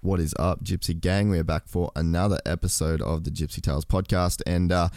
[0.00, 1.28] What is up, Gypsy Gang?
[1.28, 4.90] We are back for another episode of the Gypsy Tales podcast, and uh,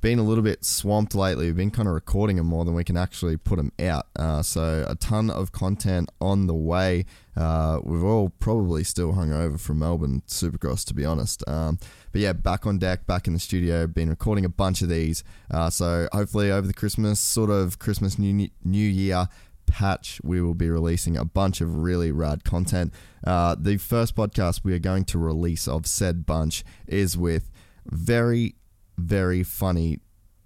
[0.00, 1.46] been a little bit swamped lately.
[1.46, 4.06] We've been kind of recording them more than we can actually put them out.
[4.14, 7.04] Uh, so a ton of content on the way.
[7.36, 11.42] Uh, we've all probably still hung over from Melbourne Supercross, to be honest.
[11.48, 11.80] Um,
[12.12, 13.88] but yeah, back on deck, back in the studio.
[13.88, 15.24] Been recording a bunch of these.
[15.50, 19.26] Uh, so hopefully over the Christmas sort of Christmas New New Year
[19.66, 22.92] patch, we will be releasing a bunch of really rad content.
[23.26, 27.50] Uh, the first podcast we are going to release of said bunch is with
[27.86, 28.54] very
[28.98, 30.00] very funny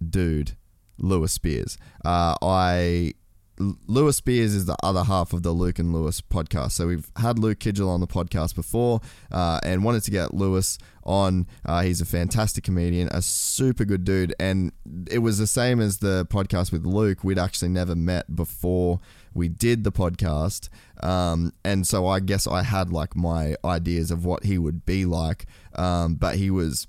[0.06, 0.52] dude,
[0.98, 1.78] Lewis Spears.
[2.04, 3.14] Uh, I
[3.58, 6.72] Lewis Spears is the other half of the Luke and Lewis podcast.
[6.72, 9.00] So we've had Luke Kidgell on the podcast before
[9.32, 11.46] uh, and wanted to get Lewis on.
[11.64, 14.34] Uh, he's a fantastic comedian, a super good dude.
[14.38, 14.72] And
[15.10, 17.24] it was the same as the podcast with Luke.
[17.24, 19.00] We'd actually never met before
[19.34, 20.68] we did the podcast.
[21.02, 25.04] Um, and so I guess I had like my ideas of what he would be
[25.04, 25.46] like.
[25.74, 26.86] Um, but he was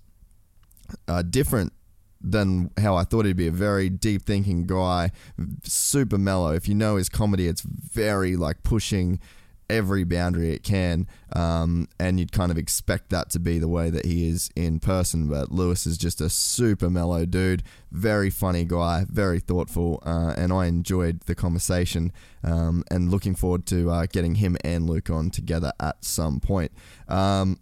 [1.08, 1.74] uh, different
[2.22, 3.48] than how I thought he'd be.
[3.48, 5.12] A very deep thinking guy,
[5.64, 6.54] super mellow.
[6.54, 9.20] If you know his comedy, it's very like pushing
[9.70, 13.90] every boundary it can, um, and you'd kind of expect that to be the way
[13.90, 15.28] that he is in person.
[15.28, 20.52] But Lewis is just a super mellow dude, very funny guy, very thoughtful, uh, and
[20.52, 22.12] I enjoyed the conversation.
[22.44, 26.72] Um, and looking forward to uh, getting him and Luke on together at some point.
[27.08, 27.60] Um,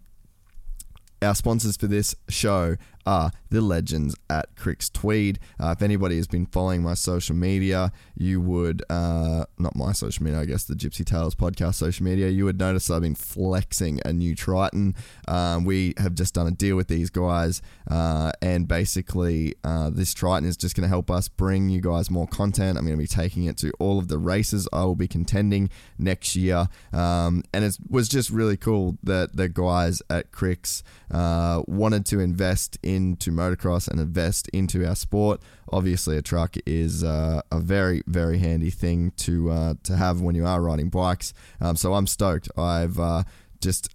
[1.20, 2.76] our sponsors for this show
[3.08, 5.38] are the legends at Cricks Tweed.
[5.58, 10.22] Uh, if anybody has been following my social media, you would, uh, not my social
[10.22, 14.00] media, I guess the Gypsy Tales podcast social media, you would notice I've been flexing
[14.04, 14.94] a new Triton.
[15.26, 20.12] Um, we have just done a deal with these guys, uh, and basically, uh, this
[20.12, 22.76] Triton is just going to help us bring you guys more content.
[22.76, 25.70] I'm going to be taking it to all of the races I will be contending
[25.98, 26.68] next year.
[26.92, 32.20] Um, and it was just really cool that the guys at Cricks uh, wanted to
[32.20, 35.40] invest in into motocross and invest into our sport.
[35.70, 40.34] Obviously, a truck is uh, a very, very handy thing to uh, to have when
[40.34, 41.32] you are riding bikes.
[41.60, 42.48] Um, so I'm stoked.
[42.58, 43.22] I've uh,
[43.60, 43.94] just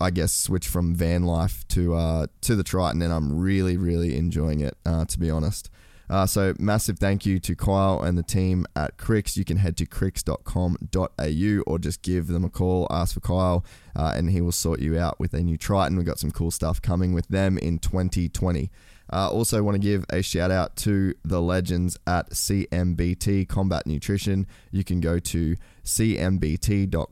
[0.00, 4.16] I guess switched from van life to uh, to the Triton, and I'm really, really
[4.16, 4.76] enjoying it.
[4.84, 5.70] Uh, to be honest.
[6.10, 9.36] Uh, so massive thank you to Kyle and the team at Cricks.
[9.36, 13.64] You can head to cricks.com.au or just give them a call, ask for Kyle,
[13.94, 15.96] uh, and he will sort you out with a new Triton.
[15.96, 18.70] We've got some cool stuff coming with them in 2020.
[19.10, 24.46] Uh, also, want to give a shout out to the legends at CMBT Combat Nutrition.
[24.70, 25.56] You can go to
[25.88, 27.08] cmbt.com.au.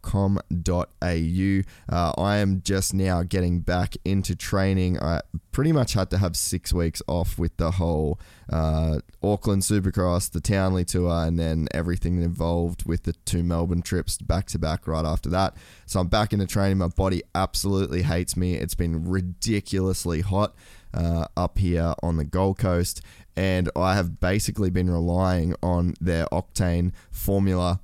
[1.88, 5.00] Uh, I am just now getting back into training.
[5.00, 5.22] I
[5.52, 8.20] pretty much had to have six weeks off with the whole
[8.52, 14.18] uh, Auckland Supercross, the Townley Tour, and then everything involved with the two Melbourne trips
[14.18, 15.56] back to back right after that.
[15.86, 16.78] So I'm back into training.
[16.78, 18.54] My body absolutely hates me.
[18.54, 20.54] It's been ridiculously hot
[20.92, 23.00] uh, up here on the Gold Coast,
[23.36, 27.80] and I have basically been relying on their octane formula.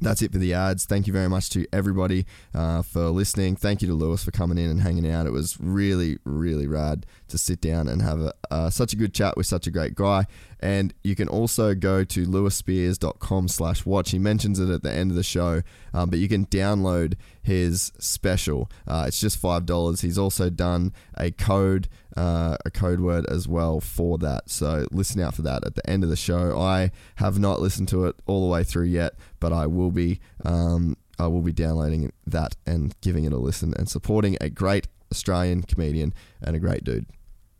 [0.00, 0.84] that's it for the ads.
[0.84, 3.56] Thank you very much to everybody uh, for listening.
[3.56, 5.26] Thank you to Lewis for coming in and hanging out.
[5.26, 9.14] It was really, really rad to sit down and have a, uh, such a good
[9.14, 10.26] chat with such a great guy.
[10.60, 14.10] And you can also go to lewispears.com slash watch.
[14.10, 15.62] He mentions it at the end of the show,
[15.94, 18.70] um, but you can download his special.
[18.86, 20.02] Uh, it's just $5.
[20.02, 24.50] He's also done a code, uh, a code word as well for that.
[24.50, 26.58] So listen out for that at the end of the show.
[26.58, 30.20] I have not listened to it all the way through yet, but I will be.
[30.44, 34.88] Um, I will be downloading that and giving it a listen and supporting a great
[35.12, 37.06] Australian comedian and a great dude.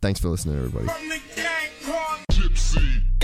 [0.01, 0.87] Thanks for listening, everybody.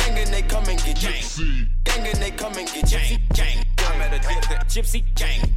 [0.08, 0.14] Gypsy.
[0.14, 1.68] Gang and they come and get gypsy.
[1.84, 3.20] Gang and they come and get gypsy.
[3.36, 3.66] Gang.
[3.78, 5.04] I met a gypsy.
[5.04, 5.54] Gypsy gang.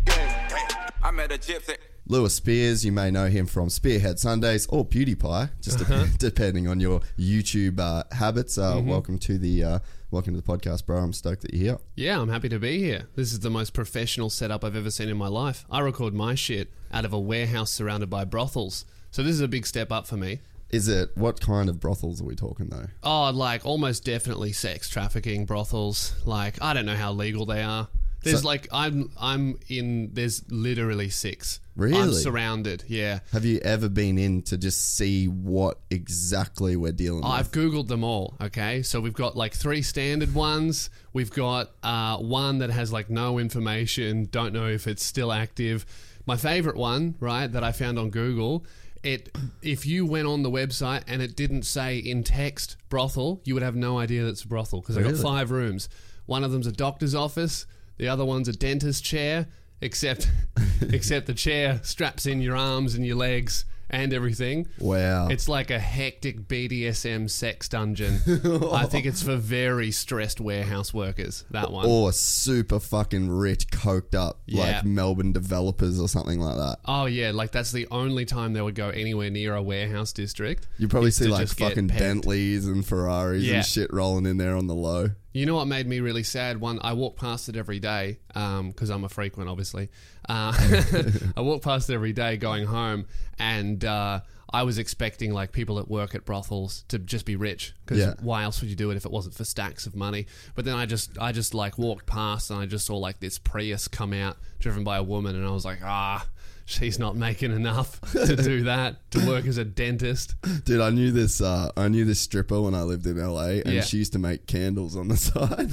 [1.03, 1.77] I met a gypsy.
[2.09, 6.81] Lewis Spears, you may know him from Spearhead Sundays or PewDiePie, just dep- depending on
[6.81, 8.59] your YouTube uh, habits.
[8.59, 9.79] Uh, Welcome to the uh,
[10.11, 10.99] welcome to the podcast, bro.
[10.99, 11.79] I'm stoked that you're here.
[11.95, 13.07] Yeah, I'm happy to be here.
[13.15, 15.65] This is the most professional setup I've ever seen in my life.
[15.71, 18.85] I record my shit out of a warehouse surrounded by brothels.
[19.13, 20.41] So this is a big step up for me.
[20.73, 22.87] Is it what kind of brothels are we talking though?
[23.03, 26.15] Oh, like almost definitely sex trafficking brothels.
[26.25, 27.89] Like I don't know how legal they are.
[28.23, 31.61] There's So- like I'm I'm in there's literally six.
[31.77, 31.99] Really?
[31.99, 32.85] I'm surrounded.
[32.89, 33.21] Yeah.
[33.33, 37.31] Have you ever been in to just see what exactly we're dealing with?
[37.31, 38.37] I've googled them all.
[38.41, 40.91] Okay, so we've got like three standard ones.
[41.15, 44.29] We've got uh, one that has like no information.
[44.31, 45.87] Don't know if it's still active.
[46.27, 48.67] My favorite one, right, that I found on Google.
[49.03, 49.31] It
[49.63, 53.63] if you went on the website and it didn't say in text brothel, you would
[53.63, 55.23] have no idea that it's a brothel because they've got Really?
[55.23, 55.89] five rooms.
[56.27, 57.67] One of them's a doctor's office.
[57.97, 59.49] The other one's a dentist chair.
[59.83, 60.31] Except,
[60.83, 64.67] except the chair straps in your arms and your legs and everything.
[64.79, 65.29] Wow.
[65.29, 68.21] It's like a hectic BDSM sex dungeon.
[68.73, 71.45] I think it's for very stressed warehouse workers.
[71.51, 71.87] That one.
[71.87, 74.61] or super fucking rich, coked up, Yeah.
[74.77, 76.79] like Melbourne developers or something like that.
[76.87, 80.69] Oh yeah, like that's the only time they would go anywhere near a warehouse district.
[80.79, 82.01] You probably is see to like just get fucking pegged.
[82.01, 83.57] Bentleys and Ferraris Yeah.
[83.57, 85.11] and shit rolling in there on the low.
[85.33, 86.61] You know what made me really sad?
[86.61, 89.89] One, I walk past it every day because I'm a frequent, obviously.
[90.29, 90.53] Uh,
[91.37, 93.07] I walk past it every day going home,
[93.39, 94.21] and uh,
[94.53, 98.15] I was expecting like people at work at brothels to just be rich because Yeah.
[98.21, 100.27] why else would you do it if it wasn't for stacks of money?
[100.57, 103.39] But then I just, I just like walked past and I just saw like this
[103.39, 106.27] Prius come out driven by a woman, and I was like, ah.
[106.71, 110.37] She's not making enough to do that to work as a dentist.
[110.65, 111.41] Dude, I knew this.
[111.41, 113.81] Uh, I knew this stripper when I lived in LA, and Yeah.
[113.81, 115.71] she used to make candles on the side.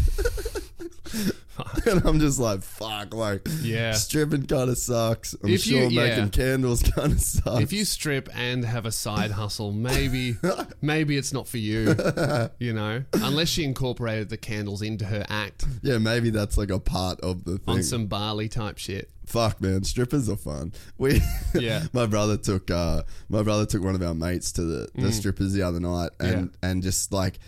[1.85, 3.93] and I'm just like, fuck, like, Yeah.
[3.93, 5.33] stripping kind of sucks.
[5.43, 6.09] I'm If you- sure yeah.
[6.09, 7.61] making candles kind of sucks.
[7.61, 10.35] if you strip and have a side hustle, maybe
[10.81, 11.95] maybe it's not for you.
[12.59, 16.79] You know, unless she incorporated the candles into her act yeah, maybe that's like a
[16.79, 17.75] part of the thing.
[17.75, 19.09] on some barley type shit.
[19.25, 20.73] Fuck man, strippers are fun.
[20.97, 21.21] We
[21.53, 21.85] Yeah.
[21.93, 25.03] my brother took uh my brother took one of our mates to the, Mm.
[25.03, 27.39] the strippers the other night and and just like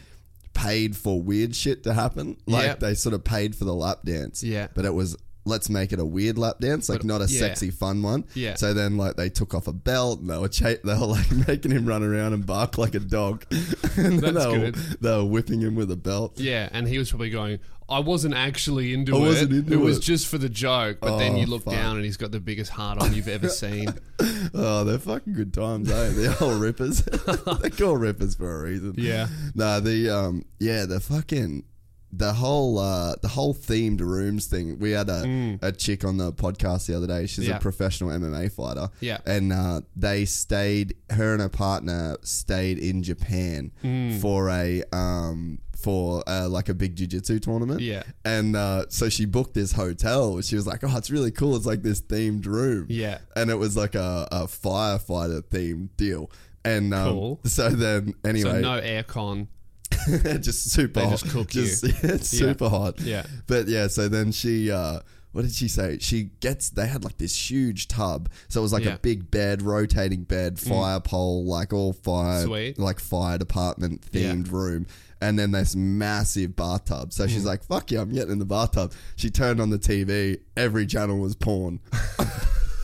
[0.59, 2.35] paid for weird shit to happen.
[2.45, 2.79] Like Yep.
[2.81, 4.43] they sort of paid for the lap dance.
[4.43, 4.67] Yeah.
[4.73, 5.15] But it was
[5.49, 7.39] let's make it a weird lap dance, like But- not a yeah.
[7.39, 8.23] sexy fun one.
[8.35, 8.55] Yeah.
[8.55, 11.29] So then like they took off a belt and they were cha- they were like
[11.47, 13.45] making him run around and bark like a dog.
[13.97, 14.75] and then That's they were, good.
[15.01, 16.39] they were whipping him with a belt.
[16.39, 17.59] Yeah, and he was probably going,
[17.91, 19.21] I wasn't actually into I it.
[19.21, 20.99] wasn't into it was it." just for the joke.
[21.01, 21.73] But then Oh, you look fuck.
[21.73, 23.89] down and he's got the biggest heart on you've ever seen.
[24.53, 26.09] Oh, they're fucking good times, eh?
[26.13, 27.01] They're all rippers.
[27.03, 28.95] they're called rippers for a reason.
[28.97, 29.27] Yeah.
[29.55, 31.63] Nah, the um, yeah, the fucking
[32.11, 34.79] the whole uh, the whole themed rooms thing.
[34.79, 35.59] We had a, Mm.
[35.61, 37.27] a chick on the podcast the other day.
[37.27, 37.57] She's Yeah.
[37.57, 38.89] a professional MMA fighter.
[38.99, 39.19] Yeah.
[39.25, 40.95] and uh, they stayed.
[41.11, 44.19] Her and her partner stayed in Japan Mm.
[44.21, 47.79] for a um for uh, like a big jiu-jitsu tournament.
[47.79, 48.03] Yeah.
[48.25, 50.41] and uh, so she booked this hotel.
[50.41, 51.55] She was like, "Oh, it's really cool.
[51.55, 53.19] It's like this themed room." Yeah.
[53.35, 56.29] and it was like a, a firefighter themed deal.
[56.65, 57.39] And um, Cool.
[57.45, 59.47] so then anyway, So no aircon.
[60.39, 61.19] just super They hot.
[61.19, 61.61] just cook you.
[61.83, 62.39] Yeah, it's Yeah.
[62.39, 62.99] super hot.
[63.01, 63.25] Yeah.
[63.47, 64.99] But yeah, so then she uh
[65.31, 65.99] what did she say?
[65.99, 68.29] She gets they had like this huge tub.
[68.47, 68.91] So it was like Yeah.
[68.91, 68.95] Mm.
[68.95, 72.79] a big bed, rotating bed, fire pole, like all fire Sweet.
[72.79, 74.87] like fire department themed room.
[75.21, 77.11] And then this massive bathtub.
[77.13, 77.29] So Mm.
[77.29, 78.93] she's like, fuck yeah, I'm getting in the bathtub.
[79.17, 81.79] She turned on the TV, every channel was porn.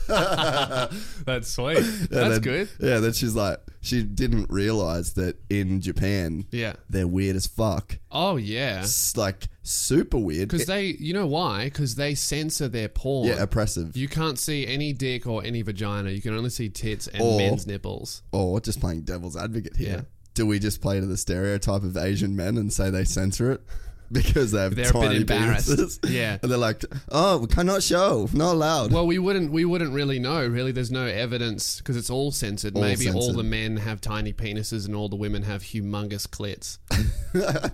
[1.25, 1.75] That's sweet.
[1.77, 2.69] That's then- good.
[2.79, 6.73] Yeah, then she's like, she didn't realize that in Japan, Yeah.
[6.89, 7.97] they're weird as fuck.
[8.11, 8.79] Oh yeah.
[8.81, 10.49] It's like super weird.
[10.49, 11.65] Because they, you know why?
[11.65, 13.27] Because they censor their porn.
[13.27, 13.95] yeah, oppressive.
[13.95, 16.09] You can't see any dick or any vagina.
[16.11, 18.21] You can only see tits and Or- men's nipples.
[18.31, 19.87] or just playing devil's advocate here.
[19.89, 20.01] Yeah.
[20.33, 23.61] Do we just play to the stereotype of Asian men and say they censor it?
[24.11, 25.69] Because they have They're a bit tiny embarrassed.
[25.69, 25.99] penises?
[26.15, 26.37] Yeah.
[26.41, 28.91] And they're like, oh, we cannot show, not allowed.
[28.91, 29.51] Well, we wouldn't.
[29.51, 30.45] We wouldn't really know.
[30.45, 32.75] Really, there's no evidence because it's all censored.
[32.75, 36.77] All Maybe all the men have tiny penises and all the women have humongous clits.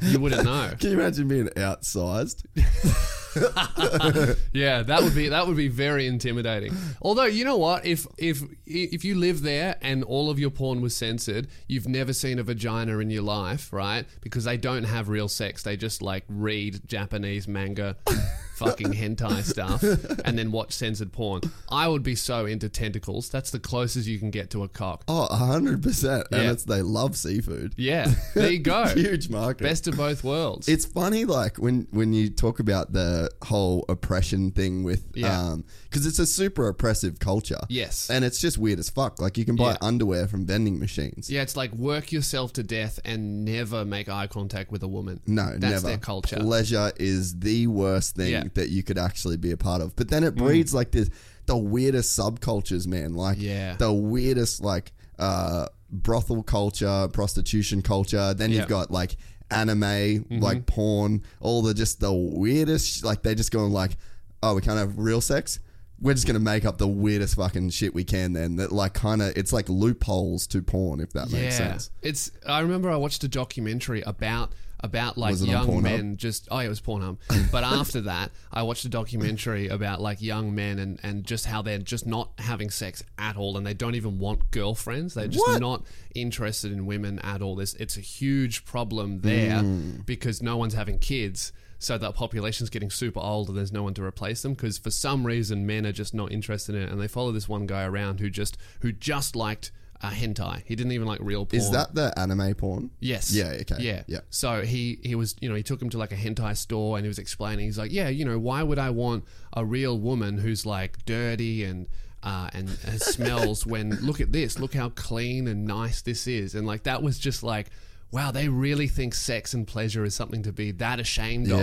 [0.01, 0.71] you wouldn't know.
[0.79, 2.43] Can you imagine being outsized?
[4.53, 6.73] Yeah, that would be that would be very intimidating.
[7.01, 10.81] Although you know what, if if if you live there and all of your porn
[10.81, 14.05] was censored, you've never seen a vagina in your life, right?
[14.21, 15.63] Because they don't have real sex.
[15.63, 17.95] They just like read Japanese manga,
[18.65, 19.83] fucking hentai stuff,
[20.25, 21.41] and then watch censored porn.
[21.69, 23.29] I would be so into tentacles.
[23.29, 25.03] That's the closest you can get to a cock.
[25.07, 26.23] Oh, 100%.
[26.31, 26.51] And Yeah.
[26.51, 27.73] it's they love seafood.
[27.77, 28.85] Yeah, there you go.
[28.95, 29.63] Huge market.
[29.63, 30.67] Best of both worlds.
[30.67, 35.39] It's funny, like when when you talk about the whole oppression thing with, Yeah.
[35.39, 37.59] um, because it's a super oppressive culture.
[37.69, 38.09] Yes.
[38.09, 39.19] and it's just weird as fuck.
[39.21, 39.77] Like you can buy Yeah.
[39.81, 41.29] underwear from vending machines.
[41.29, 45.19] yeah, it's like work yourself to death and never make eye contact with a woman.
[45.27, 45.87] No, that's never.
[45.87, 46.37] their culture.
[46.37, 48.43] Pleasure is the worst thing Yeah.
[48.51, 48.55] Mm.
[48.55, 49.95] that you could actually be a part of.
[49.95, 51.09] But then it breeds like this
[51.45, 53.15] the weirdest subcultures, man.
[53.15, 53.75] Like Yeah.
[53.75, 58.33] the weirdest like uh brothel culture, prostitution culture.
[58.33, 58.53] Then Yeah.
[58.55, 58.59] Mm-hmm.
[58.61, 59.17] you've got like
[59.49, 63.97] anime, like porn, all the just the weirdest like they just going like,
[64.43, 65.59] Oh, we can't have real sex?
[65.99, 69.33] We're just gonna make up the weirdest fucking shit we can then that like kinda
[69.37, 71.91] it's like loopholes to porn if that makes sense.
[72.01, 72.31] It's.
[72.47, 74.53] I remember I watched a documentary about
[74.83, 76.17] about like Was young men.
[76.17, 77.17] Just oh, yeah, it was Pornhub.
[77.51, 81.61] but after that, I watched a documentary about like young men and and just how
[81.61, 85.13] they're just not having sex at all, and they don't even want girlfriends.
[85.13, 85.61] They're just What?
[85.61, 85.83] not
[86.15, 87.55] interested in women at all.
[87.55, 90.01] This it's a huge problem there Hmm.
[90.05, 91.51] because no one's having kids.
[91.79, 94.91] So that population's getting super old and there's no one to replace them because for
[94.91, 97.85] some reason men are just not interested in it and they follow this one guy
[97.85, 99.71] around who just who just liked
[100.03, 100.63] uh, hentai.
[100.65, 101.61] He didn't even like real porn.
[101.61, 102.91] Is that the anime porn?
[102.99, 103.31] Yes.
[103.33, 103.75] Yeah, okay.
[103.79, 104.03] Yeah.
[104.07, 104.19] Yeah.
[104.29, 107.05] So he he was you know he took him to like a hentai store and
[107.05, 107.65] he was explaining.
[107.65, 111.63] He's like, yeah, you know, why would I want a real woman who's like dirty
[111.63, 111.87] and
[112.23, 116.53] uh, and, and smells when look at this, look how clean and nice this is,
[116.55, 117.69] and like that was just like.
[118.13, 121.55] Wow, they really think sex and pleasure is something to be that ashamed Yeah.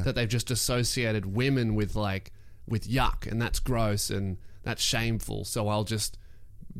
[0.00, 2.32] of that they've just associated women with like
[2.68, 5.46] with yuck and that's gross and that's shameful.
[5.46, 6.18] So I'll just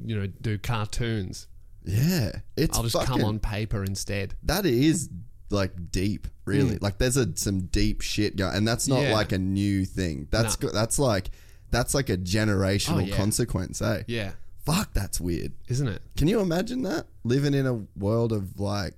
[0.04, 1.46] you know do cartoons.
[1.84, 2.32] Yeah.
[2.56, 4.34] It's I'll just fucking, come on paper instead.
[4.42, 5.08] that is
[5.50, 6.78] like deep, really.
[6.78, 9.02] Like there's a some deep shit going, and that's not.
[9.02, 9.14] Yeah.
[9.14, 10.26] like a new thing.
[10.30, 11.30] That's go- that's like
[11.70, 13.16] that's like a generational Oh, yeah.
[13.16, 14.02] consequence, eh?
[14.08, 14.32] Yeah,
[14.64, 15.52] Fuck, that's weird.
[15.68, 16.02] isn't it?
[16.16, 18.94] Can you imagine that living in a world of like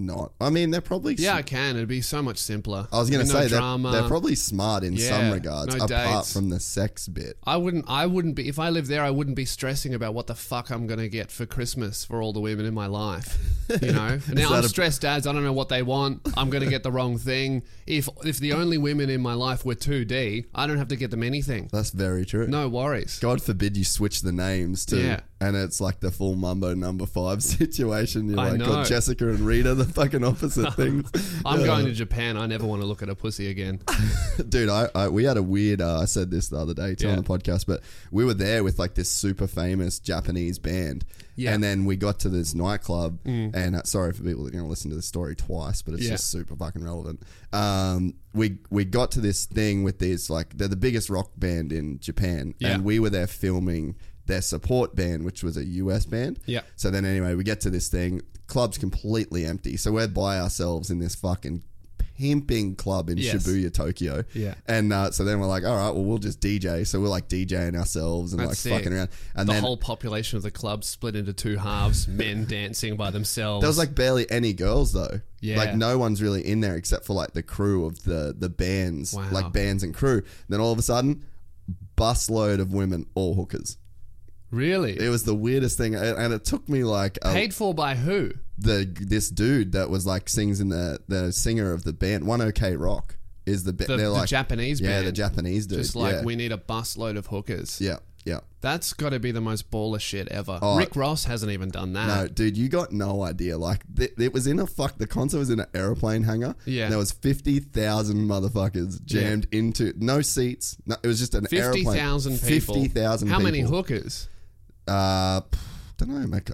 [0.00, 0.32] not?
[0.40, 1.76] I mean, they're probably Yeah, I can.
[1.76, 2.88] It'd be so much simpler.
[2.92, 6.32] I was gonna no say they're, they're probably smart in some regards, no apart dates.
[6.32, 7.36] from the sex bit.
[7.44, 7.84] I wouldn't.
[7.88, 9.02] I wouldn't be if I lived there.
[9.02, 12.32] I wouldn't be stressing about what the fuck I'm gonna get for Christmas for all
[12.32, 13.38] the women in my life.
[13.82, 14.18] You know.
[14.32, 16.20] now I'm a- stressed as I don't know what they want.
[16.36, 17.62] I'm gonna get the wrong thing.
[17.86, 21.10] If if the only women in my life were 2D, I don't have to get
[21.10, 21.68] them anything.
[21.72, 22.46] That's very true.
[22.46, 23.18] No worries.
[23.20, 25.00] God forbid you switch the names too.
[25.00, 25.20] Yeah.
[25.42, 27.42] And it's like the full Mambo number five
[27.74, 28.28] situation.
[28.28, 28.84] You're I like, know.
[28.84, 31.10] Jessica and Rita, the fucking opposite things.
[31.44, 31.66] I'm Yeah.
[31.66, 32.36] going to Japan.
[32.36, 33.80] I never want to look at a pussy again.
[34.48, 35.80] Dude, I, I we had a weird.
[35.80, 38.62] Uh, I said this the other day too on the podcast, but we were there
[38.64, 41.04] with like this super famous Japanese band,
[41.36, 41.50] Yeah.
[41.50, 41.54] Mm.
[41.54, 43.18] and then we got to this nightclub.
[43.24, 45.94] And uh, sorry for people that are going to listen to this story twice, but
[45.94, 46.10] it's Yeah.
[46.10, 47.22] just super fucking relevant.
[47.52, 51.72] Um, we we got to this thing with these like they're the biggest rock band
[51.72, 52.74] in Japan, Yeah.
[52.74, 53.96] and we were there filming
[54.30, 56.38] their support band, which was a US band.
[56.46, 56.62] Yeah.
[56.76, 58.22] So then anyway, we get to this thing.
[58.46, 61.62] Club's completely empty, so we're by ourselves in this fucking
[62.18, 63.34] pimping club in Yes.
[63.46, 64.24] Shibuya, Tokyo.
[64.34, 64.54] Yeah.
[64.66, 66.86] And uh, so then we're like, all right, well, we'll just DJ.
[66.86, 68.76] So we're like DJing ourselves and That's like it.
[68.76, 69.08] fucking around.
[69.34, 72.96] And then the then whole population of the club split into two halves, men dancing
[72.96, 73.62] by themselves.
[73.62, 75.20] there was like barely any girls though.
[75.40, 75.56] Yeah.
[75.56, 79.14] Like no one's really in there except for like the crew of the the bands,
[79.14, 79.28] Wow.
[79.30, 80.22] like bands and crew.
[80.50, 81.24] Then all of a sudden,
[81.96, 83.76] busload of women, all hookers.
[84.50, 87.74] Really It was the weirdest thing, and and it took me like a, paid for
[87.74, 88.32] by who?
[88.58, 92.40] the this dude that was like sings in the the singer of the band One
[92.42, 93.16] OK Rock
[93.46, 95.06] is the, ba- The, they're the like Japanese yeah band.
[95.06, 96.24] the Japanese dude Just like yeah.
[96.24, 97.80] we need a busload of hookers.
[97.80, 100.58] yeah yeah That's got to be the most baller shit ever.
[100.60, 100.76] Oh.
[100.76, 102.06] Rick Ross hasn't even done that.
[102.06, 105.38] no dude you got no idea like th- it was in a fuck the concert
[105.38, 106.90] was in an airplane hangar Yeah.
[106.90, 111.86] there was fifty thousand motherfuckers jammed into no seats no, it was just an airplane
[111.86, 112.74] thousand people.
[112.74, 113.76] fifty thousand How many people.
[113.76, 114.28] hookers?
[114.90, 115.40] Uh
[115.98, 116.50] don't know make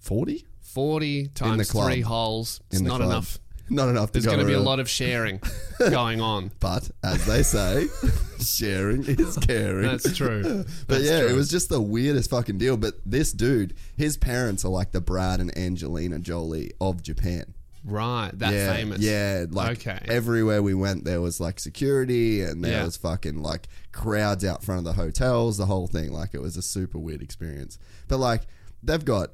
[0.00, 1.86] forty Forty times club.
[1.90, 2.60] three holes.
[2.70, 3.10] It's in the not club.
[3.10, 3.38] enough.
[3.70, 5.40] not enough There's going to be a lot of sharing
[5.78, 6.50] going on.
[6.60, 7.86] but as they say
[8.40, 10.64] sharing is caring That's true.
[10.86, 11.28] But yeah, true.
[11.30, 12.76] it was just the weirdest fucking deal.
[12.76, 17.54] But this dude, his parents are like the Brad and Angelina Jolie of Japan.
[17.86, 18.30] Right.
[18.34, 18.98] That yeah, famous.
[19.00, 20.04] Yeah, like Okay.
[20.06, 22.84] everywhere we went, there was like security and there Yeah.
[22.84, 26.12] was fucking like crowds out front of the hotels, the whole thing.
[26.12, 27.78] Like it was a super weird experience.
[28.08, 28.42] But like
[28.82, 29.30] they've got.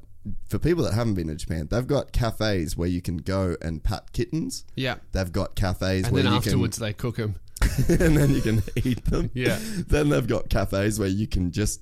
[0.49, 3.83] For people that haven't been to Japan, they've got cafes where you can go and
[3.83, 4.65] pat kittens.
[4.77, 4.99] Yeah.
[5.11, 7.35] They've got cafes And where then afterwards they cook them.
[7.89, 9.33] and then you can eat them.
[9.35, 9.59] Yeah.
[9.61, 11.81] Then they've got cafes where you can just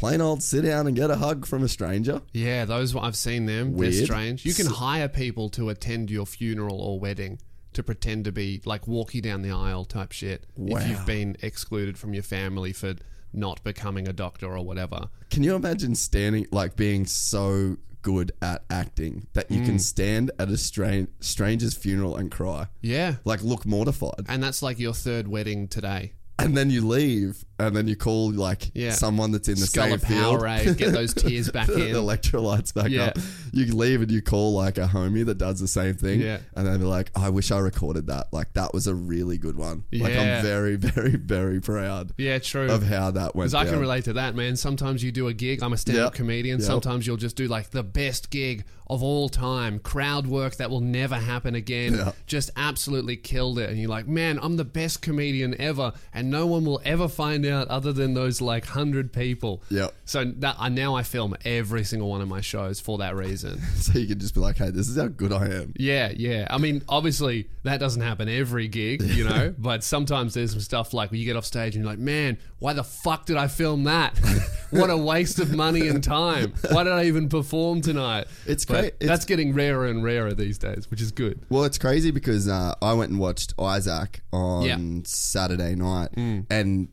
[0.00, 2.22] plain old sit down and get a hug from a stranger.
[2.32, 3.74] Yeah, those I've seen them.
[3.74, 3.92] Weird.
[3.92, 4.46] They're strange.
[4.46, 7.38] You can hire people to attend your funeral or wedding
[7.74, 10.46] to pretend to be like walking down the aisle type shit.
[10.56, 10.78] Wow.
[10.78, 12.94] If you've been excluded from your family for
[13.32, 15.08] not becoming a doctor or whatever.
[15.30, 19.66] Can you imagine standing, like being so good at acting that you Mm.
[19.66, 22.66] can stand at a stra- stranger's funeral and cry?
[22.80, 23.16] Yeah.
[23.24, 24.24] Like, look mortified.
[24.28, 26.14] And that's like your third wedding today.
[26.40, 28.92] And then you leave, and then you call, like, Yeah.
[28.92, 30.40] someone that's in the Skull same of field.
[30.40, 31.94] Powerade, get those tears back the in.
[31.94, 33.06] electrolytes back Yeah.
[33.06, 33.18] up.
[33.52, 36.20] You leave and you call like a homie that does the same thing.
[36.20, 36.38] Yeah.
[36.54, 38.28] And then they're like, I wish I recorded that.
[38.32, 39.84] Like that was a really good one.
[39.92, 40.38] Like Yeah.
[40.38, 42.70] I'm very, very, very proud Yeah, true.
[42.70, 43.50] of how that went.
[43.50, 43.80] Because I can down.
[43.82, 44.56] relate to that, man.
[44.56, 45.62] Sometimes you do a gig.
[45.62, 46.14] I'm a stand-up Yep.
[46.14, 46.60] comedian.
[46.60, 46.66] Yep.
[46.66, 50.80] Sometimes you'll just do like the best gig of all time, crowd work that will
[50.80, 51.94] never happen again.
[51.94, 52.10] Yeah.
[52.26, 56.44] Just absolutely killed it, and you're like, man, I'm the best comedian ever, and no
[56.46, 59.62] one will ever find out other than those like hundred people.
[59.70, 59.88] Yeah.
[60.04, 63.60] So that, I now I film every single one of my shows for that reason.
[63.80, 65.72] So you can just be like, hey, this is how good I am.
[65.76, 66.46] Yeah, yeah.
[66.50, 70.92] I mean, obviously that doesn't happen every gig, you know, but sometimes there's some stuff
[70.92, 73.48] like when you get off stage and you're like, man, why the fuck did I
[73.48, 74.18] film that?
[74.70, 76.52] what a waste of money and time.
[76.70, 78.26] Why did I even perform tonight?
[78.46, 78.86] It's But great.
[79.00, 81.40] It's- That's getting rarer and rarer these days, which is good.
[81.48, 84.76] Well, it's crazy because uh, I went and watched Isaac on Yeah.
[84.76, 85.06] Mm.
[85.06, 86.88] Saturday night, and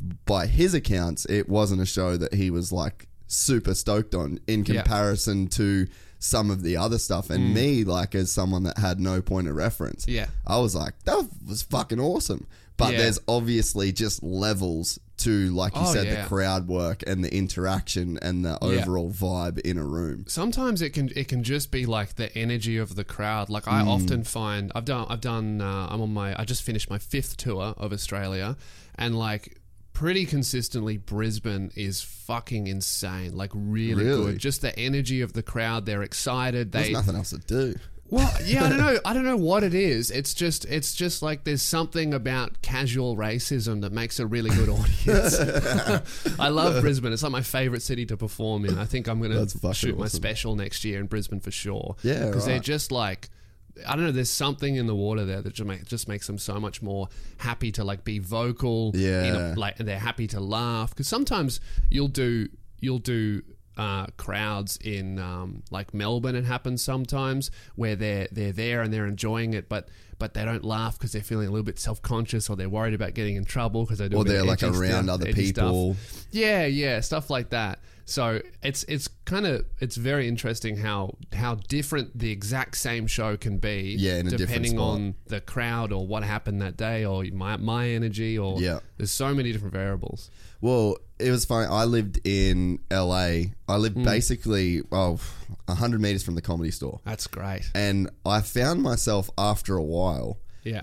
[0.00, 4.40] if by his accounts, it wasn't a show that he was like super stoked on
[4.46, 4.64] in Yeah.
[4.64, 4.76] Mm.
[4.84, 5.86] comparison to
[6.18, 7.30] some of the other stuff.
[7.30, 10.26] And me, like as someone that had no point of reference, Yeah.
[10.46, 12.46] I was like, that was fucking awesome.
[12.76, 12.98] But Yeah.
[12.98, 16.22] there's obviously just levels to, like you Oh, said, yeah.
[16.22, 18.68] the crowd work and the interaction and the Yeah.
[18.68, 20.24] overall vibe in a room.
[20.28, 23.80] sometimes it can it can just be like the energy of the crowd like i
[23.80, 27.36] often find i've done i've done uh, i'm on my i just finished my fifth
[27.36, 28.56] tour of australia
[28.94, 29.57] and like
[29.98, 34.32] pretty consistently brisbane is fucking insane like really, Really?
[34.32, 37.74] good just the energy of the crowd they're excited They, There's nothing else to do.
[38.08, 38.98] well, yeah, I don't know.
[39.04, 40.10] I don't know what it is.
[40.10, 44.68] It's just, it's just like there's something about casual racism that makes a really good
[44.70, 45.36] audience.
[46.38, 47.12] I love Brisbane.
[47.12, 48.78] It's like my favorite city to perform in.
[48.78, 51.96] I think I'm going to shoot my special next year in Brisbane for sure.
[52.02, 53.28] Yeah, because they're just like.
[53.86, 54.12] I don't know.
[54.12, 57.08] There's something in the water there that just, make, just makes them so much more
[57.38, 58.92] happy to like be vocal.
[58.94, 59.54] in Yeah.
[59.54, 61.60] a, like and they're happy to laugh because sometimes
[61.90, 62.48] you'll do
[62.80, 63.42] you'll do
[63.76, 66.34] uh, crowds in um, like Melbourne.
[66.34, 70.64] It happens sometimes where they're they're there and they're enjoying it, but but they don't
[70.64, 73.44] laugh because they're feeling a little bit self conscious or they're worried about getting in
[73.44, 74.16] trouble because they do.
[74.16, 75.66] Or they're, like, around stuff- other edgy stuff.
[75.66, 75.96] people.
[76.30, 77.78] Yeah, yeah, stuff like that.
[78.04, 83.36] So it's it's kind of it's very interesting how how different the exact same show
[83.36, 83.96] can be.
[83.98, 88.38] Yeah, in depending on the crowd or what happened that day or my my energy
[88.38, 88.78] or Yeah.
[88.96, 90.30] There's so many different variables.
[90.60, 91.66] Well, it was funny.
[91.66, 93.52] I lived in LA.
[93.68, 94.04] I lived Hmm.
[94.04, 95.18] basically, oh,
[95.66, 97.00] 100 meters from the comedy store.
[97.04, 97.70] That's great.
[97.74, 100.82] And I found myself after a while Yeah.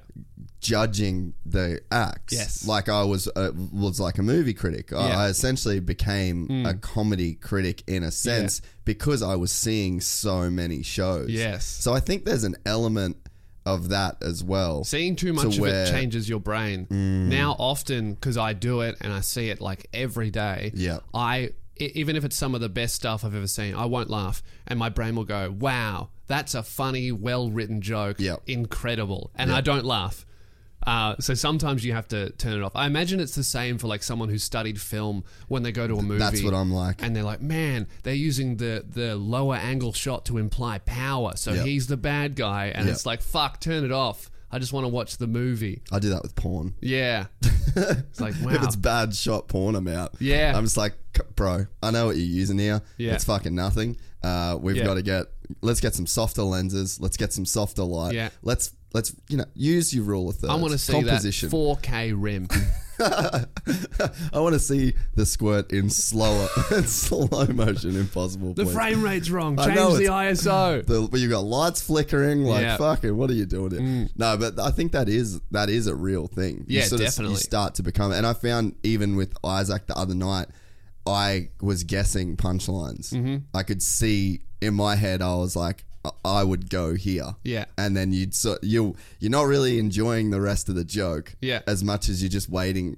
[0.62, 2.34] judging the acts.
[2.34, 2.68] Yes.
[2.68, 4.92] Like I was uh, was like a movie critic.
[4.94, 5.20] I- Yeah.
[5.20, 10.82] I essentially became a comedy critic in a sense because I was seeing so many
[10.84, 11.30] shows.
[11.30, 11.66] Yes.
[11.66, 13.18] So I think there's an element
[13.66, 14.84] of that as well.
[14.84, 15.88] Seeing too much of where- Mm.
[15.88, 16.88] it changes your brain.
[16.90, 20.72] Now, often because I do it and I see it like every day.
[20.76, 21.00] Yeah.
[21.14, 24.42] I even if it's some of the best stuff I've ever seen, I won't laugh,
[24.66, 28.16] and my brain will go, "Wow, that's a funny, well written joke.
[28.20, 28.38] Yeah.
[28.48, 30.25] incredible," and I don't laugh.
[30.86, 32.72] Uh, so sometimes you have to turn it off.
[32.76, 35.96] I imagine it's the same for like someone who studied film when they go to
[35.96, 36.20] a movie.
[36.20, 37.02] That's what I'm like.
[37.02, 41.34] And they're like, man, they're using the the lower angle shot to imply power.
[41.36, 41.64] So Yeah.
[41.64, 42.92] he's the bad guy, and Yeah.
[42.94, 44.30] it's like, fuck, turn it off.
[44.52, 45.82] I just want to watch the movie.
[45.92, 46.76] I do that with porn.
[46.82, 47.26] Yeah.
[47.76, 48.52] it's like, wow.
[48.54, 50.14] If it's bad shot porn, I'm out.
[50.20, 50.54] Yeah.
[50.56, 50.94] I'm just like,
[51.36, 52.82] bro, I know what you're using here.
[52.98, 53.16] Yeah.
[53.16, 53.98] It's fucking nothing.
[54.24, 54.86] Uh, we've Yeah.
[54.86, 55.26] got to get,
[55.62, 57.00] let's get some softer lenses.
[57.02, 58.14] Let's get some softer light.
[58.14, 58.30] Yeah.
[58.44, 60.52] Let's, let's, you know, use your rule of thirds.
[60.54, 61.50] I want to see Composition.
[61.50, 62.48] that 4K rim.
[64.34, 68.54] I want to see the squirt in slower, in slow motion, impossible.
[68.54, 68.74] The please.
[68.74, 69.60] frame rate's wrong.
[69.60, 70.86] I Change know, the it's- ISO.
[70.88, 72.76] the, where you got lights flickering, like Yeah.
[72.76, 72.78] Mm.
[72.80, 74.08] fucking, what are you doing here?
[74.16, 76.64] No, but I think that is that is a real thing.
[76.68, 77.34] You Yeah, sort of- definitely.
[77.36, 80.48] you start to become, and I found even with Isaac the other night,
[81.06, 83.14] I was guessing punchlines.
[83.14, 83.38] Mm-hmm.
[83.54, 85.84] I could see in my head, I was like,
[86.24, 87.36] I- would go here.
[87.44, 87.66] Yeah.
[87.78, 91.36] and then you'd so you you're not really enjoying the rest of the joke.
[91.42, 91.62] Yeah.
[91.68, 92.98] as much as you're just waiting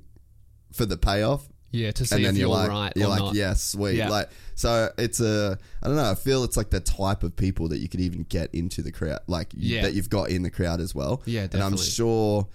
[0.74, 3.20] for the payoff Yeah, to see and then if you're, you're like, right you're like,
[3.20, 3.36] not.
[3.36, 3.96] yes, sweet.
[3.96, 4.10] Yeah.
[4.10, 6.12] Like, so it's a, I don't know.
[6.12, 8.92] I feel it's like the type of people that you could even get into the
[8.92, 9.84] crowd, like Yeah.
[9.84, 11.22] that you've got in the crowd as well.
[11.26, 12.48] Yeah, And I'm sure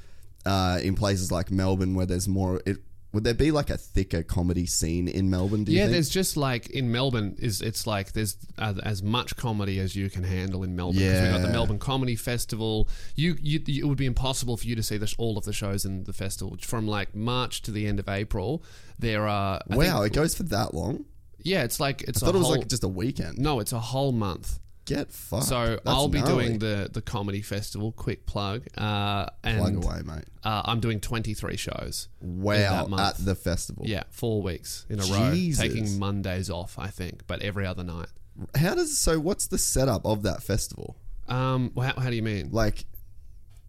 [0.44, 2.78] uh, in places like Melbourne where there's more, it
[3.12, 5.64] would there be like a thicker comedy scene in Melbourne?
[5.64, 5.92] Do you Yeah, think?
[5.92, 10.08] there's just like in Melbourne is it's like there's uh, as much comedy as you
[10.08, 11.00] can handle in Melbourne.
[11.02, 12.88] 'Cause we got the Melbourne Comedy Festival.
[13.14, 15.84] You, you it would be impossible for you to see this all of the shows
[15.84, 18.62] in the festival from like March to the end of April.
[18.98, 21.04] There are I wow, think- it goes for that long.
[21.42, 23.38] yeah, it's like it's I thought it was whole, like just a weekend.
[23.38, 24.58] no, it's a whole month.
[24.96, 25.44] Get fucked.
[25.44, 26.44] So That's I'll be gnarly.
[26.46, 27.92] doing the the comedy festival.
[27.92, 30.24] Quick plug, uh, and plug away, mate.
[30.44, 32.08] Uh, I'm doing 23 shows.
[32.20, 33.20] Wow, that month.
[33.20, 33.84] at the festival.
[33.86, 38.08] Yeah, four weeks in a row, taking Mondays off, I think, but every other night.
[38.56, 39.20] How does so?
[39.20, 40.96] What's the setup of that festival?
[41.28, 42.50] Um, well, how, how do you mean?
[42.50, 42.84] like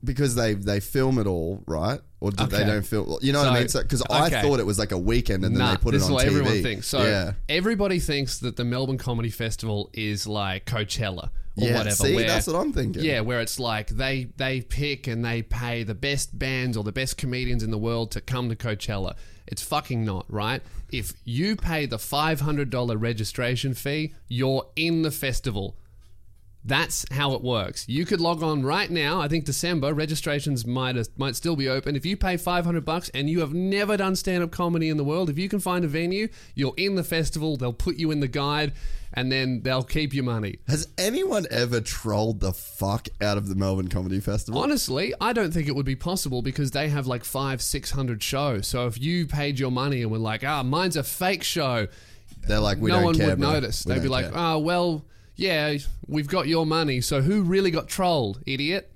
[0.04, 3.50] because they they film it all right or do they don't film you know what
[3.50, 4.42] i mean because i okay.
[4.42, 6.28] thought it was like a weekend and then Nah, they put it on what tv
[6.28, 6.88] everyone thinks.
[6.88, 11.96] So yeah everybody thinks that the Melbourne Comedy Festival is like Coachella or yeah whatever.
[11.96, 15.42] see where, that's what i'm thinking Yeah, where it's like they they pick and they
[15.42, 19.16] pay the best bands or the best comedians in the world to come to Coachella.
[19.46, 20.62] It's fucking not, right?
[20.92, 25.76] If you pay the $500 registration fee, you're in the festival.
[26.66, 27.86] That's how it works.
[27.90, 29.20] You could log on right now.
[29.20, 31.96] I think December registrations might might still be open.
[31.96, 35.04] If you pay 500 bucks and you have never done stand up comedy in the
[35.04, 37.58] world, if you can find a venue, you're in the festival.
[37.58, 38.72] They'll put you in the guide,
[39.14, 40.60] and then they'll keep your money.
[40.70, 45.54] has anyone ever trolled the fuck out of the melbourne comedy festival Honestly, I don't
[45.54, 48.68] think it would be possible because they have like five, six hundred shows.
[48.68, 51.88] So if you paid your money and were like, "Ah, mine's a fake show,"
[52.48, 53.52] they're like we no don't one care would bro.
[53.52, 53.86] notice.
[53.86, 55.04] We They'd be like, ah, "Oh, well,
[55.36, 57.02] yeah, we've got your money.
[57.02, 58.92] So who really got trolled, idiot?"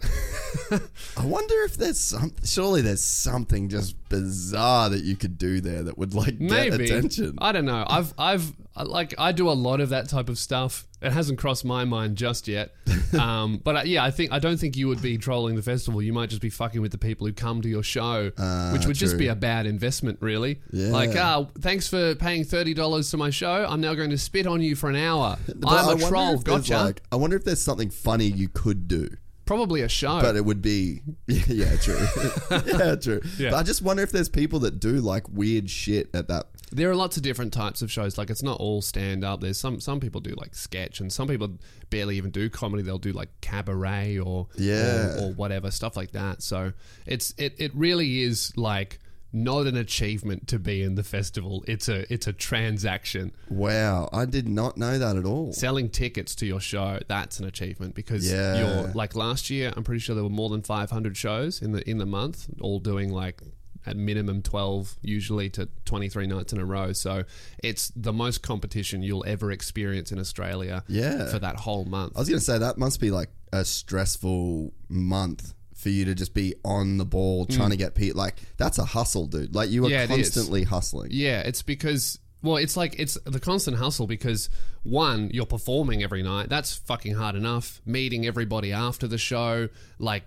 [1.17, 5.83] i wonder if there's some surely there's something just bizarre that you could do there
[5.83, 6.41] that would like get
[6.71, 7.85] Maybe attention I don't know.
[7.87, 8.53] I've I've
[8.85, 10.85] like I do a lot of that type of stuff.
[11.01, 12.73] It hasn't crossed my mind just yet.
[13.19, 16.01] um, but uh, yeah, I think I don't think you would be trolling the festival.
[16.01, 18.31] You might just be fucking with the people who come to your show,
[18.73, 20.61] which would just be a bad investment, really.
[20.71, 20.89] Yeah.
[20.89, 23.65] Like, ah, thanks for paying thirty dollars to my show.
[23.67, 25.37] I'm now going to spit on you for an hour.
[25.55, 26.37] But I'm I a troll.
[26.39, 26.77] Gotcha.
[26.77, 29.09] like- I wonder if there's something funny you could do
[29.47, 30.21] Probably a show.
[30.21, 31.97] but it would be yeah true
[32.67, 33.49] yeah true Yeah.
[33.51, 36.89] but i just wonder if there's people that do like weird shit at that There
[36.91, 38.17] are lots of different types of shows.
[38.17, 39.39] Like it's not all stand up.
[39.39, 41.49] There's some some people do like sketch, and some people
[41.89, 42.83] barely even do comedy.
[42.83, 45.15] They'll do like cabaret or Yeah.
[45.15, 46.43] or, or whatever stuff like that.
[46.43, 46.73] So
[47.05, 48.99] it's it it really is like
[49.43, 51.63] not an achievement to be in the festival.
[51.67, 53.31] It's a it's a transaction.
[53.49, 57.45] wow i did not know that at all Selling tickets to your show that's an
[57.45, 58.57] achievement because Yeah.
[58.59, 59.71] you're like last year.
[59.75, 62.79] I'm pretty sure there were more than 500 shows in the in the month, all
[62.79, 63.41] doing like
[63.85, 67.23] at minimum 12 usually to 23 nights in a row so
[67.63, 71.27] it's the most competition you'll ever experience in australia Yeah.
[71.31, 75.53] for that whole month i was gonna say that must be like a stressful month
[75.77, 78.15] for you to just be on the ball trying to get Pete.
[78.15, 79.91] Like that's a hustle dude like you are Mm.
[79.91, 84.49] Yeah, constantly hustling yeah it's because Well, it's like it's the constant hustle because
[84.83, 86.49] one, you're performing every night.
[86.49, 87.81] That's fucking hard enough.
[87.85, 89.69] Meeting everybody after the show,
[89.99, 90.23] like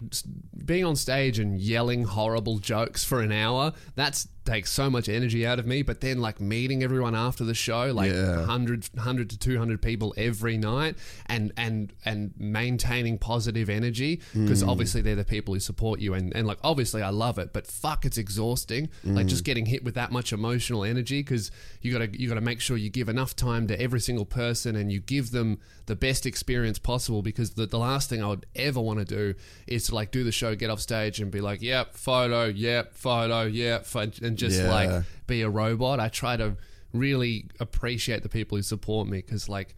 [0.64, 3.72] being on stage and yelling horrible jokes for an hour.
[3.94, 5.82] That's takes so much energy out of me.
[5.82, 8.36] But then like meeting everyone after the show, like Yeah.
[8.38, 10.96] 100, 100 to 200 people every night
[11.26, 14.68] and and and maintaining positive energy because mm.
[14.68, 17.66] obviously they're the people who support you and, and like obviously I love it but
[17.66, 19.28] fuck it's exhausting like mm.
[19.28, 22.76] just getting hit with that much emotional energy because you gotta you gotta make sure
[22.76, 26.78] you give enough time to every single person and you give them the best experience
[26.78, 29.34] possible because the, the last thing I would ever want to do
[29.66, 32.94] is to like do the show get off stage and be like yep photo yep
[32.94, 34.70] photo yep and just Yeah.
[34.70, 36.00] like be a robot.
[36.00, 36.56] I try to
[36.92, 39.76] really appreciate the people who support me because like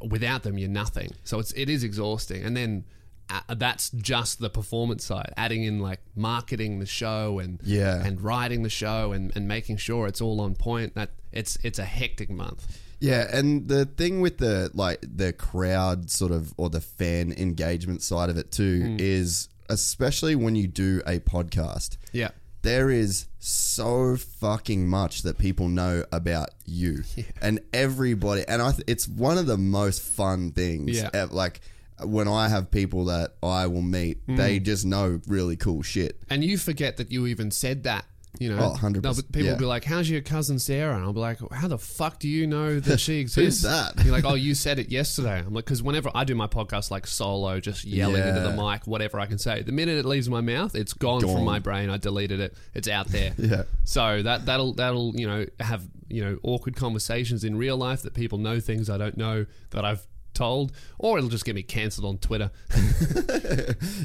[0.00, 1.10] without them you're nothing.
[1.24, 2.42] So it's it is exhausting.
[2.44, 2.84] And then
[3.30, 8.04] uh, that's just the performance side adding in like marketing the show and Yeah.
[8.04, 11.78] and writing the show and, and making sure it's all on point that it's it's
[11.78, 16.70] a hectic month Yeah, and the thing with the like the crowd sort of or
[16.70, 18.96] the fan engagement side of it too Hmm.
[18.98, 21.96] is especially when you do a podcast.
[22.12, 22.28] yeah
[22.62, 27.02] There is so fucking much that people know about you
[27.42, 28.70] and everybody, and I.
[28.72, 30.96] Th- it's one of the most fun things.
[30.98, 31.26] Yeah.
[31.30, 31.60] like
[32.02, 34.36] when I have people that I will meet, Hmm.
[34.36, 36.20] they just know really cool shit.
[36.30, 38.04] and you forget that you even said that
[38.40, 39.52] you know Oh, 100%, people yeah.
[39.52, 42.28] will be like how's your cousin sarah and i'll be like how the fuck do
[42.28, 44.04] you know that she exists Who's that?
[44.04, 46.90] you're like oh you said it yesterday i'm like because whenever i do my podcast
[46.90, 50.28] like solo just yelling into the mic whatever i can say the minute it leaves
[50.28, 53.62] my mouth it's gone, from my brain i deleted it it's out there Yeah.
[53.84, 58.14] so that that'll that'll you know have you know awkward conversations in real life that
[58.14, 60.04] people know things i don't know that i've
[60.34, 62.50] told or it'll just get me cancelled on twitter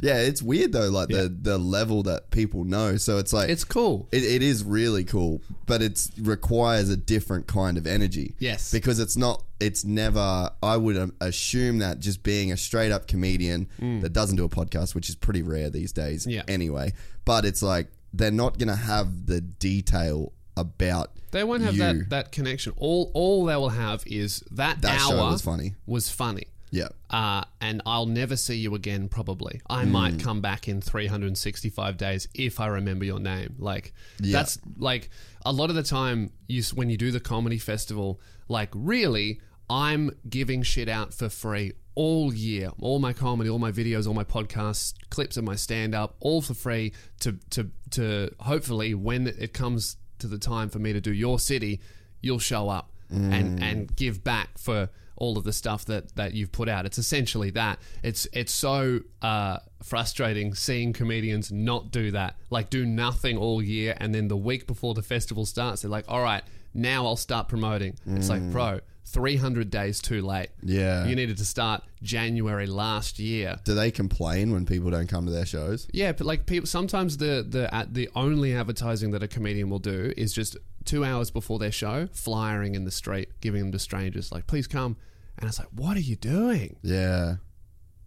[0.02, 2.98] Yeah, it's weird though, like the the level that people know.
[2.98, 7.48] So it's like it's cool It, it is really cool, but it requires a different
[7.48, 8.36] kind of energy.
[8.40, 8.72] Yes.
[8.72, 9.44] because it's not.
[9.60, 10.50] It's never.
[10.64, 13.68] I would um, assume that just being a straight up comedian
[14.02, 16.26] that doesn't do a podcast, which is pretty rare these days.
[16.26, 16.32] Mm.
[16.32, 16.44] Yeah.
[16.48, 16.94] Anyway,
[17.26, 21.12] but it's like they're not gonna have the detail about.
[21.32, 21.80] They won't have you.
[21.80, 22.74] that, that connection.
[22.78, 25.76] All all they will have is that, That hour show was funny.
[25.86, 26.46] Was funny.
[26.72, 26.90] Yeah.
[27.10, 29.10] Uh, and I'll never see you again.
[29.10, 29.92] Probably, I Hmm.
[29.92, 33.56] might come back in 365 days if I remember your name.
[33.58, 34.34] Like Yeah.
[34.34, 35.10] that's like
[35.46, 36.32] a lot of the time.
[36.48, 41.74] You when you do the comedy festival, like really, I'm giving shit out for free
[41.96, 42.70] all year.
[42.80, 46.42] All my comedy, all my videos, all my podcasts, clips of my stand up, all
[46.42, 46.94] for free.
[47.22, 51.40] To to to hopefully when it comes to the time for me to do your
[51.40, 51.80] city,
[52.22, 56.52] you'll show up and and give back for all of the stuff that that you've
[56.52, 56.86] put out.
[56.86, 57.80] It's essentially that.
[58.04, 62.36] It's it's so uh, frustrating seeing comedians not do that.
[62.50, 66.06] Like do nothing all year, and then the week before the festival starts, they're like,
[66.08, 68.80] "All right, now I'll start promoting." It's like, bro,
[69.12, 70.50] three hundred days too late.
[70.64, 71.06] Yeah.
[71.06, 73.58] you needed to start January last year.
[73.64, 75.88] Do they complain when people don't come to their shows?
[75.92, 79.80] Yeah, but like people, sometimes the the at the only advertising that a comedian will
[79.80, 83.80] do is just two hours before their show, flyering in the street, giving them to
[83.80, 84.96] strangers, like please come.
[85.38, 86.76] And it's like, what are you doing?
[86.82, 87.36] Yeah.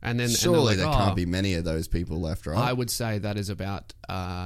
[0.04, 2.46] And then Surely and they're there like, can't "Oh." be many of those people left,
[2.46, 2.58] right?
[2.58, 3.94] I would say that is about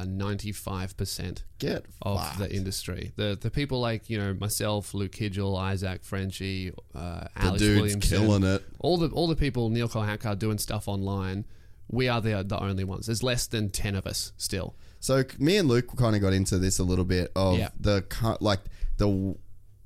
[0.06, 2.38] ninety five percent Get of fucked.
[2.38, 3.12] the industry.
[3.16, 7.80] The the people like you know myself, Luke Kidgell, Isaac Frenchie, uh, The Alex dude's
[7.80, 8.62] Williamson, killing it.
[8.80, 11.44] all the all the people Neel Kolhatkar doing stuff online.
[11.88, 13.06] We are the the only ones.
[13.06, 14.74] There's less than ten of us still.
[15.00, 17.68] So me and Luke kind of got into this a little bit of Yeah.
[17.80, 18.04] the
[18.40, 18.60] like
[18.98, 19.36] the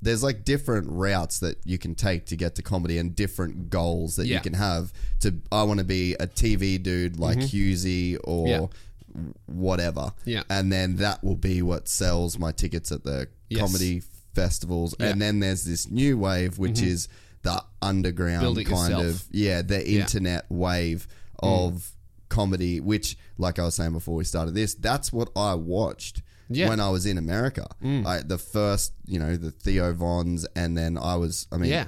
[0.02, 4.16] there's like different routes that you can take to get to comedy and different goals
[4.16, 4.40] that you Yeah.
[4.40, 9.26] can have to I want to be a TV dude like Hughesy or Mm-hmm.
[9.26, 9.32] Yeah.
[9.46, 10.12] whatever.
[10.24, 10.42] Yeah.
[10.48, 13.60] And then that will be what sells my tickets at the Yes.
[13.60, 14.02] comedy
[14.34, 14.94] festivals.
[14.94, 15.02] Mm-hmm.
[15.12, 17.08] And then there's this new wave which is
[17.42, 19.04] the underground Build it kind yourself.
[19.06, 21.08] of yeah, the internet wave
[21.40, 21.90] of
[22.28, 26.68] comedy, which, like I was saying before we started this, that's what I watched Yeah.
[26.68, 27.66] when I was in America.
[27.82, 28.04] Mm.
[28.06, 31.86] I, the first, you know, the Theo Vons, and then I was, I mean, Yeah.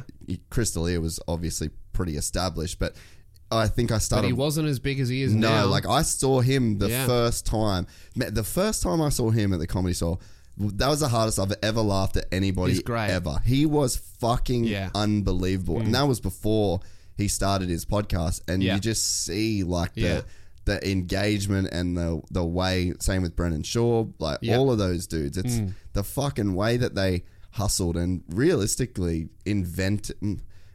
[0.50, 2.94] Chris D'Elia was obviously pretty established, but
[3.50, 4.22] I think I started.
[4.22, 5.66] But he wasn't as big as he is no, now.
[5.66, 7.06] like I saw him the Yeah.
[7.06, 7.86] first time.
[8.16, 10.18] The first time I saw him at the comedy store,
[10.56, 13.40] that was the hardest I've ever laughed at anybody ever.
[13.44, 14.86] He was fucking Yeah.
[14.90, 15.02] Mm.
[15.02, 16.80] unbelievable, and that was before
[17.16, 18.40] he started his podcast.
[18.48, 18.74] And Yeah.
[18.76, 20.24] you just see like the.
[20.64, 22.92] The engagement and the the way.
[23.00, 24.56] Same with Brendan Schaub, like Yeah.
[24.58, 25.36] all of those dudes.
[25.36, 25.74] It's Mm.
[25.92, 30.16] the fucking way that they hustled and realistically invented.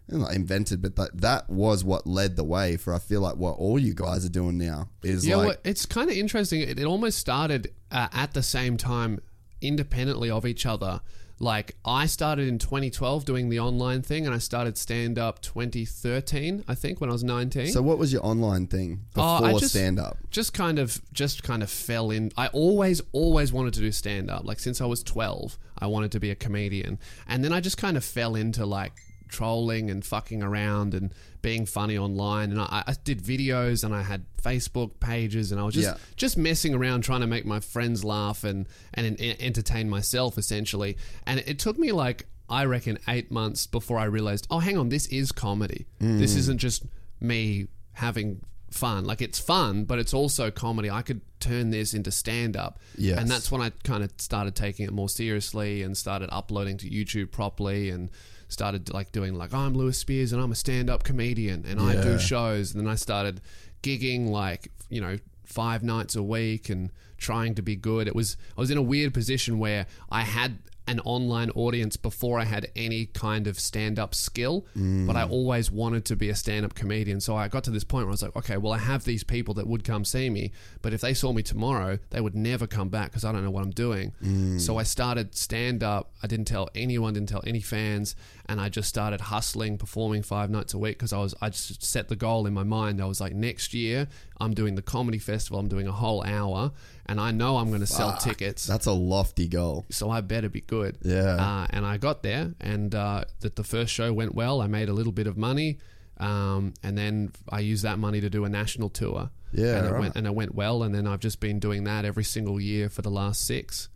[0.09, 2.93] Not invented, but that that was what led the way for.
[2.93, 5.85] I feel like what all you guys are doing now is yeah, like well, it's
[5.85, 6.61] kind of interesting.
[6.61, 9.19] It, it almost started uh, at the same time,
[9.61, 11.01] independently of each other.
[11.39, 16.63] Like I started in 2012 doing the online thing, and I started stand up 2013,
[16.67, 17.67] I think, when I was 19.
[17.71, 20.17] So what was your online thing Oh, before I just- stand up?
[20.31, 24.29] just kind of just kind of fell in i always always wanted to do stand
[24.29, 27.59] up like since i was 12 i wanted to be a comedian and then i
[27.59, 28.93] just kind of fell into like
[29.27, 34.01] trolling and fucking around and being funny online and i, I did videos and i
[34.03, 35.97] had facebook pages and i was just Yeah.
[36.15, 40.97] just messing around trying to make my friends laugh and and en- entertain myself essentially
[41.25, 44.89] and it took me like i reckon eight months before i realized oh hang on
[44.89, 46.37] this is comedy this Mm.
[46.37, 46.83] isn't just
[47.19, 52.11] me having fun like it's fun but it's also comedy i could turn this into
[52.11, 53.17] stand up Yes.
[53.19, 56.89] and that's when i kind of started taking it more seriously and started uploading to
[56.89, 58.09] youtube properly and
[58.47, 62.11] started like doing like i'm lewis spears and i'm a stand-up comedian and i do
[62.11, 62.17] Yeah.
[62.17, 63.41] shows and then i started
[63.83, 68.37] gigging like you know five nights a week and trying to be good it was
[68.57, 72.71] i was in a weird position where i had an online audience before I had
[72.75, 75.31] any kind of stand up skill, but I mm.
[75.31, 77.19] always wanted to be a stand up comedian.
[77.19, 79.23] So I got to this point where I was like, okay, well, I have these
[79.23, 82.67] people that would come see me, but if they saw me tomorrow, they would never
[82.67, 84.13] come back because I don't know what I'm doing.
[84.23, 84.61] Mm.
[84.61, 86.13] So I started stand up.
[86.23, 88.15] I didn't tell anyone, didn't tell any fans,
[88.49, 91.83] and I just started hustling, performing five nights a week because I was I just
[91.83, 93.01] set the goal in my mind.
[93.01, 94.07] I was like, next year
[94.39, 95.59] I'm doing the comedy festival.
[95.59, 96.71] I'm doing a whole hour,
[97.05, 99.85] and I know I'm going to sell tickets That's a lofty goal.
[99.89, 100.97] so I better be good.
[101.01, 101.35] Yeah.
[101.35, 104.61] Uh, and I got there, and uh, that the first show went well.
[104.61, 105.79] I made a little bit of money,
[106.17, 109.29] um, and then I used that money to do a national tour.
[109.51, 109.99] Yeah, and it right.
[109.99, 110.83] went and it went well.
[110.83, 113.89] And then I've just been doing that every single year for the last six.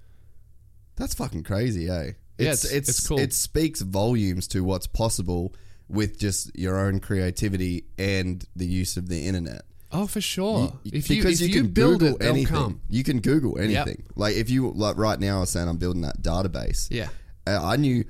[0.96, 2.12] That's fucking crazy, eh?
[2.43, 3.19] Yeah, it's- it's cool.
[3.19, 5.54] It speaks volumes to what's possible
[5.89, 9.63] with just your own creativity and the use of the internet.
[9.91, 10.60] Oh, for sure.
[10.86, 12.47] Y- if you because if you, you, can build Google it, anything.
[12.47, 12.82] come.
[12.89, 14.04] You can Google anything.
[14.15, 16.88] Like if you like right now, I saying I'm building that database.
[16.89, 17.10] Yeah.
[17.45, 18.06] Uh, I knew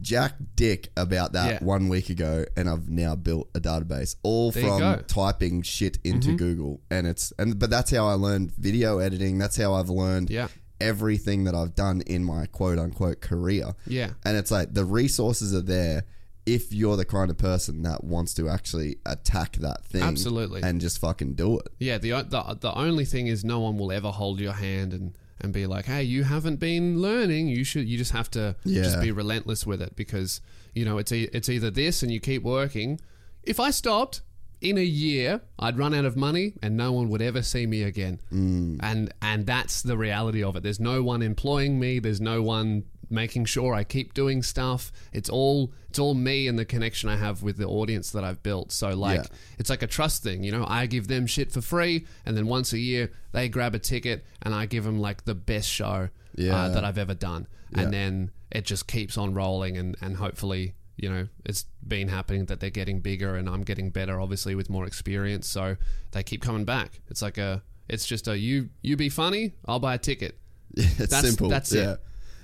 [0.00, 1.64] Jack Dick about that Yeah.
[1.64, 4.80] one week ago, and I've now built a database all There from.
[4.82, 5.06] Mm-hmm.
[5.06, 9.38] typing shit into Google, and it's and but that's how I learned video editing.
[9.38, 10.48] That's how I've learned Yeah.
[10.82, 13.74] Everything that I've done in my quote unquote career.
[13.86, 14.10] Yeah.
[14.24, 16.04] and it's like the resources are there.
[16.44, 20.60] If you're the kind of person that wants to actually attack that thing, Absolutely.
[20.64, 23.92] and just fucking do it, Yeah, the, the the only thing is no one will
[23.92, 27.46] ever hold your hand and and be like, "Hey, you haven't been learning.
[27.48, 27.86] You should.
[27.88, 30.40] You just have to just be relentless with it because
[30.74, 33.00] you know it's e- it's either this and you keep working.
[33.44, 34.22] If I stopped
[34.62, 37.82] in a year, I'd run out of money and no one would ever see me
[37.82, 38.20] again.
[38.32, 38.78] Mm.
[38.80, 40.62] And and that's the reality of it.
[40.62, 41.98] There's no one employing me.
[41.98, 44.90] There's no one making sure I keep doing stuff.
[45.12, 48.42] It's all it's all me and the connection I have with the audience that I've
[48.42, 48.72] built.
[48.72, 49.26] So like Yeah.
[49.58, 50.64] it's like a trust thing, you know.
[50.66, 54.24] I give them shit for free, and then once a year they grab a ticket,
[54.40, 56.56] and I give them like the best show Yeah.
[56.56, 57.82] uh, that I've ever done, Yeah.
[57.82, 62.46] and then it just keeps on rolling, and and hopefully, you know, it's been happening
[62.46, 65.76] that they're getting bigger, and I'm getting better, obviously with more experience, so
[66.12, 67.00] they keep coming back.
[67.08, 70.38] It's like a, it's just a you you be funny, I'll buy a ticket.
[70.76, 71.48] it's That's- simple.
[71.48, 71.98] that's it.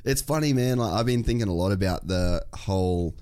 [0.05, 0.79] It's funny, man.
[0.79, 3.15] Like I've been thinking a lot about the whole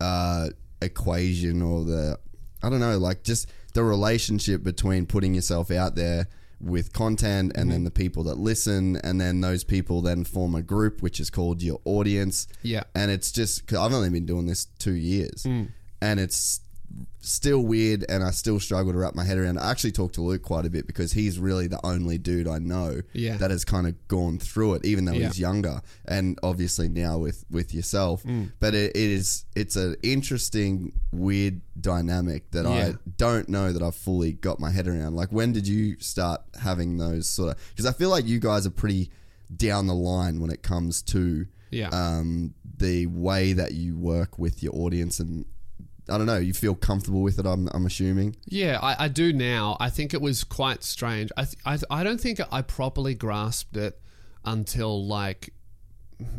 [0.00, 0.48] uh,
[0.82, 2.18] equation or the
[2.62, 6.26] I don't know, like just the relationship between putting yourself out there
[6.60, 7.70] with content and Mm-hmm.
[7.70, 11.30] then the people that listen and then those people then form a group which is
[11.30, 12.46] called your audience.
[12.62, 12.84] Yeah.
[12.94, 15.44] And it's just cause I've only been doing this 2 years.
[15.44, 15.68] Mm.
[16.00, 16.60] And it's
[17.20, 19.58] still weird and I still struggle to wrap my head around.
[19.58, 22.58] I actually talked to Luke quite a bit because he's really the only dude I
[22.58, 23.36] know Yeah.
[23.36, 25.26] that has kind of gone through it, even though Yeah.
[25.26, 28.22] he's younger, and obviously now with with yourself.
[28.22, 28.52] Mm.
[28.60, 32.70] But it, it is it's an interesting, weird dynamic that Yeah.
[32.70, 35.14] I don't know that I've fully got my head around.
[35.16, 37.62] Like, when did you start having those sort of?
[37.70, 39.10] Because I feel like you guys are pretty
[39.54, 41.88] down the line when it comes to Yeah.
[41.88, 45.44] um, the way that you work with your audience and.
[46.10, 46.38] I don't know.
[46.38, 47.46] You feel comfortable with it.
[47.46, 48.36] I'm, I'm assuming.
[48.46, 49.76] Yeah, I, I do now.
[49.80, 51.30] I think it was quite strange.
[51.36, 54.00] I, th- I th- I don't think I properly grasped it
[54.44, 55.52] until like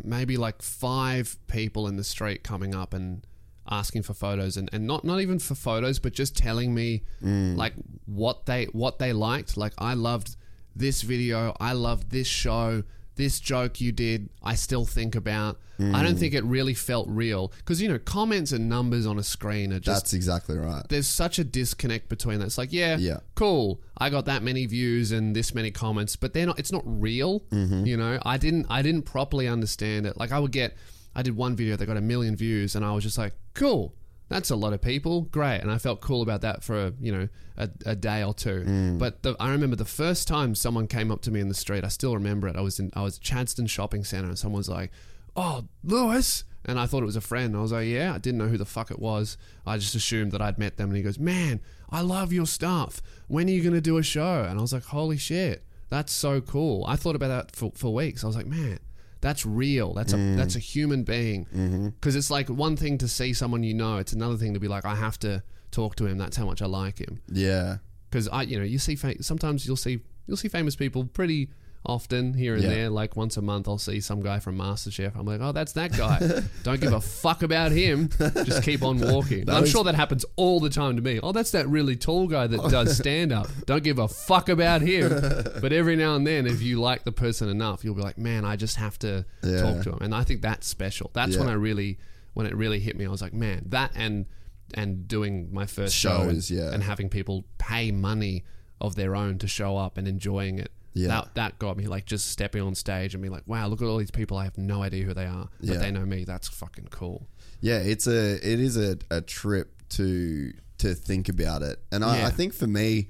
[0.04, 3.26] maybe like five people in the street coming up and
[3.70, 7.56] asking for photos and, and not not even for photos but just telling me mm.
[7.56, 7.72] like
[8.06, 10.36] what they what they liked like I loved
[10.74, 12.82] this video I loved this show
[13.20, 17.52] this joke you did I still think about I don't think it really felt real
[17.56, 20.82] because you know comments and numbers on a screen are just That's exactly right.
[20.90, 22.44] there's such a disconnect between that.
[22.44, 23.20] It's like, yeah, Yeah.
[23.34, 23.80] cool.
[23.96, 26.58] I got that many views and this many comments, but they're not.
[26.58, 27.40] It's not real.
[27.50, 27.86] Mm-hmm.
[27.86, 28.66] You know, I didn't.
[28.68, 30.18] I didn't properly understand it.
[30.18, 30.76] Like I would get.
[31.14, 33.94] I did one video that got a million views, and I was just like, cool.
[34.30, 35.22] That's a lot of people.
[35.22, 38.32] Great, and I felt cool about that for a, you know a, a day or
[38.32, 38.64] two.
[38.66, 38.98] Mm.
[38.98, 41.84] But the, I remember the first time someone came up to me in the street.
[41.84, 42.56] I still remember it.
[42.56, 44.92] I was in I was at Chadstone Shopping Centre, and someone was like,
[45.36, 46.44] oh, Lewis.
[46.64, 47.56] And I thought it was a friend.
[47.56, 49.38] I was like, yeah, I didn't know who the fuck it was.
[49.66, 50.90] I just assumed that I'd met them.
[50.90, 53.00] And he goes, man, I love your stuff.
[53.28, 54.44] When are you going to do a show?
[54.46, 56.84] And I was like, holy shit, that's so cool.
[56.86, 58.22] I thought about that for, for weeks.
[58.22, 58.78] I was like, man,
[59.20, 59.92] that's real.
[59.92, 60.36] That's a mm.
[60.36, 61.46] that's a human being.
[61.46, 61.88] Mm-hmm.
[61.90, 63.98] Because it's like one thing to see someone you know.
[63.98, 66.18] It's another thing to be like, I have to talk to him.
[66.18, 67.20] That's how much I like him.
[67.28, 67.78] Yeah.
[68.10, 71.50] Because I, you know, you see fa- sometimes you'll see you'll see famous people pretty
[71.84, 72.68] often here and Yeah.
[72.68, 72.90] there.
[72.90, 75.16] Like once a month, I'll see some guy from MasterChef.
[75.16, 76.42] I'm like, oh, that's that guy.
[76.62, 78.10] Don't give a fuck about him.
[78.44, 79.48] Just keep on walking.
[79.48, 81.20] I'm sure that happens all the time to me.
[81.22, 83.48] Oh, that's that really tall guy that does stand up.
[83.64, 85.10] Don't give a fuck about him.
[85.60, 88.44] But every now and then, if you like the person enough, you'll be like, man,
[88.44, 89.60] I just have to Yeah.
[89.62, 89.98] talk to him.
[90.00, 91.10] And I think that's special.
[91.14, 91.98] That's when I really,
[92.34, 94.26] when it really hit me, I was like, man, that and
[94.74, 96.72] and doing my first show and, yeah.
[96.72, 98.44] and having people pay money
[98.80, 100.70] of their own to show up and enjoying it.
[100.92, 101.08] Yeah.
[101.08, 103.86] That that got me like just stepping on stage and being like, wow, look at
[103.86, 104.36] all these people.
[104.36, 105.76] I have no idea who they are, but Yeah.
[105.78, 106.24] they know me.
[106.24, 107.26] That's fucking cool.
[107.60, 112.18] Yeah, it's a it is a, a trip to to think about it, and I,
[112.18, 112.26] Yeah.
[112.26, 113.08] I think for me,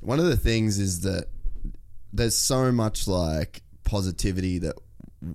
[0.00, 1.26] one of the things is that
[2.12, 4.76] there's so much like positivity that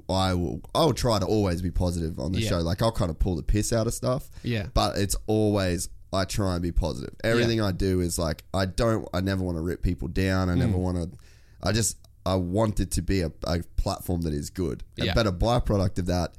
[0.09, 2.49] I will I'll try to always be positive on the Yeah.
[2.49, 2.59] show.
[2.59, 4.29] Like I'll kind of pull the piss out of stuff.
[4.43, 4.67] Yeah.
[4.73, 7.13] But it's always I try and be positive.
[7.23, 10.49] Everything I do is like I don't I never want to rip people down.
[10.49, 10.59] I Mm.
[10.59, 11.17] never want to
[11.65, 14.83] I just I want it to be a, a platform that is good.
[14.97, 15.13] Yeah.
[15.13, 16.33] But a byproduct of that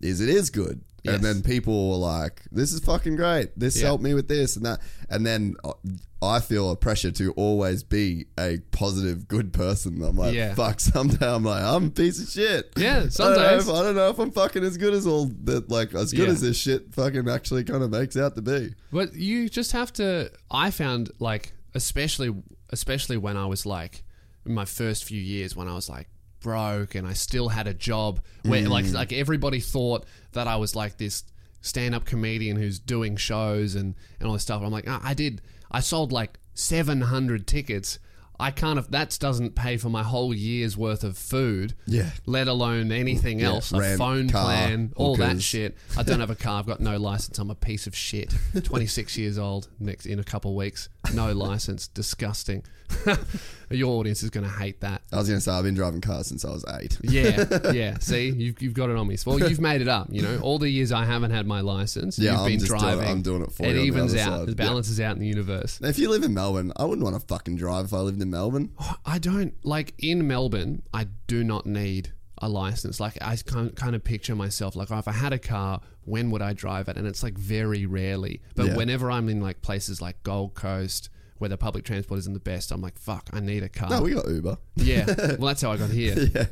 [0.00, 0.82] is it is good.
[1.02, 1.14] Yes.
[1.14, 3.58] And then people are like, "This is fucking great.
[3.58, 3.86] This Yeah.
[3.86, 5.72] helped me with this and that." And then uh,
[6.20, 10.02] I feel a pressure to always be a positive, good person.
[10.02, 10.52] I'm like, Yeah.
[10.54, 13.82] "Fuck." Someday I'm like, "I'm a piece of shit." Yeah, I don't, know if, I
[13.82, 15.70] don't know if I'm fucking as good as all that.
[15.70, 16.32] Like as good Yeah.
[16.34, 18.74] as this shit fucking actually kind of makes out to be.
[18.92, 20.30] But you just have to.
[20.50, 22.34] I found like, especially,
[22.68, 24.02] especially when I was like,
[24.44, 26.08] my first few years when I was like
[26.40, 28.94] broke and I still had a job where like Mm.
[28.94, 31.24] like everybody thought that I was like this
[31.60, 34.62] stand-up comedian who's doing shows and and all this stuff.
[34.62, 35.42] I'm like, "Ah, I did.
[35.70, 37.98] I sold like 700 tickets.
[38.38, 38.78] I can't.
[38.78, 42.12] If that doesn't pay for my whole year's worth of food, Yeah.
[42.24, 45.76] let alone anything else, a phone car, plan, all that shit.
[45.94, 46.58] I don't have a car.
[46.60, 47.38] I've got no license.
[47.38, 48.32] I'm a piece of shit.
[48.64, 49.68] 26 years old.
[49.78, 50.88] Next in a couple of weeks.
[51.12, 51.86] No license.
[51.88, 52.62] Disgusting.
[53.72, 55.02] Your audience is going to hate that.
[55.12, 56.98] I was gonna say I've been driving cars since I was eight.
[57.02, 57.98] Yeah, yeah.
[58.00, 59.16] See, you've, you've got it on me.
[59.24, 60.08] Well, you've made it up.
[60.10, 62.70] You know, all the years I haven't had my license, Yeah, you've I'm been just
[62.72, 63.08] doing it- driving.
[63.08, 64.40] I'm doing it for It you It evens out.
[64.40, 64.48] side.
[64.48, 65.78] It balances out in the universe.
[65.82, 68.28] If you live in Melbourne, I wouldn't want to fucking drive if I lived in
[68.30, 68.72] Melbourne.
[68.80, 70.82] Oh, I don't like in Melbourne.
[70.92, 72.12] I do not need
[72.42, 72.98] a license.
[72.98, 76.42] Like I kind kind of picture myself like if I had a car, when would
[76.42, 76.96] I drive it?
[76.96, 78.40] And it's like very rarely.
[78.56, 78.76] But Yeah.
[78.76, 81.08] whenever I'm in like places like Gold Coast
[81.40, 83.88] where the public transport isn't the best, I'm like fuck, I need a car.
[83.90, 84.58] No, we got Uber.
[84.76, 86.14] yeah, well that's how I got here.
[86.34, 86.46] yeah,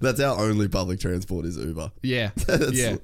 [0.00, 1.90] that's our only public transport is Uber.
[2.02, 2.96] Yeah, That's yeah.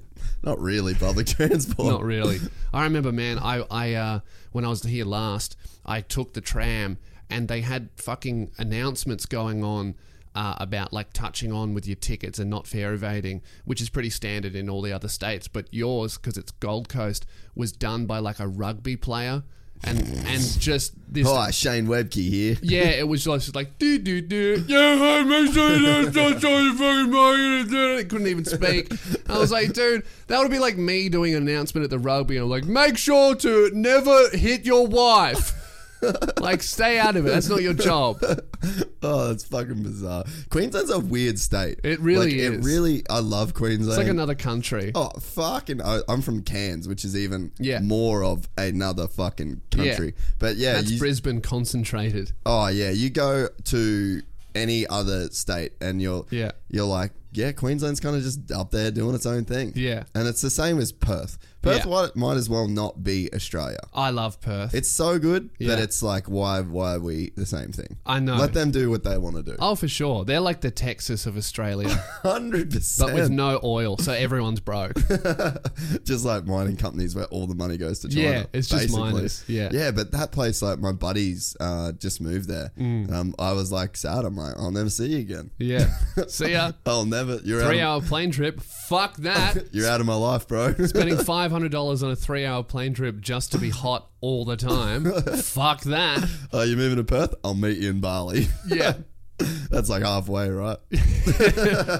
[0.42, 1.88] not really public transport.
[1.88, 2.38] Not really.
[2.72, 3.38] I remember, man.
[3.38, 4.20] I, I, uh,
[4.52, 6.98] when I was here last, I took the tram,
[7.30, 9.94] and they had fucking announcements going on
[10.34, 14.10] uh, about like touching on with your tickets and not fare evading, which is pretty
[14.10, 15.48] standard in all the other states.
[15.48, 19.42] But yours, because it's Gold Coast, was done by like a rugby player,
[19.84, 21.26] and and just this.
[21.26, 22.56] Hi, Shane Webcke here.
[22.62, 24.64] Yeah, it was just like do do do.
[24.66, 28.00] Yeah, hey, make sure you don't don't tell your fucking mate.
[28.00, 28.92] It couldn't even speak.
[29.28, 32.36] I was like, dude, that would be like me doing an announcement at the rugby.
[32.36, 35.54] I'm like, make sure to never hit your wife.
[36.40, 37.30] like, stay out of it.
[37.30, 38.22] That's not your job.
[39.02, 40.24] Oh, that's fucking bizarre.
[40.50, 41.80] Queensland's a weird state.
[41.84, 42.66] It really Like, It is.
[42.66, 43.88] really, I love Queensland.
[43.90, 44.92] It's like another country.
[44.94, 45.80] Oh fucking!
[45.82, 47.80] I- I'm from Cairns, which is even Yeah.
[47.80, 50.14] more of another fucking country.
[50.38, 52.32] But yeah, That's you, Brisbane concentrated.
[52.44, 54.22] oh yeah, you go to
[54.54, 56.52] any other state and you're Yeah.
[56.68, 59.72] you're like, yeah, Queensland's kind of just up there doing its own thing.
[59.76, 60.04] Yeah.
[60.14, 61.38] and it's the same as Perth.
[61.62, 61.90] Perth Yeah.
[61.90, 63.78] might, might as well not be Australia.
[63.92, 64.74] I love Perth.
[64.74, 67.98] It's so good that it's like, why why are we the same thing?
[68.06, 68.36] I know.
[68.36, 69.56] Let them do what they want to do.
[69.58, 70.24] oh, for sure.
[70.24, 71.88] They're like the Texas of Australia,
[72.24, 72.98] 100%.
[72.98, 74.94] but with no oil, so everyone's broke.
[76.04, 78.22] just like mining companies where all the money goes to China.
[78.22, 79.12] Yeah, it's just basically.
[79.12, 79.68] miners, yeah.
[79.72, 79.90] yeah.
[79.90, 82.72] But that place, like my buddies, uh, just moved there.
[82.78, 84.24] Um, I was like sad.
[84.24, 85.50] I'm like, I'll never see you again.
[85.58, 85.90] Yeah.
[86.28, 86.72] See ya.
[86.86, 87.40] I'll never.
[87.44, 87.98] You're Three out.
[87.98, 88.60] Of, hour plane trip.
[88.60, 89.72] Fuck that.
[89.72, 90.72] you're out of my life, bro.
[90.86, 94.44] Spending five hundred dollars on a three hour plane trip just to be hot all
[94.44, 95.04] the time.
[95.36, 96.28] Fuck that.
[96.52, 97.34] oh, you're moving to Perth?
[97.44, 98.46] I'll meet you in Bali.
[98.66, 98.94] Yeah.
[99.70, 100.76] That's like halfway, right?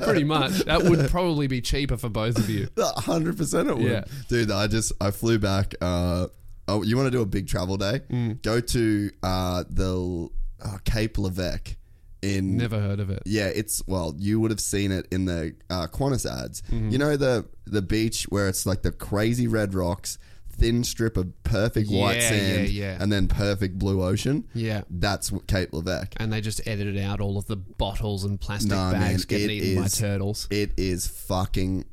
[0.03, 0.65] Pretty much.
[0.65, 2.69] That would probably be cheaper for both of you.
[2.79, 4.05] hundred percent it would, Yeah.
[4.29, 4.51] dude.
[4.51, 5.75] I just I flew back.
[5.81, 6.27] Uh,
[6.69, 8.01] oh, you want to do a big travel day?
[8.11, 8.43] Mm.
[8.43, 10.29] Go to uh, the
[10.63, 11.77] uh, Cape Leveque
[12.23, 13.23] in Never heard of it.
[13.27, 16.63] Yeah, it's well, you would have seen it in the uh, Qantas ads.
[16.63, 16.91] Mm-hmm.
[16.91, 20.19] You know the the beach where it's like the crazy red rocks,
[20.51, 22.99] thin strip of perfect white sand, yeah, yeah.
[23.01, 24.47] and then perfect blue ocean.
[24.55, 24.83] Yeah.
[24.91, 26.13] That's what Cape Leveque.
[26.19, 29.51] And they just edited out all of the bottles and plastic Nah, man, bags getting
[29.51, 30.47] eaten by turtles.
[30.51, 31.87] It is fucking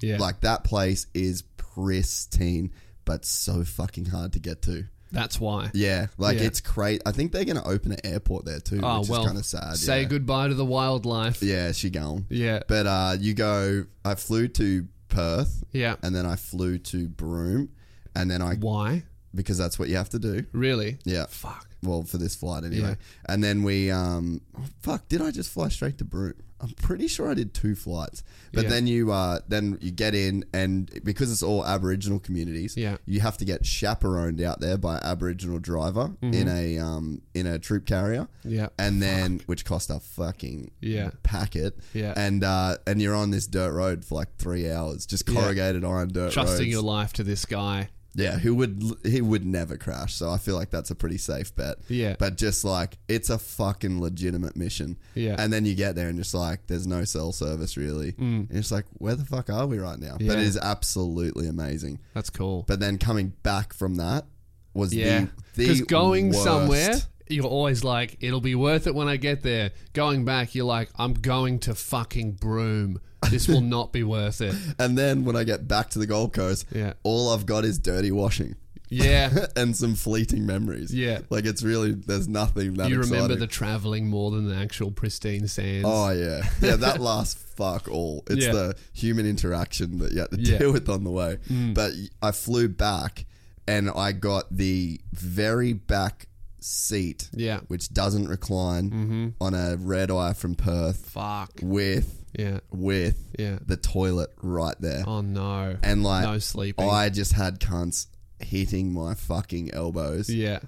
[0.00, 0.18] Yeah.
[0.18, 2.70] like that place is pristine,
[3.04, 4.86] but so fucking hard to get to.
[5.14, 5.70] That's why.
[5.72, 6.44] Yeah, like Yeah.
[6.44, 7.00] it's great.
[7.06, 9.20] I think they're going to open an airport there too, Oh which well.
[9.22, 9.76] is kind of sad.
[9.76, 10.08] Say yeah.
[10.08, 11.42] goodbye to the wildlife.
[11.42, 12.26] Yeah, she gone.
[12.28, 12.60] Yeah.
[12.68, 13.86] But uh, you go.
[14.04, 15.96] I flew to Perth, Yeah.
[16.02, 17.70] and then I flew to Broome,
[18.14, 19.04] and then I Why?
[19.34, 20.44] because that's what you have to do.
[20.52, 20.98] Really?
[21.04, 21.26] Yeah.
[21.28, 21.68] Fuck.
[21.82, 22.88] Well, for this flight anyway.
[22.90, 22.94] Yeah.
[23.26, 24.40] And then we um
[24.82, 26.34] fuck, did I just fly straight to Broome?
[26.60, 28.22] I'm pretty sure I did two flights.
[28.54, 28.70] But Yeah.
[28.70, 32.96] then you uh then you get in and because it's all Aboriginal communities, Yeah.
[33.06, 37.46] you have to get chaperoned out there by an Aboriginal driver in a um in
[37.46, 38.28] a troop carrier.
[38.44, 38.50] Mm-hmm.
[38.54, 38.68] Yeah.
[38.78, 41.10] And then which cost a fucking Yeah.
[41.22, 41.78] packet.
[41.92, 42.12] Yeah.
[42.16, 45.40] And uh and you're on this dirt road for like three hours, just Yeah.
[45.40, 46.68] corrugated iron dirt Trusting roads.
[46.70, 47.88] your life to this guy.
[48.14, 50.14] Yeah, who would he would never crash.
[50.14, 51.76] So I feel like that's a pretty safe bet.
[51.88, 52.14] Yeah.
[52.18, 54.98] But just like it's a fucking legitimate mission.
[55.14, 55.36] Yeah.
[55.38, 58.14] And then you get there and just like there's no cell service really.
[58.18, 60.16] And it's like where the fuck are we right now?
[60.18, 60.32] But Mm.
[60.34, 61.98] It is absolutely amazing.
[62.14, 62.64] That's cool.
[62.66, 64.26] But then coming back from that
[64.74, 65.26] was yeah.
[65.54, 66.44] the Because going worst.
[66.44, 66.94] somewhere,
[67.28, 69.70] you're always like, it'll be worth it when I get there.
[69.92, 73.00] Going back, you're like, I'm going to fucking Broome.
[73.30, 74.54] This will not be worth it.
[74.78, 76.94] And then when I get back to the Gold Coast, Yeah.
[77.02, 78.56] all I've got is dirty washing.
[78.90, 79.46] Yeah.
[79.56, 80.94] and some fleeting memories.
[80.94, 81.20] Yeah.
[81.30, 83.38] Like it's really there's nothing that you remember exciting.
[83.38, 85.84] the traveling more than the actual pristine sands.
[85.88, 86.76] Oh yeah, yeah.
[86.76, 88.22] That lasts fuck all.
[88.28, 88.52] It's Yeah.
[88.52, 90.56] the human interaction that you have to Yeah.
[90.56, 90.58] Mm.
[90.58, 91.38] deal with on the way.
[91.48, 93.24] But I flew back,
[93.66, 96.26] and I got the very back
[96.60, 97.60] seat, Yeah.
[97.68, 101.52] which doesn't recline, on a red eye from Perth, Fuck.
[101.62, 102.60] with Yeah.
[102.70, 103.58] with Yeah.
[103.64, 105.76] the toilet right there, Oh no.
[105.82, 106.88] and like no sleeping.
[106.88, 108.06] I just had cunts
[108.40, 110.58] hitting my fucking elbows yeah.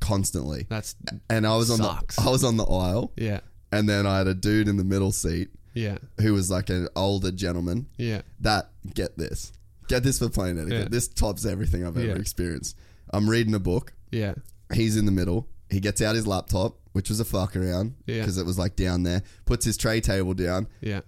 [0.00, 0.94] constantly, That's
[1.30, 2.16] and I was on sucks.
[2.16, 3.40] the I was on the aisle, yeah.
[3.70, 5.98] and then I had a dude in the middle seat Yeah.
[6.20, 7.86] who was like an older gentleman.
[7.96, 8.22] Yeah.
[8.40, 9.52] That get this,
[9.88, 10.78] get this for plane etiquette.
[10.84, 10.88] Yeah.
[10.90, 12.14] This tops everything I've ever Yeah.
[12.16, 12.76] experienced.
[13.10, 13.92] I'm reading a book.
[14.10, 14.34] Yeah.
[14.72, 15.48] He's in the middle.
[15.70, 18.20] He gets out his laptop, which was a fuck around Yeah.
[18.20, 19.22] because it was like down there.
[19.44, 20.68] Puts his tray table down.
[20.80, 21.00] Yeah.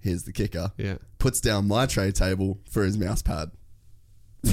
[0.00, 0.72] Here's the kicker.
[0.76, 0.96] Yeah.
[1.18, 3.50] Puts down my tray table for his mouse pad.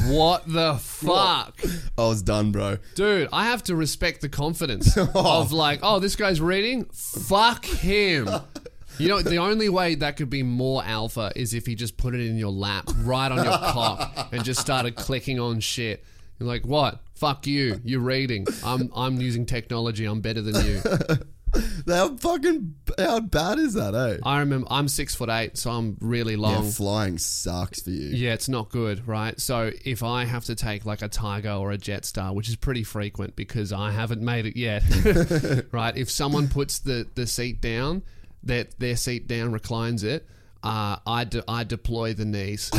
[0.07, 1.61] What the fuck?
[1.97, 2.77] I was done, bro.
[2.95, 6.85] Dude, I have to respect the confidence of like, oh, this guy's reading?
[6.93, 8.29] Fuck him.
[8.99, 12.15] You know, the only way that could be more alpha is if he just put
[12.15, 16.03] it in your lap, right on your cock, and just started clicking on shit.
[16.39, 16.99] You're like, what?
[17.17, 17.79] Fuck you.
[17.83, 18.45] You're reading.
[18.63, 20.05] I'm I'm using technology.
[20.05, 20.81] I'm better than you.
[21.87, 24.17] How fucking how bad is that, eh?
[24.21, 26.69] I remember I'm six foot eight, so I'm really Yeah, long.
[26.69, 28.09] flying sucks for you.
[28.09, 29.39] Yeah, it's not good, right?
[29.39, 32.83] So if I have to take like a Tiger or a Jetstar, which is pretty
[32.83, 34.83] frequent because I haven't made it yet,
[35.71, 35.95] right?
[35.95, 38.03] If someone puts the, the seat down,
[38.43, 40.27] that their seat down reclines it,
[40.63, 42.69] uh, I de- I deploy the knees.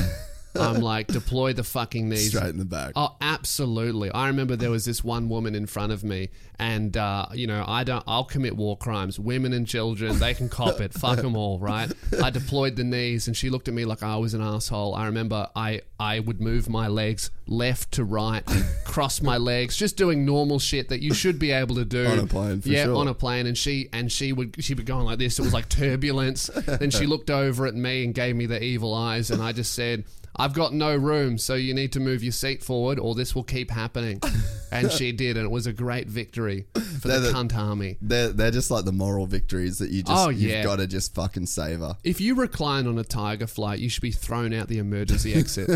[0.58, 2.28] I'm like deploy the fucking knees.
[2.28, 2.92] Straight in the back.
[2.96, 4.10] Oh, absolutely.
[4.10, 7.64] I remember there was this one woman in front of me, and uh, you know,
[7.66, 8.04] I don't.
[8.06, 9.18] I'll commit war crimes.
[9.18, 10.92] Women and children, they can cop it.
[10.98, 11.90] Fuck them all, right?
[12.22, 14.94] I deployed the knees, and she looked at me like I was an asshole.
[14.94, 18.44] I remember I I would move my legs left to right,
[18.84, 22.18] cross my legs, just doing normal shit that you should be able to do On
[22.18, 22.96] a plane, for yeah, sure.
[22.96, 23.46] on a plane.
[23.46, 25.38] And she and she would she'd be going like this.
[25.38, 26.50] It was like turbulence.
[26.66, 29.74] then she looked over at me and gave me the evil eyes, and I just
[29.74, 30.04] said.
[30.38, 33.44] I've got no room, so you need to move your seat forward, or this will
[33.44, 34.20] keep happening.
[34.70, 37.96] And she did, and it was a great victory for the the- cunt army.
[38.02, 40.56] They're they're just like the moral victories that you just Oh, yeah.
[40.56, 41.96] you've got to just fucking savor.
[42.04, 45.70] If you recline on a tiger flight, you should be thrown out the emergency exit.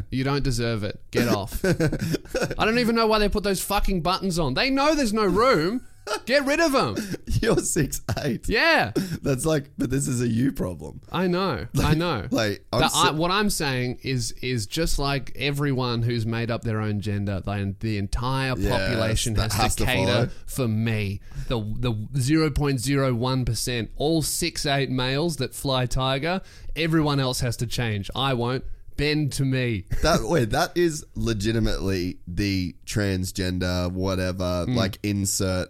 [0.12, 1.00] you don't deserve it.
[1.10, 1.64] Get off.
[1.64, 4.54] I don't even know why they put those fucking buttons on.
[4.54, 5.84] They know there's no room.
[6.26, 6.96] Get rid of them.
[7.40, 8.48] You're six eight.
[8.48, 8.92] Yeah,
[9.22, 11.00] That's like, but this is a you problem.
[11.10, 11.66] I know.
[11.82, 12.26] I know.
[12.30, 16.80] Like, I'm I, what I'm saying is is just like everyone who's made up their
[16.80, 20.28] own gender, the, the entire Yes, population that has, has to to cater follow.
[20.46, 21.20] for me.
[21.48, 26.40] The the 0.01 percent, all six eight males that fly Tiger,
[26.76, 28.10] everyone else has to change.
[28.14, 28.64] I won't.
[28.96, 29.84] Bend to me.
[30.02, 34.74] that wait, that is legitimately the transgender whatever Hmm.
[34.74, 35.68] like insert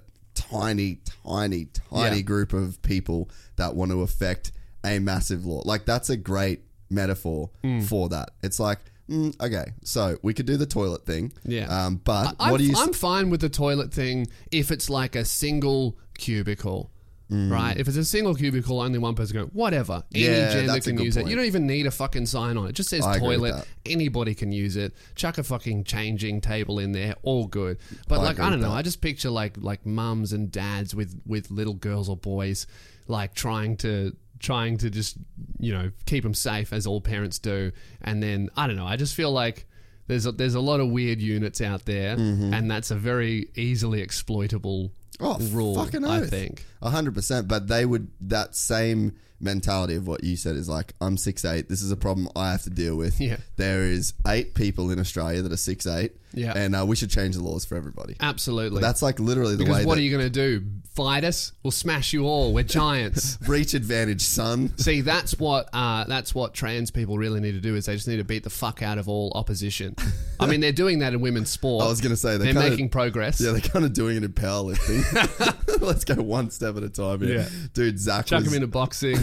[0.50, 2.22] tiny, tiny, tiny Yeah.
[2.22, 4.52] group of people that want to affect
[4.84, 5.62] a massive law.
[5.64, 7.80] Like that's a great metaphor Hmm.
[7.80, 8.30] for that.
[8.42, 8.78] It's like.
[9.10, 11.32] Mm, okay, so we could do the toilet thing.
[11.42, 11.64] Yeah.
[11.86, 12.74] Um, but I'm, what do you?
[12.76, 16.90] I'm fine with the toilet thing if it's like a single cubicle.
[17.30, 17.76] Right?
[17.76, 20.02] If it's a single cubicle, only one person go, whatever.
[20.14, 21.26] Any Yeah, gender that's a can use it.
[21.26, 22.70] You don't even need a fucking sign on it.
[22.70, 23.66] It just says I toilet.
[23.84, 24.94] Anybody can use it.
[25.14, 27.78] Chuck a fucking changing table in there, all good.
[28.08, 28.76] But I like I don't know, that.
[28.76, 32.66] I just picture like like mums and dads with with little girls or boys
[33.06, 35.16] like trying to trying to just
[35.58, 37.72] you know keep them safe as all parents do
[38.02, 39.66] and then i don't know i just feel like
[40.06, 42.14] there's a, there's a lot of weird units out there
[42.54, 44.92] and that's a very easily exploitable Mm-hmm.
[45.20, 47.48] Oh, rule fucking i think A hundred percent.
[47.48, 51.68] But they would that same mentality of what you said is like, I'm six eight.
[51.68, 53.20] This is a problem I have to deal with.
[53.20, 53.38] Yeah.
[53.56, 56.12] There is eight people in Australia that are six eight.
[56.32, 56.52] Yeah.
[56.56, 58.16] And uh, we should change the laws for everybody.
[58.20, 60.64] absolutely That's like literally the because way what are you going to do
[60.94, 64.76] fight us we'll smash you all we're giants reach advantage, son.
[64.78, 68.08] See, that's what uh, that's what trans people really need to do is they just
[68.08, 69.94] need to beat the fuck out of all opposition.
[70.40, 71.84] I mean, they're doing that in women's sport.
[71.86, 73.40] I was gonna say, they're they're kinda- making progress.
[73.40, 75.80] Yeah, they're kind of doing it in powerlifting.
[75.80, 77.40] Let's go one step at a time here.
[77.40, 77.48] Yeah.
[77.72, 79.18] Dude, Zach Chuck was, them into boxing.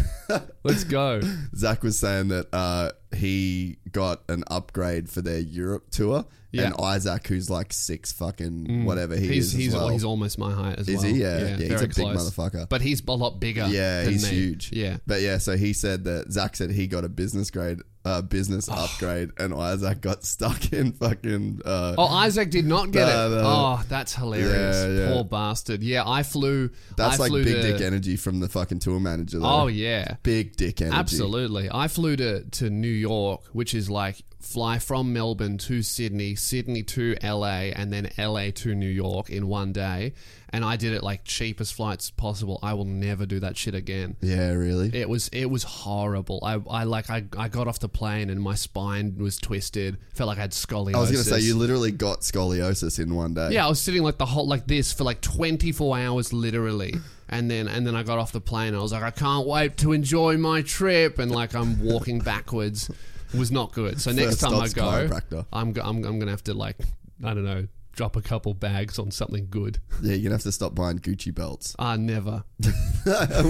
[0.64, 1.22] Let's go.
[1.56, 6.26] Zach was saying that uh, he got an upgrade for their Europe tour.
[6.52, 6.68] Yeah.
[6.68, 8.86] And Isaac, who's like six fucking mm.
[8.86, 9.54] whatever he He's is.
[9.54, 9.90] he's as well.
[9.90, 11.14] he's almost my height as Is well.
[11.14, 11.22] he?
[11.22, 12.70] Yeah, yeah, he's very a big motherfucker.
[12.70, 13.68] But he's a lot bigger.
[13.68, 14.38] Yeah, than he's me.
[14.38, 14.72] huge.
[14.72, 14.98] Yeah.
[15.06, 18.70] But yeah, so he said that Zach said he got a business grade, uh, business
[18.72, 18.76] Oh.
[18.86, 21.62] upgrade, and Isaac got stuck in fucking.
[21.66, 23.16] Uh, Oh, Isaac did not get it.
[23.16, 24.78] Oh, that's hilarious.
[24.78, 25.14] Yeah, yeah.
[25.14, 25.82] Poor bastard.
[25.84, 26.70] Yeah, I flew.
[26.96, 29.40] that's I like flew big to, dick energy from the fucking tour manager.
[29.40, 29.46] Though.
[29.64, 30.16] Oh yeah.
[30.24, 30.96] big dick energy.
[30.98, 31.70] Absolutely.
[31.72, 36.84] I flew to, to New York, which is like fly from Melbourne to Sydney, Sydney
[36.84, 40.14] to LA, and then LA to New York in one day.
[40.50, 42.60] And I did it like cheapest flights possible.
[42.64, 44.16] I will never do that shit again.
[44.22, 44.92] Yeah, really.
[44.94, 46.40] It was it was horrible.
[46.44, 49.98] I, I like I, I got off the plane and my spine was twisted.
[50.14, 50.96] Felt like I had scoliosis.
[50.96, 53.50] I was gonna say you literally got scoliosis in one day.
[53.52, 56.94] Yeah, I was sitting like the whole like this for like 24 hours literally.
[57.28, 59.48] And then and then I got off the plane and I was like I can't
[59.48, 62.90] wait to enjoy my trip and like I'm walking backwards.
[63.38, 64.00] Was not good.
[64.02, 65.46] So next First time I stop's go chiropractor.
[65.54, 66.78] I'm, go- I'm I'm going to have to like
[67.24, 69.80] I don't know, drop a couple bags on something good.
[70.02, 70.14] yeah.
[70.14, 71.76] You're gonna have to stop buying Gucci belts.
[71.80, 72.44] Ah, never.
[73.08, 73.42] I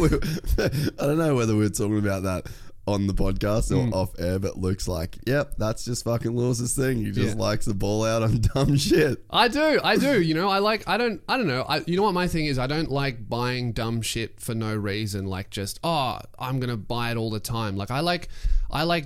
[1.00, 2.48] don't know whether we are talking about that
[2.88, 3.92] on the podcast Hmm.
[3.92, 6.98] or off air, but Luke's like, "Yep, that's just fucking Lewis's thing.
[7.04, 7.42] He just Yeah.
[7.42, 10.22] likes the ball out on dumb shit." I do, I do.
[10.22, 10.88] You know, I like.
[10.88, 11.22] I don't.
[11.28, 11.64] I don't know.
[11.64, 12.60] I, you know what my thing is?
[12.60, 15.26] I don't like buying dumb shit for no reason.
[15.26, 17.76] Like just, oh, I'm gonna buy it all the time.
[17.76, 18.30] Like I like,
[18.70, 19.06] I like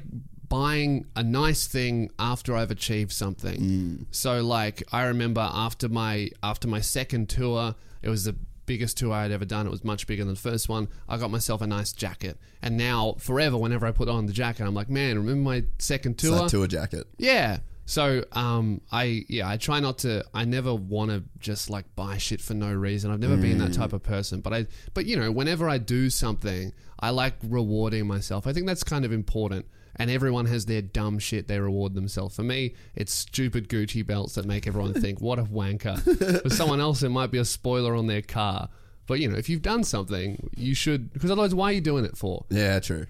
[0.49, 4.07] buying a nice thing after I've achieved something.
[4.11, 8.35] So like, I remember after my after my second tour, it was the
[8.65, 9.65] biggest tour I had ever done.
[9.65, 10.89] It was much bigger than the first one.
[11.07, 14.63] I got myself a nice jacket, and now forever, whenever I put on the jacket,
[14.65, 16.49] I'm like, man, remember my second It's tour?
[16.49, 17.07] tour jacket.
[17.17, 17.59] Yeah.
[17.85, 20.23] So um, I yeah I try not to.
[20.31, 23.09] I never want to just like buy shit for no reason.
[23.09, 24.41] I've never been that type of person.
[24.41, 28.45] But I but you know whenever I do something, I like rewarding myself.
[28.45, 29.65] I think that's kind of important.
[29.99, 32.35] And everyone has their dumb shit they reward themselves.
[32.37, 35.99] For me, it's stupid Gucci belts that make everyone think, "What a wanker."
[36.43, 38.69] For someone else, it might be a spoiler on their car.
[39.07, 41.11] But you know, if you've done something, you should.
[41.11, 42.45] Because otherwise, why are you doing it for?
[42.49, 43.07] Yeah, true.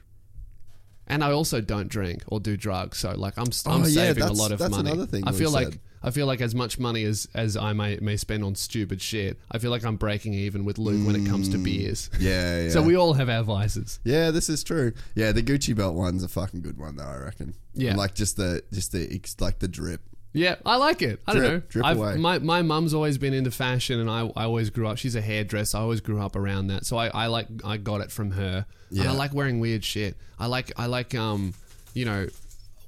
[1.06, 3.94] And I also don't drink or do drugs, so like I'm, oh, I'm Oh, yeah,
[4.14, 4.92] saving a lot of that's money.
[4.92, 5.80] another thing I feel like said.
[6.02, 9.38] I feel like as much money as as I may may spend on stupid shit,
[9.52, 12.10] I feel like I'm breaking even with Luke when it comes to beers.
[12.20, 12.70] Yeah, yeah.
[12.72, 14.00] So we all have our vices.
[14.04, 14.94] Yeah, this is true.
[15.16, 17.04] Yeah, the Gucci belt one's a fucking good one though.
[17.04, 17.54] I reckon.
[17.74, 17.96] Yeah.
[17.96, 20.02] like just the just the ex- like the drip.
[20.32, 21.20] Yeah, I like it.
[21.26, 21.60] I don't know.
[21.70, 22.16] drip I've- away.
[22.18, 24.98] My my mum's always been into fashion, and I, I always grew up.
[25.00, 25.78] She's a hairdresser.
[25.78, 26.86] I always grew up around that.
[26.86, 28.66] So I, I like I got it from her.
[28.92, 29.12] And Yeah.
[29.12, 30.16] I like wearing weird shit.
[30.38, 31.54] I like I like um
[31.96, 32.28] you know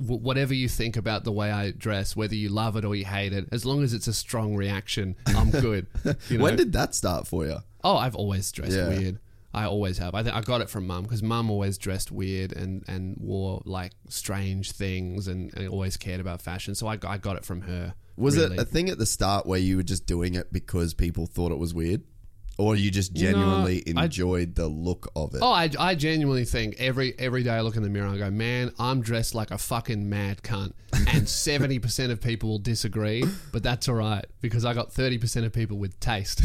[0.07, 3.33] whatever you think about the way I dress, whether you love it or you hate
[3.33, 5.87] it, as long as it's a strong reaction, I'm good.
[6.29, 6.43] You know?
[6.43, 7.57] When did that start for you?
[7.83, 8.89] oh, I've always dressed Yeah.
[8.89, 9.19] weird.
[9.53, 10.15] I always have.
[10.15, 13.61] I think I got it from mum because mum always dressed weird and, and wore
[13.65, 16.73] like strange things and, and always cared about fashion.
[16.75, 17.95] So I got, I got it from her.
[18.15, 18.55] Was really.
[18.55, 21.51] it a thing at the start where you were just doing it because people thought
[21.51, 22.03] it was weird,
[22.57, 25.39] or you just genuinely I- enjoyed the look of it?
[25.41, 28.19] Oh, I, I genuinely think every every day I look in the mirror and I
[28.19, 30.73] go, man, I'm dressed like a fucking mad cunt.
[30.93, 35.53] And 70% of people will disagree, but that's all right because I got 30% of
[35.53, 36.41] people with taste.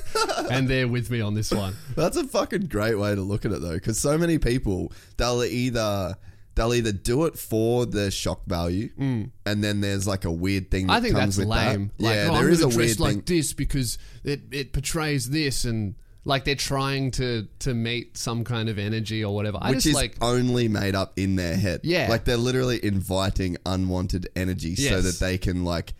[0.50, 1.76] and they're with me on this one.
[1.94, 5.44] That's a fucking great way to look at it though, because so many people they'll
[5.44, 6.16] either
[6.60, 10.88] they'll either do it for the shock value, and then there's like a weird thing.
[10.88, 10.96] That Mm.
[10.96, 11.70] I think comes that's with that.
[11.72, 11.90] lame.
[11.98, 13.22] Like, yeah, oh, there I'm is a weird like thing.
[13.26, 15.94] this because it, it portrays this and
[16.26, 19.56] like they're trying to to meet some kind of energy or whatever.
[19.60, 21.80] I which just is like only made up in their head.
[21.82, 22.08] Yeah.
[22.10, 25.94] Like they're literally inviting unwanted energy so that they can like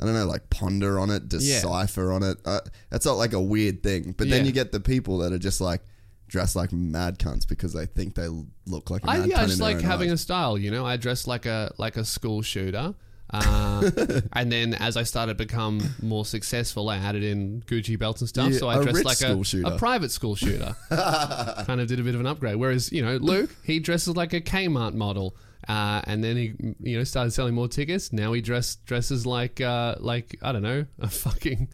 [0.00, 2.38] I don't know, like ponder on it, decipher on it.
[2.44, 2.60] Uh,
[2.90, 4.14] that's not like a weird thing.
[4.16, 5.82] But then you get the people that are just like,
[6.28, 8.28] dress like mad cunts because they think they
[8.66, 10.84] look like a I, mad yeah, cunt I just like having a style, you know.
[10.84, 12.94] I dress like a like a school shooter.
[13.30, 13.90] Uh,
[14.32, 18.28] and then as I started to become more successful, I added in Gucci belts and
[18.28, 18.52] stuff.
[18.52, 20.76] Yeah, so I dressed like a, a private school shooter.
[20.90, 22.56] kind of did a bit of an upgrade.
[22.56, 25.36] Whereas, you know, Luke, he dresses like a Kmart model.
[25.66, 28.12] Uh, and then he, you know, started selling more tickets.
[28.12, 31.68] Now he dress dresses like, uh, like I don't know, a fucking,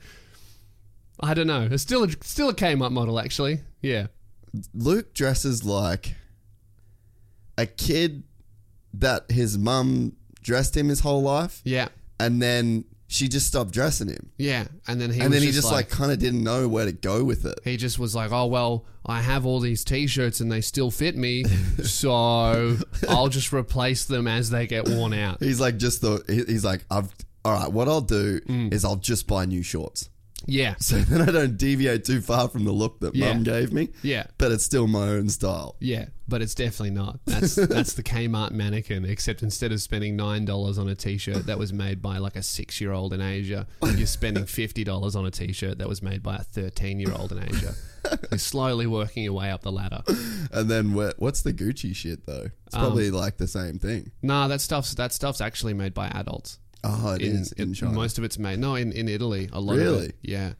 [1.18, 1.68] I don't know.
[1.70, 3.60] It's still a, still a Kmart model, actually.
[3.82, 4.06] Yeah,
[4.74, 6.14] Luke dresses like
[7.58, 8.22] a kid
[8.94, 11.88] that his mum dressed him his whole life, yeah,
[12.18, 14.66] and then she just stopped dressing him, yeah.
[14.88, 16.92] And then he, and then he just like, like kind of didn't know where to
[16.92, 17.58] go with it.
[17.64, 21.16] He just was like, "Oh well, I have all these T-shirts and they still fit
[21.16, 21.44] me,
[21.82, 22.76] so
[23.08, 26.84] I'll just replace them as they get worn out." He's like just the he's like
[26.90, 27.12] I've
[27.44, 27.70] all right.
[27.72, 28.72] What I'll do Mm.
[28.72, 30.08] is I'll just buy new shorts,
[30.46, 33.32] Yeah, so then I don't deviate too far from the look that Yeah.
[33.32, 33.88] mum gave me.
[34.02, 35.76] yeah, but it's still my own style.
[35.80, 36.06] yeah.
[36.28, 37.18] But it's definitely not.
[37.26, 39.04] That's that's the Kmart mannequin.
[39.04, 42.42] Except instead of spending nine dollars on a T-shirt that was made by like a
[42.44, 43.66] six-year-old in Asia,
[43.96, 47.74] you're spending fifty dollars on a T-shirt that was made by a thirteen-year-old in Asia.
[48.30, 50.02] You're slowly working your way up the ladder.
[50.52, 52.46] And then wh- what's the Gucci shit though?
[52.66, 54.12] It's Um, probably like the same thing.
[54.22, 56.60] Nah, that stuff's that stuff's actually made by adults.
[56.82, 57.92] Oh, it in, is in, in- China.
[57.92, 59.48] Most of it's made no in, in Italy.
[59.52, 60.06] A lot of Really?
[60.06, 60.16] it.
[60.22, 60.52] Yeah.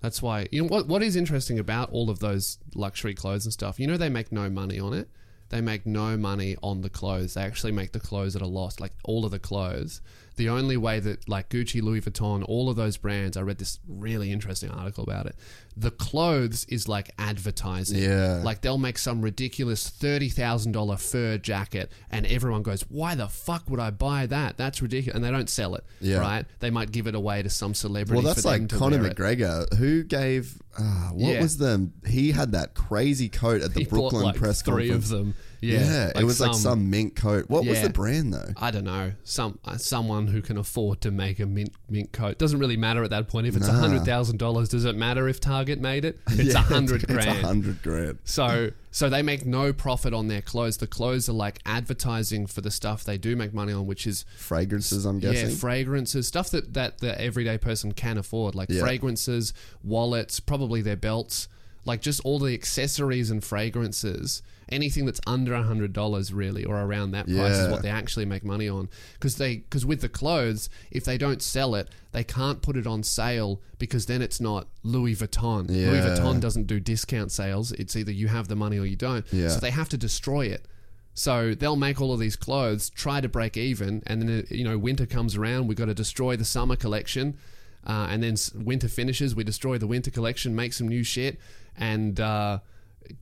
[0.00, 3.52] That's why you know what what is interesting about all of those luxury clothes and
[3.52, 3.80] stuff.
[3.80, 5.08] You know they make no money on it.
[5.48, 7.34] They make no money on the clothes.
[7.34, 8.78] They actually make the clothes at a loss.
[8.78, 10.00] Like all of the clothes.
[10.36, 13.36] The only way that like Gucci, Louis Vuitton, all of those brands.
[13.36, 15.34] I read this really interesting article about it.
[15.78, 18.02] The clothes is like advertising.
[18.02, 18.40] Yeah.
[18.44, 23.28] Like they'll make some ridiculous thirty thousand dollar fur jacket, and everyone goes, "Why the
[23.28, 24.56] fuck would I buy that?
[24.56, 25.84] That's ridiculous." And they don't sell it.
[26.00, 26.18] Yeah.
[26.18, 26.44] Right?
[26.60, 28.22] They might give it away to some celebrity.
[28.22, 28.98] well, that's like Conor.
[29.10, 31.40] McGregor, who gave uh, what Yeah.
[31.42, 34.88] was the he had that crazy coat at the He bought, Brooklyn like, press three
[34.88, 35.10] conference.
[35.12, 35.34] of them.
[35.60, 37.48] Yeah, Yeah, it was like some mint coat.
[37.48, 38.50] What was the brand though?
[38.56, 39.12] I don't know.
[39.24, 43.02] Some uh, someone who can afford to make a mint mint coat doesn't really matter
[43.02, 43.46] at that point.
[43.46, 43.78] If it's a Nah.
[43.80, 46.18] hundred thousand dollars, does it matter if Target made it?
[46.28, 47.44] It's a Yeah, hundred grand.
[47.44, 48.18] hundred grand.
[48.24, 50.76] So so they make no profit on their clothes.
[50.78, 54.24] The clothes are like advertising for the stuff they do make money on, which is
[54.36, 55.50] Fragrances, I'm guessing.
[55.50, 58.80] Yeah, fragrances, stuff that, that the everyday person can afford, like Yeah.
[58.80, 59.52] fragrances,
[59.84, 61.48] wallets, probably their belts,
[61.84, 64.42] like just all the accessories and fragrances.
[64.68, 68.24] Anything that's under a hundred dollars, really, or around that price, is what they actually
[68.24, 68.88] make money on.
[69.14, 72.86] Because they, because with the clothes, if they don't sell it, they can't put it
[72.86, 75.68] on sale because then it's not Louis Vuitton.
[75.90, 77.70] Louis Vuitton doesn't do discount sales.
[77.72, 79.24] It's either you have the money or you don't.
[79.32, 79.48] Yeah.
[79.48, 80.66] So they have to destroy it.
[81.14, 84.64] So they'll make all of these clothes, try to break even, and then uh, you
[84.64, 85.66] know winter comes around.
[85.66, 87.38] We've got to destroy the summer collection,
[87.86, 89.34] uh, and then winter finishes.
[89.34, 91.38] We destroy the winter collection, make some new shit,
[91.74, 92.58] and uh,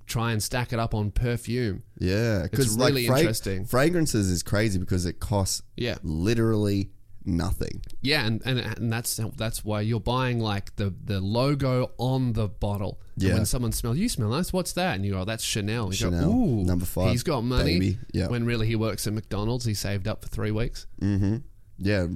[0.07, 1.83] try and stack it up on perfume.
[1.99, 3.65] Yeah, because like really fra- interesting.
[3.65, 5.97] Fragrances is crazy because it costs Yeah.
[6.03, 6.91] literally
[7.27, 7.81] nothing.
[8.03, 12.49] Yeah, and, and, and that's that's why you're buying like the, the logo on the
[12.49, 13.01] bottle.
[13.15, 13.35] And Yeah.
[13.35, 14.53] when someone smells, you smell nice.
[14.53, 14.97] What's that?
[14.97, 15.87] And you go, oh, that's Chanel.
[15.87, 17.99] You Chanel, go, Ooh, number five, He's got money.
[18.13, 18.29] Yeah.
[18.29, 20.87] When really he works at McDonald's, he saved up for three weeks.
[21.01, 21.37] Mm-hmm.
[21.79, 22.07] Yeah,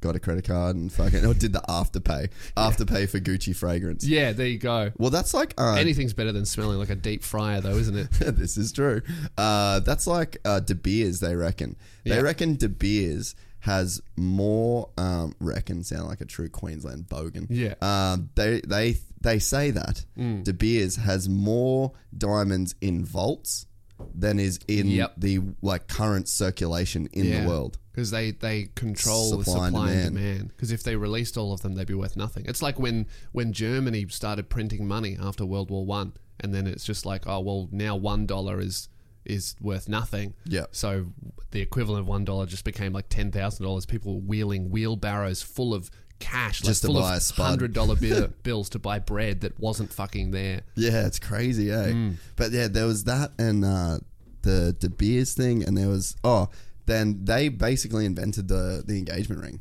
[0.00, 4.04] got a credit card and fucking or did the afterpay, afterpay for Gucci fragrance.
[4.06, 4.92] Yeah, there you go.
[4.98, 8.10] Well, that's like uh, Anything's better than smelling like a deep fryer, though, isn't it?
[8.36, 9.02] this is true.
[9.36, 11.20] Uh, that's like uh, De Beers.
[11.20, 11.76] They reckon.
[12.04, 12.20] They Yeah.
[12.22, 14.88] reckon De Beers has more.
[14.96, 17.46] Um, reckon sound like a true Queensland bogan.
[17.50, 17.74] Yeah.
[17.82, 17.86] Mm.
[17.86, 23.66] Um, they they they say that De Beers has more diamonds in vaults
[24.14, 25.14] than is in Yep.
[25.18, 27.78] the like current circulation in the world.
[27.92, 30.14] because they they control the Supply and supply and demand.
[30.14, 30.48] demand.
[30.48, 32.44] Because if they released all of them, they'd be worth nothing.
[32.46, 36.84] It's like when when Germany started printing money after World War One, and then it's
[36.84, 38.88] just like, oh well, now one dollar is
[39.24, 40.34] is worth nothing.
[40.46, 40.66] Yeah.
[40.72, 41.06] So
[41.50, 43.86] the equivalent of one dollar just became like ten thousand dollars.
[43.86, 45.90] People were wheeling wheelbarrows full of
[46.20, 47.46] cash, Just to like full buy a spud.
[47.48, 47.96] hundred dollar
[48.42, 50.60] bills to buy bread that wasn't fucking there.
[50.76, 51.88] Yeah, it's crazy, eh?
[51.92, 52.14] Mm.
[52.36, 53.98] But yeah, there was that and uh,
[54.42, 56.48] the De Beers thing, and there was oh,
[56.86, 59.60] then they basically invented the the engagement ring.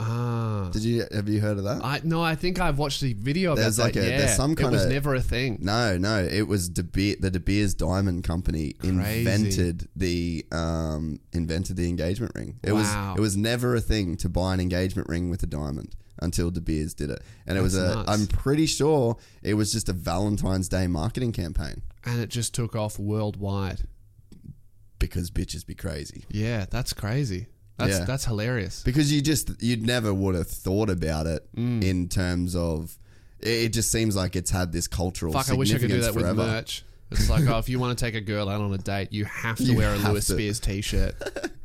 [0.00, 0.70] Ah.
[0.72, 1.84] Did you have you heard of that?
[1.84, 3.82] I no, I think I've watched the video about There's that.
[3.82, 5.58] like a- yeah, there's some kind it was kinda- never a thing.
[5.60, 11.76] no, no, it was De Beer, the De Beers Diamond Company invented the um invented
[11.76, 12.58] the engagement ring.
[12.62, 13.10] It Wow.
[13.14, 16.50] was it was never a thing to buy an engagement ring with a diamond until
[16.50, 18.04] De Beers did it, and it was That's a.
[18.10, 22.76] I'm pretty sure it was just a Valentine's Day marketing campaign and it just took
[22.76, 23.86] off worldwide.
[25.00, 26.24] because bitches be crazy.
[26.28, 27.46] Yeah, that's crazy.
[27.78, 28.04] That's Yeah.
[28.04, 28.82] that's hilarious.
[28.82, 31.82] because you just you'd never would have thought about it Mm.
[31.82, 32.98] in terms of
[33.40, 36.14] it just seems like it's had this cultural Fuck, I wish I could do that
[36.14, 36.84] with merch.
[37.10, 39.24] It's like, oh, if you want to take a girl out on a date, you
[39.24, 40.32] have to You wear a Lewis to.
[40.34, 41.14] Spears t-shirt.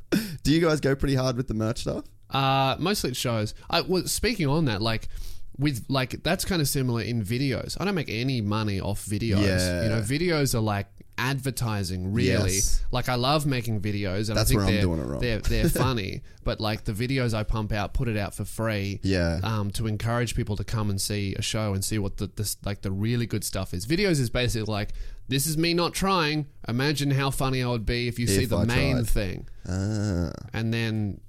[0.43, 2.05] Do you guys go pretty hard with the merch stuff?
[2.29, 3.53] Uh, mostly it shows.
[3.69, 5.09] I was speaking on that, like
[5.57, 7.75] with like that's kind of similar in videos.
[7.79, 9.43] I don't make any money off videos.
[9.45, 9.83] Yeah.
[9.83, 10.87] You know, videos are like
[11.17, 12.13] advertising.
[12.13, 12.81] Really, Yes.
[12.91, 15.21] like I love making videos, and That's I think where I'm they're, doing it wrong.
[15.21, 18.99] They're they're funny, but like the videos I pump out, put it out for free.
[19.03, 19.39] Yeah.
[19.43, 22.57] Um, to encourage people to come and see a show and see what the this
[22.65, 23.85] like the really good stuff is.
[23.85, 24.89] Videos is basically like
[25.27, 26.47] this is me not trying.
[26.67, 29.07] Imagine how funny I would be if you see the I main tried.
[29.07, 31.21] thing Ah, and then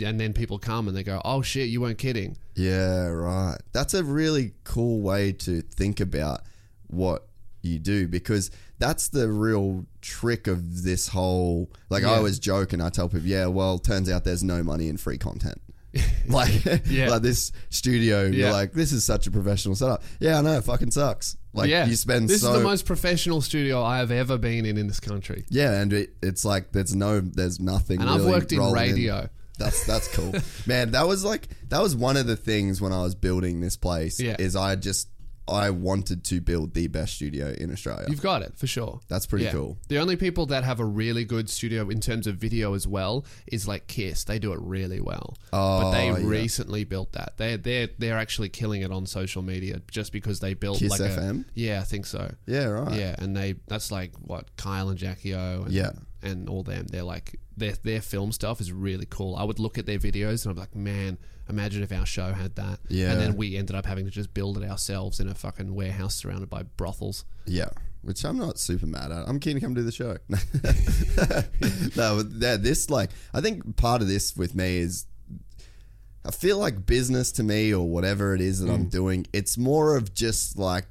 [0.00, 3.58] and then people come and they go, "Oh shit, you weren't kidding." yeah, right.
[3.72, 6.40] That's a really cool way to think about
[6.88, 7.26] what
[7.62, 11.70] you do because that's the real trick of this whole.
[11.90, 12.16] Like I Yeah.
[12.16, 15.18] always joke and I tell people, yeah, well, turns out there's no money in free
[15.18, 15.60] content.
[16.28, 17.08] like, Yeah.
[17.08, 18.52] like this studio, you're Yeah.
[18.52, 20.02] like, this is such a professional setup.
[20.20, 21.36] Yeah, I know, it fucking sucks.
[21.54, 24.66] Like, yeah, you spend this so is the most professional studio I have ever been
[24.66, 25.46] in in this country.
[25.48, 28.00] Yeah, and it, it's like there's no, there's nothing.
[28.02, 29.28] And I've worked in radio.
[29.58, 30.34] That's that's cool,
[30.66, 30.90] man.
[30.90, 34.20] That was like that was one of the things when I was building this place.
[34.20, 34.36] Yeah.
[34.38, 35.08] is I just
[35.48, 38.06] I wanted to build the best studio in Australia.
[38.08, 39.00] You've got it for sure.
[39.08, 39.52] That's pretty Yeah.
[39.52, 39.78] cool.
[39.88, 43.24] The only people that have a really good studio in terms of video as well
[43.46, 44.24] is like KIIS.
[44.24, 45.36] They do it really well.
[45.52, 46.26] but oh, they Oh, yeah.
[46.26, 47.34] recently built that.
[47.36, 51.00] They they they're actually killing it on social media just because they built KIIS like
[51.00, 51.44] a FM?
[51.54, 52.34] yeah, I think so.
[52.46, 52.94] Yeah, right.
[52.98, 55.92] Yeah, and they that's like what Kyle and Jackie O and, Yeah.
[56.22, 56.86] and all them.
[56.88, 59.36] They're like their their film stuff is really cool.
[59.36, 61.18] I would look at their videos and I'm like, man,
[61.48, 62.80] imagine if our show had that.
[62.88, 63.12] Yeah.
[63.12, 66.14] And then we ended up having to just build it ourselves in a fucking warehouse
[66.14, 67.24] surrounded by brothels.
[67.46, 67.68] Yeah,
[68.02, 69.28] which I'm not super mad at.
[69.28, 70.16] I'm keen to come do the show.
[71.96, 75.06] no, but yeah, this like I think part of this with me is
[76.24, 78.74] I feel like business to me or whatever it is that Mm.
[78.74, 80.86] I'm doing, it's more of just like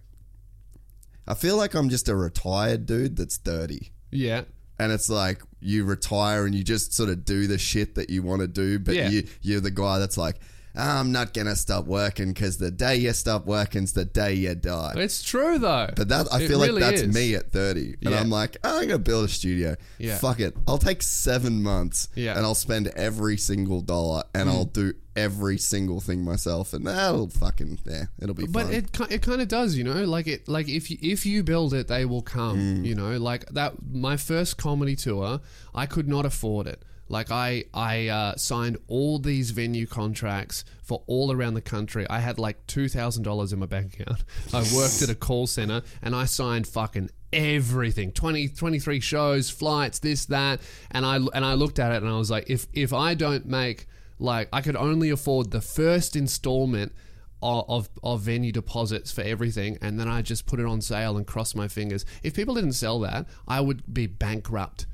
[1.28, 3.92] I feel like I'm just a retired dude that's 30.
[4.12, 4.44] Yeah.
[4.78, 8.22] And it's like you retire and you just sort of do the shit that you
[8.24, 9.10] want to do, but Yeah.
[9.10, 10.38] you you're the guy that's like,
[10.78, 14.94] I'm not gonna stop working because the day you stop working's the day you die.
[14.98, 15.90] It's true though.
[15.96, 17.14] But that I It feel really like that's is.
[17.16, 17.96] me at 30.
[18.04, 18.20] And Yeah.
[18.20, 19.76] I'm like, "Oh, I'm going to build a studio.
[20.00, 20.18] Yeah.
[20.18, 20.54] Fuck it.
[20.68, 22.34] I'll take seven months Yeah.
[22.34, 22.38] Mm.
[22.38, 26.74] and I'll spend every single dollar and I'll do every single thing myself.
[26.74, 28.74] And that'll fucking, yeah, it'll be But fun.
[28.74, 31.74] it it kind of does, you know, like it like if you, if you build
[31.74, 32.58] it, they will come.
[32.58, 32.86] Mm.
[32.86, 33.74] You know, like that.
[33.92, 35.42] My first comedy tour,
[35.74, 36.84] I could not afford it.
[37.08, 42.08] Like I I uh, signed all these venue contracts for all around the country.
[42.10, 44.24] I had like two thousand dollars in my bank account.
[44.54, 50.00] I worked at a call center and I signed fucking everything 20 23 shows flights
[50.00, 50.62] this that
[50.92, 53.46] and i and i looked at it and i was like if if i don't
[53.46, 53.88] make
[54.20, 56.94] like i could only afford the first installment
[57.42, 61.18] of, of, of venue deposits for everything and then i just put it on sale
[61.18, 62.06] and cross my fingers.
[62.24, 64.86] If people didn't sell that i would be bankrupt.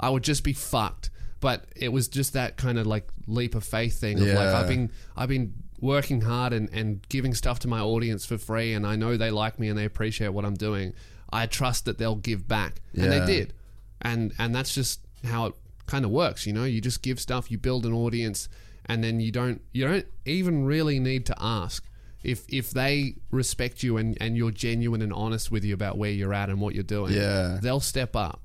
[0.00, 1.10] I would just be fucked.
[1.38, 4.58] But it was just that kind of like leap of faith thing of like Yeah.
[4.60, 8.72] i've been i've been working hard and, and giving stuff to my audience for free
[8.72, 10.94] and i know they like me and they appreciate what i'm doing.
[11.34, 12.80] I trust that they'll give back.
[12.94, 13.54] And they did.
[14.00, 15.54] And and that's just how it
[15.86, 16.64] kind of works you know?
[16.64, 18.48] You just give stuff you build an audience
[18.86, 21.84] and then you don't you don't even really need to ask
[22.24, 26.10] if if they respect you and and you're genuine and honest with you about where
[26.10, 27.58] you're at and what you're doing Yeah.
[27.62, 28.40] they'll step up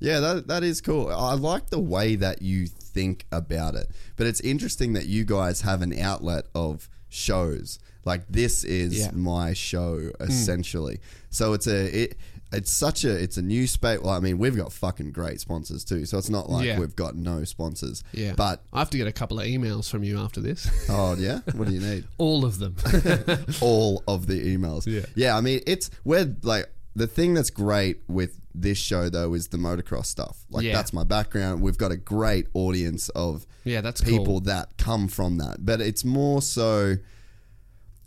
[0.00, 1.08] Yeah, that that is cool.
[1.08, 3.90] I like the way that you think about it.
[4.16, 7.80] But it's interesting that you guys have an outlet of shows.
[8.04, 9.10] Like this is Yeah.
[9.12, 10.28] my show mm.
[10.28, 11.00] essentially.
[11.30, 12.16] So it's a it
[12.52, 14.00] it's such a it's a new space.
[14.00, 16.06] Well, I mean, we've got fucking great sponsors too.
[16.06, 16.78] So it's not like Yeah.
[16.78, 18.02] we've got no sponsors.
[18.12, 21.14] yeah But i have to get a couple of emails from you after this oh
[21.18, 22.04] yeah, what do you need?
[22.18, 22.76] all of them
[23.60, 24.86] all of the emails.
[24.86, 25.06] Yeah.
[25.14, 29.48] Yeah, I mean, it's we're like the thing that's great with this show though is
[29.48, 30.44] the motocross stuff.
[30.50, 30.72] Like Yeah.
[30.74, 31.62] that's my background.
[31.62, 34.40] We've got a great audience of Yeah, that's people cool.
[34.40, 35.64] that come from that.
[35.64, 36.96] But it's more so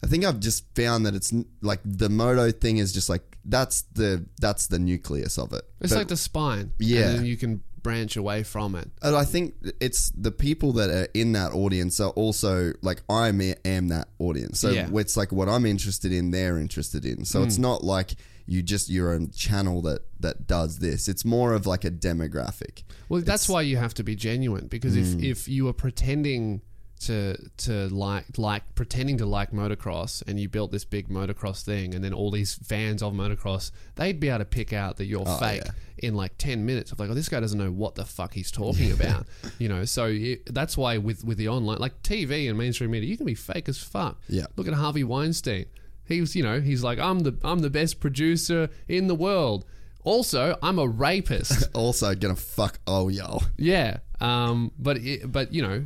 [0.03, 3.30] I think I've just found that it's n- like the moto thing is just like
[3.45, 5.63] that's the that's the nucleus of it.
[5.79, 7.09] it's But- like the spine Yeah.
[7.09, 10.91] and then you can branch away from it and I think it's the people that
[10.91, 14.59] are in that audience are also like I am, that audience.
[14.59, 14.87] So Yeah.
[14.93, 17.25] it's like what I'm interested in, they're interested in.
[17.25, 18.13] So it's not like
[18.45, 21.07] you just your own channel that that does this.
[21.07, 22.83] It's more of like a demographic.
[23.09, 25.23] Well, that's why you have to be genuine because if, Mm.
[25.23, 26.61] if you are pretending
[27.07, 31.95] to to like like pretending to like motocross and you built this big motocross thing
[31.95, 35.25] and then all these fans of motocross they'd be able to pick out that you're
[35.25, 36.07] fake Oh, yeah.
[36.09, 38.51] in like 10 minutes of like oh this guy doesn't know what the fuck he's
[38.51, 39.25] talking about
[39.59, 43.09] you know so you, that's why with with the online like TV and mainstream media
[43.09, 44.45] you can be fake as fuck Yeah.
[44.55, 45.65] look at Harvey Weinstein
[46.05, 49.65] he was you know he's like I'm the I'm the best producer in the world
[50.03, 51.69] Also, I'm a rapist.
[51.75, 53.39] Also gonna fuck oh yo.
[53.57, 53.97] yeah.
[54.19, 54.71] Um.
[54.79, 55.85] But it, but you know,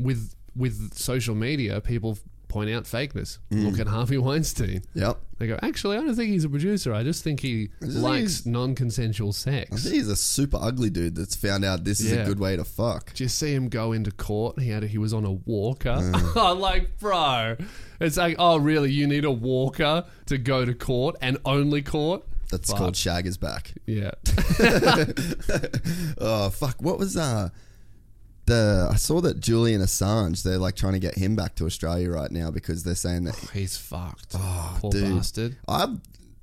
[0.00, 3.38] with with social media, people point out fakeness.
[3.52, 3.70] Mm.
[3.70, 4.82] Look at Harvey Weinstein.
[4.94, 5.20] Yep.
[5.38, 6.92] They go, actually, I don't think he's a producer.
[6.92, 9.70] I just think he just likes he's- non-consensual sex.
[9.72, 12.56] I think he's a super ugly dude that's found out this is a good way
[12.56, 13.14] to fuck.
[13.14, 14.58] Do you see him go into court?
[14.58, 15.90] He had a, he was on a walker.
[16.00, 16.36] Mm.
[16.50, 17.56] I'm like, bro,
[18.00, 18.90] it's like, oh, really?
[18.90, 22.24] You need a walker to go to court and only court?
[22.50, 22.78] That's Fuck.
[22.78, 23.74] called Shag is back.
[23.86, 24.10] Yeah.
[26.18, 26.82] Oh fuck!
[26.82, 27.50] What was uh
[28.50, 28.88] the?
[28.90, 30.42] I saw that Julian Assange.
[30.42, 33.36] They're like trying to get him back to Australia right now because they're saying that
[33.54, 34.30] He's fucked.
[34.32, 34.40] Poor
[34.84, 35.14] Oh, dude.
[35.16, 35.56] bastard.
[35.66, 35.96] I.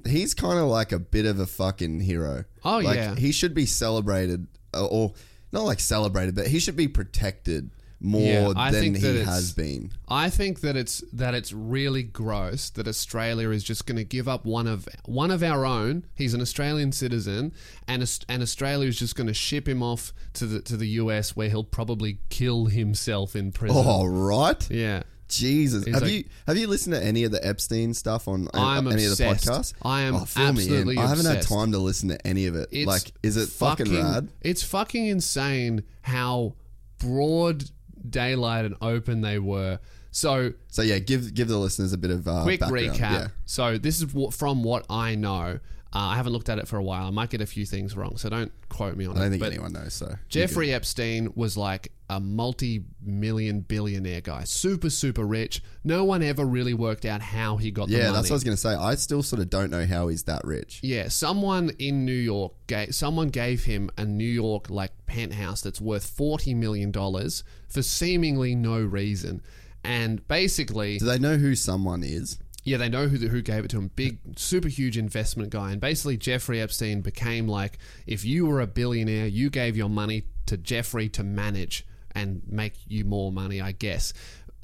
[0.08, 2.45] He's kind of like a bit of a fucking hero.
[2.64, 3.16] Oh, like, yeah.
[3.16, 5.14] he should be celebrated, uh, or
[5.51, 7.70] not like celebrated, but he should be protected
[8.00, 8.22] more
[8.54, 9.91] Yeah, than he has been.
[10.08, 14.28] I think that it's that it's really gross that Australia is just going to give
[14.28, 16.06] up one of one of our own.
[16.16, 17.54] He's an Australian citizen,
[17.88, 21.36] and and Australia is just going to ship him off to the to the US
[21.36, 23.82] where he'll probably kill himself in prison.
[23.84, 25.04] Oh right, Yeah.
[25.30, 25.84] Jesus.
[25.84, 28.52] He's have like- you have you listened to any of the Epstein stuff on uh,
[28.54, 29.45] I'm any obsessed.
[29.45, 29.74] of the podcasts?
[29.82, 30.58] I am oh, fill me in.
[30.60, 31.50] absolutely I haven't obsessed.
[31.50, 32.70] had time to listen to any of it.
[32.72, 34.30] It's like, is it fucking, rad?
[34.41, 36.54] It's fucking insane how
[37.00, 37.66] broad
[38.10, 39.80] daylight and open they were.
[40.12, 42.89] So So yeah, give give the listeners a bit of uh, quick background.
[42.95, 42.99] recap.
[42.99, 43.28] Yeah.
[43.45, 45.60] So this is what, from what I know.
[45.93, 47.08] Uh, I haven't looked at it for a while.
[47.08, 49.20] I might get a few things wrong, so don't quote me on it.
[49.20, 49.30] I don't it.
[49.32, 49.93] think but anyone knows.
[49.93, 55.62] So Jeffrey Epstein was like a multi-million billionaire guy, super super rich.
[55.84, 58.43] No one ever really worked out how he got the Yeah, that's what I was
[58.43, 58.74] gonna say.
[58.74, 60.80] I still sort of don't know how he's that rich.
[60.84, 65.82] Yeah, someone in New York gave someone gave him a New York like penthouse that's
[65.82, 69.41] worth forty million dollars for seemingly no reason,
[69.84, 72.39] and basically, Do they know who someone is?
[72.64, 73.91] yeah, they know who who gave it to him.
[73.95, 78.68] Big, super huge investment guy, and basically Jeffrey Epstein became like if you were a
[78.68, 81.86] billionaire, you gave your money to Jeffrey to manage
[82.18, 84.13] and make you more money, I guess.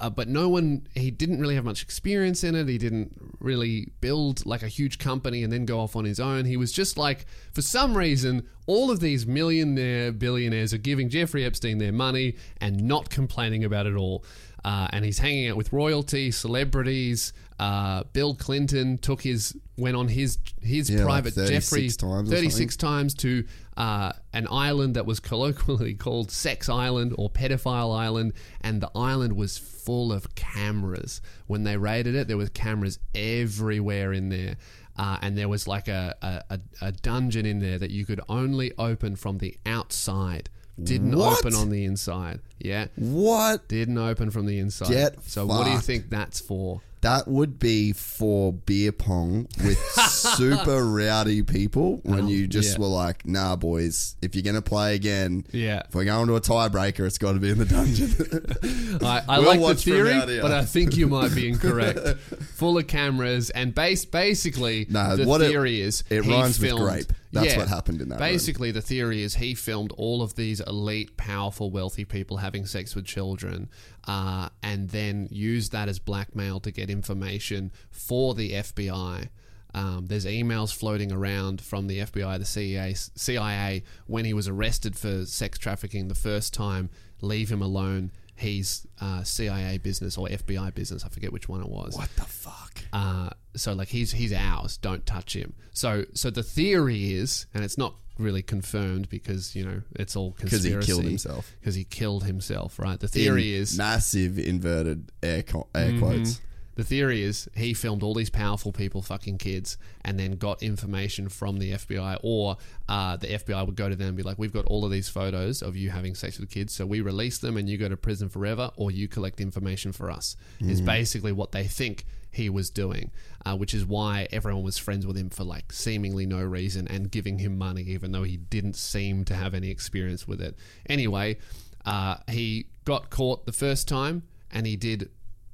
[0.00, 2.68] Uh, but no one, he didn't really have much experience in it.
[2.68, 6.46] He didn't really build like a huge company and then go off on his own.
[6.46, 11.44] He was just like, for some reason, all of these millionaire billionaires are giving Jeffrey
[11.44, 14.24] Epstein their money and not complaining about it all.
[14.64, 17.32] Uh, and he's hanging out with royalty, celebrities.
[17.58, 22.30] Uh, Bill Clinton took his went on his his Yeah, like private 36 Jeffrey times
[22.30, 23.44] thirty six times to
[23.76, 29.34] uh, an island that was colloquially called Sex Island or Pedophile Island, and the island
[29.34, 31.20] was full of cameras.
[31.46, 34.56] When they raided it, there was cameras everywhere in there.
[34.96, 36.14] Uh, and there was like a,
[36.50, 40.48] a, a- dungeon in there that you could only open from the outside.
[40.80, 41.38] Didn't What?
[41.40, 42.38] open on the inside.
[42.60, 42.86] Yeah.
[42.94, 43.66] What?
[43.66, 44.90] Didn't open from the inside.
[44.90, 46.80] Get so what do you think that's for?
[47.04, 49.78] That would be for beer pong with
[50.08, 52.80] super rowdy people when oh, you just yeah.
[52.80, 55.82] were like, nah, boys, if you're going to play again, Yeah.
[55.86, 58.98] if we're going to a tiebreaker, it's got to be in the dungeon.
[59.06, 61.98] I, I We'll like the theory, but I think you might be incorrect.
[62.54, 66.74] Full of cameras and base basically No, the what it- theory is it rhymes with
[66.74, 67.12] grape.
[67.32, 68.28] That's what happened in that room.
[68.30, 72.94] Basically, the theory is he filmed all of these elite, powerful, wealthy people having sex
[72.94, 73.68] with children,
[74.06, 79.28] uh, and then use that as blackmail to get information for the FBI.
[79.74, 84.96] Um, there's emails floating around from the FBI, the CIA, CIA, when he was arrested
[84.96, 86.90] for sex trafficking the first time.
[87.20, 88.12] Leave him alone.
[88.36, 91.04] He's uh, CIA business or FBI business.
[91.04, 91.96] I forget which one it was.
[91.96, 92.73] what the fuck?
[92.94, 94.76] Uh, so like he's he's ours.
[94.76, 95.52] Don't touch him.
[95.72, 100.30] So so the theory is, and it's not really confirmed because you know it's all
[100.32, 100.86] 'Cause he conspiracy.
[100.86, 101.52] killed himself.
[101.60, 102.78] Because he killed himself.
[102.78, 102.98] Right.
[103.00, 106.40] The theory In is massive inverted air, co- air quotes.
[106.76, 111.28] the theory is he filmed all these powerful people fucking kids and then got information
[111.28, 112.56] from the FBI, or
[112.88, 115.08] uh, the FBI would go to them and be like, We've got all of these
[115.08, 117.96] photos of you having sex with kids, so we release them and you go to
[117.96, 122.04] prison forever, or you collect information for us, is basically what they think
[122.34, 123.10] he was doing,
[123.44, 127.10] uh, which is why everyone was friends with him for like seemingly no reason and
[127.10, 130.56] giving him money, even though he didn't seem to have any experience with it.
[130.86, 131.36] Anyway,
[131.84, 135.10] uh, he got caught the first time and he did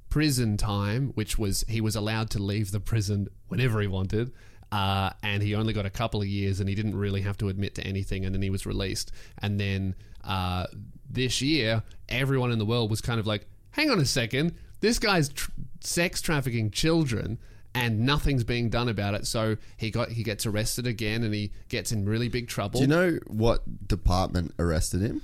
[0.08, 4.32] prison time, which was he was allowed to leave the prison whenever he wanted.
[4.72, 7.48] Uh, and he only got a couple of years and he didn't really have to
[7.48, 9.10] admit to anything and then he was released.
[9.38, 10.66] And then uh,
[11.08, 14.98] this year, everyone in the world was kind of like, hang on a second, this
[14.98, 15.50] guy's tr-
[15.80, 17.38] sex trafficking children
[17.74, 19.26] and nothing's being done about it.
[19.26, 22.80] So he got he gets arrested again and he gets in really big trouble.
[22.80, 25.22] Do you know what department arrested him?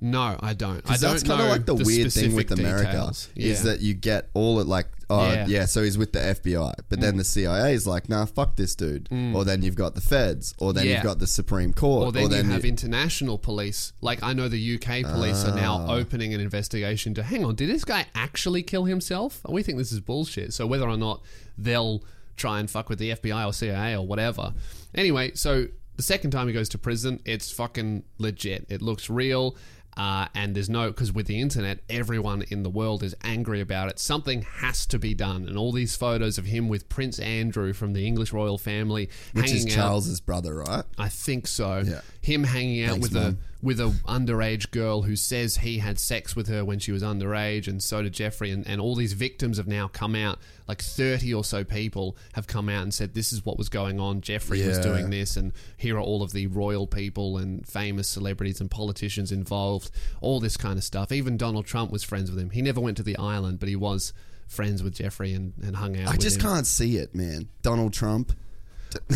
[0.00, 0.82] No, I don't.
[0.88, 3.28] I don't that's kind of like the, weird thing with America details.
[3.34, 3.72] is Yeah.
[3.72, 5.44] that you get all it like, oh Yeah.
[5.44, 5.48] Mm.
[5.48, 5.64] yeah.
[5.66, 9.08] so he's with the FBI, but then the CIA is like, nah, fuck this dude.
[9.34, 10.94] Or then you've got the feds, or then Yeah.
[10.94, 13.92] you've got the Supreme Court, Or then, you have you- international police.
[14.00, 15.56] Like I know the UK police are Ah.
[15.86, 19.40] now opening an investigation to hang on, did this guy actually kill himself?
[19.48, 20.54] We think this is bullshit.
[20.54, 21.22] So whether or not
[21.56, 22.04] they'll
[22.36, 24.54] try and fuck with the FBI or CIA or whatever.
[24.94, 28.64] Anyway, so the second time he goes to prison, it's fucking legit.
[28.68, 29.56] It looks real.
[29.98, 33.88] Uh, and there's no because with the internet, everyone in the world is angry about
[33.88, 33.98] it.
[33.98, 37.94] Something has to be done, and all these photos of him with Prince Andrew from
[37.94, 40.84] the English royal family, which is hanging out- Charles's brother, right?
[40.96, 41.82] I think so.
[41.84, 42.00] Yeah.
[42.20, 43.38] Him hanging out Thanks, with a Mum.
[43.60, 47.66] With a underage girl who says he had sex with her when she was underage,
[47.66, 48.50] and so did Jeffrey.
[48.50, 50.38] And, and all these victims have now come out.
[50.68, 53.98] Like thirty or so people have come out and said this is what was going
[53.98, 54.20] on.
[54.20, 58.60] Jeffrey was doing this, and here are all of the royal people and famous celebrities
[58.60, 59.90] and politicians involved.
[60.20, 61.10] All this kind of stuff.
[61.10, 62.50] Even Donald Trump was friends with him.
[62.50, 64.12] He never went to the island, but he was
[64.46, 66.08] friends with Jeffrey and, and hung out.
[66.08, 66.42] I just him.
[66.42, 67.48] can't see it, man.
[67.62, 68.32] Donald Trump.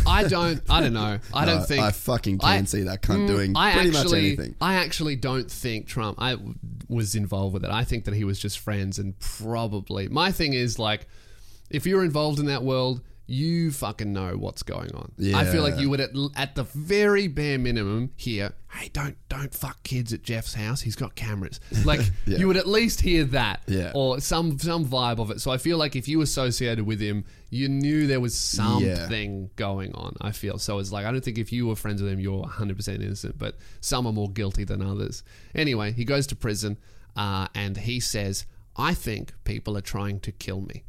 [0.07, 0.61] I don't.
[0.68, 1.18] I don't know.
[1.33, 1.83] I No, don't think.
[1.83, 4.55] I fucking can see that cunt Mm, doing I pretty actually, much anything.
[4.61, 6.20] I actually don't think Trump.
[6.20, 6.55] I w-
[6.89, 7.70] was involved with it.
[7.70, 10.09] I think that he was just friends and probably.
[10.09, 11.07] My thing is like,
[11.70, 15.12] if you're involved in that world, you fucking know what's going on.
[15.35, 19.55] I feel like you would at, at the very bare minimum hear, "Hey, don't don't
[19.55, 20.81] fuck kids at Jeff's house.
[20.83, 22.39] He's got cameras." Like Yeah.
[22.39, 23.93] you would at least hear that, Yeah.
[23.95, 25.41] or some some vibe of it.
[25.41, 29.51] So I feel like if you associated with him, you knew there was something thing
[29.57, 30.16] going on.
[30.20, 30.79] I feel so.
[30.79, 33.39] It's like I don't think if you were friends with him, you're 100 percent innocent,
[33.39, 35.23] but some are more guilty than others.
[35.55, 36.77] Anyway, he goes to prison,
[37.16, 38.47] uh, and he says,
[38.77, 40.85] "I think people are trying to kill me."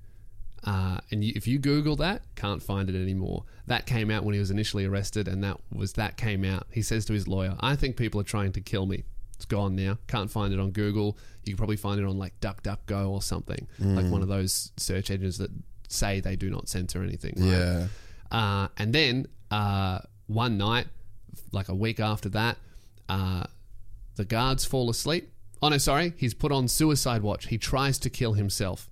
[0.65, 3.43] Uh, and you, if you Google that, can't find it anymore.
[3.67, 6.67] That came out when he was initially arrested, and that was that came out.
[6.71, 9.03] He says to his lawyer, "I think people are trying to kill me."
[9.35, 9.97] It's gone now.
[10.07, 11.17] Can't find it on Google.
[11.43, 15.11] You can probably find it on like DuckDuckGo or something, like one of those search
[15.11, 15.51] engines that
[15.89, 17.33] say they do not censor anything.
[17.37, 17.47] right?
[17.49, 17.87] Yeah.
[18.31, 20.87] Uh, and then uh, one night,
[21.51, 22.57] like a week after that,
[23.09, 23.43] uh,
[24.15, 25.29] the guards fall asleep.
[25.61, 27.47] Oh no, sorry, he's put on suicide watch.
[27.47, 28.89] He tries to kill himself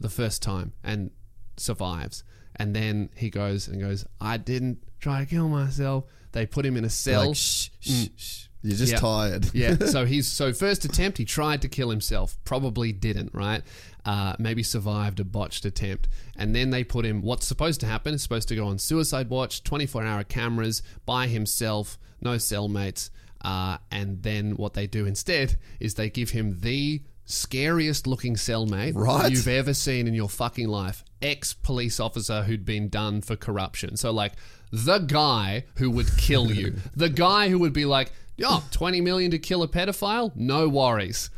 [0.00, 1.10] the first time and
[1.56, 2.24] survives.
[2.56, 6.04] And then he goes and goes, I didn't try to kill myself.
[6.32, 7.28] They put him in a cell.
[7.28, 8.40] Like, shh, shh, shh.
[8.62, 8.98] You're just Yeah.
[8.98, 9.50] tired.
[9.54, 9.76] yeah.
[9.86, 13.62] So he's so first attempt he tried to kill himself, probably didn't, right?
[14.06, 17.20] Uh, maybe survived a botched attempt, and then they put him.
[17.22, 21.26] What's supposed to happen is supposed to go on suicide watch, 24 hour cameras by
[21.26, 23.10] himself, no cellmates,
[23.42, 28.92] uh, and then what they do instead is they give him the scariest looking cellmate
[28.94, 29.30] Right.
[29.32, 31.04] you've ever seen in your fucking life.
[31.22, 33.96] Ex police officer who'd been done for corruption.
[33.96, 34.32] So, like,
[34.70, 36.74] the guy who would kill you.
[36.96, 38.12] the guy who would be like,
[38.44, 40.32] oh, 20 million to kill a pedophile?
[40.34, 41.30] No worries.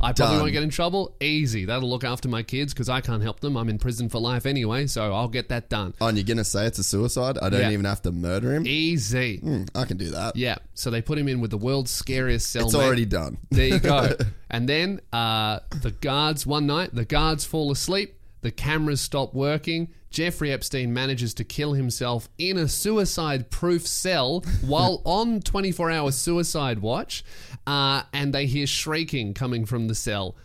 [0.00, 0.40] I probably Done.
[0.40, 1.14] won't get in trouble.
[1.20, 1.64] Easy.
[1.64, 3.56] That'll look after my kids because I can't help them.
[3.56, 5.94] I'm in prison for life anyway, so I'll get that done.
[6.00, 7.38] Oh, and you're gonna say it's a suicide?
[7.40, 7.70] I don't Yeah.
[7.70, 8.66] even have to murder him.
[8.66, 9.38] Easy.
[9.38, 10.36] Hmm, I can do that.
[10.36, 10.56] Yeah.
[10.74, 12.64] So they put him in with the world's scariest cellmate.
[12.66, 13.38] It's already done.
[13.50, 14.14] There you go.
[14.50, 18.14] and then uh, the guards, one night, the guards fall asleep.
[18.42, 19.88] The cameras stop working.
[20.14, 26.12] Jeffrey Epstein manages to kill himself in a suicide proof cell while on 24 hour
[26.12, 27.24] suicide watch.
[27.66, 30.36] Uh, and they hear shrieking coming from the cell.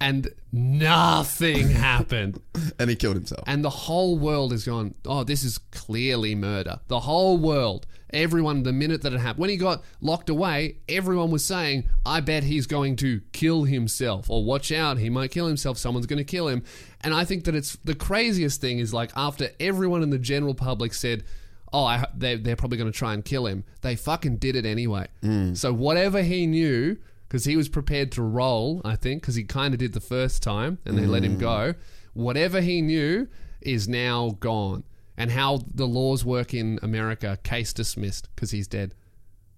[0.00, 2.40] And nothing happened.
[2.78, 3.44] and he killed himself.
[3.46, 6.80] And the whole world is gone, oh, this is clearly murder.
[6.88, 7.86] The whole world.
[8.12, 12.20] Everyone, the minute that it happened, when he got locked away, everyone was saying, I
[12.20, 16.18] bet he's going to kill himself, or watch out, he might kill himself, someone's going
[16.18, 16.62] to kill him.
[17.02, 20.54] And I think that it's the craziest thing is like after everyone in the general
[20.54, 21.24] public said,
[21.72, 24.66] oh, I, they're, they're probably going to try and kill him, they fucking did it
[24.66, 25.06] anyway.
[25.22, 25.56] Mm.
[25.56, 26.96] So whatever he knew,
[27.28, 30.42] because he was prepared to roll, I think, because he kind of did the first
[30.42, 31.40] time and they let him mm.
[31.40, 31.74] go.
[32.12, 33.28] Whatever he knew
[33.60, 34.82] is now gone.
[35.20, 38.94] And how the laws work in America, case dismissed because he's dead.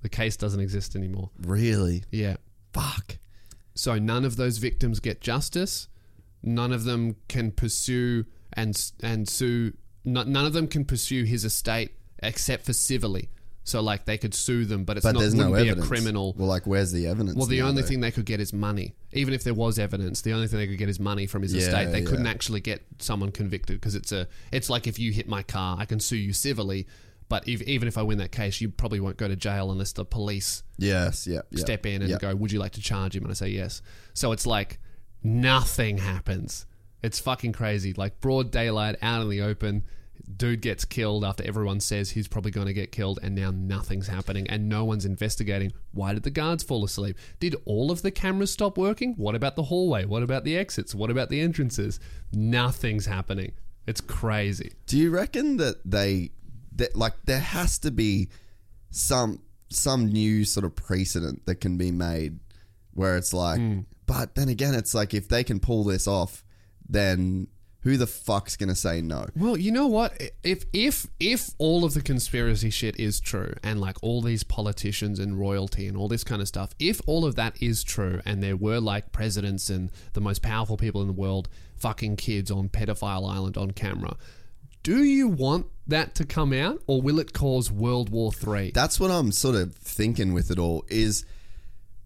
[0.03, 1.31] The case doesn't exist anymore.
[1.39, 2.03] really?
[2.11, 2.37] Yeah.
[2.73, 3.19] Fuck.
[3.75, 5.87] So none of those victims get justice.
[6.43, 9.75] None of them can pursue and and sue.
[10.05, 11.93] no- None of them can pursue his estate
[12.23, 13.29] except for civilly.
[13.65, 15.85] So like they could sue them, but it's But not there's no be evidence.
[15.85, 16.35] a criminal.
[16.37, 17.37] Well, like, where's the evidence?
[17.37, 17.89] Well, the now, only though?
[17.89, 18.95] thing they could get is money.
[19.13, 21.55] Even if there was evidence, the only thing they could get is money from his
[21.55, 21.93] Yeah, estate.
[21.93, 22.07] They yeah.
[22.11, 24.27] couldn't actually get someone convicted because it's a.
[24.51, 26.89] It's like if you hit my car, I can sue you civilly,
[27.29, 29.93] but if, even if I win that case, you probably won't go to jail unless
[29.93, 31.43] the police Yes, yeah.
[31.51, 32.19] yeah, step in and yeah.
[32.19, 33.81] go, "Would you like to charge him?" And I say yes.
[34.13, 34.81] So it's like
[35.23, 36.67] nothing happens.
[37.03, 37.93] It's fucking crazy.
[37.97, 39.85] Like broad daylight, out in the open.
[40.37, 44.09] Dude gets killed after everyone says he's probably going to get killed, and now nothing's
[44.09, 45.73] happening, and no one's investigating.
[45.93, 47.17] Why did the guards fall asleep?
[47.41, 49.15] Did all of the cameras stop working?
[49.15, 50.05] What about the hallway?
[50.05, 50.95] What about the exits?
[50.95, 52.01] What about the entrances?
[52.33, 53.53] Nothing's happening.
[53.87, 54.73] It's crazy.
[54.87, 56.31] Do you reckon that they
[56.77, 58.29] that like there has to be
[58.91, 62.39] some some new sort of precedent that can be made
[62.95, 63.81] where it's like hmm.
[64.07, 66.45] but then again it's like if they can pull this off
[66.89, 67.47] then
[67.83, 69.27] who the fuck's gonna say no?
[69.37, 70.21] Well, you know what?
[70.43, 75.19] If if if all of the conspiracy shit is true, and like all these politicians
[75.19, 78.43] and royalty and all this kind of stuff, if all of that is true, and
[78.43, 82.69] there were like presidents and the most powerful people in the world fucking kids on
[82.69, 84.17] pedophile island on camera,
[84.85, 88.71] do you want that to come out, or will it cause World War Three?
[88.71, 91.25] That's what I'm sort of thinking with it all is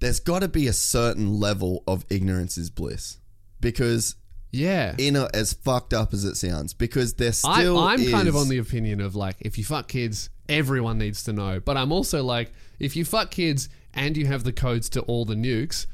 [0.01, 3.19] there's got to be a certain level of ignorance is bliss
[3.61, 4.17] because
[4.57, 4.95] yeah.
[4.99, 8.37] in a, as fucked up as it sounds because there still I, I'm kind of
[8.37, 11.61] on the opinion of like, if you fuck kids, everyone needs to know.
[11.61, 15.25] But I'm also like, if you fuck kids and you have the codes to all
[15.25, 15.87] the nukes,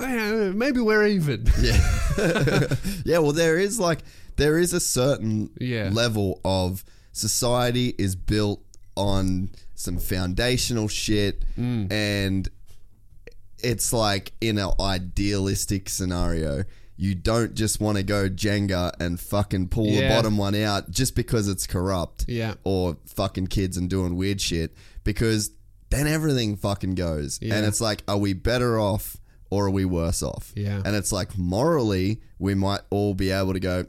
[0.00, 1.46] eh, maybe we're even.
[1.60, 1.80] yeah
[3.18, 4.00] well there is like
[4.36, 5.90] there is a certain Yeah.
[5.92, 8.62] level of society is built
[8.96, 11.90] on some foundational shit Mm.
[11.92, 12.48] and
[13.62, 16.64] it's like in an idealistic scenario
[16.96, 21.14] you don't just want to go Jenga and fucking pull the bottom one out just
[21.16, 22.54] because it's corrupt Yeah.
[22.64, 24.74] or fucking kids and doing weird shit
[25.04, 25.50] because
[25.90, 27.38] then everything fucking goes.
[27.42, 27.54] Yeah.
[27.56, 29.16] And it's like, are we better off
[29.50, 30.52] or are we worse off?
[30.54, 30.80] Yeah.
[30.84, 33.86] And it's like, morally, we might all be able to go,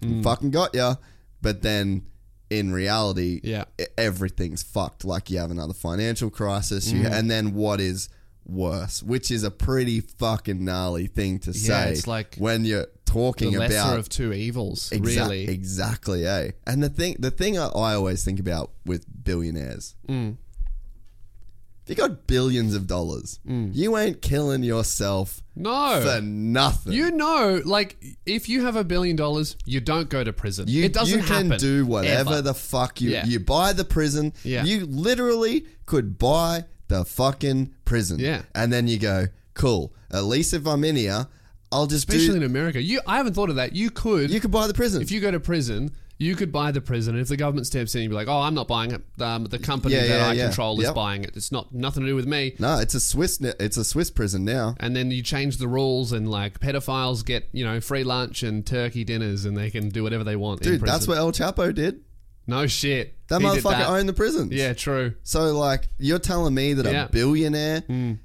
[0.00, 0.22] Mm.
[0.24, 0.96] fucking got ya.
[1.42, 2.02] But then
[2.50, 3.64] in reality, Yeah.
[3.96, 5.04] everything's fucked.
[5.04, 6.90] Like you have another financial crisis.
[6.90, 7.12] You, Mm.
[7.12, 8.08] and then what is
[8.44, 12.82] worse, which is a pretty fucking gnarly thing to Yeah, say it's like when you're
[12.86, 15.48] the talking lesser about of two evils, Exa- really.
[15.48, 16.52] Exactly, eh?
[16.66, 20.36] And the thing, the thing I, I always think about with billionaires, Mm.
[21.84, 26.00] if you got billions of dollars, you ain't killing yourself no.
[26.02, 26.92] for nothing.
[26.94, 30.66] You know, like, if you have a billion dollars, you don't go to prison.
[30.68, 32.42] You, it doesn't you can do whatever ever.
[32.42, 33.26] the fuck you Yeah.
[33.26, 34.32] you buy the prison.
[34.44, 34.64] Yeah.
[34.64, 38.18] You literally could buy the fucking prison.
[38.18, 38.42] Yeah.
[38.54, 39.92] And then you go, cool.
[40.12, 41.26] At least if I'm in here,
[41.70, 42.44] I'll just Especially do.
[42.44, 42.80] in America.
[42.82, 43.74] You, I haven't thought of that.
[43.74, 44.30] You could.
[44.30, 45.00] you could buy the prison.
[45.02, 47.14] if you go to prison, you could buy the prison.
[47.14, 49.02] And if the government steps in, you'd be like, "Oh, I'm not buying it.
[49.20, 50.46] Um, the company Yeah, that yeah, I yeah.
[50.48, 51.34] control is buying it.
[51.34, 53.40] It's not nothing to do with me." no, it's a Swiss.
[53.40, 54.74] It's a Swiss prison now.
[54.78, 58.64] And then you change the rules, and like pedophiles get you know free lunch and
[58.66, 60.60] turkey dinners, and they can do whatever they want.
[60.64, 62.02] in Dude, that's what El Chapo did.
[62.46, 63.14] No shit.
[63.28, 63.88] That He motherfucker that.
[63.88, 64.52] owned the prisons.
[64.52, 65.14] Yeah, true.
[65.22, 67.04] So like you're telling me that Yeah.
[67.04, 68.18] a billionaire, mm.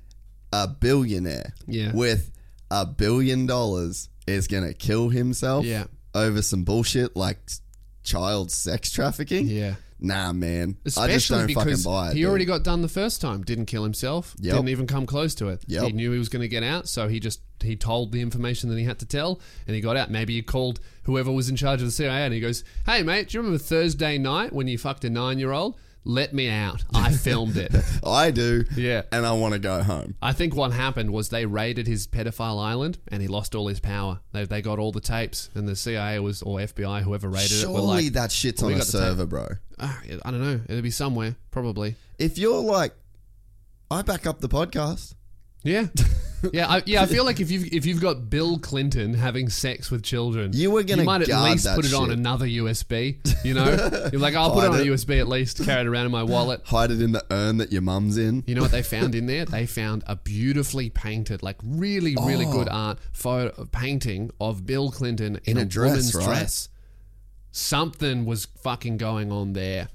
[0.52, 1.91] a billionaire Yeah.
[1.94, 2.31] with
[2.72, 5.85] a billion dollars is gonna kill himself Yeah.
[6.14, 7.38] over some bullshit like
[8.03, 9.48] child sex trafficking?
[9.48, 9.76] Yeah.
[9.99, 10.78] Nah, man.
[10.82, 12.14] I just Especially don't fucking because buy it.
[12.14, 12.30] he dude.
[12.30, 13.41] already got done the first time.
[13.44, 14.36] Didn't kill himself.
[14.40, 14.53] Yep.
[14.56, 15.64] Didn't even come close to it.
[15.68, 15.84] Yep.
[15.86, 18.69] He knew he was going to get out, so he just he told the information
[18.69, 20.11] that he had to tell, and he got out.
[20.11, 23.30] Maybe he called whoever was in charge of the CIA, and he goes, "Hey, mate,
[23.30, 25.78] do you remember Thursday night when you fucked a nine-year-old?
[26.03, 26.84] Let me out.
[26.94, 28.64] I filmed it." I do.
[28.76, 29.03] Yeah.
[29.11, 30.15] And I want to go home.
[30.22, 33.80] I think what happened was they raided his pedophile island, and he lost all his
[33.80, 34.19] power.
[34.32, 37.61] They, they got all the tapes, and the CIA was or FBI, whoever raided it,
[37.61, 39.48] Surely like, that shit's "Well, on a got tape." server, bro.
[39.80, 40.61] "Ah, I don't know.
[40.69, 41.95] It'll be somewhere, probably.
[42.18, 42.94] If you're like,
[43.91, 45.14] I back up the podcast.
[45.68, 45.88] Yeah,
[46.53, 47.02] yeah, I, yeah.
[47.02, 50.72] I feel like if you've if you've got Bill Clinton having sex with children, You
[50.72, 52.18] were gonna might at guard least that put it on shit.
[52.18, 53.18] another USB.
[53.44, 53.65] You know,
[54.11, 54.95] you're like, I'll put it on Hide a it.
[54.95, 56.61] USB at least, carry it around in my wallet.
[56.65, 58.44] Hide it in the urn that your mum's in.
[58.48, 59.45] You know what they found in there?
[59.45, 62.52] They found a beautifully painted, like really, really Oh.
[62.52, 66.26] good art photo painting of Bill Clinton in, In a dress, woman's right?
[66.26, 66.69] dress.
[67.52, 69.88] Something was fucking going on there,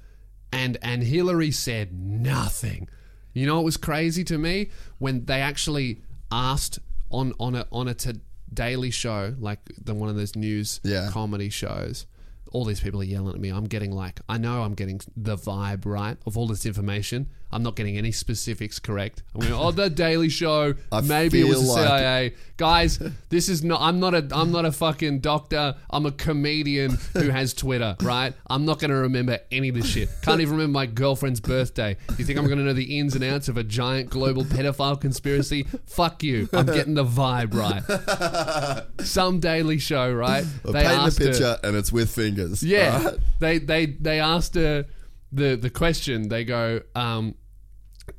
[0.51, 2.89] and and Hillary said nothing.
[3.33, 4.69] You know it was crazy to me
[4.99, 6.01] when they actually
[6.31, 6.79] asked
[7.09, 8.19] on on a on a t-
[8.53, 11.09] daily show like the one of those news Yeah.
[11.11, 12.05] comedy shows.
[12.51, 13.49] All these people are yelling at me.
[13.49, 17.27] I'm getting like I know I'm getting the vibe right of all this information.
[17.53, 19.23] I'm not getting any specifics correct.
[19.35, 20.73] I'm going, oh, the Daily Show.
[20.91, 22.33] I maybe it was the like- CIA.
[22.57, 22.99] Guys,
[23.29, 23.81] this is not.
[23.81, 24.27] I'm not a.
[24.31, 25.75] I'm not a fucking doctor.
[25.89, 27.95] I'm a comedian who has Twitter.
[28.01, 28.33] Right?
[28.47, 30.09] I'm not going to remember any of this shit.
[30.21, 31.97] Can't even remember my girlfriend's birthday.
[32.17, 34.99] You think I'm going to know the ins and outs of a giant global pedophile
[34.99, 35.63] conspiracy?
[35.85, 36.47] Fuck you.
[36.53, 38.83] I'm getting the vibe right.
[39.05, 40.45] Some Daily Show, right?
[40.63, 42.63] Paint the picture and it's with fingers.
[42.63, 43.19] Yeah, alright?
[43.39, 44.85] they they they asked her
[45.31, 46.29] the the question.
[46.29, 47.35] They go, um,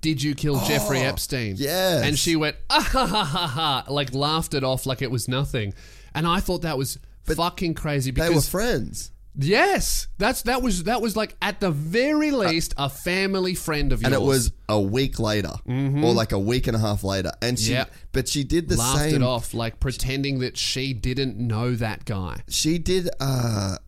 [0.00, 2.04] "Did you kill Jeffrey Epstein?" Oh, yes.
[2.04, 5.28] and she went, ah, ha, ha, ha, ha, like laughed it off like it was
[5.28, 5.74] nothing.
[6.14, 9.10] And I thought that was fucking crazy because They were friends.
[9.36, 14.00] Yes, that's that was that was like at the very least a family friend of
[14.00, 14.12] yours.
[14.12, 17.58] and it was a week later or like a week and a half later and
[17.58, 17.86] she Yeah.
[18.12, 22.04] but she did the laughed same it off, like pretending that she didn't know that
[22.04, 22.42] guy.
[22.48, 23.78] she did uh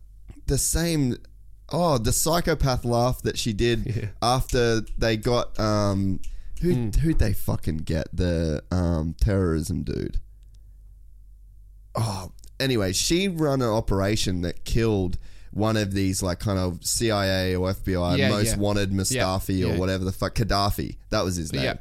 [0.47, 1.15] the same
[1.71, 6.19] oh the psychopath laugh that she did after they got um
[6.61, 6.89] who Hmm.
[6.99, 10.19] who'd they fucking get the um terrorism dude
[11.95, 15.17] oh anyway she run an operation that killed
[15.51, 18.57] one of these like kind of CIA or FBI Yeah, most yeah.
[18.57, 19.77] wanted Mustafi Yeah, or yeah.
[19.77, 21.73] whatever the fuck Gaddafi that was his name Yeah.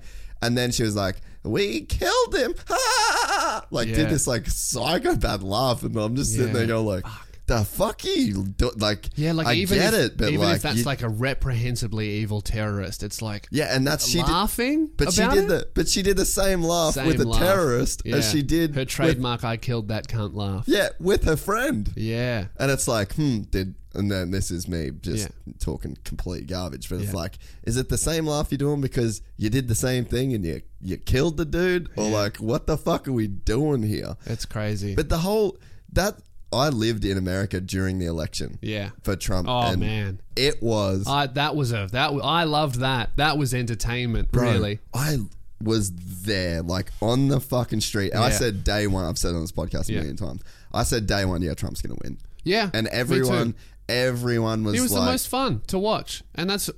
[0.43, 2.55] and then she was like we killed him
[3.71, 3.95] like Yeah.
[3.97, 6.69] did this like psychopath laugh and I'm just sitting there Yeah.
[6.69, 7.05] going like
[7.47, 8.71] the fuck are you do-?
[8.77, 11.03] like Yeah, like I even get if, it but even like if that's you- like
[11.03, 14.91] a reprehensibly evil terrorist, it's like yeah and that's she did, laughing.
[14.97, 15.49] but she did it?
[15.49, 17.39] the but she did the same laugh Same with a laugh.
[17.41, 18.17] terrorist Yeah.
[18.17, 19.45] as she did her with- trademark.
[19.45, 20.65] I killed that cunt laugh.
[20.67, 24.91] yeah with her friend Yeah, And it's like, hmm, did and then this is me
[25.01, 25.53] just Yeah.
[25.59, 26.89] talking complete garbage.
[26.91, 27.17] But it's Yeah.
[27.17, 30.45] like, is it the same laugh you're doing because you did the same thing and
[30.45, 31.89] you you killed the dude?
[31.97, 34.17] Or like, what the fuck are we doing here?
[34.27, 34.95] it's crazy.
[34.95, 35.57] But the whole
[35.93, 36.19] that
[36.57, 38.91] I lived in America during the election yeah.
[39.03, 39.49] for Trump.
[39.49, 43.11] Oh and man, It was I that was a that I loved that.
[43.17, 44.33] That was entertainment.
[44.33, 44.81] Bro, Really.
[44.95, 45.19] I
[45.63, 48.13] was there, like on the fucking street.
[48.13, 49.99] And I said day one, I've said it on this podcast a Yeah.
[50.01, 50.43] million times.
[50.73, 52.19] I said day one, yeah, Trump's gonna win.
[52.45, 52.71] Yeah.
[52.75, 53.55] And everyone
[53.89, 56.71] everyone was, It was like the most fun to watch, and that's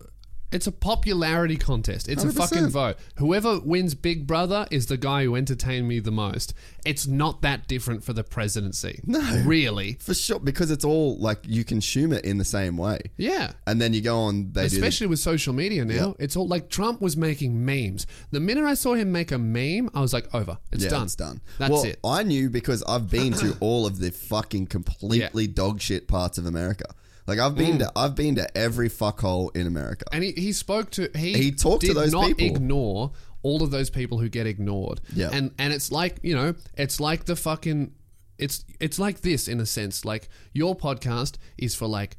[0.50, 2.08] it's a popularity contest.
[2.08, 2.34] It's a 100%.
[2.34, 2.96] fucking vote.
[3.16, 6.54] Whoever wins Big Brother is the guy who entertained me the most.
[6.86, 9.00] It's not that different for the presidency.
[9.04, 9.98] No, really.
[10.00, 12.98] For sure, because it's all like you consume it in the same way.
[13.16, 13.52] Yeah.
[13.66, 16.12] And then you go on, they Especially with social media now, Yeah.
[16.24, 18.06] it's all like Trump was making memes.
[18.30, 20.58] The minute I saw him make a meme, I was like, over.
[20.72, 21.02] It's yeah, done.
[21.04, 21.40] it's done.
[21.58, 21.98] That's well, it.
[22.04, 26.46] I knew because I've been to all of the fucking completely dog shit parts of
[26.46, 26.86] America.
[27.28, 27.56] Like I've Mm.
[27.58, 30.06] been to, I've been to every fuckhole in America.
[30.12, 32.46] And he, he spoke to he He talked to those not people.
[32.56, 35.00] ignore all of those people who get ignored.
[35.14, 35.30] Yeah.
[35.32, 37.92] And and it's like, you know, it's like the fucking
[38.38, 40.04] it's it's like this in a sense.
[40.04, 42.16] Like your podcast is for like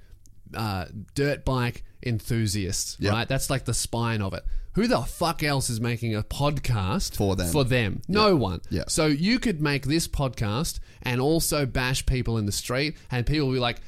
[0.53, 1.83] uh, dirt bike
[2.23, 3.11] enthusiasts, Yeah.
[3.11, 3.27] right?
[3.27, 4.43] That's like the spine of it.
[4.73, 7.51] Who the fuck else is making a podcast For them.
[7.51, 8.61] For them, no one.
[8.69, 8.83] Yeah.
[8.87, 13.47] So you could make this podcast and also bash people in the street, and people
[13.47, 13.81] will be like,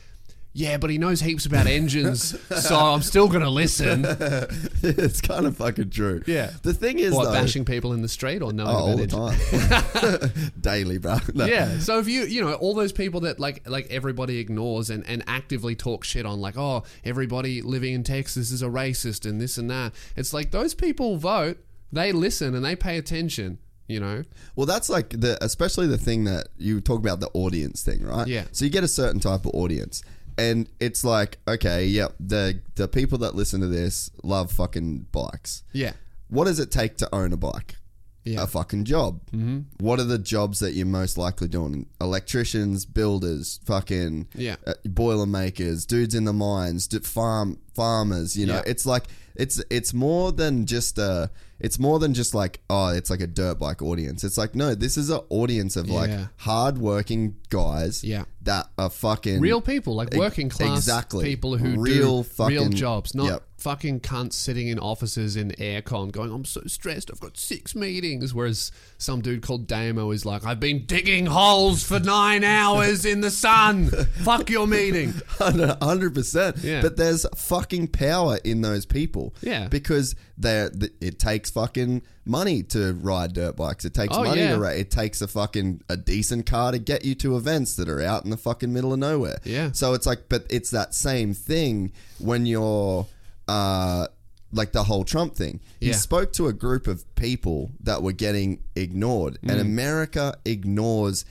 [0.53, 4.06] "Yeah, but he knows heaps about engines, so I'm still gonna listen."
[4.84, 6.23] it's kind of fucking true.
[6.28, 6.52] Yeah.
[6.64, 9.07] The thing is, What though, bashing people in the street or knowing oh, all the
[9.07, 11.18] time, daily, bro.
[11.34, 11.45] No.
[11.45, 11.80] Yeah.
[11.80, 15.23] So if you you know all those people that like like everybody ignores and, and
[15.28, 19.57] actively talk shit on like oh everybody living in Texas is a racist and this
[19.57, 19.94] and that.
[20.15, 21.57] It's like those people vote,
[21.91, 23.60] they listen and they pay attention.
[23.88, 24.23] You know.
[24.56, 28.26] Well, that's like the especially the thing that you talk about the audience thing, right?
[28.26, 28.45] Yeah.
[28.53, 30.02] So you get a certain type of audience,
[30.38, 35.64] and it's like, okay, yep, the the people that listen to this love fucking bikes.
[35.74, 35.94] Yeah.
[36.30, 37.76] What does it take to own a bike?
[38.24, 38.44] Yeah.
[38.44, 39.20] A fucking job.
[39.32, 39.62] Mm-hmm.
[39.84, 41.88] What are the jobs that you're most likely doing?
[41.99, 44.58] Electricians, builders, fucking Yeah.
[44.68, 48.38] uh, boiler makers, dudes in the mines, d- farm farmers.
[48.38, 48.64] You know, Yeah.
[48.68, 49.06] it's like
[49.36, 51.32] it's it's more than just a.
[51.63, 54.23] It's more than just like oh, it's like a dirt bike audience.
[54.23, 56.27] It's like no, this is an audience of like Yeah.
[56.38, 58.03] hard-working guys.
[58.03, 58.23] Yeah.
[58.43, 61.23] that are fucking Real people, like working class exactly.
[61.25, 63.43] people who Real do fucking- real jobs, not yep.
[63.59, 68.33] fucking cunts sitting in offices in aircon going, I'm so stressed, I've got six meetings.
[68.33, 73.21] Whereas some dude called Damo is like, I've been digging holes for nine hours in
[73.21, 73.89] the sun.
[74.23, 75.13] Fuck your meeting.
[75.38, 76.57] hundred percent.
[76.63, 76.81] Yeah.
[76.81, 79.35] But there's fucking power in those people.
[79.41, 79.67] Yeah.
[79.67, 83.86] Because they're th- it takes fucking money to ride dirt bikes.
[83.86, 84.53] It takes Oh, money yeah.
[84.53, 84.78] to ride.
[84.80, 88.23] It takes a fucking a decent car to get you to events that are out
[88.23, 89.40] in the fucking middle of nowhere.
[89.44, 89.72] Yeah.
[89.73, 93.06] So it's like, but it's that same thing when you're.
[93.48, 94.07] uh
[94.53, 95.61] like the whole Trump thing.
[95.80, 95.95] He Yeah.
[95.95, 99.61] spoke to a group of people that were getting ignored, and Mm.
[99.61, 101.23] America ignores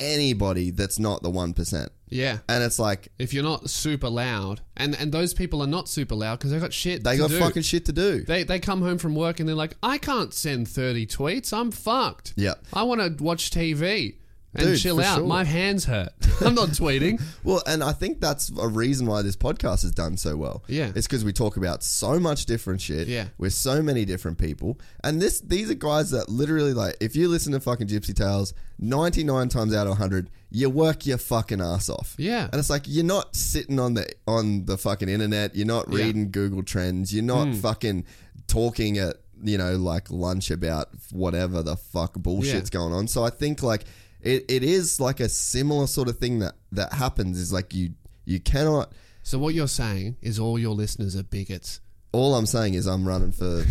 [0.00, 1.90] anybody that's not the 1%.
[2.08, 2.38] Yeah.
[2.48, 6.14] And it's like, If you're not super loud, and, and those people are not super
[6.14, 7.38] loud because they got shit They got do.
[7.38, 8.22] fucking shit to do.
[8.22, 11.52] They, they come home from work and they're like, I can't send 30 tweets.
[11.52, 12.34] I'm fucked.
[12.36, 12.54] Yeah.
[12.72, 14.16] I want to watch TV
[14.54, 15.16] and Dude, chill out.
[15.18, 15.26] sure.
[15.26, 16.12] My hands hurt.
[16.40, 17.20] I'm not tweeting.
[17.44, 20.62] well, and I think that's a reason why this podcast has done so well.
[20.68, 20.92] Yeah.
[20.94, 23.08] It's because we talk about so much different shit.
[23.08, 23.26] Yeah.
[23.36, 24.78] With so many different people.
[25.02, 28.54] And this these are guys that literally like if you listen to fucking Gypsy Tales,
[28.78, 32.14] 99 times out of 100, you work your fucking ass off.
[32.18, 32.44] Yeah.
[32.44, 36.04] And it's like you're not sitting on the on the fucking internet, you're not Yeah.
[36.04, 37.54] Reading Google Trends, you're not hmm.
[37.54, 38.04] fucking
[38.46, 42.78] talking at you know, like lunch about whatever the fuck bullshit's Yeah.
[42.78, 43.08] going on.
[43.08, 43.84] So I think like
[44.24, 47.90] it, it is like a similar sort of thing that that happens is like you
[48.24, 48.92] You cannot.
[49.22, 51.80] So what you're saying is all your listeners are bigots.
[52.12, 53.44] All I'm saying is I'm running for.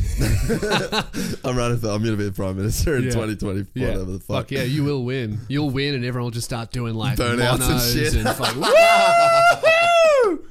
[1.47, 1.87] I'm running for.
[1.89, 3.11] I'm going to be the prime minister in Yeah.
[3.11, 3.67] 2020.
[3.73, 3.87] Yeah.
[3.91, 4.35] Whatever the fuck.
[4.35, 5.39] Fuck yeah, you will win.
[5.47, 8.15] You'll win, and everyone will just start doing like Burnouts and shit.
[8.15, 8.27] and.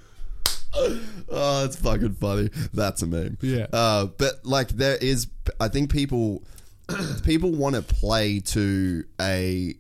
[1.35, 2.51] Oh, it's fucking funny.
[2.75, 3.39] That's a meme.
[3.41, 3.67] Yeah.
[3.73, 5.29] Uh, but like there is,
[5.61, 6.43] I think people,
[7.25, 9.75] people want to play to a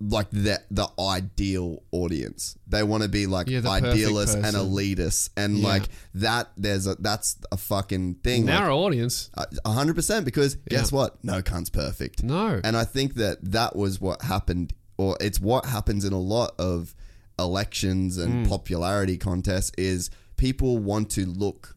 [0.00, 2.56] like the the ideal audience.
[2.66, 4.60] They want to be like the perfect idealists and person.
[4.60, 5.68] elitists, and Yeah.
[5.68, 5.82] like
[6.14, 6.50] that.
[6.56, 8.46] There's a that's a fucking thing.
[8.46, 9.30] Narrow audience.
[9.66, 10.24] hundred percent.
[10.24, 11.22] Because guess what?
[11.22, 12.22] No cunt's perfect.
[12.22, 12.60] No.
[12.64, 16.52] And I think that that was what happened, or it's what happens in a lot
[16.58, 16.94] of
[17.38, 18.24] elections Mm.
[18.24, 21.76] and popularity contests is people want to look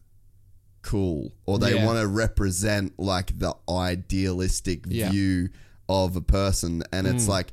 [0.82, 1.86] cool or they Yeah.
[1.86, 5.08] want to represent like the idealistic Yeah.
[5.08, 5.10] Mm.
[5.12, 5.48] view
[5.88, 7.52] of a person and it's like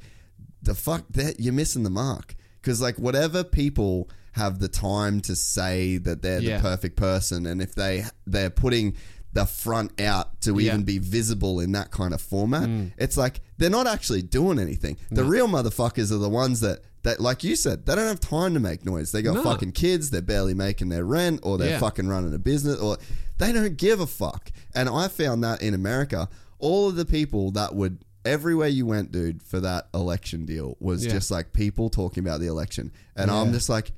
[0.61, 5.35] the fuck that you're missing the mark because like whatever people have the time to
[5.35, 6.57] say that they're Yeah.
[6.57, 8.95] the perfect person and if they they're putting
[9.33, 10.73] the front out to Yeah.
[10.73, 12.91] even be visible in that kind of format mm.
[12.97, 17.19] it's like they're not actually doing anything the real motherfuckers are the ones that that
[17.19, 19.43] like you said they don't have time to make noise they got No.
[19.43, 21.79] fucking kids they're barely making their rent or they're Yeah.
[21.79, 22.97] fucking running a business or
[23.37, 26.29] they don't give a fuck and i found that in america
[26.59, 31.05] all of the people that would everywhere you went dude for that election deal was
[31.05, 31.11] Yeah.
[31.13, 33.53] just like people talking about the election and i'm Yeah.
[33.53, 33.91] just like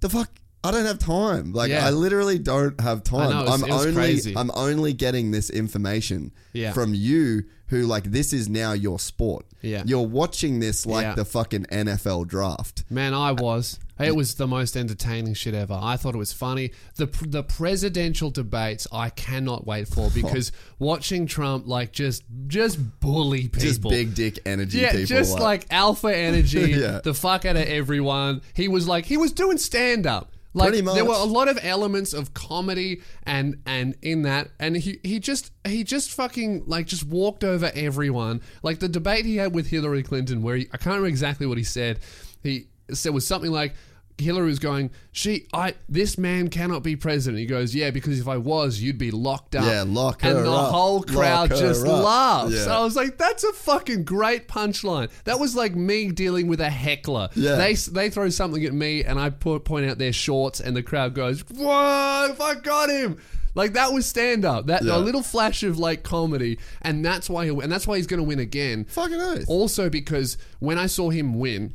[0.00, 0.30] the fuck
[0.64, 1.52] I don't have time.
[1.52, 1.86] Like Yeah.
[1.86, 3.30] I literally don't have time.
[3.30, 4.36] know, it was- I'm it was only crazy.
[4.36, 6.72] I'm only getting this information Yeah.
[6.72, 9.46] from you who like this is now your sport.
[9.66, 9.82] Yeah.
[9.84, 11.14] You're watching this like Yeah.
[11.14, 12.84] the fucking NFL draft.
[12.90, 13.78] Man, I was.
[13.98, 15.78] It was the most entertaining shit ever.
[15.80, 16.72] I thought it was funny.
[16.96, 23.44] The the presidential debates I cannot wait for because watching Trump like just just bully
[23.48, 23.60] people.
[23.60, 25.06] Just big dick energy yeah, people.
[25.06, 27.00] just like alpha energy, Yeah.
[27.02, 28.42] the fuck out of everyone.
[28.52, 30.30] He was like, he was doing stand up.
[30.56, 34.74] Like Pretty there were a lot of elements of comedy and and in that, and
[34.74, 38.40] he he just he just fucking like just walked over everyone.
[38.62, 41.58] Like the debate he had with Hillary Clinton, where he, I can't remember exactly what
[41.58, 41.98] he said.
[42.42, 43.74] He said was something like.
[44.18, 47.38] Hillary was going, she, I, this man cannot be president.
[47.38, 49.64] He goes, yeah, because if I was, you'd be locked up.
[49.66, 50.72] Yeah, lock And the up.
[50.72, 52.04] whole Lock crowd her just up.
[52.04, 52.66] laughs.
[52.66, 52.78] Yeah.
[52.78, 55.10] I was like, that's a fucking great punchline.
[55.24, 57.28] That was like me dealing with a heckler.
[57.34, 57.56] Yeah.
[57.56, 60.82] They they throw something at me, and I po- point out their shorts, and the
[60.82, 62.28] crowd goes, "Whoa!
[62.30, 63.18] If I got him!"
[63.54, 64.66] Like that was stand up.
[64.66, 64.96] That Yeah.
[64.96, 68.18] a little flash of like comedy, and that's why he, and that's why he's going
[68.20, 68.84] to win again.
[68.88, 69.44] fucking oath.
[69.48, 71.74] Also, because when I saw him win,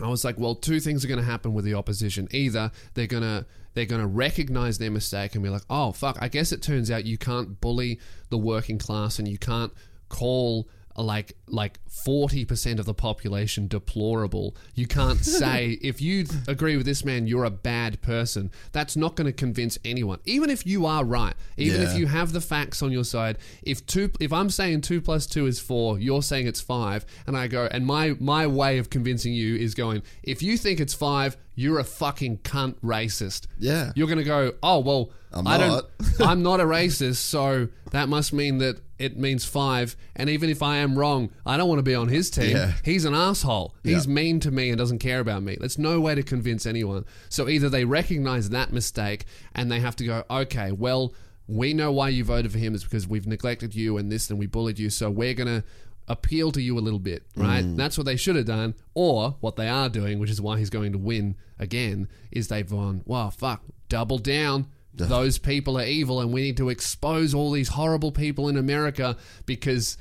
[0.00, 2.28] I was like, well, two things are going to happen with the opposition.
[2.30, 6.16] Either they're going to they're going to recognize their mistake and be like, oh fuck,
[6.20, 8.00] I guess it turns out you can't bully
[8.30, 9.72] the working class and you can't
[10.08, 10.68] call
[11.02, 14.56] like like 40% of the population deplorable.
[14.74, 18.50] You can't say if you agree with this man you're a bad person.
[18.72, 20.18] That's not going to convince anyone.
[20.24, 23.84] Even if you are right, even if you have the facts on your side, if
[23.86, 27.48] two if I'm saying 2 plus 2 is 4, you're saying it's 5 and I
[27.48, 31.36] go and my my way of convincing you is going if you think it's 5,
[31.56, 33.46] you're a fucking cunt racist.
[33.58, 33.92] Yeah.
[33.96, 35.84] You're going to go, "Oh, well, I'm I not."
[36.18, 39.94] don't I'm not a racist, so that must mean that it means five.
[40.14, 42.56] And even if I am wrong, I don't want to be on his team.
[42.56, 42.72] Yeah.
[42.82, 43.74] He's an asshole.
[43.84, 44.12] He's Yeah.
[44.12, 45.58] mean to me and doesn't care about me.
[45.60, 47.04] That's no way to convince anyone.
[47.28, 51.12] So either they recognize that mistake and they have to go, okay, well,
[51.46, 54.38] we know why you voted for him is because we've neglected you and this and
[54.38, 54.88] we bullied you.
[54.88, 55.64] So we're going to
[56.08, 57.64] appeal to you a little bit, right?
[57.64, 57.76] Mm.
[57.76, 58.74] That's what they should have done.
[58.94, 62.68] Or what they are doing, which is why he's going to win again, is they've
[62.68, 67.50] gone, wow, fuck, double down those people are evil and we need to expose all
[67.50, 69.96] these horrible people in America because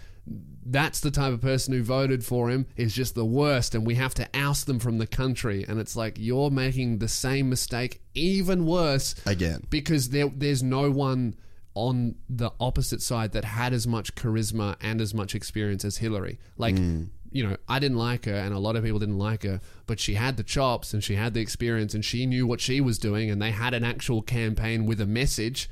[0.65, 3.95] that's the type of person who voted for him is just the worst and we
[3.95, 5.63] have to oust them from the country.
[5.67, 9.63] And it's like you're making the same mistake even worse Again.
[9.69, 11.35] because there there's no one
[11.75, 16.39] on the opposite side that had as much charisma and as much experience as Hillary.
[16.57, 17.09] Like mm.
[17.35, 19.99] You know, I didn't like her, and a lot of people didn't like her, but
[19.99, 22.97] she had the chops and she had the experience, and she knew what she was
[22.97, 25.69] doing, and they had an actual campaign with a message.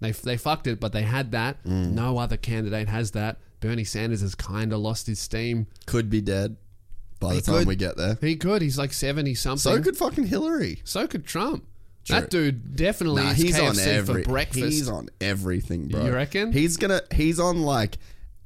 [0.00, 1.64] They they fucked it, but they had that.
[1.64, 1.92] Mm.
[1.92, 3.38] No other candidate has that.
[3.60, 5.66] Bernie Sanders has kind of lost his steam.
[5.86, 6.56] Could be dead
[7.20, 7.66] by the He time could.
[7.68, 8.18] we get there.
[8.20, 8.60] He could.
[8.60, 9.58] He's like seventy something.
[9.58, 10.82] So could fucking Hillary.
[10.84, 11.64] So could Trump.
[12.04, 12.20] True.
[12.20, 14.22] That dude definitely Nah, he's KFC on every.
[14.24, 14.62] for breakfast.
[14.64, 16.04] He's on everything, bro.
[16.04, 16.52] You reckon?
[16.52, 17.00] He's gonna.
[17.12, 17.96] He's on like.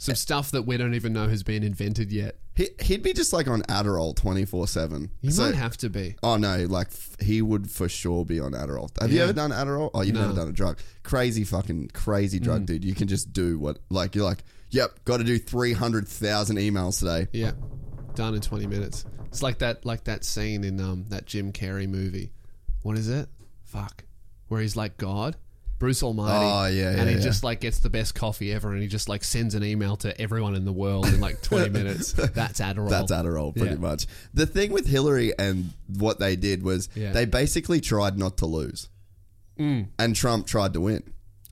[0.03, 2.35] Some stuff that we don't even know has been invented yet.
[2.57, 5.13] He, he'd be just like on Adderall twenty four seven.
[5.21, 6.17] He might have to be.
[6.25, 8.91] Oh no, like f- he would for sure be on Adderall.
[9.01, 9.93] Have you ever done Adderall?
[9.95, 10.23] Oh, you've No.
[10.23, 10.27] Mm.
[10.27, 10.81] never done a drug.
[11.05, 12.85] Crazy fucking crazy drug, dude.
[12.85, 16.57] You can just do what like you're like, yep, got to do three hundred thousand
[16.57, 17.29] emails today.
[17.33, 17.53] Yeah,
[18.17, 19.05] done in twenty minutes.
[19.27, 22.33] It's like that like that scene in um that Jim Carrey movie.
[22.83, 23.29] What is it?
[23.63, 24.03] Fuck.
[24.49, 25.37] Where he's like God.
[25.83, 26.45] Bruce Almighty.
[26.45, 27.21] Oh, yeah, And he yeah.
[27.21, 30.21] just like gets the best coffee ever and he just like sends an email to
[30.21, 32.13] everyone in the world in like 20 minutes.
[32.13, 32.89] That's Adderall.
[32.89, 33.81] That's Adderall, pretty Yeah.
[33.81, 34.07] much.
[34.33, 37.11] The thing with Hillary and what they did was Yeah.
[37.11, 38.91] they basically tried not to lose,
[39.59, 39.89] mm.
[39.99, 41.03] and Trump tried to win.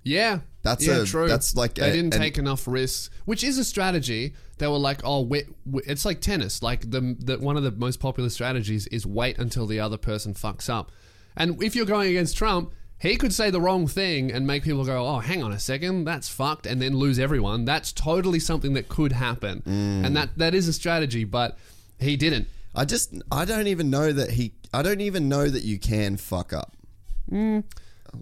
[0.05, 0.39] Yeah.
[0.63, 1.27] That's yeah, a- true.
[1.27, 4.35] that's like they a- didn't take enough risks, which is a strategy.
[4.59, 6.63] They were like, oh, wait, wait- it's like tennis.
[6.63, 10.35] Like the, the one of the most popular strategies is wait until the other person
[10.35, 10.93] fucks up.
[11.37, 14.85] And if you're going against Trump, he could say the wrong thing and make people
[14.85, 17.65] go, oh, hang on a second, that's fucked, and then lose everyone.
[17.65, 20.07] That's totally something that could happen, Mm.
[20.07, 21.57] and that that is a strategy, but
[21.99, 22.47] he didn't.
[22.75, 26.17] I just I don't even know that he I don't even know that you can
[26.17, 26.77] fuck up.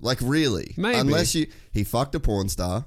[0.00, 0.78] Like really, Mm.
[0.78, 0.98] Maybe.
[0.98, 2.84] unless you he fucked a porn star.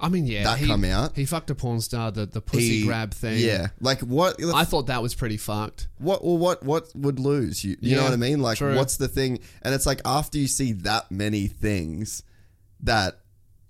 [0.00, 1.16] I mean, yeah, That he, come out.
[1.16, 2.10] He fucked a porn star.
[2.12, 3.38] The the pussy He- grab thing.
[3.44, 4.36] Yeah, like what?
[4.54, 5.88] I thought that was pretty fucked.
[5.98, 6.24] what?
[6.24, 6.62] Well, what?
[6.62, 7.64] What would lose?
[7.64, 8.40] You, you know Yeah, what I mean?
[8.40, 8.76] Like, true.
[8.76, 9.40] what's the thing?
[9.62, 12.22] And it's like after you see that many things,
[12.80, 13.18] that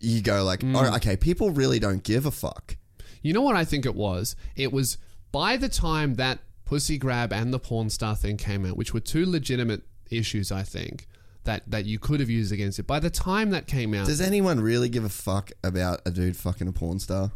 [0.01, 2.77] you go like, oh, okay, people really don't give a fuck.
[3.23, 4.37] You know what I think it was?
[4.55, 4.99] It was
[5.33, 9.01] by the time that pussy grab and the porn star thing came out, which were
[9.01, 11.07] two legitimate issues, I think
[11.49, 12.87] that that you could have used against it.
[12.87, 16.37] By the time that came out, Does anyone really give a fuck about a dude
[16.37, 17.33] fucking a porn star?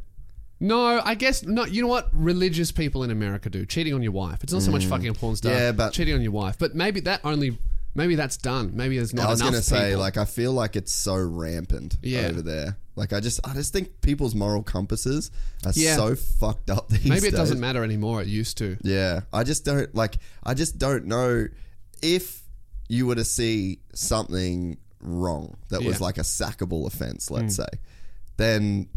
[0.60, 1.72] no, I guess not.
[1.72, 3.66] You know what religious people in America do?
[3.66, 4.44] Cheating on your wife.
[4.44, 5.52] It's not so much fucking a porn star.
[5.52, 5.58] Mm.
[5.58, 6.56] Yeah, but- cheating on your wife.
[6.58, 7.58] But maybe that only.
[7.94, 8.72] Maybe that's done.
[8.74, 10.00] Maybe there's not I was enough gonna say, people.
[10.00, 12.20] like, I feel like it's so rampant Yeah.
[12.28, 12.78] over there.
[12.96, 15.30] Like, I just, I just think people's moral compasses
[15.66, 15.96] are Yeah.
[15.96, 17.40] so fucked up these maybe it days.
[17.40, 18.22] doesn't matter anymore.
[18.22, 18.78] It used to.
[18.82, 20.16] Yeah, I just don't like.
[20.42, 21.48] I just don't know
[22.00, 22.41] if
[22.92, 25.96] you were to see something wrong that was Yeah.
[25.98, 26.02] Hmm.
[26.04, 27.68] like a sackable offense, let's say,
[28.36, 28.88] then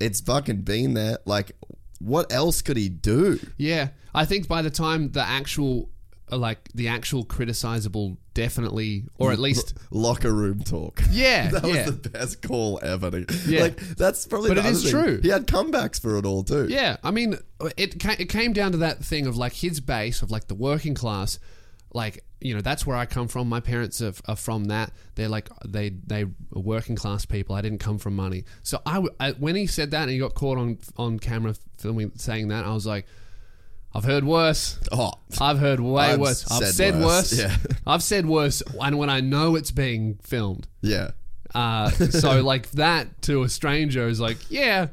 [0.00, 1.18] it's fucking been there.
[1.24, 1.52] Like,
[2.00, 3.38] what else could he do?
[3.56, 5.88] Yeah, I think by the time the actual,
[6.32, 11.00] uh, like the actual criticizable, definitely, or at least, Locker room talk.
[11.10, 13.24] yeah, That yeah, was the best call ever.
[13.46, 13.60] Yeah.
[13.62, 14.90] Like that's probably But it is thing.
[14.92, 15.20] true.
[15.22, 16.66] He had comebacks for it all too.
[16.68, 16.96] yeah.
[17.04, 17.36] I mean,
[17.76, 20.54] it ca- it came down to that thing of like his base of like the
[20.56, 21.38] working class,
[21.94, 23.48] like you know that's where I come from.
[23.48, 24.92] My parents are, are from that.
[25.14, 27.54] They're like they they are working class people.
[27.54, 28.44] I didn't come from money.
[28.62, 32.48] So I when he said that and he got caught on on camera filming saying
[32.48, 33.06] that, I was like.
[33.96, 34.80] I've heard worse.
[34.90, 36.50] Oh, I've heard way I've worse.
[36.50, 37.38] I've said said worse, worse.
[37.38, 37.56] yeah.
[37.86, 40.66] I've said worse, and when I know it's being filmed.
[40.82, 41.12] yeah.
[41.54, 44.88] Uh, so like that to a stranger is like, yeah.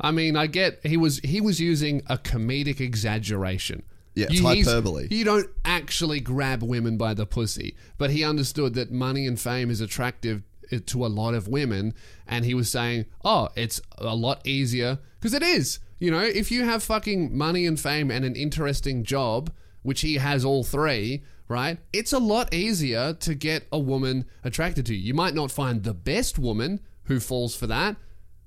[0.00, 3.82] I mean, I get he was he was using a comedic exaggeration.
[4.16, 5.08] Yeah, it's hyperbole.
[5.10, 9.70] You don't actually grab women by the pussy, but he understood that money and fame
[9.70, 11.94] is attractive uh, to a lot of women,
[12.26, 16.50] and he was saying, "Oh, it's a lot easier because it is." You know, if
[16.50, 19.52] you have fucking money and fame and an interesting job,
[19.82, 21.78] which he has all three, right?
[21.92, 25.00] It's a lot easier to get a woman attracted to you.
[25.00, 27.96] You might not find the best woman who falls for that,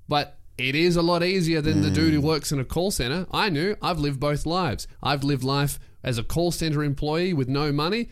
[0.08, 2.24] but it is a lot easier than the dude who mm.
[2.24, 3.26] works in a call center.
[3.32, 3.76] I knew.
[3.80, 4.86] I've lived both lives.
[5.02, 8.10] I've lived life as a call center employee with no money.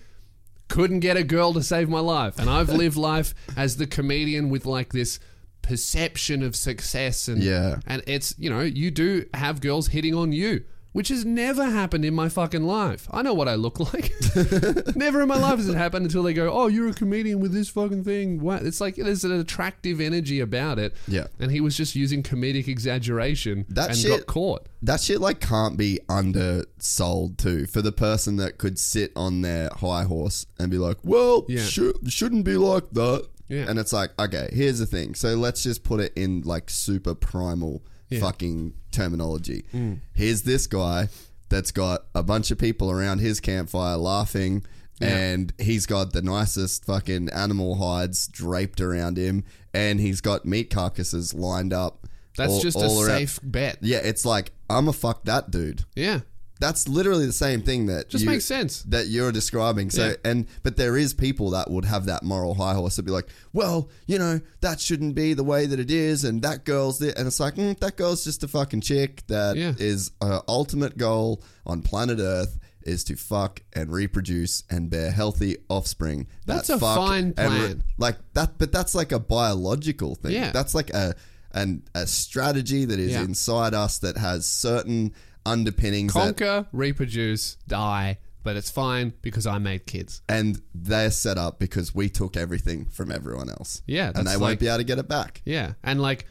[0.69, 2.39] Couldn't get a girl to save my life.
[2.39, 5.21] And I've lived life as the comedian with like this
[5.63, 7.81] perception of success and Yeah.
[7.87, 10.65] and it's you know you do have girls hitting on you
[10.99, 14.13] which has never happened in my fucking life i know what i look like
[14.97, 17.53] never in my life has it happened until they go oh you're a comedian with
[17.53, 21.29] this fucking thing what it's like there's an attractive energy about it Yeah.
[21.39, 25.39] and he was just using comedic exaggeration That and shit- got caught That shit like
[25.41, 30.71] can't be undersold too for the person that could sit on their high horse and
[30.71, 31.63] be like, "Well, Yeah.
[31.63, 33.65] should, shouldn't be like that." Yeah.
[33.69, 35.15] And it's like, okay, here's the thing.
[35.15, 37.83] So let's just put it in like super primal
[38.21, 39.65] fucking terminology.
[39.75, 40.01] Mm.
[40.15, 41.09] Here's this guy
[41.49, 44.65] that's got a bunch of people around his campfire laughing.
[45.01, 50.71] And he's got the nicest fucking animal hides draped around him, and he's got meat
[50.71, 52.09] carcasses lined up.
[52.37, 55.85] that's all- just a around- safe bet yeah, it's like I'm a fuck that dude.
[55.95, 56.21] yeah
[56.61, 58.83] That's literally the same thing that Just you- makes sense.
[58.89, 59.91] that you're describing.
[59.91, 60.15] So Yeah.
[60.25, 63.29] and but there is people that would have that moral high horse to be like,
[63.53, 67.17] well, you know, that shouldn't be the way that it is, and that girl's the,
[67.17, 70.29] and it's like mm, that girl's just a fucking chick that is Yeah.
[70.29, 76.27] her ultimate goal on planet Earth is to fuck and reproduce and bear healthy offspring.
[76.47, 77.85] that That's a fuck fine and re- plan.
[77.99, 80.33] like that, but that's like a biological thing.
[80.33, 80.51] Yeah.
[80.53, 81.15] That's like a
[81.53, 83.23] an, a strategy that is Yeah.
[83.23, 85.13] inside us that has certain
[85.47, 91.37] underpinnings that, conquer reproduce die but it's fine because i made kids and they're set
[91.39, 93.83] up because we took everything from everyone else.
[93.87, 95.43] Yeah, and they like- won't be able to get it back.
[95.45, 95.75] Yeah.
[95.83, 96.27] And like,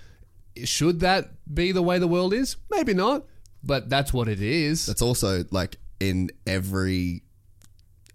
[0.64, 2.56] should that be the way the world is?
[2.72, 3.26] Maybe not,
[3.64, 4.86] but that's what it is.
[4.86, 7.24] That's also like in every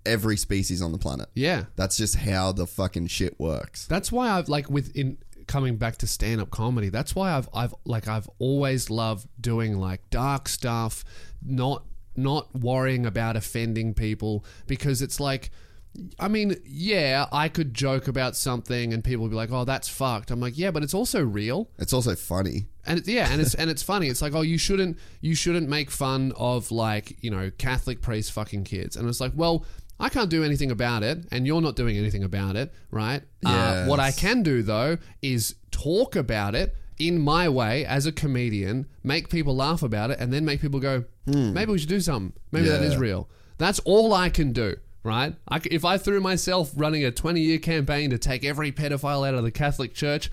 [0.05, 1.28] every species on the planet.
[1.35, 1.66] Yeah.
[1.77, 3.86] That's just how the fucking shit works.
[3.86, 5.19] That's why I've like with in
[5.52, 6.88] coming back to stand up comedy.
[6.88, 11.04] That's why I've I've like I've always loved doing like dark stuff,
[11.44, 11.84] not
[12.16, 15.50] not worrying about offending people because it's like
[16.18, 19.88] I mean, yeah, I could joke about something and people would be like, "Oh, that's
[19.90, 22.68] fucked." I'm like, "Yeah, but it's also real." It's also funny.
[22.86, 24.08] And it's, yeah, and it's and it's funny.
[24.08, 28.30] It's like, "Oh, you shouldn't you shouldn't make fun of like, you know, Catholic priests
[28.30, 29.66] fucking kids." And it's like, "Well,
[30.02, 33.22] I can't do anything about it, and you're not doing anything about it, right?
[33.46, 38.12] Uh, what I can do though is talk about it in my way as a
[38.12, 42.00] comedian, make people laugh about it, and then make people go, maybe we should do
[42.00, 42.32] something.
[42.50, 43.28] Maybe that is real.
[43.58, 44.76] That's all I can do.
[45.04, 45.34] Right?
[45.48, 49.34] I if I threw myself running a 20 year campaign to take every pedophile out
[49.34, 50.30] of the Catholic Church,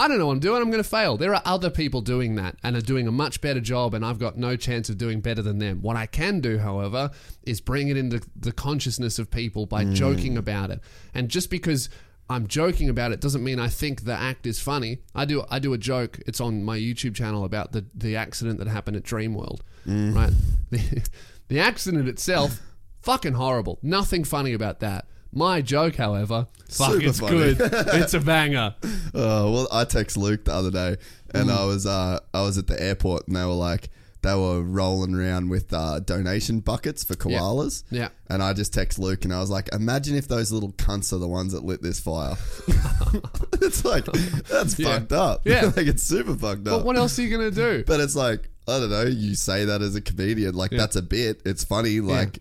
[0.00, 0.62] I don't know what I'm doing.
[0.62, 1.18] I'm going to fail.
[1.18, 4.18] There are other people doing that and are doing a much better job, and I've
[4.18, 5.82] got no chance of doing better than them.
[5.82, 7.10] What I can do, however,
[7.42, 9.92] is bring it into the consciousness of people by hmm.
[9.92, 10.80] joking about it.
[11.12, 11.90] And just because
[12.30, 15.00] I'm joking about it doesn't mean I think the act is funny.
[15.14, 15.44] I do.
[15.50, 16.18] I do a joke.
[16.26, 19.60] It's on my YouTube channel about the the accident that happened at Dreamworld.
[19.84, 20.14] Hmm.
[20.14, 20.32] Right.
[20.70, 21.02] The,
[21.48, 22.60] the accident itself,
[23.02, 23.80] fucking horrible.
[23.82, 25.06] Nothing funny about that.
[25.32, 27.54] My joke, however, fuck, Super it's funny.
[27.54, 27.58] good.
[27.72, 28.74] it's a banger.
[28.82, 30.96] Uh, well, I text Luke the other day,
[31.34, 31.56] and Mm.
[31.56, 33.90] I was uh, I was at the airport, and they were like,
[34.22, 37.84] they were rolling around with uh, donation buckets for koalas.
[37.90, 38.08] Yeah.
[38.28, 41.18] And I just text Luke, and I was like, imagine if those little cunts are
[41.18, 42.36] the ones that lit this fire.
[43.62, 44.98] it's like that's Yeah.
[44.98, 45.42] fucked up.
[45.46, 45.66] Yeah.
[45.76, 46.78] like it's super fucked up.
[46.80, 47.84] But what else are you gonna do?
[47.86, 49.02] But it's like I don't know.
[49.04, 51.40] You say that as a comedian, like that's a bit.
[51.44, 52.00] It's funny.
[52.00, 52.38] Like,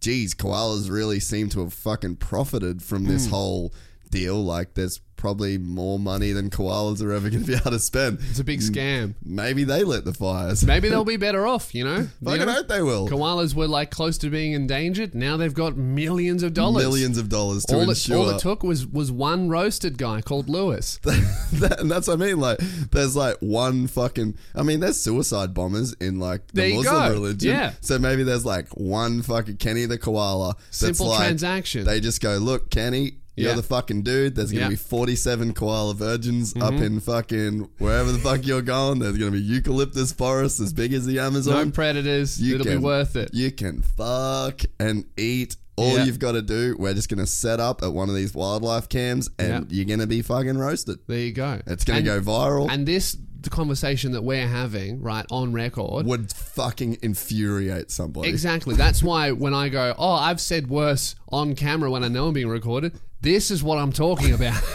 [0.00, 3.30] geez, koalas really seem to have fucking profited from this Hmm.
[3.30, 3.74] whole
[4.10, 4.42] deal.
[4.44, 8.18] Like, there's probably more money than koalas are ever going to be able to spend.
[8.30, 9.14] It's a big scam.
[9.22, 10.64] Maybe they lit the fires.
[10.64, 11.74] Maybe they'll be better off.
[11.74, 12.52] You know, You Fucking know?
[12.52, 13.08] hope they will.
[13.08, 15.14] Koalas were like close to being endangered.
[15.14, 16.82] Now they've got millions of dollars.
[16.82, 18.16] Millions of dollars to All it, ensure.
[18.16, 20.98] all it took was was one roasted guy called Lewis.
[21.52, 22.38] That- and that's what I mean.
[22.38, 22.58] Like,
[22.92, 24.36] there's like one fucking.
[24.54, 27.10] I mean, there's suicide bombers in like the There you Muslim go.
[27.12, 27.50] religion.
[27.50, 27.72] Yeah.
[27.80, 30.54] So maybe there's like one fucking Kenny the koala.
[30.56, 31.84] That's Simple like, transaction.
[31.84, 33.14] They just go, look, Kenny.
[33.40, 33.56] You're Yeah.
[33.56, 34.34] the fucking dude.
[34.34, 34.66] There's gonna Yeah.
[34.66, 34.72] Mm-hmm.
[34.72, 38.98] be 47 koala virgins up in fucking wherever the fuck you're going.
[39.00, 41.66] There's gonna be eucalyptus forests as big as the Amazon.
[41.66, 42.40] No predators.
[42.40, 43.30] You It'll be worth it.
[43.32, 45.56] You can fuck and eat.
[45.76, 46.04] All Yeah.
[46.04, 49.30] you've got to do, we're just gonna set up at one of these wildlife cams,
[49.38, 50.98] and you're gonna be fucking roasted.
[51.06, 51.60] There you go.
[51.66, 52.68] It's gonna And- go viral.
[52.70, 56.04] And this the conversation that we're having right on record.
[56.04, 58.28] would fucking infuriate somebody.
[58.28, 58.74] Exactly.
[58.74, 62.34] That's why when I go, oh, I've said worse on camera when I know I'm
[62.34, 62.92] being recorded.
[63.22, 64.62] This is what I'm talking about.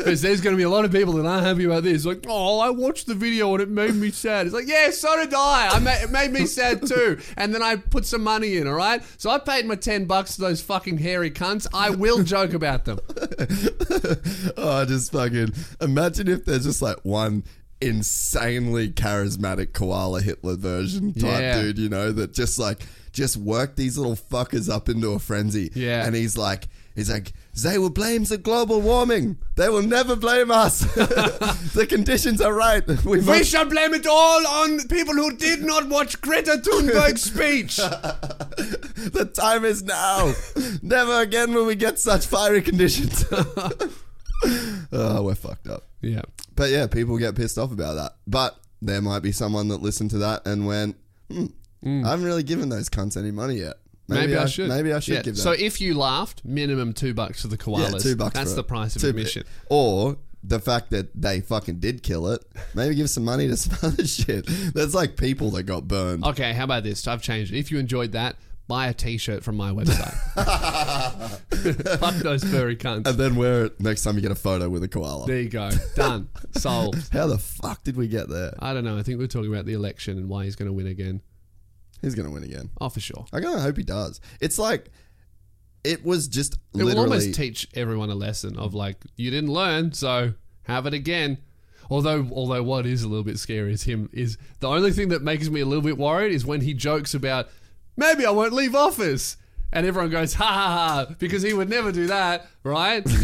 [0.00, 2.06] Because there's going to be a lot of people that aren't happy about this.
[2.06, 4.46] Like, oh, I watched the video and it made me sad.
[4.46, 5.68] It's like, yeah, so did I.
[5.74, 7.18] I ma- it made me sad too.
[7.36, 9.02] And then I put some money in, all right?
[9.18, 11.66] So I paid my 10 bucks to those fucking hairy cunts.
[11.74, 12.98] I will joke about them.
[14.56, 17.44] Oh, just fucking imagine if there's just like one
[17.80, 21.60] insanely charismatic koala Hitler version type Yeah.
[21.62, 25.70] dude, you know, that just like just worked these little fuckers up into a frenzy.
[25.74, 26.06] Yeah.
[26.06, 29.38] And he's like he's like, they will blame the global warming.
[29.56, 30.80] They will never blame us.
[30.94, 32.86] the conditions are right.
[33.04, 37.76] We We shall blame it all on people who did not watch Greta Thunberg's speech.
[37.76, 40.32] the time is now.
[40.82, 43.24] Never again will we get such fiery conditions.
[44.92, 45.84] oh, we're fucked up.
[46.00, 46.22] yeah.
[46.54, 48.16] But yeah, people get pissed off about that.
[48.26, 50.96] But there might be someone that listened to that and went,
[51.30, 51.46] hmm,
[51.84, 53.74] I haven't really given those cunts any money yet.
[54.10, 54.68] Maybe, I, should.
[54.68, 55.22] Maybe I should Yeah.
[55.22, 55.42] give them.
[55.42, 57.92] So if you laughed, minimum two bucks for the koalas.
[57.92, 58.34] yeah, two bucks.
[58.34, 58.68] That's the it.
[58.68, 59.44] price of Two- admission.
[59.68, 62.42] Or the fact that they fucking did kill it.
[62.74, 64.46] Maybe give some money to some other shit.
[64.74, 66.24] There's like people that got burned.
[66.24, 67.06] Okay, how about this?
[67.06, 67.58] I've changed it.
[67.58, 70.14] If you enjoyed that, buy a T-shirt from my website.
[71.98, 73.06] Fuck those furry cunts.
[73.06, 75.26] And then wear it next time you get a photo with a koala.
[75.26, 75.70] There you go.
[75.96, 76.28] Done.
[76.52, 77.12] Solved.
[77.12, 78.54] How the fuck did we get there?
[78.60, 78.96] I don't know.
[78.96, 81.20] I think we're talking about the election and why he's going to win again.
[82.02, 82.70] He's gonna win again.
[82.80, 83.24] Oh, for sure.
[83.32, 84.20] I kind of hope he does.
[84.40, 84.90] It's like
[85.84, 86.94] it was just It literally.
[86.94, 91.38] will almost teach everyone a lesson of like you didn't learn, so have it again.
[91.90, 95.22] Although, although what is a little bit scary is him is the only thing that
[95.22, 97.48] makes me a little bit worried is when he jokes about
[97.96, 99.36] maybe I won't leave office,
[99.72, 100.68] and everyone goes ha ha
[101.06, 103.04] ha because he would never do that, right?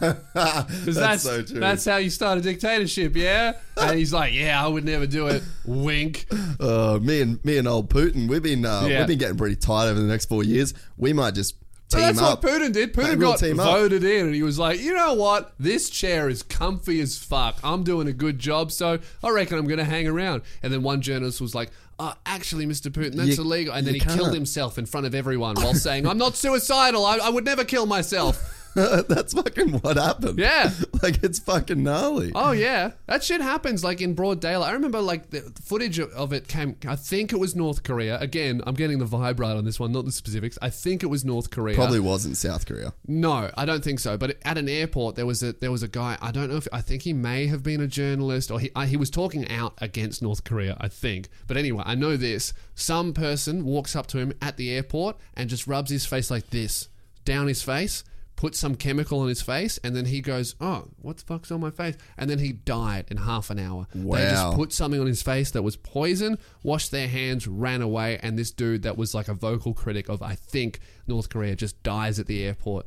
[0.00, 1.60] Because that's so true.
[1.60, 3.54] that's how you start a dictatorship, yeah.
[3.76, 5.42] And he's like, yeah, I would never do it.
[5.64, 6.26] Wink.
[6.60, 8.98] Uh, me and me and old Putin, we've been uh, Yeah.
[8.98, 10.74] we've been getting pretty tight over the next four years.
[10.96, 11.54] We might just
[11.88, 12.42] team that's up.
[12.42, 12.92] what Putin did.
[12.92, 15.54] Putin got voted in, and he was like, "You know what?
[15.58, 17.56] This chair is comfy as fuck.
[17.62, 20.82] I'm doing a good job, so I reckon I'm going to hang around." And then
[20.82, 22.90] one journalist was like, uh, "Actually, Mr.
[22.90, 24.34] Putin, that's You- illegal." And then you he killed can't.
[24.34, 27.04] himself in front of everyone while saying, "I'm not suicidal.
[27.04, 28.60] I, I would never kill myself."
[29.08, 30.38] That's fucking what happened.
[30.38, 30.70] Yeah.
[31.02, 32.32] like it's fucking gnarly.
[32.34, 34.70] Oh yeah, that shit happens like in broad daylight.
[34.70, 36.76] I remember like the footage of- it came.
[36.86, 38.18] I think it was North Korea.
[38.18, 40.58] Again, I'm getting the vibe right on this one, not the specifics.
[40.60, 41.76] I think it was North Korea.
[41.76, 42.94] Probably wasn't South Korea.
[43.06, 44.16] No, I don't think so.
[44.16, 46.18] But at an airport, there was a there was a guy.
[46.20, 48.86] I don't know if I think he may have been a journalist or he I,
[48.86, 50.76] he was talking out against North Korea.
[50.80, 51.28] I think.
[51.46, 52.52] But anyway, I know this.
[52.74, 56.50] Some person walks up to him at the airport and just rubs his face like
[56.50, 56.88] this
[57.24, 58.04] down his face.
[58.36, 61.60] Puts some chemical on his face, and then he goes, "Oh, what the fuck's on
[61.60, 63.86] my face?" And then he died in half an hour.
[63.94, 68.18] They just put something on his face that was poison, washed their hands, ran away,
[68.22, 71.80] and this dude that was like a vocal critic of, I think, North Korea just
[71.84, 72.86] dies at the airport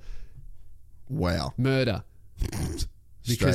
[1.10, 1.54] Wow.
[1.58, 2.04] murder
[2.42, 2.88] because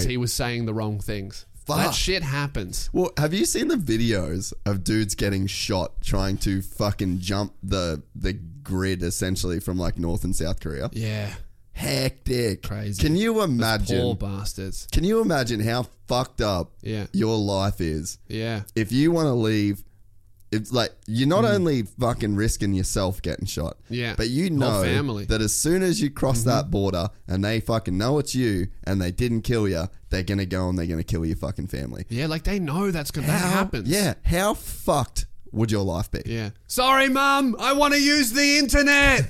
[0.01, 0.09] Straight.
[0.11, 1.47] he was saying the wrong things.
[1.67, 1.77] Fuck.
[1.77, 2.91] That shit happens.
[2.93, 8.03] Well, have you seen the videos of dudes getting shot trying to fucking jump the
[8.17, 10.91] the grid essentially from like North and South Korea?
[10.93, 11.33] Yeah,
[11.73, 12.63] Hectic.
[12.63, 13.03] Crazy.
[13.03, 14.17] Can you imagine, poor imagine?
[14.39, 14.89] bastards.
[14.93, 17.07] Can you imagine how fucked up Yeah.
[17.13, 19.83] your life is Yeah, if you want to leave?
[20.55, 23.79] It's like you're not only fucking risking yourself getting shot.
[23.89, 24.15] Yeah.
[24.19, 25.25] but you know family.
[25.25, 25.33] Mm-hmm.
[25.33, 29.01] that as soon as you cross that border and they fucking know it's you and
[29.01, 32.05] they didn't kill you, they're gonna go and they're gonna kill your fucking family.
[32.11, 32.27] yeah.
[32.27, 33.89] Like they know that's gonna that happens.
[33.89, 36.23] Yeah, how fucked would your life be?
[36.27, 36.51] yeah.
[36.67, 37.55] Sorry, mum.
[37.59, 39.27] I want to use the internet.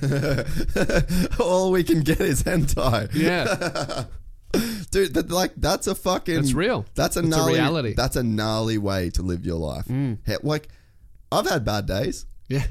[1.39, 4.05] All we can get is hentai, yeah,
[4.91, 5.13] dude.
[5.13, 6.35] That, like that's a fucking.
[6.35, 6.85] That's real.
[6.95, 7.93] That's a a gnarly reality.
[7.93, 9.85] That's a gnarly way to live your life.
[9.85, 10.17] Mm.
[10.25, 10.69] He- Like,
[11.31, 12.25] I've had bad days.
[12.47, 12.65] yeah.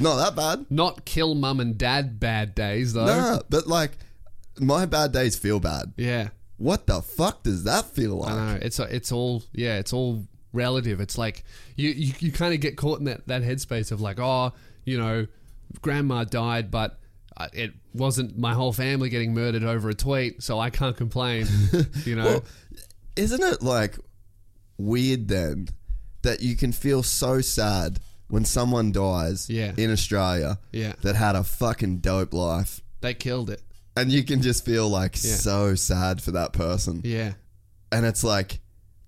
[0.00, 0.66] Not that bad.
[0.70, 3.06] Not kill mum and dad bad days though.
[3.06, 3.92] Nah, but like,
[4.58, 5.92] my bad days feel bad.
[5.96, 6.30] Yeah.
[6.56, 8.32] What the fuck does that feel like?
[8.32, 10.24] I know it's it's all yeah, it's all
[10.54, 11.00] relative.
[11.00, 11.44] It's like
[11.76, 14.52] you you, you kind of get caught in that that headspace of like, oh,
[14.84, 15.26] you know,
[15.82, 16.98] grandma died, but
[17.36, 21.46] uh, it wasn't my whole family getting murdered over a tweet, so I can't complain.
[22.04, 22.42] You know,
[23.16, 23.98] Isn't it like
[24.78, 25.68] weird then
[26.22, 27.98] that you can feel so sad
[28.28, 29.72] when someone dies Yeah.
[29.76, 30.94] in Australia Yeah.
[31.02, 32.80] that had a fucking dope life?
[33.00, 33.60] they killed it.
[33.96, 35.34] And you can just feel like Yeah.
[35.34, 37.02] so sad for that person.
[37.04, 37.34] Yeah,
[37.92, 38.60] And it's like,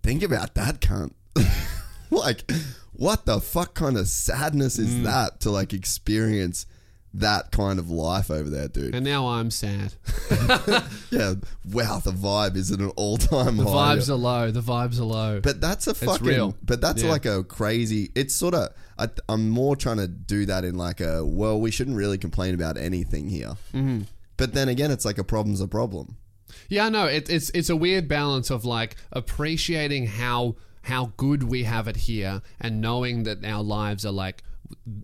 [0.02, 1.12] think about that cunt.
[2.10, 2.50] like,
[2.92, 4.82] what the fuck kind of sadness Mm.
[4.82, 6.66] is that to like experience
[7.14, 8.94] that kind of life over there, dude?
[8.94, 9.94] and now I'm sad.
[11.10, 11.34] yeah,
[11.70, 13.64] wow, the vibe is at an all time low.
[13.64, 13.96] The high.
[13.96, 14.50] vibes are low.
[14.50, 15.40] The vibes are low.
[15.40, 16.26] But that's a fucking.
[16.26, 16.54] real.
[16.62, 17.10] But that's Yeah.
[17.10, 18.10] like a crazy.
[18.14, 18.68] It's sort of.
[18.98, 21.24] I, I'm more trying to do that in like a.
[21.24, 23.56] Well, we shouldn't really complain about anything here.
[23.72, 24.02] Mm-hmm.
[24.36, 26.16] But then again, it's like a problem's a problem.
[26.68, 30.56] Yeah, no, it, it's it's a weird balance of like appreciating how
[30.86, 34.42] how good we have it here and knowing that our lives are like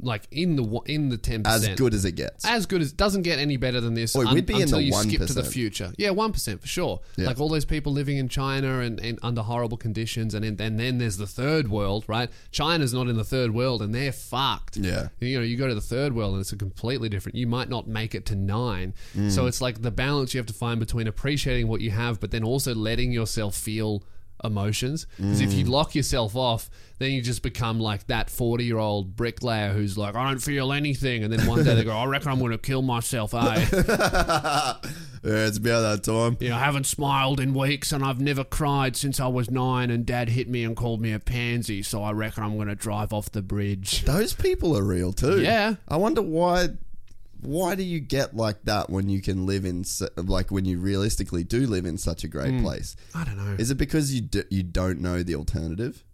[0.01, 2.45] like in the in the ten percent As good as it gets.
[2.45, 4.79] as good as doesn't get any better than this Oi, un- we'd be in until
[4.79, 5.93] the you skip to the future.
[5.97, 7.01] Yeah, one percent for sure.
[7.17, 7.27] Yeah.
[7.29, 10.81] Like all those people living in China and, and under horrible conditions, and, then and
[10.81, 12.29] then there's the third world, right?
[12.51, 14.77] China's not in the third world, and they're fucked.
[14.79, 15.09] Yeah.
[15.21, 17.37] you know, you go to the third world, and it's a completely different.
[17.37, 19.31] You might not make it to nine, Mm.
[19.31, 22.33] so it's like the balance you have to find between appreciating what you have, but
[22.33, 24.03] then also letting yourself feel
[24.45, 25.07] emotions.
[25.17, 25.57] Because if Mm.
[25.59, 29.99] you lock yourself off, then you just become like that 40 year old bricklayer who's
[29.99, 31.25] like, I don't feel anything.
[31.25, 33.67] And then one day they go, I reckon I'm going to kill myself, eh?
[33.73, 34.77] yeah,
[35.23, 36.37] it's about that time.
[36.49, 40.05] know, I haven't smiled in weeks and I've never cried since I was nine and
[40.07, 41.83] dad hit me and called me a pansy.
[41.83, 44.05] So I reckon I'm going to drive off the bridge.
[44.05, 45.41] Those people are real too.
[45.41, 45.75] Yeah.
[45.89, 46.69] I wonder why.
[47.43, 49.85] Why do you get like that when you can live in
[50.17, 52.63] like when you realistically do live in such a great Hmm.
[52.63, 52.97] place?
[53.15, 53.57] I don't know.
[53.59, 56.05] Is it because you d- you don't know the alternative?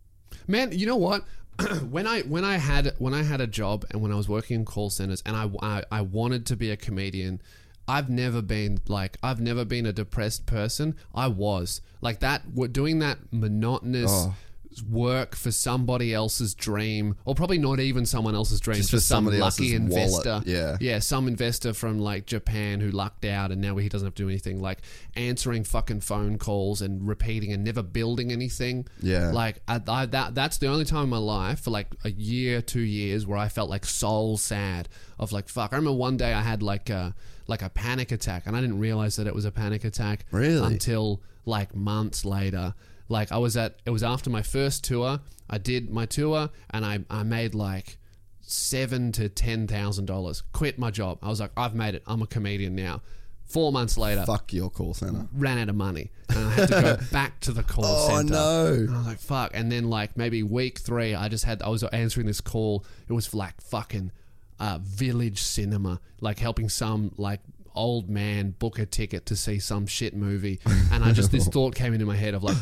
[0.46, 1.24] Man, you know what?
[1.90, 4.60] when I when I had when I had a job and when I was working
[4.60, 7.42] in call centers and I, I I wanted to be a comedian,
[7.86, 10.94] I've never been like I've never been a depressed person.
[11.14, 12.42] I was like that.
[12.72, 14.10] Doing that monotonous.
[14.12, 14.34] Oh.
[14.82, 19.24] Work for somebody else's dream, or probably not even someone else's dream, Just for some
[19.24, 20.42] somebody lucky else's wallet, investor.
[20.50, 20.76] yeah.
[20.80, 24.22] yeah, some investor from like Japan who lucked out and now he doesn't have to
[24.22, 24.60] do anything.
[24.60, 24.78] Like
[25.16, 28.86] answering fucking phone calls and repeating and never building anything.
[29.02, 29.30] Yeah.
[29.32, 32.60] Like I, I, that that's the only time in my life for like a year,
[32.62, 34.88] two years where I felt like soul sad
[35.18, 35.72] of like fuck.
[35.72, 37.14] I remember one day I had like a
[37.46, 40.64] like a panic attack and I didn't realize that it was a panic attack Really?
[40.66, 42.74] until like months later.
[43.08, 45.20] Like I was at it was after my first tour.
[45.50, 47.98] I did my tour and I I made like
[48.40, 50.42] seven to ten thousand dollars.
[50.52, 51.18] Quit my job.
[51.22, 52.02] I was like, I've made it.
[52.06, 53.02] I'm a comedian now.
[53.46, 55.26] Four months later, Fuck your call center.
[55.32, 58.34] ran out of money and I had to go back to the call Oh, center.
[58.34, 58.72] Oh no.
[58.74, 59.52] And I was like, fuck.
[59.54, 62.84] And then like maybe week three, I just had I was answering this call.
[63.08, 64.12] It was for like fucking
[64.60, 67.40] uh, village cinema, like helping some like
[67.74, 70.60] old man book a ticket to see some shit movie.
[70.92, 72.56] And I just this thought came into my head of like,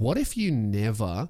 [0.00, 1.28] what if you never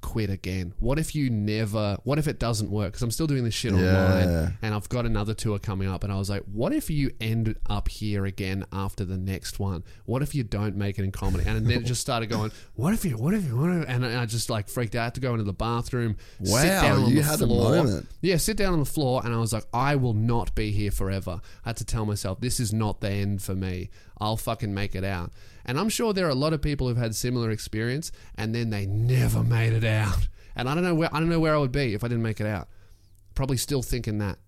[0.00, 0.74] quit again?
[0.78, 1.96] What if you never?
[2.04, 2.92] What if it doesn't work?
[2.92, 6.04] Because I'm still doing this shit online, and I've got another tour coming up.
[6.04, 9.84] And I was like, what if you end up here again after the next one?
[10.06, 11.44] What if you don't make it in comedy?
[11.46, 13.16] And then it just started going, what if you?
[13.16, 13.56] What if you?
[13.56, 13.88] What if?
[13.88, 15.00] And I just like freaked out.
[15.00, 16.16] I had to go into the bathroom.
[16.42, 18.06] sit Wow, down on you the had a moment.
[18.20, 20.90] Yeah, sit down on the floor, and I was like, I will not be here
[20.90, 21.40] forever.
[21.64, 23.90] I had to tell myself, this is not the end for me.
[24.22, 25.32] I'll fucking make it out.
[25.64, 28.70] And I'm sure there are a lot of people who've had similar experience, and then
[28.70, 29.89] they never made it out.
[30.56, 32.22] And I don't know where I don't know where I would be if I didn't
[32.22, 32.68] make it out.
[33.34, 34.38] Probably still thinking that,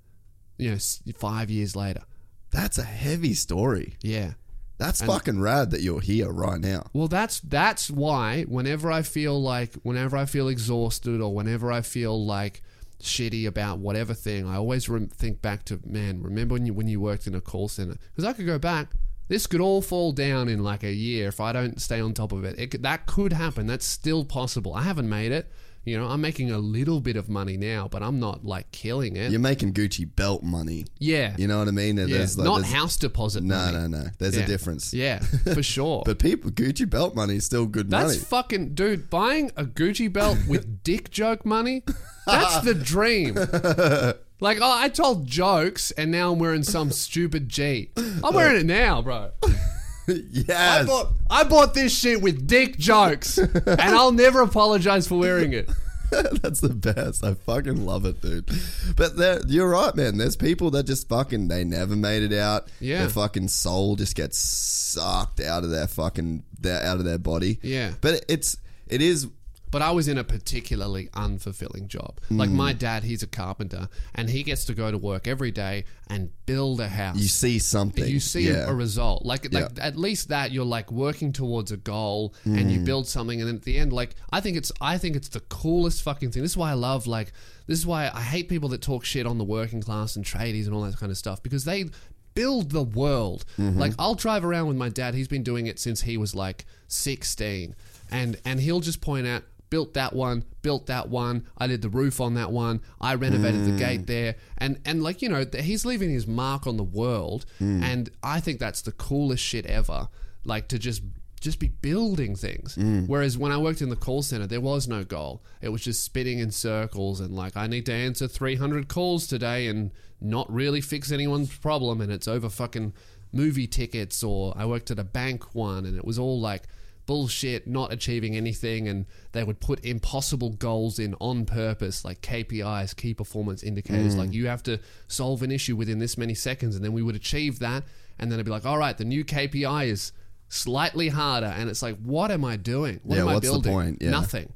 [0.59, 0.79] you know,
[1.17, 2.03] five years later.
[2.51, 3.97] That's a heavy story.
[4.03, 4.33] Yeah.
[4.79, 6.89] That's fucking rad that you're here right now.
[6.93, 11.83] Well, that's that's why whenever I feel like whenever I feel exhausted or whenever I
[11.83, 12.63] feel like
[13.01, 16.21] shitty about whatever thing, I always rem- think back to man.
[16.23, 17.97] Remember when you when you worked in a call center?
[18.11, 18.89] Because I could go back.
[19.33, 22.33] This could all fall down in like a year if I don't stay on top
[22.33, 22.55] of it.
[22.59, 23.67] it that could happen.
[23.67, 24.75] That's still possible.
[24.75, 25.51] I haven't made it.
[25.87, 29.17] You know, I'm making a little bit of money now, but I'm not like killing
[29.17, 29.31] it.
[29.31, 30.85] You're making Gucci belt money.
[30.99, 31.97] yeah, You know what I mean?
[31.97, 32.05] yeah.
[32.07, 33.43] There's like- not there's- house deposit.
[33.43, 33.79] No, money.
[33.79, 34.05] no, no.
[34.19, 34.43] There's Yeah.
[34.45, 34.93] a difference.
[34.93, 35.19] Yeah,
[35.55, 36.03] for sure.
[36.05, 38.17] But people, Gucci belt money is still good That's money.
[38.19, 39.09] That's fucking dude.
[39.09, 41.85] Buying a Gucci belt with dick joke money.
[42.27, 43.35] That's the dream.
[44.43, 47.91] Like, oh, I told jokes, and now I'm wearing some stupid G.
[47.97, 49.31] I'm wearing it now, bro.
[49.45, 50.87] I yes.
[50.87, 55.71] bought, I bought this shit with dick jokes, and I'll never apologize for wearing it.
[56.11, 57.25] That's the best.
[57.25, 58.51] I fucking love it, dude.
[58.97, 60.19] But there, you're right, man.
[60.19, 62.69] There's people that just fucking they never made it out.
[62.81, 62.99] Yeah.
[62.99, 67.61] Their fucking soul just gets sucked out of their fucking their out of their body.
[67.63, 67.93] Yeah.
[68.01, 68.59] But it's
[68.89, 69.29] it is
[69.73, 72.21] But I was in a particularly unfulfilling job.
[72.31, 75.85] Like my dad, he's a carpenter, and he gets to go to work every day
[76.09, 77.17] and build a house.
[77.17, 78.07] you see something.
[78.07, 78.71] you see a- yeah.
[78.71, 79.87] a, result like like Yeah.
[79.87, 82.73] at least that you're like working towards a goal and Mm.
[82.73, 85.29] you build something and then at the end like i think it's i think it's
[85.29, 87.33] the coolest fucking thing this is why i love like
[87.67, 90.67] this is why i hate people that talk shit on the working class and tradies
[90.67, 91.87] and all that kind of stuff because they
[92.35, 93.79] build the world Mm-hmm.
[93.79, 96.67] like i'll drive around with my dad he's been doing it since he was like
[96.89, 97.75] 16
[98.11, 99.43] and and he'll just point out
[99.73, 101.47] built that one, built that one.
[101.57, 102.83] I did the roof on that one.
[103.01, 104.07] I renovated the gate mm.
[104.07, 107.83] there, and and like you know, he's leaving his mark on the world, mm.
[107.83, 110.11] and I think that's the coolest shit ever.
[110.45, 111.03] Like to just
[111.41, 112.77] just be building things.
[112.77, 113.09] Mm.
[113.09, 115.43] Whereas when I worked in the call center, there was no goal.
[115.63, 119.27] It was just spinning in circles, and like I need to answer three hundred calls
[119.27, 119.91] today, and
[120.21, 122.93] not really fix anyone's problem, and it's over fucking
[123.33, 124.23] movie tickets.
[124.23, 126.65] Or I worked at a bank one, and it was all like
[127.07, 132.97] bullshit, not achieving anything, and they would put impossible goals in on purpose, like KPIs,
[132.97, 134.17] key performance indicators.
[134.17, 134.35] Like mm.
[134.35, 137.59] you have to solve an issue within this many seconds, and then we would achieve
[137.61, 137.85] that,
[138.19, 140.13] and then it'd be like, all right, the new KPI is
[140.49, 143.01] slightly harder, and it's like, what am I doing?
[143.03, 143.73] What Yeah, am I what's the building?
[143.73, 143.99] point?
[144.01, 144.11] Yeah.
[144.11, 144.53] Nothing.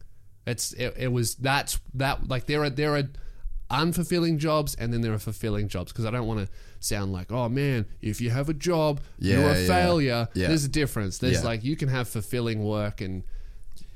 [0.47, 3.03] It's it, it was that's that like there are there are
[3.71, 6.49] unfulfilling jobs and then there are fulfilling jobs because I don't want to
[6.81, 9.67] sound like oh man if you have a job you're a yeah.
[9.67, 10.49] failure Yeah.
[10.49, 11.43] there's a difference there's Yeah.
[11.51, 13.25] like you can have fulfilling work and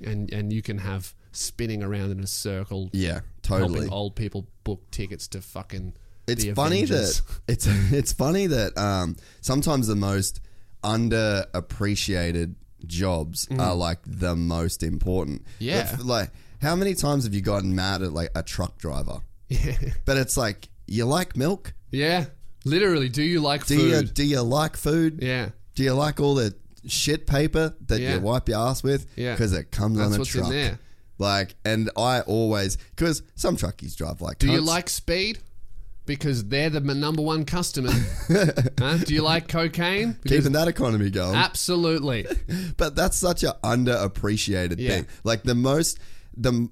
[0.05, 3.75] and and you can have spinning around in a circle Yeah, totally.
[3.75, 5.93] helping old people book tickets to fucking
[6.27, 7.21] It's funny Avengers.
[7.21, 10.41] that it's it's funny that um, sometimes the most
[10.83, 12.55] underappreciated
[12.87, 15.43] jobs are like the most important.
[15.45, 15.49] Mm.
[15.61, 15.93] Yeah.
[15.95, 16.31] If- like
[16.63, 19.21] how many times have you gotten mad at like a truck driver?
[19.51, 21.75] Yeah But it's like you like milk.
[21.91, 22.27] yeah
[22.65, 25.19] literally do you like Do food you do you like food?
[25.23, 26.55] yeah Do you like all the
[26.87, 28.15] shit paper that Yeah.
[28.15, 29.07] you wipe your ass with?
[29.17, 29.33] Yeah.
[29.35, 30.79] because it comes That's on a truck.
[31.19, 34.39] Like, and I always because some truckies drive like.
[34.39, 35.39] Do you like speed?
[36.07, 37.93] Because they're the number one customer.
[38.79, 38.97] Huh?
[39.05, 40.17] Do you like cocaine?
[40.23, 41.37] Because keeping that economy going?
[41.37, 42.27] absolutely.
[42.79, 44.89] But that's such an underappreciated Yeah.
[44.91, 45.07] thing.
[45.23, 45.99] Like the most,
[46.37, 46.69] the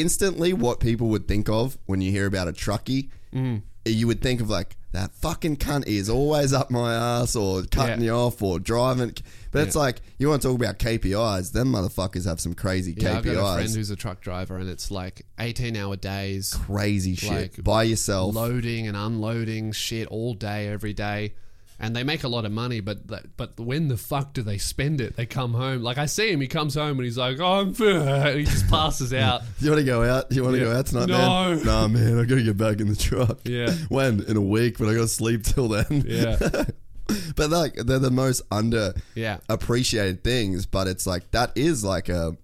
[0.00, 3.62] instantly what people would think of when you hear about a truckie, Mm.
[3.84, 8.00] you would think of like that fucking cunt is always up my ass or cutting
[8.00, 8.06] Yeah.
[8.06, 9.12] you off or driving.
[9.52, 11.52] But it's like you want to talk about KPIs.
[11.52, 14.68] Them motherfuckers have some crazy Yeah, I've got a friend who's a truck driver, and
[14.70, 18.34] it's like eighteen-hour days, Crazy shit like, by yourself.
[18.34, 21.34] loading and unloading shit all day, every day.
[21.78, 24.56] And they make a lot of money, but that- but when the fuck do they
[24.58, 25.16] spend it?
[25.16, 25.82] They come home.
[25.82, 28.68] Like I see him, he comes home and he's like, "Oh, I'm," and he just
[28.68, 29.42] passes out.
[29.60, 30.32] You want to go out?
[30.32, 30.64] You want to Yeah.
[30.66, 31.18] go out tonight, No.
[31.54, 31.64] man?
[31.64, 32.18] Nah, man.
[32.18, 33.40] I gotta get back in the truck.
[33.44, 33.74] Yeah.
[33.88, 36.04] When in a week, but I gotta sleep till then.
[36.06, 36.36] Yeah,
[37.36, 40.66] but like they're the most under yeah, appreciated things.
[40.66, 42.36] But it's like that is like a,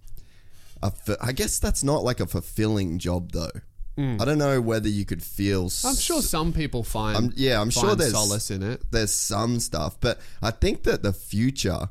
[0.82, 0.92] a.
[1.20, 3.50] I guess that's not like a fulfilling job though.
[3.96, 4.20] Mm.
[4.20, 5.64] I don't know whether you could feel.
[5.84, 7.16] I'm sure some people find.
[7.16, 8.82] I'm, yeah, I'm sure find there's solace in it.
[8.90, 11.88] There's some stuff, but I think that the future.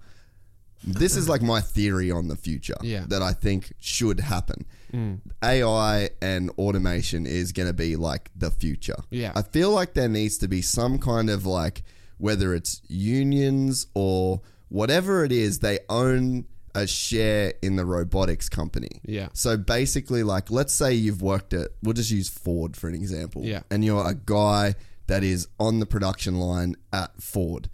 [0.84, 3.06] This is like my theory on the future Yeah.
[3.10, 4.66] that I think should happen.
[4.92, 5.20] Mm.
[5.44, 8.96] AI and automation is going to be like the future.
[9.12, 9.32] Yeah.
[9.36, 11.84] I feel like there needs to be some kind of like
[12.18, 16.46] whether it's unions or whatever it is, they own
[16.76, 18.90] a share in the robotics company.
[19.06, 19.30] Yeah.
[19.34, 23.44] So basically, like, let's say you've worked at, we'll just use Ford for an example.
[23.44, 23.62] Yeah.
[23.70, 24.76] And you're a guy
[25.08, 27.70] that is on the production line at Ford.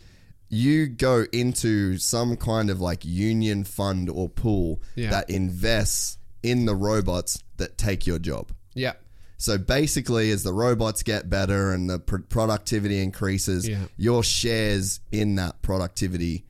[0.49, 5.09] You go into some kind of like union fund or pool Yeah.
[5.11, 8.51] that invests in the robots that take your job.
[8.73, 8.93] Yeah,
[9.39, 13.83] So basically, as the robots get better and the pr- productivity increases, Yeah.
[13.97, 16.45] your shares in that productivity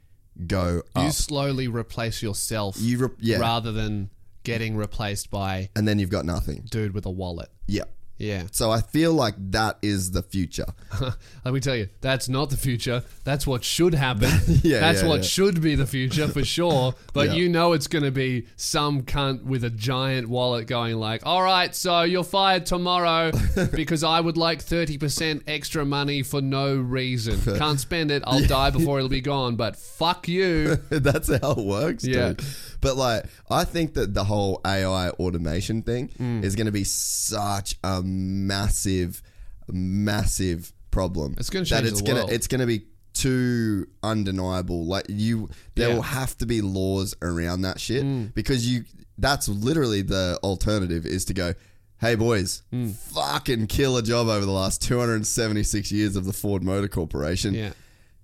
[0.45, 2.75] go you slowly replace yourself.
[2.79, 3.39] You re- yeah.
[3.39, 4.09] rather than
[4.43, 6.65] getting replaced by and then you've got nothing.
[6.69, 7.49] dude with a wallet.
[7.67, 7.83] Yeah.
[8.19, 8.43] Yeah.
[8.51, 10.65] So I feel like that is the future.
[11.45, 13.03] Let me tell you, that's not the future.
[13.23, 14.29] That's what should happen.
[14.63, 15.21] Yeah, that's yeah, what yeah.
[15.27, 16.95] should be the future for sure.
[17.13, 17.33] But Yeah.
[17.35, 21.41] you know it's going to be some cunt with a giant wallet going like, "All
[21.43, 23.31] right, so you're fired tomorrow
[23.73, 27.39] because I would like 30% extra money for no reason.
[27.57, 28.23] Can't spend it.
[28.25, 32.29] I'll die before it'll be gone, but fuck you." That's how it works, Yeah.
[32.33, 32.43] dude.
[32.81, 36.43] But like, I think that the whole AI automation thing Mm.
[36.43, 39.21] is going to be such a massive,
[39.67, 41.35] massive problem.
[41.37, 42.31] It's gonna that change it's the gonna world.
[42.31, 42.83] it's gonna be
[43.13, 44.85] too undeniable.
[44.85, 45.95] Like you, there Yeah.
[45.95, 48.33] will have to be laws around that shit Mm.
[48.33, 48.83] because you.
[49.19, 51.55] That's literally the alternative is to go.
[51.99, 52.93] Hey boys, Mm.
[52.93, 57.55] fucking kill a job over the last 276 years of the Ford Motor Corporation.
[57.55, 57.71] Yeah.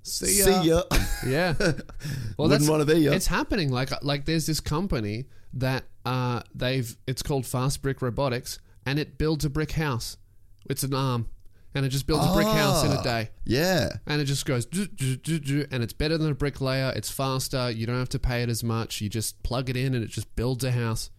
[0.03, 0.83] See See ya.
[1.27, 1.53] Yeah.
[1.59, 3.11] Well, Wouldn't that's wanna be ya.
[3.13, 3.71] It's happening.
[3.71, 9.45] Like like there's this company that uh they've it's called Fastbrick Robotics and it builds
[9.45, 10.17] a brick house.
[10.69, 11.29] It's an arm.
[11.75, 13.01] And it just builds a brick house in a Ah.
[13.03, 13.29] day.
[13.45, 13.89] yeah.
[14.05, 16.91] And it just goes and it's better than a bricklayer.
[16.95, 17.71] It's faster.
[17.71, 19.01] You don't have to pay it as much.
[19.01, 21.09] You just plug it in and it just builds a house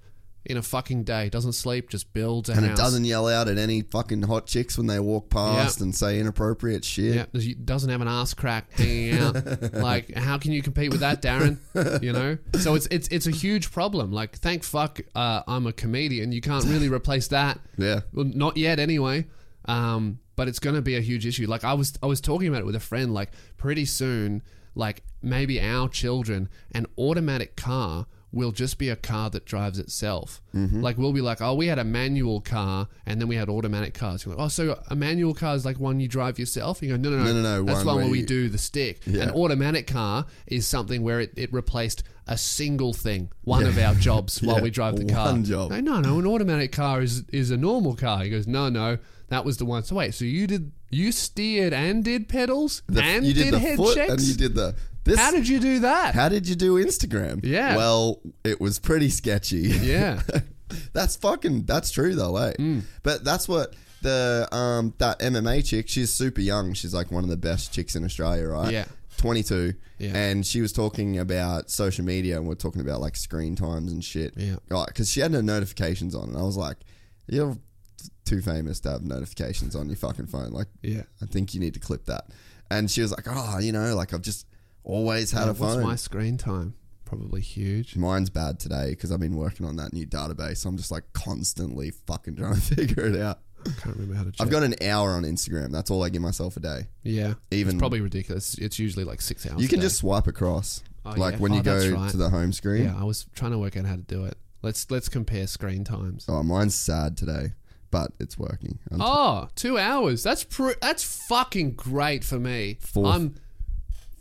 [0.47, 1.29] in a fucking day.
[1.31, 2.79] Doesn't sleep, just builds a And house.
[2.79, 6.19] it doesn't yell out at any fucking hot chicks when they walk past and say
[6.21, 7.15] inappropriate shit.
[7.15, 9.73] Yeah, it doesn't have an ass crack hanging out.
[9.75, 11.59] like, how can you compete with that, Darren?
[12.03, 14.12] You know, so it's it's it's a huge problem.
[14.12, 16.33] Like, thank fuck, uh, I'm a comedian.
[16.33, 17.59] You can't really replace that.
[17.77, 18.01] Yeah.
[18.12, 19.27] Well, not yet, anyway.
[19.66, 21.47] Um, but it's going to be a huge issue.
[21.47, 23.12] Like, I was I was talking about it with a friend.
[23.15, 24.43] Like, pretty soon,
[24.75, 30.43] like maybe our children, an automatic car will just be a car that drives itself.
[30.55, 30.81] Mm-hmm.
[30.82, 33.94] Like we'll be like, oh, we had a manual car and then we had automatic
[33.94, 34.24] cars.
[34.24, 36.82] You're like, oh, so a manual car is like one you drive yourself.
[36.82, 38.27] You go, no, no, no, No, no, no, That's one one where where we you-
[38.27, 39.01] do the stick.
[39.06, 39.23] Yeah.
[39.24, 43.94] An automatic car is something where it, it replaced a single thing, one of our
[43.94, 45.27] jobs while Yeah, we drive the car.
[45.27, 45.70] one job.
[45.70, 48.24] No, no, no, an automatic car is is a normal car.
[48.24, 48.98] He goes, no, no,
[49.28, 49.85] that was the one.
[49.85, 53.55] So wait, so you did you steered and did pedals The- and you did, did,
[53.55, 54.11] the head foot checks?
[54.12, 54.74] and you did the
[55.05, 55.18] this.
[55.18, 56.14] How did you do that?
[56.14, 57.44] how did you do Instagram?
[57.44, 57.76] Yeah.
[57.76, 59.59] Well, it was pretty sketchy.
[59.59, 60.22] yeah,
[60.93, 62.55] that's fucking that's true though, eh?
[62.59, 62.82] Mm.
[63.02, 66.74] But that's what the um that MMA chick, she's super young.
[66.74, 68.72] She's like one of the best chicks in Australia, right?
[68.72, 68.85] Yeah.
[69.16, 69.74] 22.
[69.98, 70.16] Yeah.
[70.16, 74.05] And she was talking about social media and we're talking about like screen times and
[74.05, 74.35] shit.
[74.36, 74.56] Yeah.
[74.68, 76.31] Because she had no notifications on.
[76.31, 76.78] And I was like,
[77.26, 77.56] you're
[78.24, 80.51] too famous to have notifications on your fucking phone.
[80.51, 81.02] Like, yeah.
[81.22, 82.26] I think you need to clip that.
[82.70, 84.47] And she was like, oh, you know, like I've just
[84.85, 86.74] always had Yeah, a What's my screen time?
[87.05, 87.97] Probably huge.
[87.97, 90.59] Mine's bad today because I've been working on that new database.
[90.59, 93.40] So I'm just like constantly fucking trying to figure it out.
[93.66, 94.40] I can't remember how to check.
[94.47, 95.70] I've got an hour on Instagram.
[95.73, 96.86] That's all I give myself a day.
[97.02, 98.56] yeah, even- it's probably ridiculous.
[98.59, 99.61] It's usually like six hours.
[99.62, 101.39] You can just swipe across, Oh, like yeah.
[101.40, 102.11] when Oh, you go right.
[102.11, 102.85] to the home screen.
[102.85, 104.36] Yeah, I was trying to work out how to do it.
[104.62, 106.24] Let's let's compare screen times.
[106.28, 107.52] Oh, mine's sad today,
[107.90, 108.78] but it's working.
[108.90, 110.23] I'm Oh, two hours.
[110.23, 112.78] That's pr- that's fucking great for me.
[112.81, 113.35] Four- I'm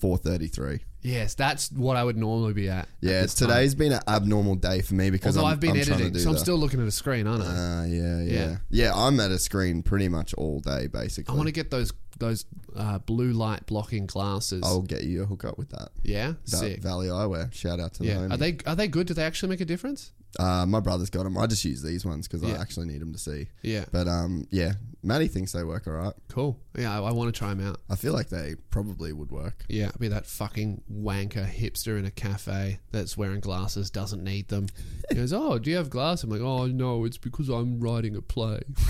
[0.04, 0.82] four thirty three.
[1.02, 2.80] yes, that's what I would normally be at.
[2.80, 3.30] at Yeah, time.
[3.30, 6.28] today's been an abnormal day for me because Although i I've been I'm editing, so
[6.28, 7.48] I'm the- still looking at a screen, aren't I?
[7.48, 8.58] Ah, yeah, yeah, Yeah.
[8.70, 11.32] yeah, I'm at a screen pretty much all day, basically.
[11.34, 12.46] I want to get those those
[12.76, 14.62] uh, blue light blocking glasses.
[14.66, 15.90] I'll get you a hookup with that.
[16.04, 16.82] yeah, Va- sick.
[16.82, 17.54] Valley Eyewear.
[17.54, 18.32] Shout out to yeah, them.
[18.32, 19.08] are they are they good?
[19.08, 20.12] Do they actually make a difference?
[20.40, 21.38] Uh, my brother's got them.
[21.38, 22.56] I just use these ones because Yeah.
[22.56, 23.50] I actually need them to see.
[23.62, 24.74] Yeah, But um, yeah,
[25.04, 26.14] Maddie thinks they work all right.
[26.28, 26.60] cool.
[26.76, 27.80] Yeah, I, I want to try them out.
[27.88, 29.64] I feel like they probably would work.
[29.70, 34.70] Yeah, be that fucking wanker hipster in a cafe that's wearing glasses, doesn't need them.
[35.10, 38.16] He goes, "Oh, do you have glasses?" I'm like, "Oh no, it's because I'm writing
[38.16, 38.62] a play."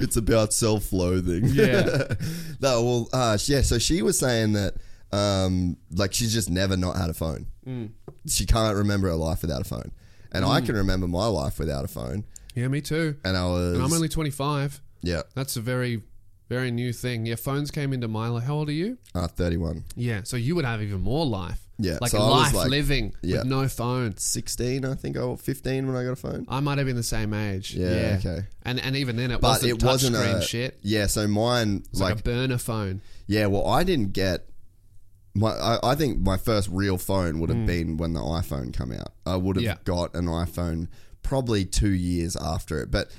[0.00, 1.29] it's about self-loathing.
[1.38, 2.14] Yeah.
[2.60, 3.62] no, well, uh, yeah.
[3.62, 4.74] So she was saying that,
[5.12, 7.46] um, like she's just never not had a phone.
[7.66, 7.90] Mm.
[8.26, 9.92] She can't remember her life without a phone,
[10.32, 12.24] and I can remember my life without a phone.
[12.54, 13.16] Yeah, me too.
[13.24, 14.80] And I was, And I'm only 25.
[15.02, 16.02] yeah, That's a very,
[16.48, 17.24] very new thing.
[17.26, 18.44] Yeah, phones came into my life.
[18.44, 18.98] How old are you?
[19.14, 19.84] uh, 31.
[19.94, 21.60] Yeah, so you would have even more life.
[21.82, 23.38] Yeah, like so I was life like- living yeah.
[23.38, 24.16] with no phone.
[24.16, 25.16] 16, I think.
[25.16, 26.44] or 15 when I got a phone.
[26.48, 27.74] I might have been the same age.
[27.74, 28.46] Yeah, okay.
[28.62, 30.78] And and even then, it But wasn't it wasn't touchscreen a shit.
[30.82, 33.00] Yeah, so mine It's like, like a burner phone.
[33.26, 34.46] Yeah, well, I didn't get
[35.34, 35.50] my.
[35.50, 37.66] I, I think my first real phone would have Mm.
[37.66, 39.12] been when the iPhone come out.
[39.24, 39.76] I would have Yeah.
[39.84, 40.88] got an iPhone
[41.22, 43.10] probably two years after it, but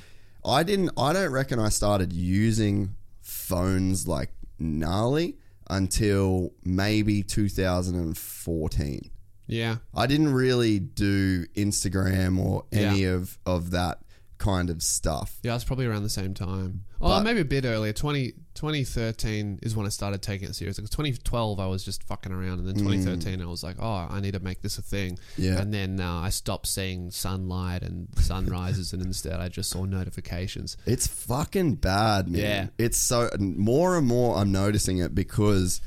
[0.45, 0.91] I didn't.
[0.97, 5.37] I don't reckon I started using phones like gnarly
[5.71, 9.09] until maybe 2014.
[9.47, 9.77] Yeah.
[9.95, 13.09] I didn't really do Instagram or any Yeah.
[13.15, 13.99] of of that
[14.41, 15.37] kind of stuff.
[15.43, 16.83] Yeah, it's probably around the same time.
[16.99, 17.93] Oh, But- maybe a bit earlier.
[17.93, 20.77] 20, 2013 is when I started taking it serious.
[20.77, 22.59] Because 2012, I was just fucking around.
[22.59, 25.17] And then 2013, I was like, oh, I need to make this a thing.
[25.37, 25.59] Yeah.
[25.61, 28.93] And then uh, I stopped seeing sunlight and sunrises.
[28.93, 30.75] and instead, I just saw notifications.
[30.85, 32.41] It's fucking bad, man.
[32.41, 32.67] Yeah.
[32.85, 35.81] It's so more and more I'm noticing it because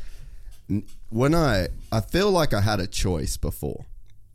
[0.71, 3.87] n- when I I feel like I had a choice before.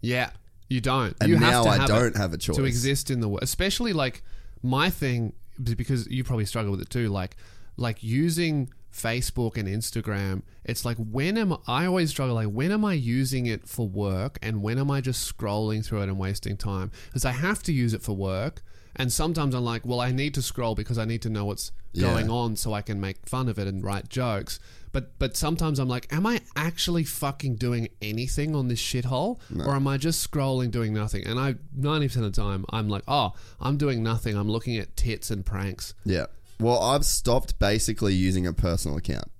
[0.01, 0.29] Yeah.
[0.69, 1.15] You don't.
[1.19, 2.55] And you now have to I don't have a choice.
[2.55, 3.43] to exist in the world.
[3.43, 4.23] Especially like
[4.61, 7.09] my thing, because you probably struggle with it too.
[7.09, 7.35] Like,
[7.75, 10.41] like using Facebook and Instagram.
[10.65, 12.35] It's like when am I always struggle?
[12.35, 16.01] Like when am I using it for work, and when am I just scrolling through
[16.01, 16.91] it and wasting time?
[17.07, 18.61] Because I have to use it for work.
[18.95, 21.71] And sometimes I'm like, well, I need to scroll because I need to know what's
[21.93, 22.07] Yeah.
[22.11, 24.59] going on so I can make fun of it and write jokes.
[24.91, 29.76] But but sometimes I'm like, am I actually fucking doing anything on this shithole, or
[29.76, 31.26] am I just scrolling doing nothing?
[31.26, 34.36] And I ninety percent of the time I'm like, oh, I'm doing nothing.
[34.36, 35.94] I'm looking at tits and pranks.
[36.06, 36.26] Yeah.
[36.60, 39.32] Well, I've stopped basically using a personal account.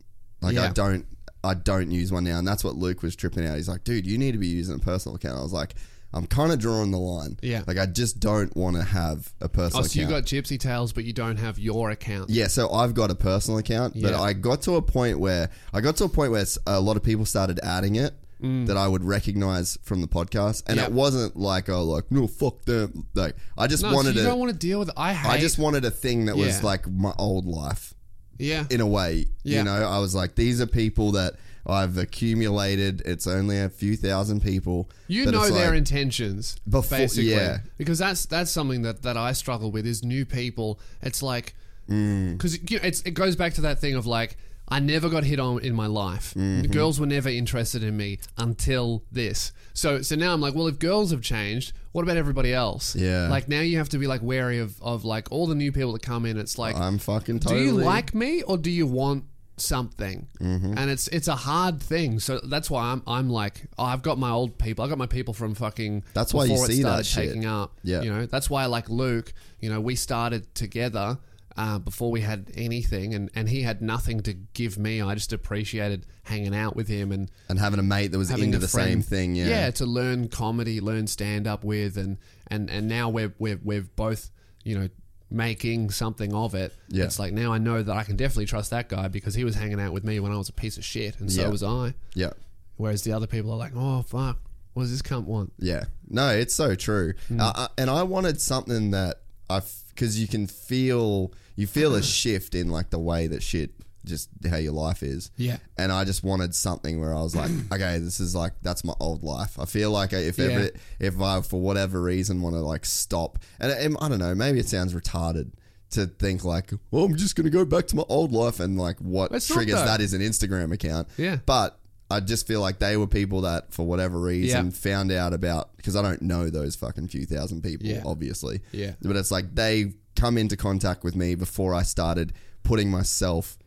[0.42, 1.06] Like I don't
[1.44, 3.56] I don't use one now, and that's what Luke was tripping out.
[3.56, 5.76] He's like, "Dude, you need to be using a personal account." I was like,
[6.14, 7.38] "I'm kind of drawing the line.
[7.42, 7.64] Yeah.
[7.68, 9.84] Like I just don't want to have a personal.
[9.84, 12.30] Oh, so you account." got Gypsy Tales, but you don't have your account.
[12.30, 14.22] Yeah, so I've got a personal account, but Yeah.
[14.22, 16.98] I got to a point where I got to a point where s- a lot
[16.98, 20.82] of people started adding it that I would recognize from the podcast, and Mm.
[20.84, 20.88] Yeah.
[20.88, 23.06] it wasn't like oh like no fuck them.
[23.14, 24.94] Like I just No, so wanted you don't want to deal with it.
[24.96, 25.30] I hate.
[25.30, 26.66] I just wanted a thing that was Yeah.
[26.66, 27.94] like my old life
[28.38, 28.64] yeah.
[28.70, 29.26] in a way.
[29.44, 29.58] Yeah.
[29.58, 31.34] You know, I was like, these are people that
[31.66, 33.02] I've accumulated.
[33.06, 34.90] It's only a few thousand people.
[35.08, 37.32] You know their like- intentions, Before- basically.
[37.32, 37.60] yeah.
[37.78, 40.80] Because that's that's something that, that I struggle with is new people.
[41.02, 41.56] It's like
[41.90, 42.34] Mm.
[42.34, 44.38] because you know, it's it goes back to that thing of like
[44.72, 46.36] I never got hit on in my life.
[46.36, 46.62] Mm-hmm.
[46.62, 49.52] The girls were never interested in me until this.
[49.74, 52.96] So so now I'm like, well, if girls have changed, what about everybody else?
[52.96, 53.28] Yeah.
[53.30, 55.94] Like now you have to be like wary of of like all the new people
[55.94, 56.38] that come in.
[56.38, 59.24] It's like I'm fucking do you like me or do you want
[59.62, 60.78] something Mm-hmm.
[60.78, 64.18] and it's it's a hard thing so that's why i'm i'm like oh, i've got
[64.18, 67.28] my old people i got my people from fucking That's why you see that shit.
[67.30, 68.02] taking up Yeah.
[68.02, 71.18] you know that's why i like luke you know we started together
[71.58, 75.34] uh, before we had anything and, and he had nothing to give me i just
[75.34, 78.90] appreciated hanging out with him and And having a mate that was into the friend-
[78.90, 79.36] same thing.
[79.36, 79.48] Yeah.
[79.48, 82.18] yeah, to learn comedy, learn stand up with, and
[82.48, 84.30] and and now we're we're we've both
[84.64, 84.90] you know
[85.32, 86.74] making something of it.
[86.90, 87.04] Yeah.
[87.06, 89.56] It's like now I know that I can definitely trust that guy because he was
[89.56, 91.48] hanging out with me when I was a piece of shit, and so Yeah.
[91.50, 91.94] was I.
[92.16, 92.32] Yeah.
[92.78, 94.40] Whereas the other people are like, oh fuck,
[94.74, 95.54] what does this cunt want?
[95.60, 95.86] Yeah.
[96.10, 97.14] No, it's so true.
[97.28, 97.40] Hmm.
[97.40, 102.02] Uh, uh, and I wanted something that I, because you can feel, you feel a
[102.20, 103.72] shift in like the way that shit,
[104.10, 105.32] just how your life is.
[105.38, 105.58] Yeah.
[105.78, 108.94] And I just wanted something where I was like, okay, this is like, that's my
[109.00, 109.58] old life.
[109.60, 110.46] I feel like if Yeah.
[110.46, 110.70] ever,
[111.00, 114.60] if I, for whatever reason, want to like stop, and I, I don't know, maybe
[114.60, 115.52] it sounds retarded.
[115.94, 119.00] To think like, well, I'm just gonna go back to my old life, and like
[119.00, 121.08] what triggers that is an Instagram account.
[121.18, 121.38] Yeah.
[121.48, 121.80] But
[122.12, 124.72] I just feel like they were people that, for whatever reason, Yeah.
[124.72, 128.04] found out about because I don't know those fucking few thousand people, Yeah.
[128.06, 128.62] obviously.
[128.72, 128.94] Yeah.
[129.02, 133.58] But it's like they come into contact with me before I started putting myself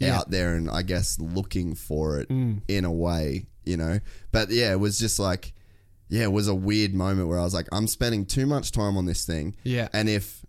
[0.00, 0.18] Yeah.
[0.18, 2.62] out there and I guess looking for it Mm.
[2.68, 4.00] in a way, you know.
[4.32, 5.52] But yeah, it was just like,
[6.08, 8.96] yeah, it was a weird moment where I was like, I'm spending too much time
[8.96, 9.54] on this thing.
[9.64, 9.88] Yeah.
[9.92, 10.44] And if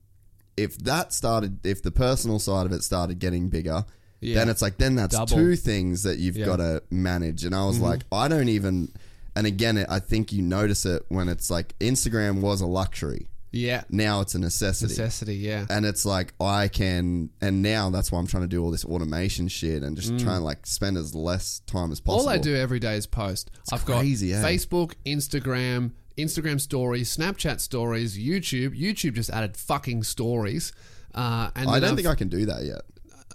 [0.58, 3.86] if that started, if the personal side of it started getting bigger,
[4.20, 4.36] Yeah.
[4.36, 5.36] then it's like then that's Double.
[5.36, 6.46] two things that you've Yeah.
[6.46, 7.46] got to manage.
[7.46, 7.68] And I Mm-hmm.
[7.68, 8.92] was like, I don't even.
[9.36, 13.28] And again, I think you notice it when it's like Instagram was a luxury.
[13.52, 13.84] Yeah.
[13.90, 14.92] Now it's a necessity.
[14.94, 15.66] Necessity, yeah.
[15.70, 18.86] and it's like I can, and now that's why I'm trying to do all this
[18.86, 22.24] automation shit and just try and like spend as less time as possible.
[22.24, 22.28] Mm.
[22.28, 23.52] All I do every day is post.
[23.72, 24.48] I've crazy, got eh?
[24.56, 28.80] Facebook, Instagram, Instagram stories, Snapchat stories, YouTube.
[28.80, 30.72] YouTube just added fucking stories.
[31.14, 32.82] Uh, and I don't I've- think I can do that yet.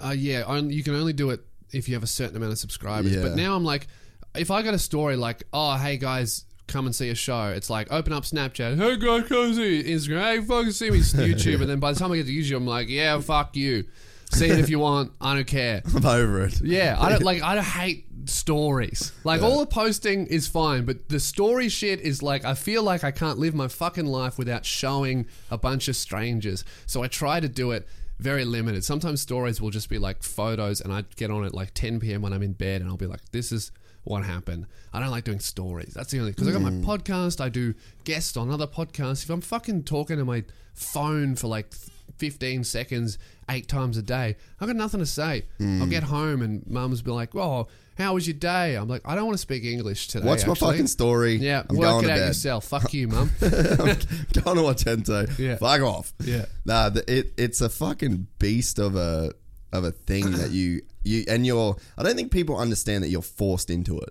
[0.02, 1.40] uh, yeah, only, you can only do it
[1.72, 3.14] if you have a certain amount of subscribers.
[3.14, 3.20] Yeah.
[3.20, 3.86] But now I'm like,
[4.34, 7.70] if I got a story like, oh, hey guys, come and see a show, it's
[7.70, 11.60] like, open up Snapchat, hey guys, come see Instagram, hey, fucking see me YouTube.
[11.60, 13.84] and then by the time I get to YouTube, I'm like, yeah, fuck you.
[14.32, 15.12] See it if you want.
[15.20, 15.82] I don't care.
[15.94, 16.60] I'm over it.
[16.60, 17.42] Yeah, I don't like.
[17.42, 19.12] I don't hate stories.
[19.22, 22.44] Like all the posting is fine, but the story shit is like.
[22.44, 26.64] I feel like I can't live my fucking life without showing a bunch of strangers.
[26.86, 27.86] So I try to do it
[28.18, 28.84] very limited.
[28.84, 32.20] Sometimes stories will just be like photos, and I get on at like 10 p.m.
[32.20, 33.70] when I'm in bed, and I'll be like, "This is
[34.06, 35.92] what happened." I don't like doing stories.
[35.94, 36.84] That's the only because I got my hmm.
[36.84, 37.40] podcast.
[37.40, 37.74] I do
[38.04, 39.24] guests on other podcasts.
[39.24, 41.72] If I'm fucking talking to my phone for like
[42.18, 43.18] 15 seconds
[43.50, 44.36] eight times a day.
[44.60, 45.44] I've got nothing to say.
[45.58, 45.82] Hmm.
[45.82, 47.68] I'll get home and mum's be like, "Oh,
[47.98, 50.52] how was your day?" I'm like, "I don't want to speak English today." Watch my
[50.52, 51.36] actually." fucking story.
[51.36, 52.26] Yeah, I'm work going it out bed.
[52.28, 52.64] yourself.
[52.64, 53.30] Fuck you, mum.
[53.40, 55.28] I'm going to.
[55.38, 55.56] Yeah.
[55.56, 56.12] Fuck off.
[56.20, 56.46] Yeah.
[56.64, 59.32] Nah, the, it it's a fucking beast of a
[59.72, 61.76] of a thing that you you and you're.
[61.96, 64.10] I don't think people understand that you're forced into it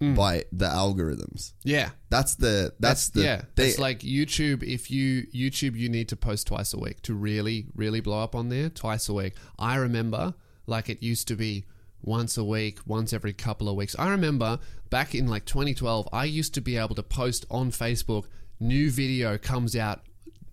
[0.00, 0.14] Hmm.
[0.14, 1.52] by the algorithms.
[1.62, 1.90] yeah.
[2.10, 3.42] That's the that's, the yeah.
[3.54, 3.68] thing.
[3.68, 4.64] It's like YouTube.
[4.64, 8.34] If you YouTube, you need to post twice a week to really, really blow up
[8.34, 8.68] on there.
[8.68, 9.34] Twice a week.
[9.60, 10.34] I remember,
[10.66, 11.66] like it used to be
[12.02, 13.94] once a week, once every couple of weeks.
[13.96, 14.58] I remember
[14.90, 18.24] back in like 2012, I used to be able to post on Facebook.
[18.58, 20.00] New video comes out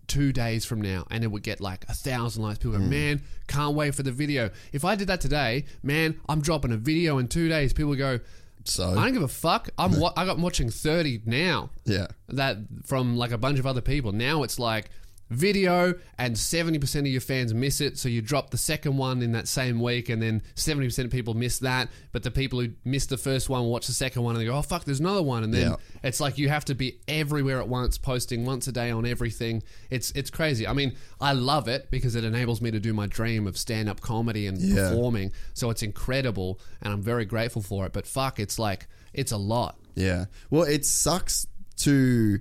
[0.10, 2.60] two days from now and it would get like a thousand likes.
[2.60, 2.90] People go, mm.
[2.90, 4.49] man, can't wait for the video.
[4.73, 7.72] If I did that today, man, I'm dropping a video in two days.
[7.72, 8.19] People go,
[8.65, 9.69] so I don't give a fuck.
[9.77, 12.07] I'm wa- I got watching 30 now yeah.
[12.27, 14.11] that from like a bunch of other people.
[14.11, 14.90] Now it's like
[15.30, 17.98] video and 70% of your fans miss it.
[17.98, 21.34] So you drop the second one in that same week and then 70% of people
[21.34, 21.90] miss that.
[22.12, 24.56] But the people who missed the first one watch the second one and they go,
[24.58, 25.44] oh, fuck, there's another one.
[25.44, 25.76] And then Yeah.
[26.04, 29.62] it's like you have to be everywhere at once, posting once a day on everything.
[29.90, 30.66] It's, it's crazy.
[30.68, 33.88] I mean, I love it because it enables me to do my dream of stand
[33.90, 34.90] up comedy and Yeah.
[34.90, 35.32] performing.
[35.54, 37.94] So it's incredible and I'm very grateful for it.
[37.94, 39.78] But fuck, it's like, it's a lot.
[39.96, 40.26] Yeah.
[40.50, 41.46] Well, it sucks
[41.78, 42.40] to.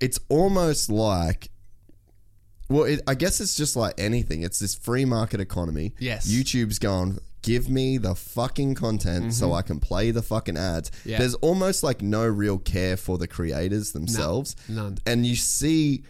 [0.00, 1.50] It's almost like.
[2.68, 4.42] Well, it, I guess it's just like anything.
[4.42, 5.94] It's this free market economy.
[6.00, 6.26] Yes.
[6.28, 10.90] YouTube's gone, give me the fucking content so I can play the fucking ads.
[10.90, 11.10] Mm-hmm.
[11.10, 11.18] Yeah.
[11.18, 14.56] There's almost like no real care for the creators themselves.
[14.68, 14.98] none.
[15.06, 16.02] And you see.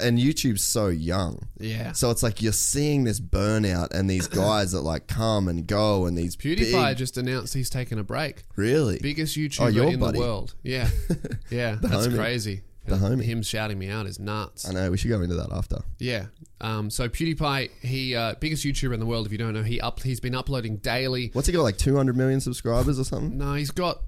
[0.00, 1.48] And YouTube's so young.
[1.58, 1.92] Yeah.
[1.92, 6.06] So it's like you're seeing this burnout and these guys that like come and go
[6.06, 8.44] and these PewDiePie big, just announced he's taking a break.
[8.56, 10.18] really Biggest Oh, YouTuber your in buddy.
[10.18, 10.54] the world.
[10.62, 10.88] Yeah.
[11.50, 11.76] Yeah.
[11.80, 12.16] that's homie.
[12.16, 12.62] crazy.
[12.86, 13.22] The homie.
[13.22, 14.68] Him shouting me out is nuts.
[14.68, 15.78] I know we should go into that after.
[15.98, 16.26] Yeah.
[16.60, 19.26] Um, so PewDiePie, he uh, biggest YouTuber in the world.
[19.26, 21.30] If you don't know, he up he's been uploading daily.
[21.32, 23.38] What's he got like 200 million subscribers or something?
[23.38, 24.02] No, he's got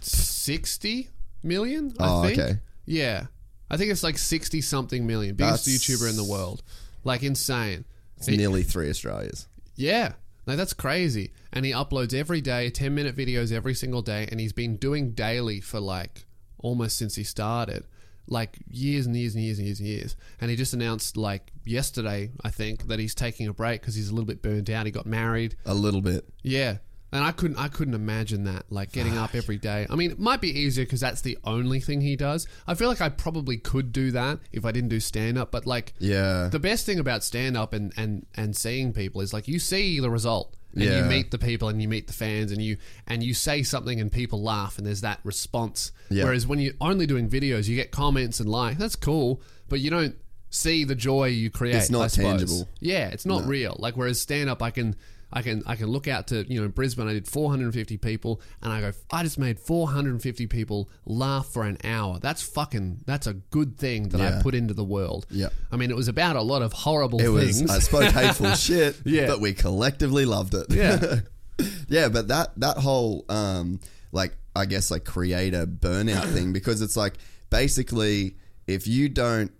[0.00, 1.08] sixty
[1.42, 1.92] million.
[1.98, 2.38] I Oh, think.
[2.38, 2.58] okay.
[2.86, 3.26] Yeah,
[3.70, 5.34] I think it's like sixty something million.
[5.34, 6.62] Biggest That's- YouTuber in the world.
[7.04, 7.84] Like insane.
[8.16, 9.48] It's He- nearly three Australias.
[9.76, 10.12] Yeah.
[10.46, 11.32] No, that's crazy.
[11.52, 14.26] And he uploads every day, 10 minute videos every single day.
[14.30, 16.26] And he's been doing daily for like
[16.60, 17.84] almost since he started.
[18.26, 20.16] Like years and years and years and years and years.
[20.40, 24.08] And he just announced like yesterday, I think, that he's taking a break because he's
[24.10, 24.86] a little bit burnt out.
[24.86, 25.56] He got married.
[25.66, 26.28] A little bit.
[26.42, 26.76] Yeah.
[27.12, 29.84] And I couldn't I couldn't imagine that like getting up every day.
[29.90, 32.46] I mean, it might be easier cuz that's the only thing he does.
[32.68, 35.66] I feel like I probably could do that if I didn't do stand up, but
[35.66, 36.46] like Yeah.
[36.52, 39.98] the best thing about stand up and, and, and seeing people is like you see
[39.98, 40.98] the result and Yeah.
[40.98, 42.76] you meet the people and you meet the fans and you
[43.06, 45.92] and you say something and people laugh and there's that response.
[46.10, 46.24] Yeah.
[46.24, 49.90] Whereas when you're only doing videos, you get comments and like that's cool, but you
[49.90, 50.14] don't
[50.50, 51.76] see the joy you create.
[51.76, 52.68] It's not tangible.
[52.80, 53.76] Yeah, it's not real.
[53.78, 54.96] Like whereas stand up, I can.
[55.32, 57.06] I can I can look out to you know Brisbane.
[57.08, 58.92] I did 450 people, and I go.
[59.12, 62.18] I just made 450 people laugh for an hour.
[62.18, 63.02] That's fucking.
[63.06, 64.38] That's a good thing that Yeah.
[64.38, 65.26] I put into the world.
[65.30, 65.50] Yeah.
[65.70, 67.62] I mean, it was about a lot of horrible It things.
[67.62, 67.70] was.
[67.70, 68.96] I spoke hateful shit.
[69.04, 69.26] Yeah.
[69.28, 70.66] But we collectively loved it.
[70.70, 71.20] Yeah.
[71.88, 72.08] yeah.
[72.08, 73.78] But that that whole um
[74.12, 77.14] like I guess like creator burnout thing because it's like
[77.50, 78.36] basically
[78.66, 79.52] if you don't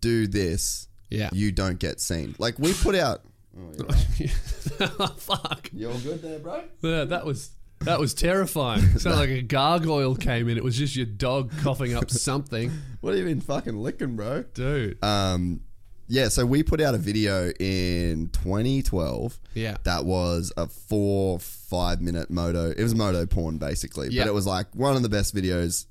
[0.00, 1.30] do this, Yeah.
[1.32, 2.34] you don't get seen.
[2.38, 3.22] Like we put out.
[5.16, 5.70] Fuck.
[5.72, 6.64] You all good there, bro?
[6.82, 7.50] Yeah, that was
[7.80, 8.82] that was terrifying.
[8.98, 10.56] Sounded like a gargoyle came in.
[10.56, 12.70] It was just your dog coughing up something,
[13.00, 14.42] What have you been fucking licking, bro?
[14.54, 15.02] dude.
[15.04, 15.60] Um,
[16.06, 19.38] yeah, so we put out a video in 2012.
[19.54, 19.78] Yeah.
[19.84, 22.70] That was a four, five minute moto.
[22.76, 24.08] It was moto porn, basically.
[24.10, 24.24] Yeah.
[24.24, 25.86] But it was like one of the best videos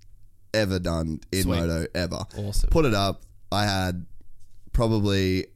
[0.54, 1.60] ever done in Sweet.
[1.60, 2.26] moto ever.
[2.38, 2.70] Awesome.
[2.70, 3.24] Put it up.
[3.52, 4.06] I had
[4.72, 5.48] probably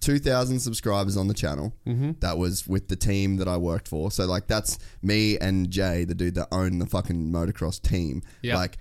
[0.00, 1.74] 2,000 subscribers on the channel.
[1.86, 2.12] Mm-hmm.
[2.20, 4.10] That was with the team that I worked for.
[4.10, 8.22] So, like, that's me and Jay, the dude that owned the fucking motocross team.
[8.42, 8.56] Yeah.
[8.56, 8.78] Like,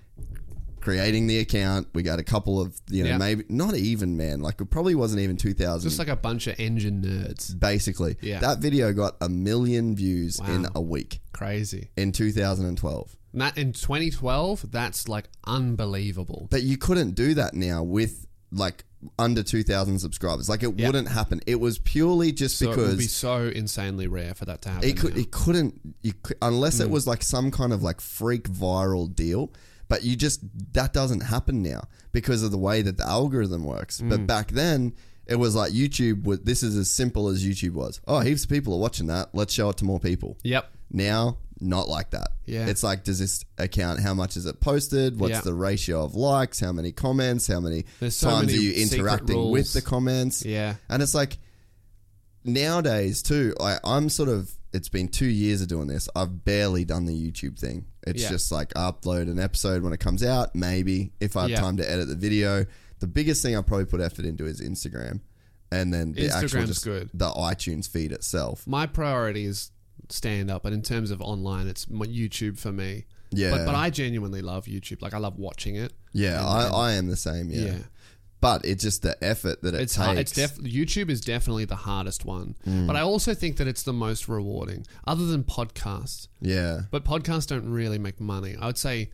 [0.79, 1.87] creating the account.
[1.93, 4.39] We got a couple of, you know, maybe not even, man.
[4.39, 5.89] Like, it probably wasn't even 2,000.
[5.89, 7.59] Just like a bunch of engine nerds.
[7.59, 8.15] basically.
[8.21, 8.39] Yeah.
[8.39, 11.89] That video got a million views in a week Crazy.
[11.97, 13.17] in 2012.
[13.33, 16.47] And that in 2012, that's like unbelievable.
[16.49, 18.85] But you couldn't do that now with like
[19.19, 20.49] under 2,000 subscribers.
[20.49, 20.87] Like, it Yeah.
[20.87, 21.41] wouldn't happen.
[21.47, 22.89] It was purely just So it because.
[22.89, 24.89] would be so insanely rare for that to happen.
[24.89, 25.15] It could.
[25.15, 25.21] now.
[25.21, 25.95] It couldn't.
[26.01, 26.83] You unless Hmm.
[26.83, 29.51] it was like some kind of like freak viral deal.
[29.89, 30.41] But you just
[30.73, 33.99] that doesn't happen now because of the way that the algorithm works.
[33.99, 34.09] Hmm.
[34.09, 34.93] But back then,
[35.25, 36.23] it was like YouTube.
[36.25, 38.01] Was, this is as simple as YouTube was.
[38.07, 39.29] Oh, heaps of people are watching that.
[39.33, 40.37] Let's show it to more people.
[40.43, 40.71] Yep.
[40.91, 42.29] Now, not like that.
[42.45, 42.67] Yeah.
[42.67, 43.99] It's like, does this account?
[43.99, 45.19] How much is it posted?
[45.19, 45.41] What's Yeah.
[45.41, 46.59] the ratio of likes?
[46.59, 47.47] How many comments?
[47.47, 50.45] How many There's so times many are you secret interacting with the comments?
[50.45, 50.75] Yeah.
[50.89, 51.37] And it's like
[52.43, 53.53] nowadays too.
[53.59, 54.51] I, I'm sort of.
[54.73, 56.09] It's been two years of doing this.
[56.15, 57.85] I've barely done the YouTube thing.
[58.05, 58.29] It's Yeah.
[58.29, 60.55] just like I upload an episode when it comes out.
[60.55, 61.61] Maybe if I have Yeah.
[61.61, 62.65] time to edit the video.
[62.99, 65.21] The biggest thing I probably put effort into is Instagram,
[65.71, 67.09] and then the actual Instagram's just good.
[67.13, 68.67] the iTunes feed itself.
[68.67, 69.71] My priority is
[70.09, 73.05] stand up, but in terms of online, it's my YouTube for me.
[73.31, 73.51] Yeah.
[73.51, 75.01] But, but I genuinely love YouTube.
[75.01, 75.93] Like I love watching it.
[76.13, 77.49] Yeah, I, I am the same.
[77.51, 77.65] Yeah.
[77.65, 77.77] Yeah.
[78.39, 80.05] But it's just the effort that it It's takes.
[80.05, 80.17] hard.
[80.19, 82.85] It's def- YouTube is definitely the hardest one, Mm.
[82.85, 86.27] but I also think that it's the most rewarding, other than podcasts.
[86.39, 86.81] yeah.
[86.91, 88.55] But podcasts don't really make money.
[88.59, 89.09] I would say,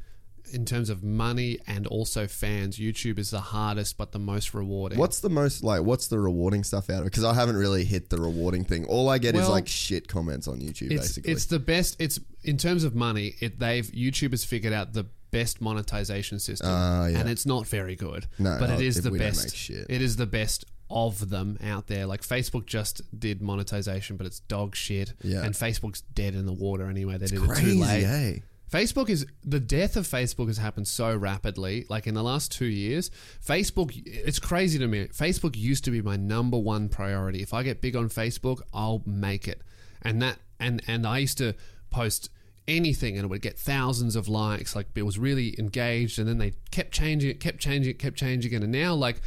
[0.54, 4.98] in terms of money and also fans, YouTube is the hardest but the most rewarding.
[5.00, 5.82] What's the most like?
[5.84, 7.12] What's the rewarding stuff out of it?
[7.12, 8.86] Because I haven't really hit the rewarding thing.
[8.86, 10.92] All I get is like shit comments on YouTube.
[10.92, 11.96] it's basically, it's the best.
[12.00, 13.36] It's in terms of money.
[13.40, 17.18] It they've YouTube has figured out the best monetization system, Ah, yeah.
[17.20, 18.28] and it's not very good.
[18.38, 19.44] No, but it oh, is the best.
[19.46, 19.86] make shit.
[19.90, 22.06] It is the best of them out there.
[22.06, 25.14] Like Facebook just did monetization, but it's dog shit.
[25.24, 25.44] Yeah.
[25.44, 27.18] and Facebook's dead in the water anyway.
[27.18, 28.04] They did it too late.
[28.04, 28.40] eh?
[28.74, 31.86] Facebook is the death of Facebook has happened so rapidly.
[31.90, 33.12] Like in the last two years,
[33.46, 35.06] Facebook, it's crazy to me.
[35.10, 37.44] Facebook used to be my number one priority.
[37.44, 39.62] If I get big on Facebook, I'll make it.
[40.02, 41.54] And that, and and I used to
[41.92, 42.32] post
[42.68, 44.76] anything and it would get thousands of likes.
[44.76, 48.18] Like it was really engaged, and then they kept changing it, kept changing it, kept
[48.18, 49.22] changing it, and now like.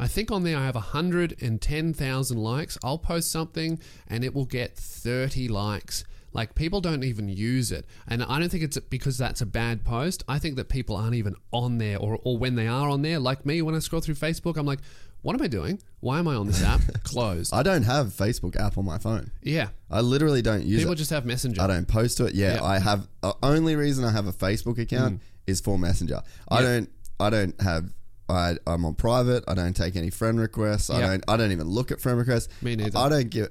[0.00, 2.78] I think on there I have 110,000 likes.
[2.82, 6.02] I'll post something and it will get 30 likes.
[6.32, 7.86] Like people don't even use it.
[8.08, 10.22] And I don't think it's because that's a bad post.
[10.28, 13.18] I think that people aren't even on there or, or when they are on there,
[13.18, 14.80] like me, when I scroll through Facebook, I'm like,
[15.22, 15.80] what am I doing?
[16.00, 16.80] Why am I on this app?
[17.04, 17.54] Closed.
[17.54, 19.30] I don't have Facebook app on my phone.
[19.42, 19.68] yeah.
[19.90, 20.82] I literally don't use it.
[20.82, 20.96] People it.
[20.96, 21.60] just have Messenger.
[21.62, 22.34] I don't post to it.
[22.34, 22.64] Yeah, Yeah.
[22.64, 23.06] I have.
[23.22, 26.22] The only reason I have a Facebook account is for Messenger.
[26.48, 26.60] I Mm.
[26.62, 26.68] Yeah.
[26.72, 26.90] don't.
[27.20, 27.84] I don't have.
[28.28, 29.44] I, I'm on private.
[29.46, 30.88] I don't take any friend requests.
[30.90, 31.22] I don't.
[31.28, 32.48] I don't even look at friend requests.
[32.62, 32.98] Me neither.
[32.98, 33.50] I don't give.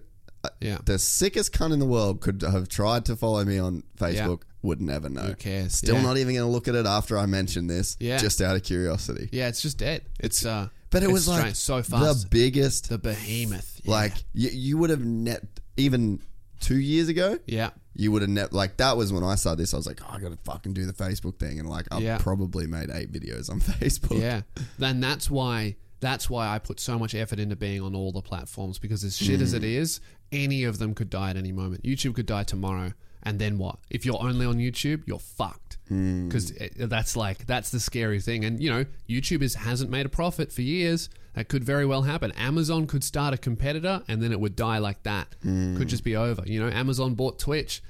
[0.59, 0.77] Yeah.
[0.85, 4.41] The sickest cunt in the world could have tried to follow me on Facebook.
[4.63, 5.21] Would never know.
[5.21, 5.73] Who cares?
[5.75, 6.01] Still Yeah.
[6.03, 7.97] not even going to look at it after I mention this.
[7.99, 8.17] Yeah.
[8.17, 9.27] Just out of curiosity.
[9.31, 10.03] Yeah, it's just dead.
[10.19, 12.89] It's uh But it was like so the biggest.
[12.89, 13.81] The, behemoth.
[13.83, 13.91] Yeah.
[13.91, 15.41] Like you, you would have net
[15.77, 16.21] even
[16.59, 17.39] two years ago.
[17.47, 17.71] Yeah.
[17.95, 19.73] You would have never like that was when I saw this.
[19.73, 22.19] I was like, oh, I gotta fucking do the Facebook thing, and like I've Yeah.
[22.19, 24.19] probably made eight videos on Facebook.
[24.21, 24.41] Yeah.
[24.77, 28.21] Then that's why that's why I put so much effort into being on all the
[28.21, 29.43] platforms because as shit Mm.
[29.43, 30.01] as it is,
[30.31, 31.83] any of them could die at any moment.
[31.83, 32.91] YouTube could die tomorrow,
[33.23, 33.77] and then what?
[33.89, 35.77] If you're only on YouTube, you're fucked.
[35.89, 36.27] Mm.
[36.27, 40.09] Because that's like that's the scary thing, and you know YouTube is hasn't made a
[40.09, 41.09] profit for years.
[41.33, 42.31] That could very well happen.
[42.33, 45.35] Amazon could start a competitor, and then it would die like that.
[45.45, 45.77] Mm.
[45.77, 46.43] Could just be over.
[46.45, 47.81] You know, Amazon bought Twitch,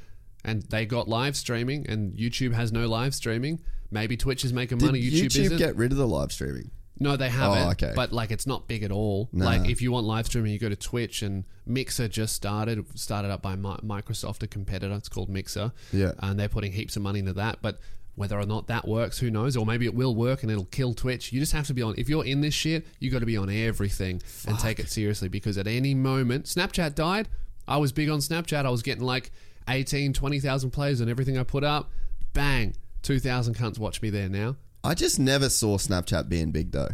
[0.43, 3.61] and they got live streaming, and YouTube has no live streaming.
[3.89, 5.01] Maybe Twitch is making Did money.
[5.01, 5.57] YouTube, YouTube, isn't.
[5.57, 6.69] get rid of the live streaming?
[6.99, 7.67] No, they oh, haven't.
[7.67, 7.93] Oh, okay.
[7.95, 9.29] But like, it's not big at all.
[9.31, 9.45] Nah.
[9.45, 12.85] Like, if you want live streaming, you go to Twitch, and Mixer just started.
[12.99, 14.93] Started up by Mi- Microsoft, a competitor.
[14.95, 15.71] It's called Mixer.
[15.91, 16.11] Yeah.
[16.19, 17.59] and they're putting heaps of money into that.
[17.61, 17.79] But
[18.15, 19.55] whether or not that works, who knows?
[19.55, 21.31] Or maybe it will work and it'll kill Twitch.
[21.31, 21.95] You just have to be on.
[21.97, 25.29] If you're in this shit, you got to be on everything and take it seriously
[25.29, 27.29] because at any moment, Snapchat died.
[27.67, 28.65] I was big on Snapchat.
[28.65, 29.31] I was getting like
[29.67, 31.89] 18, 20,000 plays on everything I put up.
[32.33, 34.55] Bang, 2,000 cunts watch me there now.
[34.83, 36.89] I just never saw Snapchat being big though.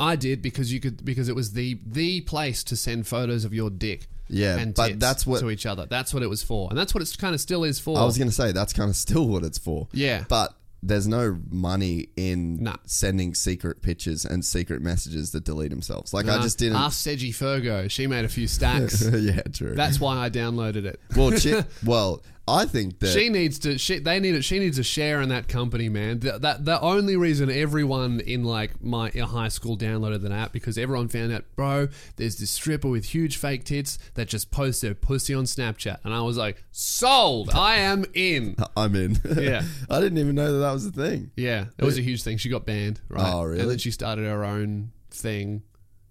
[0.00, 3.52] I did because you could because it was the the place to send photos of
[3.52, 4.06] your dick.
[4.28, 5.84] Yeah, and but that's what- to each other.
[5.86, 7.98] That's what it was for, and that's what it kind of still is for.
[7.98, 9.88] I was gonna say that's kind of still what it's for.
[9.92, 10.24] Yeah.
[10.28, 10.54] but
[10.84, 12.74] there's no money in Nah.
[12.86, 16.12] sending secret pictures and secret messages that delete themselves.
[16.12, 16.76] Like I just didn't.
[16.76, 17.88] Ask Sedgy Fergo.
[17.88, 19.00] She made a few stacks.
[19.14, 19.74] yeah, true.
[19.76, 20.98] That's why I downloaded it.
[21.14, 23.78] well, chi- well, I think that She needs to.
[23.78, 24.42] She, they need it.
[24.42, 26.18] She needs a share in that company, man.
[26.18, 30.76] The, that the only reason everyone in like my high school downloaded that app because
[30.76, 31.86] everyone found out, bro.
[32.16, 36.12] There's this stripper with huge fake tits that just posts their pussy on Snapchat, and
[36.12, 37.50] I was like, sold.
[37.50, 38.56] I am in.
[38.76, 39.18] I'm in.
[39.42, 39.62] Yeah.
[39.88, 41.30] I didn't even know that that was a thing.
[41.36, 42.36] Yeah, it was a huge thing.
[42.38, 43.32] She got banned, right?
[43.32, 43.60] Oh, really?
[43.60, 45.62] And then she started her own thing,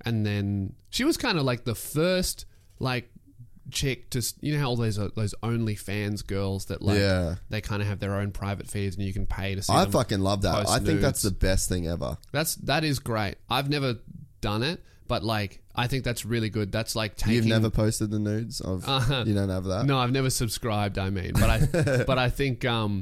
[0.05, 2.45] and then she was kind of like the first
[2.79, 3.10] like
[3.71, 7.35] chick to you know how all those those OnlyFans girls that like Yeah.
[7.49, 9.73] they kind of have their own private feeds and you can pay to see.
[9.73, 10.65] I them fucking love that.
[10.65, 12.17] post I think that's the best thing ever.
[12.31, 13.35] that's that is great.
[13.49, 13.95] I've never
[14.41, 16.71] done it, but like I think that's really good.
[16.71, 17.35] That's like taking.
[17.35, 18.87] You've never posted the nudes of.
[18.87, 19.23] Uh-huh.
[19.25, 19.85] You don't have that.
[19.85, 20.97] No, I've never subscribed.
[20.99, 23.01] I mean, but I but I think um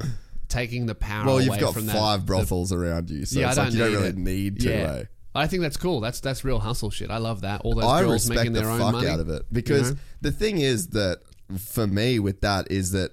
[0.49, 1.25] taking the power.
[1.25, 3.77] Well, you've away got from five brothels around you, so yeah, it's I like don't
[3.77, 4.17] you don't need really it.
[4.17, 4.69] need to.
[4.69, 4.93] Yeah.
[4.93, 5.03] eh?
[5.35, 5.99] I think that's cool.
[6.01, 7.11] That's that's real hustle shit.
[7.11, 7.61] I love that.
[7.61, 9.89] All those I girls respect making the their own fuck money out of it because
[9.89, 9.99] you know?
[10.21, 11.19] the thing is that
[11.57, 13.11] for me with that is that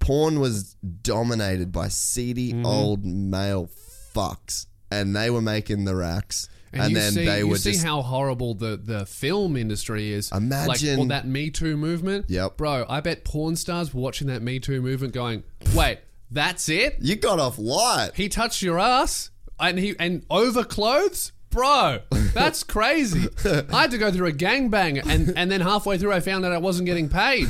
[0.00, 2.66] porn was dominated by seedy Mm-hmm.
[2.66, 3.68] old male
[4.14, 7.72] fucks, and they were making the racks, and, you then see, they you were see
[7.72, 10.30] just how horrible the, the film industry is.
[10.32, 12.26] like Imagine- all that Me Too movement.
[12.28, 12.56] Yep.
[12.56, 12.84] bro.
[12.88, 15.44] I bet porn stars were watching that Me Too movement, going,
[15.74, 15.98] "Wait,
[16.30, 16.96] that's it?
[17.00, 18.10] you got off light.
[18.14, 22.00] He touched your ass and he and over clothes." Bro,
[22.34, 23.28] that's crazy.
[23.72, 26.52] I had to go through a gangbang and, and then halfway through I found out
[26.52, 27.48] I wasn't getting paid.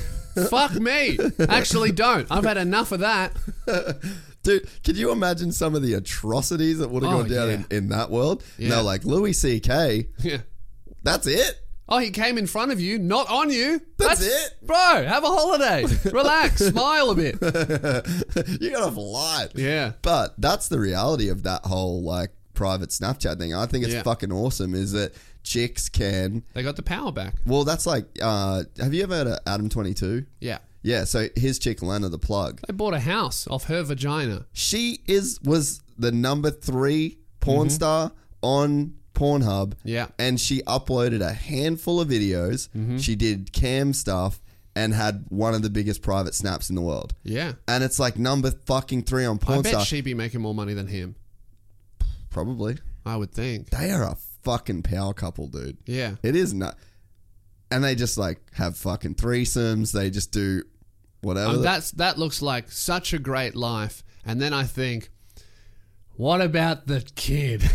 [0.49, 1.19] Fuck me.
[1.49, 2.31] Actually don't.
[2.31, 3.35] I've had enough of that.
[4.45, 7.55] Dude, can you imagine some of the atrocities that would have Oh, gone down yeah.
[7.55, 8.45] in, in that world?
[8.59, 8.69] Yeah.
[8.69, 10.39] No, like Louis C.K., Yeah.
[11.03, 11.61] that's it.
[11.89, 13.81] Oh, he came in front of you, not on you.
[13.97, 14.55] That's it.
[14.63, 14.77] Bro,
[15.09, 15.85] have a holiday.
[16.13, 17.35] Relax, smile a bit.
[18.61, 19.49] you got off light.
[19.57, 19.93] Yeah.
[20.03, 23.55] But that's the reality of that whole like private Snapchat thing.
[23.55, 24.03] I think it's Yeah.
[24.03, 25.15] fucking awesome is that
[25.45, 27.37] chicks can They got the power back.
[27.47, 30.27] well that's like uh have you ever heard of Adam 22?
[30.41, 30.59] Yeah.
[30.83, 32.61] Yeah, so his chick Lena the plug.
[32.67, 34.47] They bought a house off her vagina.
[34.53, 38.13] She is was the number 3 porn star
[38.43, 39.69] on Pornhub.
[39.71, 39.89] Mm-hmm.
[39.89, 40.07] Yeah.
[40.19, 42.69] And she uploaded a handful of videos.
[42.77, 42.99] Mm-hmm.
[42.99, 44.41] She did cam stuff
[44.77, 47.15] and had one of the biggest private snaps in the world.
[47.25, 47.53] Yeah.
[47.67, 50.87] And it's like number fucking 3 on I bet she'd be making more money than
[50.87, 51.17] him.
[52.37, 52.77] Probably.
[53.07, 53.71] I would think.
[53.71, 55.79] They are a fucking power couple, dude.
[55.87, 56.17] Yeah.
[56.23, 56.77] It is not.
[57.71, 59.93] And they just like have fucking threesomes.
[59.93, 60.63] They just do
[61.23, 61.55] whatever.
[61.55, 64.05] Um, that's that looks like such a great life.
[64.23, 65.09] And then I think,
[66.17, 67.63] what about the kid?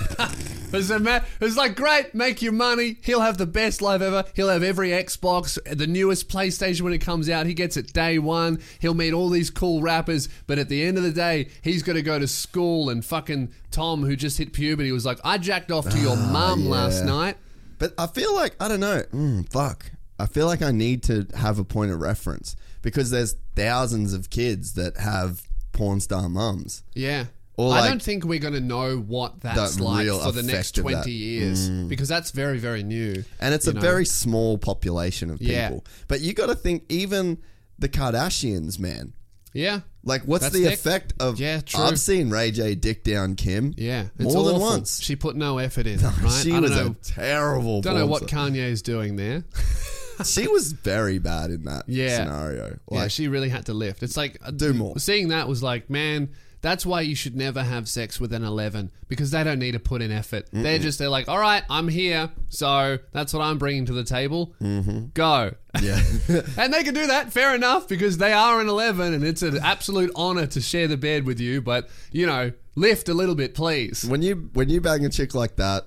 [0.72, 2.96] it's, a it's like great, make your money.
[3.02, 4.24] He'll have the best life ever.
[4.34, 7.46] He'll have every Xbox, the newest PlayStation when it comes out.
[7.46, 8.60] He gets it day one.
[8.80, 10.28] He'll meet all these cool rappers.
[10.46, 12.90] But at the end of the day, he's got to go to school.
[12.90, 16.66] And fucking Tom, who just hit puberty, was like, "I jacked off to your mum
[16.66, 17.36] last Ah, night."
[17.78, 19.02] but I feel like I don't know.
[19.12, 19.90] Mm, fuck.
[20.18, 24.28] I feel like I need to have a point of reference because there's thousands of
[24.28, 26.82] kids that have porn star mums.
[26.94, 27.26] Yeah.
[27.60, 30.76] Or I don't think we're going to know what that's The like for the next
[30.76, 31.06] 20 that.
[31.06, 31.18] Mm.
[31.18, 33.24] years because that's very, very new.
[33.40, 33.80] And it's a know?
[33.80, 35.54] very small population of people.
[35.54, 35.78] Yeah.
[36.08, 37.38] But you got to think even
[37.78, 39.12] the Kardashians, man.
[39.52, 39.80] Yeah.
[40.04, 41.38] Like, what's That's the effect of?
[41.38, 41.82] Yeah, true.
[41.82, 43.74] I've seen Ray J dick down Kim.
[43.76, 44.06] Yeah.
[44.18, 45.02] It's more than once.
[45.02, 46.30] She put no effort in, right?
[46.42, 46.86] she I was know.
[46.88, 47.80] a terrible.
[47.82, 48.48] don't know what star.
[48.48, 49.44] Kanye's doing there.
[50.24, 52.18] she was very bad in that Yeah.
[52.18, 52.78] scenario.
[52.90, 54.02] yeah, Like, she really had to lift.
[54.02, 54.98] It's like Do more.
[54.98, 56.30] Seeing that was like, man,
[56.62, 59.78] that's why you should never have sex with an 11 because they don't need to
[59.78, 60.46] put in effort.
[60.52, 64.04] They're just they're like, all right, I'm here, so that's what I'm bringing to the
[64.04, 64.54] table.
[64.60, 65.06] Mm-hmm.
[65.14, 65.54] Go.
[65.80, 66.00] yeah,
[66.58, 69.58] And they can do that, fair enough, because they are an 11 and it's an
[69.58, 71.62] absolute honor to share the bed with you.
[71.62, 74.04] But, you know, lift a little bit, please.
[74.04, 75.86] when you when you bang a chick like that,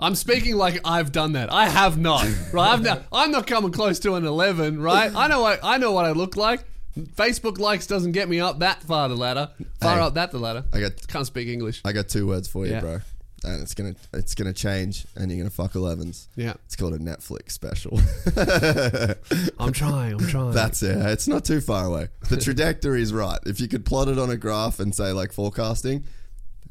[0.00, 1.52] I'm speaking like I've done that.
[1.52, 2.72] I have not, right?
[2.72, 5.12] I've not, I'm not coming close to an 11, right?
[5.14, 6.64] I know what, I know what I look like.
[6.96, 9.50] Facebook likes doesn't get me up that far the ladder.
[9.80, 10.00] Far Hey.
[10.02, 10.64] up that the ladder.
[10.72, 11.80] I got Can't speak English.
[11.84, 12.80] I got two words for you, Yeah.
[12.80, 13.00] bro.
[13.44, 16.26] And it's gonna it's gonna change, and you're gonna fuck 11s.
[16.34, 16.54] Yeah.
[16.66, 18.00] It's called a Netflix special.
[19.60, 20.52] I'm trying, I'm trying.
[20.52, 20.96] That's it.
[20.96, 22.08] It's not too far away.
[22.28, 23.38] The trajectory is right.
[23.46, 26.04] If you could plot it on a graph and say like forecasting,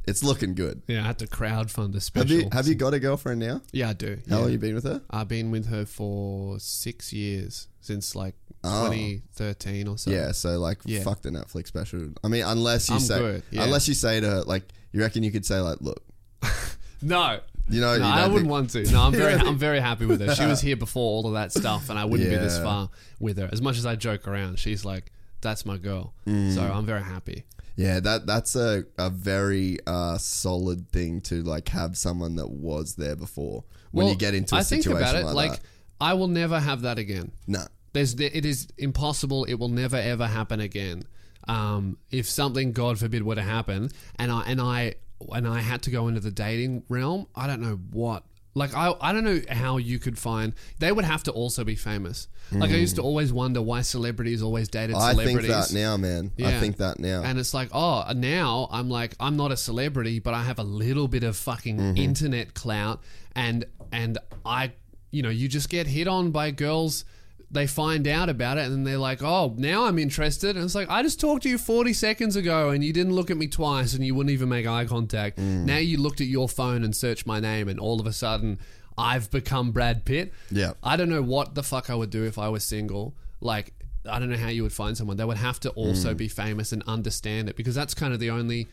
[0.06, 0.81] it's looking good.
[0.88, 2.31] yeah, I had to crowdfund a Have special.
[2.38, 3.61] you have you got a girlfriend now?
[3.72, 4.18] Yeah, I do.
[4.30, 4.41] How yeah.
[4.41, 5.02] long you been with her?
[5.10, 8.35] I've been with her for six years, since like
[8.68, 8.85] Oh.
[8.89, 10.11] 2013 or so.
[10.11, 11.02] Yeah, so like Yeah.
[11.03, 12.10] fuck the Netflix special.
[12.23, 13.64] I mean, unless you I'm say good, yeah.
[13.64, 16.03] unless you say to her like you reckon you could say like, look,
[17.02, 17.39] No.
[17.69, 18.84] you know, No, I wouldn't think- want to.
[18.91, 20.34] No, I'm very, I'm very happy with her.
[20.35, 22.64] She was here before all of that stuff, and I wouldn't be this Yeah.
[22.64, 22.89] far
[23.19, 23.49] with her.
[23.52, 25.11] As much as I joke around, she's like,
[25.41, 26.53] "That's my girl." Mm.
[26.56, 27.44] So I'm very happy.
[27.76, 32.95] Yeah, that that's a, a very uh, solid thing to like have someone that was
[32.95, 33.64] there before.
[33.91, 35.68] When Well, you get into a I think situation about it, like, like that.
[36.02, 37.31] I will never have that again.
[37.48, 37.64] No.
[37.93, 39.45] There's it is impossible.
[39.45, 41.03] It will never ever happen again.
[41.47, 43.89] Um, if something, God forbid, were to happen,
[44.19, 44.95] and I and I
[45.34, 48.23] and I had to go into the dating realm, I don't know what.
[48.53, 50.53] Like I, I don't know how you could find.
[50.80, 52.27] They would have to also be famous.
[52.51, 55.49] Like I used to always wonder why celebrities always dated celebrities.
[55.51, 56.31] I think that now, man.
[56.43, 57.22] I think that now.
[57.23, 60.64] And it's like, oh, now I'm like, I'm not a celebrity, but I have a
[60.64, 61.97] little bit of fucking Mm-hmm.
[61.97, 63.03] internet clout,
[63.35, 64.72] and and I,
[65.11, 67.05] you know, you just get hit on by girls.
[67.49, 70.56] They find out about it, and then they're like, oh, now I'm interested.
[70.57, 73.32] And it's like, I just talked to you 40 seconds ago, and you didn't look
[73.32, 75.38] at me twice, and you wouldn't even make eye contact.
[75.40, 75.64] Mm.
[75.65, 78.60] Now you looked at your phone and searched my name, and all of a sudden,
[78.98, 80.34] I've become Brad Pitt.
[80.52, 80.74] Yeah.
[80.84, 83.14] I don't know what the fuck I would do if I was single.
[83.40, 83.74] Like,
[84.10, 85.15] I don't know how you would find someone.
[85.15, 86.18] They would have to also Mm.
[86.18, 88.68] be famous and understand it because that's kind of the only,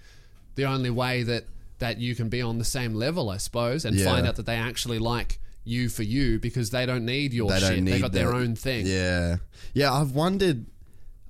[0.56, 1.44] the only way that
[1.80, 4.04] that you can be on the same level, I suppose, and Yeah.
[4.04, 7.58] find out that they actually like you for you because they don't need your they
[7.58, 7.68] shit.
[7.70, 8.86] don't need they got their own thing.
[8.86, 9.36] Yeah,
[9.72, 9.92] yeah.
[9.92, 10.66] I've wondered,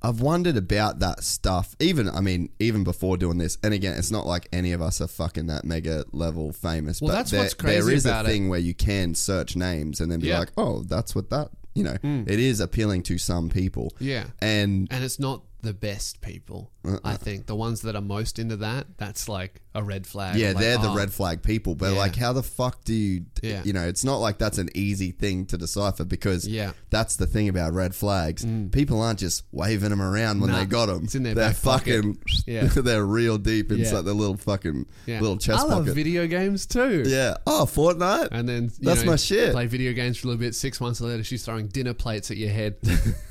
[0.02, 1.74] I've wondered about that stuff.
[1.80, 3.56] Even, I mean, even before doing this.
[3.62, 7.00] And again, it's not like any of us are fucking that mega level famous.
[7.00, 8.32] Well, but that's there, what's crazy There is about a it.
[8.32, 10.40] thing where you can search names and then be Yeah.
[10.40, 11.50] Like, oh, that's what that.
[11.74, 12.22] You know, hmm.
[12.28, 13.92] it is appealing to some people.
[13.98, 14.26] Yeah.
[14.40, 16.70] and And it's not the best people.
[16.84, 17.00] Uh-uh.
[17.02, 20.36] I think the ones that are most into that, that's like a red flag.
[20.36, 21.74] Yeah, Like, they're the oh, red flag people.
[21.74, 21.98] But Yeah.
[21.98, 23.24] like, how the fuck do you?
[23.42, 23.62] Yeah.
[23.64, 26.68] You know, it's not like that's an easy thing to decipher because Yeah.
[26.70, 26.74] Mm.
[26.90, 28.46] that's the thing about red flags.
[28.72, 31.04] People aren't just waving them around when Nah, they got them.
[31.04, 32.18] it's in their they're fucking.
[32.46, 32.64] Yeah.
[32.74, 34.02] they're real deep inside Yeah.
[34.02, 35.94] their little fucking little chest I love pocket.
[35.94, 37.02] video games too.
[37.06, 37.36] yeah.
[37.46, 38.28] Oh, Fortnite.
[38.30, 39.52] And then you That's know, my shit.
[39.52, 40.54] Play video games for a little bit.
[40.54, 42.76] Six months later, she's throwing dinner plates at your head,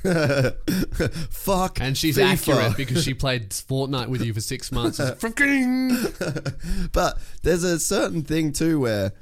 [1.30, 1.80] Fuck.
[1.80, 2.32] and she's FIFA.
[2.32, 4.98] accurate because she played Fortnite with you for six months.
[4.98, 5.88] From Fucking
[6.92, 9.12] But there's a certain thing too where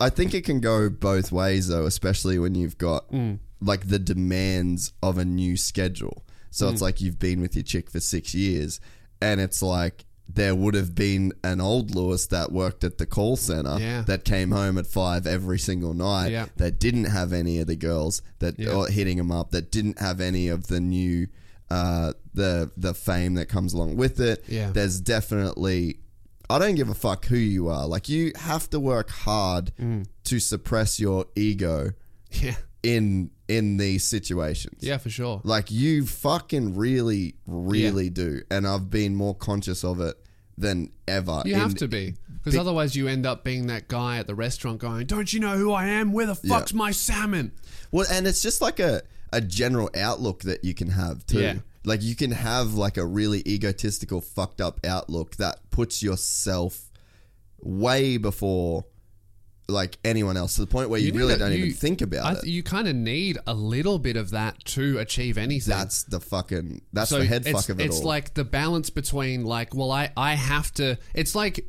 [0.00, 3.38] I think it can go both ways though, especially when you've got Mm.
[3.60, 6.24] like the demands of a new schedule.
[6.50, 6.72] So Mm.
[6.72, 8.80] it's like you've been with your chick for six years,
[9.20, 13.36] and it's like there would have been an old Lewis that worked at the call
[13.36, 14.02] center Yeah.
[14.02, 16.46] that came home at five every single night Yeah.
[16.56, 18.70] that didn't have any of the girls that Yeah.
[18.72, 21.28] or hitting him up that didn't have any of the new
[21.70, 24.44] uh, the the fame that comes along with it.
[24.48, 24.70] Yeah.
[24.70, 25.98] There's definitely
[26.48, 27.86] I don't give a fuck who you are.
[27.86, 30.06] Like you have to work hard Mm.
[30.24, 31.92] to suppress your ego
[32.30, 34.78] yeah, in in these situations.
[34.82, 35.40] yeah, for sure.
[35.44, 38.42] Like you fucking really, really do.
[38.50, 40.16] And I've been more conscious of it
[40.58, 41.42] than ever.
[41.44, 42.14] You in- have to be.
[42.42, 45.56] Because otherwise, you end up being that guy at the restaurant going, Don't you know
[45.58, 46.12] who I am?
[46.12, 47.50] Where the fuck's my salmon?
[47.90, 49.02] Well, and it's just like a,
[49.32, 51.40] a general outlook that you can have too.
[51.40, 51.54] Yeah.
[51.86, 56.90] Like you can have like a really egotistical, fucked up outlook that puts yourself
[57.60, 58.84] way before
[59.68, 62.38] like anyone else to the point where you, need really don't you- even think about
[62.38, 62.46] it.
[62.46, 65.74] You kind of need a little bit of that to achieve anything.
[65.76, 68.06] that's the fucking that's the head fuck of it it's all.
[68.06, 71.66] like the balance between like well I, I have to it's like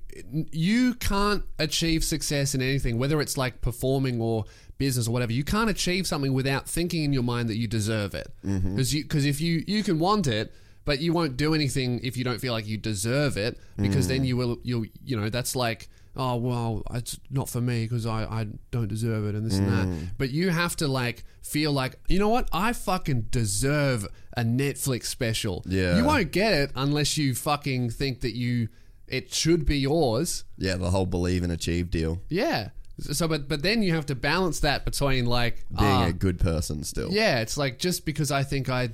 [0.52, 4.46] you can't achieve success in anything whether it's like performing or
[4.78, 8.14] business or whatever you can't achieve something without thinking in your mind that you deserve
[8.14, 8.76] it Mm-hmm.
[8.76, 10.54] because you if you you can want it
[10.86, 14.10] but you won't do anything if you don't feel like you deserve it because Mm.
[14.10, 18.06] then you will you'll you know that's like oh well it's not for me because
[18.06, 20.00] I, I don't deserve it and this and Mm.
[20.00, 24.44] that but you have to like feel like you know what I fucking deserve a
[24.44, 25.98] Netflix special Yeah.
[25.98, 28.70] you won't get it unless you fucking think that you
[29.08, 32.22] it should be yours yeah, the whole believe and achieve deal.
[32.30, 36.14] yeah so but but then you have to balance that between like Being ah, a
[36.14, 37.12] good person still.
[37.12, 38.90] yeah, it's like just because I think I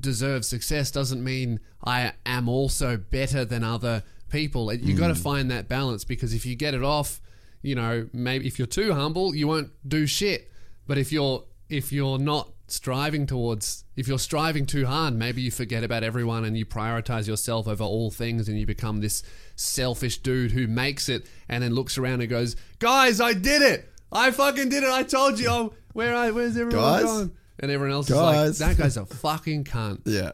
[0.00, 4.72] deserve success doesn't mean I am also better than other people.
[4.72, 7.20] You got to find that balance because if you get it off,
[7.62, 10.50] you know, maybe if you're too humble, you won't do shit.
[10.86, 15.50] But if you're if you're not striving towards if you're striving too hard, maybe you
[15.50, 19.22] forget about everyone and you prioritize yourself over all things and you become this
[19.60, 23.88] selfish dude who makes it and then looks around and goes, "Guys, I did it.
[24.12, 24.90] I fucking did it.
[24.90, 25.48] I told you.
[25.48, 27.04] Oh, where I where's everyone Guys?
[27.04, 28.50] gone?" And everyone else Guys?
[28.50, 30.32] is like, "That guy's a fucking cunt." Yeah.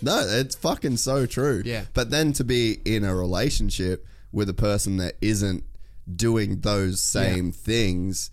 [0.00, 1.62] No, it's fucking so true.
[1.64, 1.84] Yeah.
[1.94, 5.62] But then to be in a relationship with a person that isn't
[6.16, 8.30] doing those same things,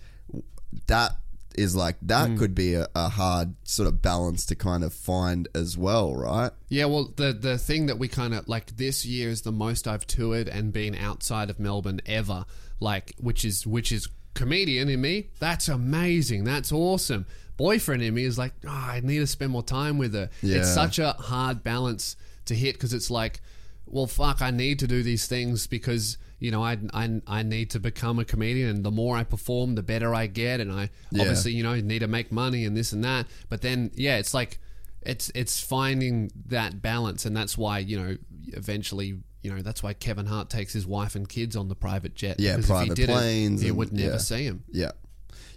[0.88, 1.18] that
[1.56, 2.38] is like, that Mm.
[2.38, 6.52] could be a, a hard sort of balance to kind of find as well, right?
[6.70, 9.88] Yeah, well, the the thing that we kind of like this year is the most
[9.88, 12.46] I've toured and been outside of Melbourne ever.
[12.80, 15.30] Like, which is which is comedian in me.
[15.40, 16.44] That's amazing.
[16.46, 17.26] That's awesome.
[17.58, 20.30] Boyfriend in me is like, oh, I need to spend more time with her.
[20.42, 20.60] Yeah.
[20.60, 22.16] It's such a hard balance
[22.46, 23.42] to hit because it's like.
[23.92, 27.70] well, fuck, I need to do these things because you know I I, I need
[27.72, 30.90] to become a comedian, and the more I perform, the better I get, and I
[31.12, 31.22] Yeah.
[31.22, 33.28] obviously you know need to make money and this and that.
[33.50, 34.60] But then yeah, it's like
[35.02, 38.18] it's it's finding that balance, and that's why you know
[38.48, 39.20] eventually.
[39.42, 42.42] You know that's why Kevin Hart takes his wife and kids on the private jet.
[42.42, 44.18] Yeah, because private he planes you and- would never yeah.
[44.18, 44.64] see him.
[44.70, 44.92] Yeah.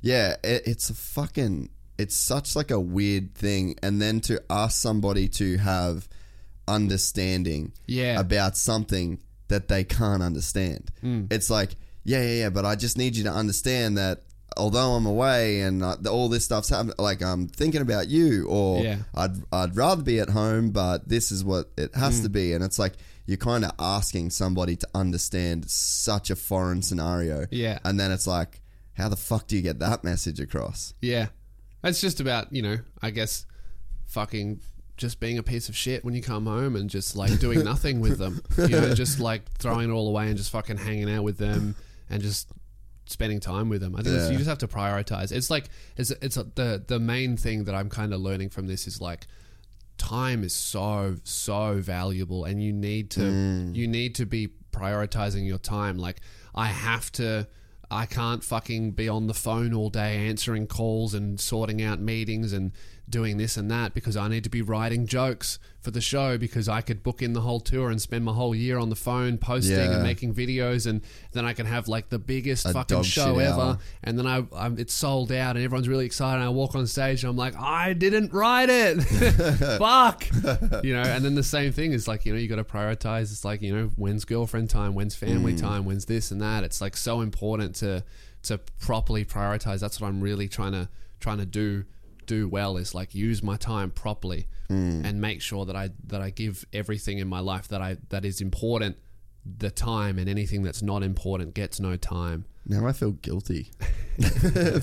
[0.01, 1.69] Yeah, it, it's a fucking
[1.99, 6.09] it's such like a weird thing and then to ask somebody to have
[6.69, 8.19] understanding Yeah.
[8.21, 9.19] about something
[9.49, 10.91] that they can't understand.
[11.01, 11.27] Hmm.
[11.31, 14.23] It's like, yeah, yeah, yeah, but I just need you to understand that
[14.57, 18.83] although I'm away and uh, all this stuff's happening, like I'm thinking about you, or
[18.83, 18.99] Yeah.
[19.15, 22.23] I'd I'd rather be at home, but this is what it has Hmm.
[22.25, 22.95] to be, and it's like
[23.25, 27.79] you're kind of asking somebody to understand such a foreign scenario, Yeah.
[27.85, 28.61] and then it's like,
[28.95, 30.93] how the fuck do you get that message across?
[31.01, 31.29] Yeah.
[31.85, 33.47] It's just about, you know, I guess
[34.07, 34.61] fucking
[35.03, 38.01] just being a piece of shit when you come home and just like doing nothing
[38.01, 38.41] with them.
[38.57, 41.75] You know, just like throwing it all away and just fucking hanging out with them
[42.09, 42.49] and just
[43.07, 43.97] spending time with them.
[43.97, 44.31] I think Yeah.
[44.31, 45.33] you just have to prioritize.
[45.33, 45.67] It's like
[45.97, 49.01] it's it's a, the the main thing that I'm kind of learning from this is
[49.01, 49.27] like
[49.99, 53.75] time is so so valuable and you need to mm.
[53.75, 56.21] you need to be prioritizing your time like
[56.55, 57.47] i have to
[57.91, 62.53] i can't fucking be on the phone all day answering calls and sorting out meetings
[62.53, 62.73] and
[63.09, 66.69] doing this and that because i need to be writing jokes for the show because
[66.69, 69.37] i could book in the whole tour and spend my whole year on the phone
[69.37, 69.95] posting Yeah.
[69.95, 71.03] and making videos and
[71.33, 73.79] then i can have like the biggest A fucking show ever hour.
[74.05, 76.87] and then I, I'm, it's sold out and everyone's really excited and I walk on
[76.87, 79.03] stage and I'm like I didn't write it
[79.79, 80.27] fuck
[80.85, 83.23] you know and then the same thing is like you know you got to prioritize
[83.33, 85.29] it's like you know when's girlfriend time when's Mm.
[85.29, 88.03] family time when's this and that it's like so important to
[88.45, 90.89] to properly prioritize that's what I'm really trying to
[91.21, 91.85] trying to do
[92.27, 95.05] do well is like use my time properly Mm.
[95.05, 98.25] and make sure that I that I give everything in my life that I that
[98.25, 98.97] is important
[99.45, 103.71] the time and anything that's not important gets no time Now I feel guilty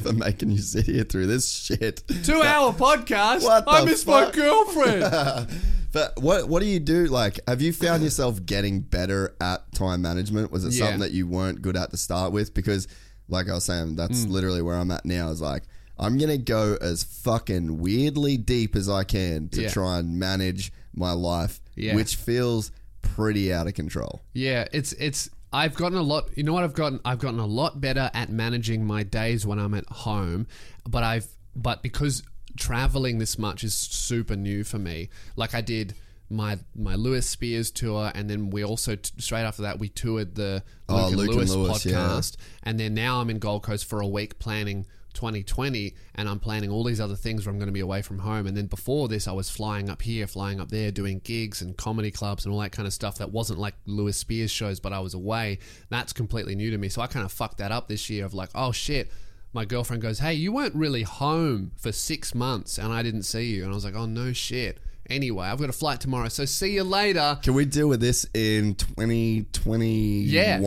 [0.04, 2.04] for making you sit here through this shit.
[2.24, 3.44] Two hour podcast.
[3.44, 5.48] What I miss my girlfriend.
[5.92, 7.08] But what what do you do?
[7.08, 10.52] Like, have you found yourself getting better at time management?
[10.52, 10.80] Was it Yeah.
[10.86, 12.54] something that you weren't good at to start with?
[12.54, 12.88] Because,
[13.28, 14.30] like I was saying, that's Mm.
[14.30, 15.32] literally where I'm at now.
[15.32, 15.64] Is like
[16.00, 19.70] I'm gonna go as fucking weirdly deep as I can to Yeah.
[19.70, 21.96] try and manage my life, Yeah.
[21.96, 22.72] which feels
[23.02, 24.22] pretty out of control.
[24.34, 25.30] yeah, it's it's.
[25.52, 26.30] I've gotten a lot.
[26.38, 27.00] You know what I've gotten?
[27.04, 30.46] I've gotten a lot better at managing my days when I'm at home.
[30.88, 32.22] But I've but because
[32.58, 35.10] traveling this much is super new for me.
[35.36, 35.96] Like I did.
[36.32, 40.36] My my Lewis Spears tour, and then we also t- straight after that we toured
[40.36, 41.94] the oh, Luke, Oh, and, Luke and Lewis Lewis, yeah.
[41.98, 44.86] podcast, and then now I'm in Gold Coast for a week planning
[45.20, 48.20] 2020 and I'm planning all these other things where I'm going to be away from
[48.20, 48.48] home.
[48.48, 51.76] And then before this I was flying up here flying up there doing gigs and
[51.76, 54.94] comedy clubs and all that kind of stuff that wasn't like Lewis Spears shows but
[54.94, 55.60] I was away.
[55.90, 56.88] That's completely new to me.
[56.88, 59.12] So I kind of fucked that up this year of like oh shit.
[59.52, 63.48] My girlfriend goes hey you weren't really home for 6 months and I didn't see
[63.48, 63.64] you.
[63.64, 64.80] And I was like oh no shit
[65.10, 68.26] anyway I've got a flight tomorrow so see you later Can we deal with this
[68.34, 70.26] in 2021?
[70.26, 70.60] yeah.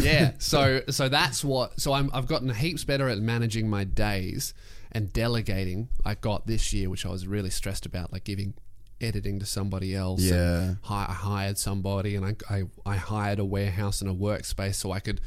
[0.00, 0.32] Yeah.
[0.38, 4.54] So so that's what so I'm I've gotten heaps better at managing my days
[4.92, 5.88] and delegating.
[6.04, 8.54] I got this year, which I was really stressed about, like giving
[9.00, 10.20] editing to somebody else.
[10.22, 10.74] and Yeah.
[10.82, 14.90] hi- I hired somebody and I, I I hired a warehouse and a workspace so
[14.92, 15.20] I could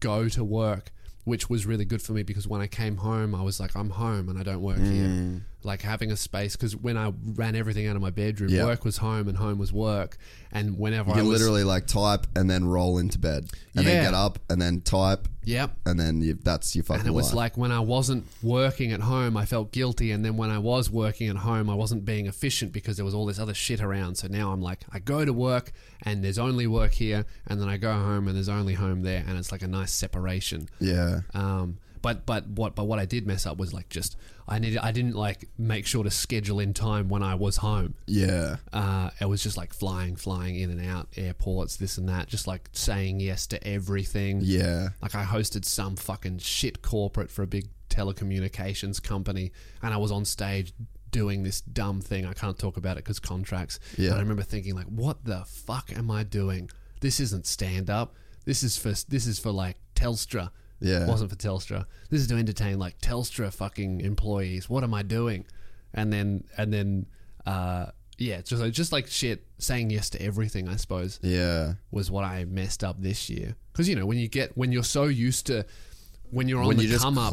[0.00, 0.90] go to work.
[1.24, 3.90] Which was really good for me because when I came home, I was like, I'm
[3.90, 4.90] home and I don't work Mm.
[4.92, 5.42] here.
[5.62, 8.64] Like having a space because when I ran everything out of my bedroom, Yeah.
[8.64, 10.16] work was home and home was work.
[10.52, 13.84] And whenever You I can was, literally like type and then roll into bed, and
[13.84, 13.92] Yeah.
[13.92, 17.12] then get up and then type, yep, and then you, that's your fucking And it
[17.12, 17.34] was life.
[17.34, 20.10] like when I wasn't working at home, I felt guilty.
[20.12, 23.12] And then when I was working at home, I wasn't being efficient because there was
[23.14, 24.16] all this other shit around.
[24.16, 25.72] So now I'm like, I go to work
[26.02, 27.26] and there's only work here.
[27.46, 29.22] And then I go home and there's only home there.
[29.28, 30.68] And it's like a nice separation.
[30.80, 31.20] yeah.
[31.34, 34.16] Um, but but what but what I did mess up was like just
[34.48, 37.94] I needed I didn't like make sure to schedule in time when I was home.
[38.06, 38.56] Yeah.
[38.72, 42.46] Uh, it was just like flying, flying in and out airports, this and that, just
[42.46, 44.40] like saying yes to everything.
[44.42, 44.90] Yeah.
[45.00, 50.10] Like I hosted some fucking shit corporate for a big telecommunications company, and I was
[50.10, 50.72] on stage
[51.10, 52.26] doing this dumb thing.
[52.26, 53.78] I can't talk about it because contracts.
[53.96, 54.10] Yeah.
[54.10, 56.70] And I remember thinking like, what the fuck am I doing?
[57.00, 58.14] This isn't stand up.
[58.44, 60.50] This is for this is for like Telstra.
[60.80, 61.04] Yeah.
[61.04, 61.84] It wasn't for Telstra.
[62.08, 64.68] This is to entertain like Telstra fucking employees.
[64.70, 65.44] What am I doing?
[65.94, 67.06] And then and then
[67.46, 67.86] uh
[68.18, 71.74] yeah, it's just just like shit saying yes to everything, I suppose Yeah.
[71.90, 73.56] was what I messed up this year.
[73.72, 75.64] Because you know when you get when you're so used to
[76.30, 77.32] when you're on When the you're come up,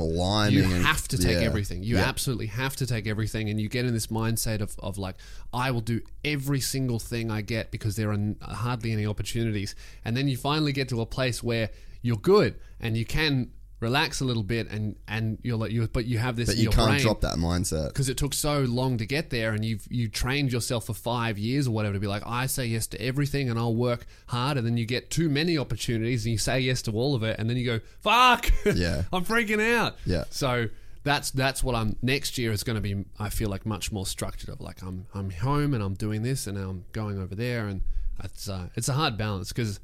[0.52, 1.46] you have to take yeah.
[1.46, 1.84] everything.
[1.84, 2.06] You Yeah.
[2.06, 5.18] absolutely have to take everything, and you get in this mindset of, of like,
[5.54, 9.76] I will do every single thing I get because there are hardly any opportunities.
[10.04, 11.70] And then you finally get to a place where
[12.02, 16.06] you're good and you can relax a little bit, and and you're like, you but
[16.06, 16.48] you have this.
[16.48, 17.90] But you can't drop that mindset.
[17.90, 21.38] because it took so long to get there and you've you trained yourself for five
[21.38, 24.58] years or whatever to be like i say yes to everything and i'll work hard
[24.58, 27.38] and then you get too many opportunities and you say yes to all of it
[27.40, 29.04] and then you go fuck Yeah.
[29.14, 30.24] i'm freaking out Yeah.
[30.32, 30.70] so
[31.04, 34.08] that's that's what i'm next year is going to be i feel like much more
[34.08, 37.68] structured of like i'm i'm home and i'm doing this and i'm going over there
[37.68, 37.82] and
[38.24, 39.80] it's uh, it's a hard balance because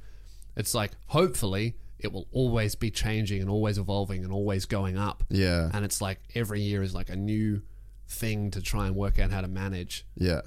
[0.56, 5.23] it's like hopefully it will always be changing and always evolving and always going up
[5.30, 5.69] Yeah.
[5.73, 7.61] and it's like every year is like a new
[8.07, 10.06] thing to try and work out how to manage.
[10.15, 10.41] Yeah.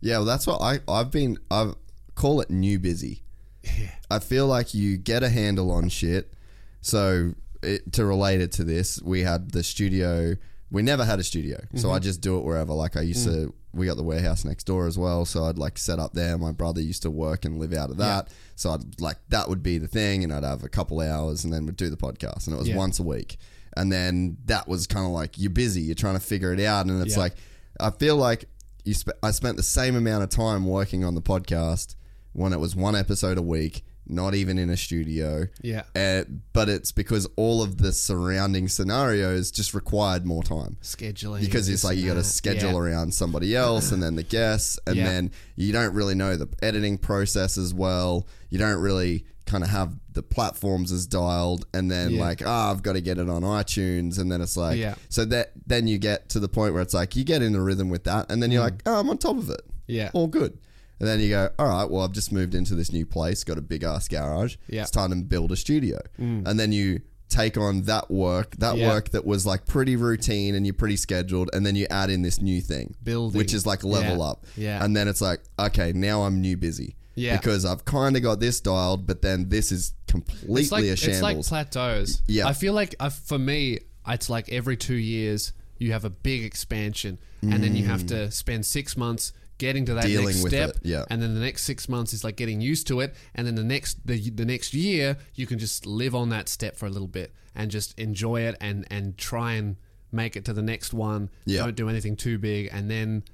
[0.00, 1.72] Yeah, well that's what I I've been I
[2.14, 3.22] call it new busy.
[3.62, 3.90] Yeah.
[4.10, 6.32] I feel like you get a handle on shit.
[6.80, 10.36] So it, to relate it to this, we had the studio.
[10.70, 11.96] We never had a studio, so mm-hmm.
[11.96, 12.74] I just do it wherever.
[12.74, 13.32] Like I used mm.
[13.46, 16.36] to, we got the warehouse next door as well, so I'd like set up there.
[16.36, 18.28] My brother used to work and live out of that,
[18.58, 21.52] so I'd like that would be the thing, and I'd have a couple hours, and
[21.52, 22.76] then we'd do the podcast, and it was Yeah.
[22.76, 23.38] once a week,
[23.76, 26.86] and then that was kind of like you're busy, you're trying to figure it out,
[26.86, 27.20] and it's Yeah.
[27.22, 27.34] like
[27.80, 28.46] I feel like
[28.84, 28.94] you.
[28.94, 31.94] Spe- I spent the same amount of time working on the podcast
[32.32, 35.46] when it was one episode a week, not even in a studio.
[35.62, 35.82] Yeah.
[35.94, 40.76] Uh, but it's because all of the surrounding scenarios just required more time.
[40.82, 41.40] Scheduling.
[41.40, 42.78] Because it's like you got to schedule Yeah.
[42.78, 45.04] around somebody else and then the guests, and Yeah.
[45.06, 48.26] then you don't really know the editing process as well.
[48.50, 52.20] You don't really kind of have the platforms as dialed, and then Yeah.
[52.20, 54.94] like, ah, I've got to get it on iTunes, and then it's like, Yeah.
[55.08, 57.60] so that then you get to the point where it's like you get in the
[57.60, 59.60] rhythm with that, and then you're like, oh, I'm on top of it.
[59.66, 59.72] Mm.
[59.86, 60.10] Yeah.
[60.12, 60.58] all good.
[61.00, 63.56] And then you go, all right, well, I've just moved into this new place, got
[63.58, 64.56] a big ass garage.
[64.68, 64.80] Yeah.
[64.80, 64.82] Mm.
[64.82, 66.00] It's time to build a studio.
[66.18, 68.88] And then you take on that work, that Yeah.
[68.88, 72.22] work that was like pretty routine and you're pretty scheduled, and then you add in
[72.22, 73.36] this new thing, Building.
[73.38, 74.24] which is like level Yeah.
[74.24, 74.46] up.
[74.56, 74.84] Yeah.
[74.84, 76.96] And then it's like, okay, now I'm new busy.
[77.14, 77.36] Yeah.
[77.36, 80.92] Because I've kind of got this dialed, but then this is completely it's like, a
[81.10, 82.22] it's like plateaus.
[82.26, 82.46] Yeah.
[82.48, 86.42] I feel like uh, for me, it's like every two years you have a big
[86.44, 90.04] expansion, and then you have to spend six months getting to that.
[90.04, 90.70] Dealing next step.
[90.70, 91.04] it, yeah.
[91.10, 93.64] And then the next six months is like getting used to it, and then the
[93.64, 97.08] next the the next year you can just live on that step for a little
[97.08, 99.76] bit and just enjoy it and and try and
[100.10, 101.28] make it to the next one.
[101.44, 101.64] Yeah.
[101.64, 103.24] Don't do anything too big, and then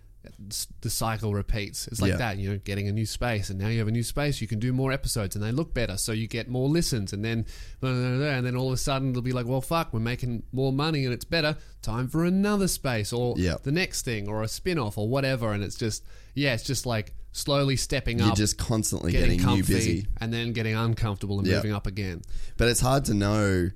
[0.81, 1.87] the cycle repeats.
[1.89, 2.17] It's like Yeah.
[2.19, 4.41] that, You're getting a new space, and now you have a new space.
[4.41, 7.25] You can do more episodes, and they look better, so you get more listens, and
[7.25, 7.47] then
[7.81, 10.01] blah, blah, blah, and then all of a sudden it'll be like, well, fuck, we're
[10.01, 11.57] making more money, and it's better.
[11.83, 13.57] Time for another space, or Yeah.
[13.63, 15.53] the next thing, or a spin off, or whatever.
[15.53, 16.03] And it's just,
[16.35, 18.27] yeah, it's just like slowly stepping up.
[18.29, 20.07] you're just constantly getting, getting, new comfy, busy.
[20.21, 22.23] and then getting uncomfortable and moving up again.
[22.57, 23.71] But it's hard to know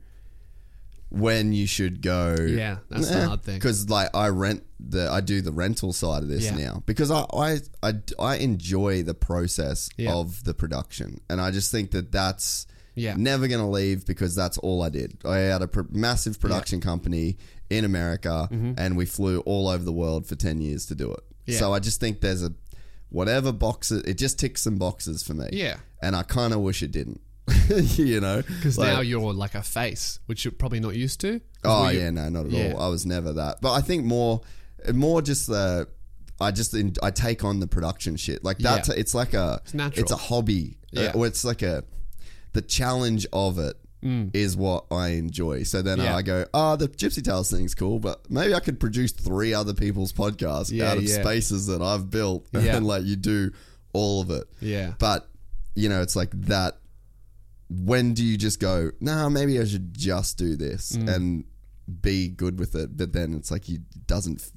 [1.10, 2.36] when you should go.
[2.38, 3.56] Yeah, that's the hard thing.
[3.56, 6.56] Because like I rent the, I do the rental side of this Yeah.
[6.56, 10.12] now because I, I I I enjoy the process Yeah.
[10.14, 13.14] of the production, and I just think that that's Yeah.
[13.16, 15.18] never gonna leave because that's all I did.
[15.24, 17.38] I had a pr- massive production company
[17.70, 21.20] in America, and we flew all over the world for ten years to do it.
[21.20, 21.52] Mm-hmm.
[21.52, 21.58] Yeah.
[21.58, 22.52] So I just think there's a
[23.10, 25.48] whatever boxes, it just ticks some boxes for me.
[25.52, 25.76] Yeah.
[26.02, 27.20] and I kind of wish it didn't.
[27.96, 31.40] you know, Because Like- now you're like a face, which you're probably not used to.
[31.64, 32.72] Oh yeah, no, not at Yeah.
[32.74, 32.80] all.
[32.82, 33.60] I was never that.
[33.60, 34.40] But I think more,
[34.92, 35.88] more just the.
[36.40, 38.86] I just in, I take on the production shit like that.
[38.86, 38.94] Yeah.
[38.96, 40.02] It's like a it's natural.
[40.04, 40.78] It's a hobby.
[40.92, 41.06] Yeah.
[41.06, 41.82] Uh, or it's like a
[42.52, 45.64] the challenge of it is what I enjoy.
[45.64, 46.04] So then Mm.
[46.04, 46.14] Yeah.
[46.16, 49.74] I go, oh, the Gypsy Tales thing's cool, but maybe I could produce three other
[49.74, 51.20] people's podcasts Yeah, out of yeah.
[51.20, 52.76] spaces that I've built, Yeah.
[52.76, 53.50] and like you do
[53.92, 54.44] all of it.
[54.60, 54.92] Yeah.
[55.00, 55.28] But
[55.74, 56.76] you know, it's like that.
[57.70, 58.90] When do you just go?
[59.00, 61.14] Nah, maybe I should just do this Mm.
[61.14, 61.44] and
[62.00, 62.96] be good with it.
[62.96, 64.50] But then it's like you doesn't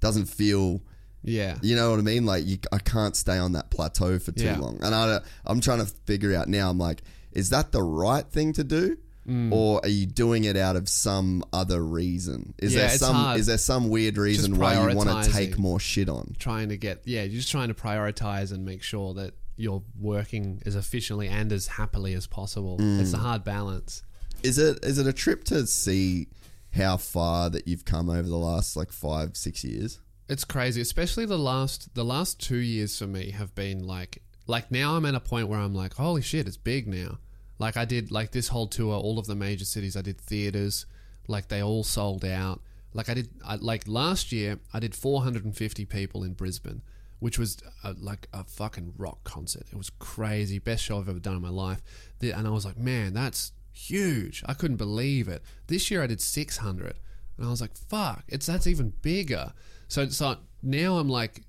[0.00, 0.80] doesn't feel.
[1.24, 1.58] Yeah.
[1.62, 2.24] You know what I mean?
[2.26, 4.58] Like you, I can't stay on that plateau for too Yeah.
[4.58, 4.78] long.
[4.82, 6.70] And I, I'm trying to figure out now.
[6.70, 8.96] I'm like, is that the right thing to do,
[9.28, 9.52] Mm.
[9.52, 12.54] or are you doing it out of some other reason?
[12.58, 13.40] Is Yeah, there some hard.
[13.40, 16.34] is there some weird reason why you want to take more shit on?
[16.38, 20.62] trying to get yeah you're just trying to prioritize and make sure that you're working
[20.64, 22.78] as efficiently and as happily as possible.
[22.78, 23.00] Mm.
[23.00, 24.02] it's a hard balance.
[24.42, 26.28] Is it is it a trip to see
[26.74, 30.00] how far that you've come over the last like five six years?
[30.28, 34.70] it's crazy especially the last the last two years for me have been like like
[34.70, 37.18] now i'm at a point where i'm like holy shit it's big now.
[37.58, 40.86] Like i did like this whole tour all of the major cities i did theaters
[41.26, 42.60] like they all sold out.
[42.94, 46.82] Like i did I, like last year i did 450 people in brisbane
[47.20, 51.18] which was a, like a fucking rock concert it was crazy best show i've ever
[51.18, 51.82] done in my life
[52.20, 54.42] and i was like man that's huge.
[54.44, 55.40] I couldn't believe it.
[55.68, 56.98] This year I did 600,
[57.36, 59.52] and I was like, "Fuck!" It's that's even bigger.
[59.86, 61.42] So so now I'm like,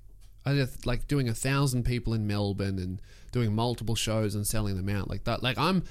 [0.46, 4.76] I did like doing a thousand people in Melbourne and doing multiple shows and selling
[4.76, 5.42] them out like that.
[5.42, 5.82] Like I'm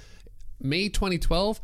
[0.62, 1.60] me 2012.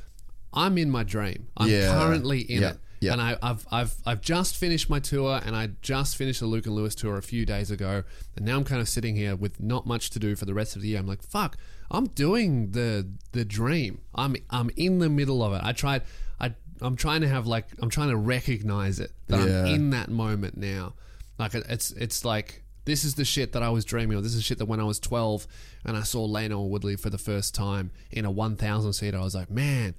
[0.53, 1.48] I'm in my dream.
[1.56, 1.94] I'm Yeah.
[1.94, 2.69] currently in Yeah.
[2.72, 2.77] it.
[2.99, 3.14] Yeah.
[3.14, 6.65] And I, I've I've I've just finished my tour, and I just finished the Luke
[6.65, 8.03] and Lewis tour a few days ago,
[8.35, 10.75] and now I'm kind of sitting here with not much to do for the rest
[10.75, 10.99] of the year.
[10.99, 11.57] I'm like, fuck,
[11.91, 14.01] I'm doing the the dream.
[14.14, 15.61] I'm I'm in the middle of it.
[15.64, 16.03] I tried.
[16.40, 20.09] I I'm trying to have like I'm trying to recognize it that I'm in that
[20.09, 20.93] moment now.
[21.38, 24.24] Like it's it's like this is the shit that I was dreaming of.
[24.24, 25.48] This is shit that when I was 12
[25.83, 29.24] and I saw Lano and Woodley for the first time in a 1,000 seater, I
[29.24, 29.95] was like, man,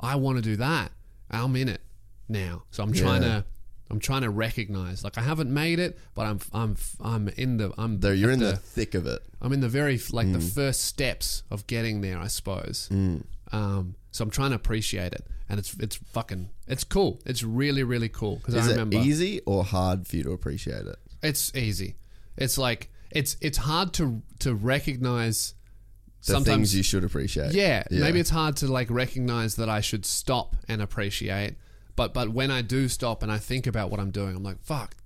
[0.00, 0.90] I want to do that.
[1.30, 1.80] I'm in it
[2.28, 2.64] now.
[2.70, 3.28] So I'm trying Yeah.
[3.40, 3.44] to
[3.90, 5.04] I'm trying to recognize.
[5.04, 8.40] Like I haven't made it, but I'm I'm I'm in the I'm There, you're in
[8.40, 9.22] the, thick of it.
[9.42, 10.32] I'm in the very like Mm.
[10.32, 12.88] the first steps of getting there, I suppose.
[13.52, 17.20] Um, so I'm trying to appreciate it, and it's it's fucking it's cool.
[17.26, 20.86] It's really really cool because Is I it easy or hard for you to appreciate
[20.86, 20.96] it?
[21.22, 21.96] it's easy.
[22.36, 25.54] It's like it's it's hard to to recognize.
[26.26, 27.52] The sometimes things you should appreciate.
[27.52, 31.56] yeah, maybe it's hard to like recognize that I should stop and appreciate.
[31.96, 34.60] But but when I do stop and I think about what I'm doing, I'm like,
[34.62, 34.96] fuck,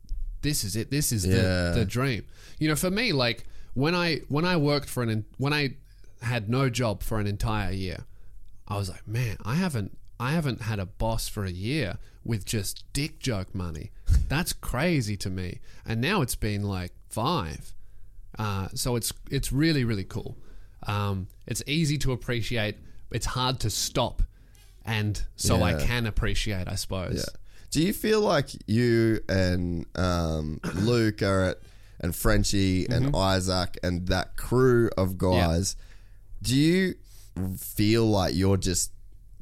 [0.43, 0.91] this is it.
[0.91, 1.71] This is Yeah.
[1.71, 2.25] the, the dream.
[2.59, 3.45] You know, for me, like
[3.75, 5.75] when I when I worked for an when I
[6.23, 8.05] had no job for an entire year,
[8.67, 12.45] I was like, man, I haven't I haven't had a boss for a year with
[12.45, 13.91] just dick joke money.
[14.29, 15.61] That's crazy to me.
[15.87, 17.73] And now it's been like five.
[18.39, 20.37] Uh, so it's it's really really cool.
[20.87, 22.77] Um, it's easy to appreciate.
[23.11, 24.23] It's hard to stop,
[24.89, 26.67] and so I can appreciate.
[26.69, 27.17] I suppose.
[27.17, 27.39] Yeah.
[27.71, 31.59] Do you feel like you and um, Luke are at,
[32.01, 32.93] and Frenchie Mm-hmm.
[33.07, 35.77] and Isaac and that crew of guys?
[36.43, 36.95] Do you
[37.59, 38.93] feel like you're just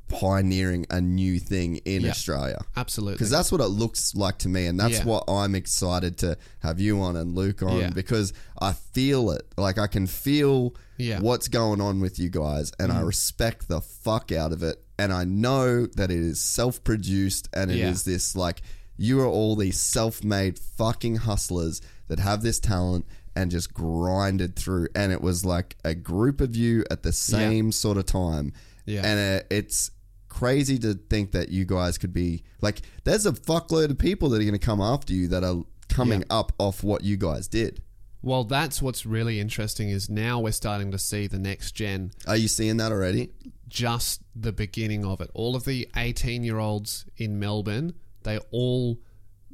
[0.08, 2.10] pioneering a new thing in Yeah.
[2.10, 2.60] Australia?
[2.76, 3.15] Absolutely.
[3.15, 5.05] Because that's what it looks like to me, and that's Yeah.
[5.05, 7.91] what I'm excited to have you on and Luke on Yeah.
[7.91, 9.47] because I feel it.
[9.57, 11.18] Like I can feel Yeah.
[11.18, 11.23] Mm.
[11.23, 14.83] what's going on with you guys, and I respect the fuck out of it.
[14.99, 18.12] And I know that it is self produced, and it is Yeah.
[18.15, 18.62] this like
[18.97, 24.57] you are all these self made fucking hustlers that have this talent and just grinded
[24.57, 24.89] through.
[24.94, 28.52] And it was like a group of you at the same sort of time.
[28.86, 29.02] Yeah.
[29.05, 29.91] And uh, it's
[30.28, 34.36] crazy to think that you guys could be like, there's a fuckload of people that
[34.41, 37.83] are going to come after you that are coming up off what you guys did.
[38.23, 42.36] well, that's what's really interesting is now we're starting to see the next gen Are
[42.36, 43.31] you seeing that already?
[43.69, 45.31] Just the beginning of it.
[45.35, 48.99] All of the 18 year olds in Melbourne, they all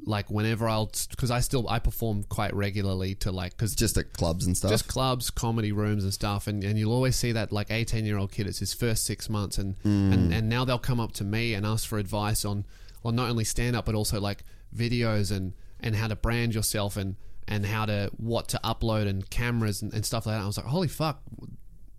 [0.04, 4.12] like whenever I'll because I still I perform quite regularly to like because Just at
[4.12, 4.70] clubs and stuff?
[4.70, 6.46] just clubs, comedy rooms, and stuff.
[6.46, 9.28] And, and you'll always see that like 18 year old kid, it's his first six
[9.28, 9.58] months.
[9.58, 10.32] And, and, hmm.
[10.32, 12.66] and now they'll come up to me and ask for advice on,
[13.04, 16.96] on not only stand up, but also like videos and, and how to brand yourself
[16.96, 17.16] and,
[17.48, 20.42] and how to, what to upload and cameras and, and stuff like that.
[20.42, 21.22] I was like, holy fuck,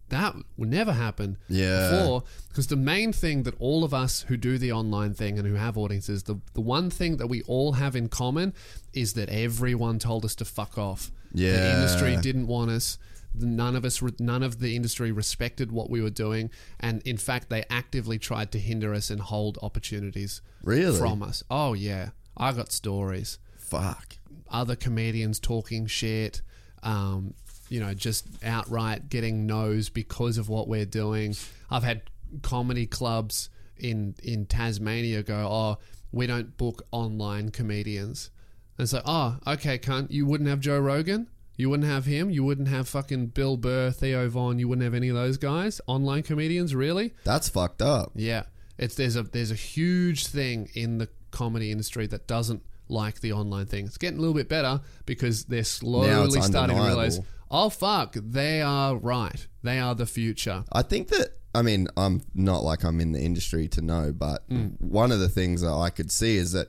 [0.10, 1.90] that would never happen Yeah.
[1.92, 2.24] before.
[2.50, 5.56] Because the main thing that all of us who do the online thing and who
[5.56, 8.54] have audiences, the, the one thing that we all have in common
[8.94, 11.12] is that everyone told us to fuck off.
[11.34, 11.76] The Yeah.
[11.76, 12.98] industry didn't want us.
[13.36, 17.50] None of us, none of the industry respected what we were doing, and in fact,
[17.50, 21.00] they actively tried to hinder us and hold opportunities Really?
[21.00, 21.42] from us.
[21.50, 23.40] Oh yeah, I got stories.
[23.58, 24.18] Fuck.
[24.50, 26.44] Other comedians talking shit,
[26.84, 27.34] um,
[27.74, 31.36] you know, just outright getting no's because of what we're doing.
[31.72, 32.04] I've had
[32.44, 35.78] comedy clubs in in Tasmania go, oh,
[36.12, 38.30] we don't book online comedians.
[38.78, 41.30] And it's like, oh, okay, cunt, you wouldn't have Joe Rogan?
[41.58, 42.30] You wouldn't have him?
[42.30, 45.82] You wouldn't have fucking Bill Burr, Theo Von, you wouldn't have any of those guys?
[45.88, 47.16] Online comedians, really?
[47.24, 48.12] That's fucked up.
[48.14, 48.44] Yeah.
[48.78, 52.62] It's there's a there's a huge thing in the comedy industry that doesn't
[52.94, 53.86] like the online thing.
[53.88, 57.20] It's getting a little bit better because they're slowly starting to realize,
[57.52, 59.46] oh fuck, they are right.
[59.64, 60.64] They are the future.
[60.72, 64.48] I think that I mean I'm not like I'm in the industry to know, but
[64.50, 64.80] Mm.
[64.80, 66.68] one of the things that I could see is that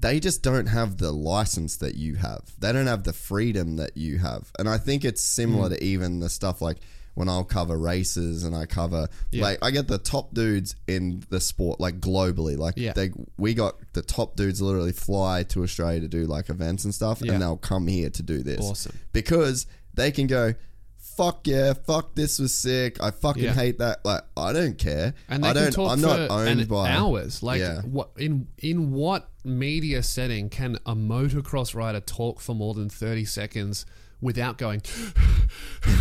[0.00, 2.42] they just don't have the license that you have.
[2.58, 5.72] They don't have the freedom that you have, and I think it's similar Mm.
[5.78, 6.78] to even the stuff like
[7.20, 9.42] when I'll cover races and I cover Yeah.
[9.44, 12.56] like I get the top dudes in the sport like globally.
[12.58, 12.94] Like Yeah.
[12.94, 16.92] they we got the top dudes literally fly to Australia to do like events and
[16.94, 17.34] stuff, Yeah.
[17.34, 18.98] and they'll come here to do this Awesome.
[19.12, 20.54] because they can go.
[20.96, 21.74] Fuck yeah!
[21.74, 23.02] Fuck this was sick.
[23.02, 23.52] I fucking Yeah.
[23.52, 24.02] hate that.
[24.06, 25.12] Like I don't care.
[25.28, 25.78] And they I don't.
[25.78, 27.42] I'm not owned by hours.
[27.42, 27.82] Like Yeah.
[27.82, 33.26] what in in what media setting can a motocross rider talk for more than thirty
[33.26, 33.84] seconds
[34.20, 34.82] without going.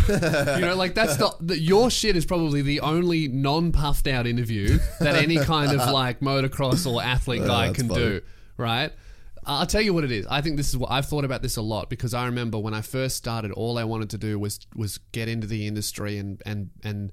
[0.08, 0.16] you
[0.62, 5.16] know, like that's the, the your shit is probably the only non-puffed out interview that
[5.16, 8.02] any kind of like motocross or athlete guy can funny.
[8.02, 8.22] do,
[8.58, 8.92] right?
[9.46, 10.28] I'll tell you what it is.
[10.30, 12.74] I think this is what I've thought about this a lot because I remember when
[12.74, 16.42] I first started, all I wanted to do was was get into the industry and
[16.46, 17.12] and and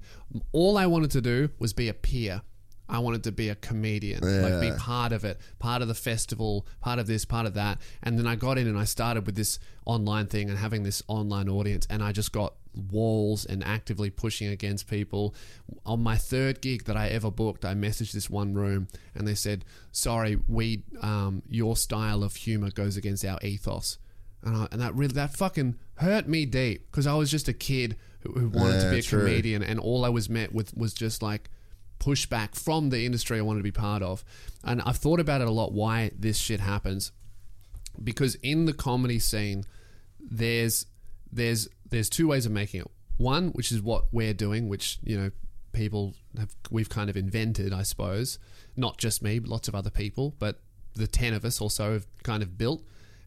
[0.51, 2.41] all I wanted to do was be a peer.
[2.89, 6.65] I wanted to be a comedian, like be part of it, part of the festival,
[6.79, 7.79] part of this, part of that.
[8.01, 11.03] And then I got in and I started with this online thing and having this
[11.07, 12.53] online audience, and I just got
[12.91, 15.35] walls and actively pushing against people.
[15.85, 19.35] On my third gig that I ever booked, I messaged this one room and they
[19.35, 23.97] said, "Sorry, we um, your style of humor goes against our ethos."
[24.43, 27.53] And, I, and that really that fucking hurt me deep because I was just a
[27.53, 29.19] kid who, who wanted to be a true.
[29.19, 31.49] comedian, and all I was met with was just like
[31.99, 34.23] pushback from the industry I wanted to be part of.
[34.63, 37.11] And I've thought about it a lot why this shit happens.
[38.03, 39.65] Because in the comedy scene,
[40.19, 40.85] there's
[41.31, 42.87] there's there's two ways of making it.
[43.17, 45.31] One, which is what we're doing, which, you know,
[45.71, 48.37] people have we've kind of invented, I suppose.
[48.75, 50.59] Not just me, but lots of other people, but
[50.95, 52.83] the ten of us also have kind of built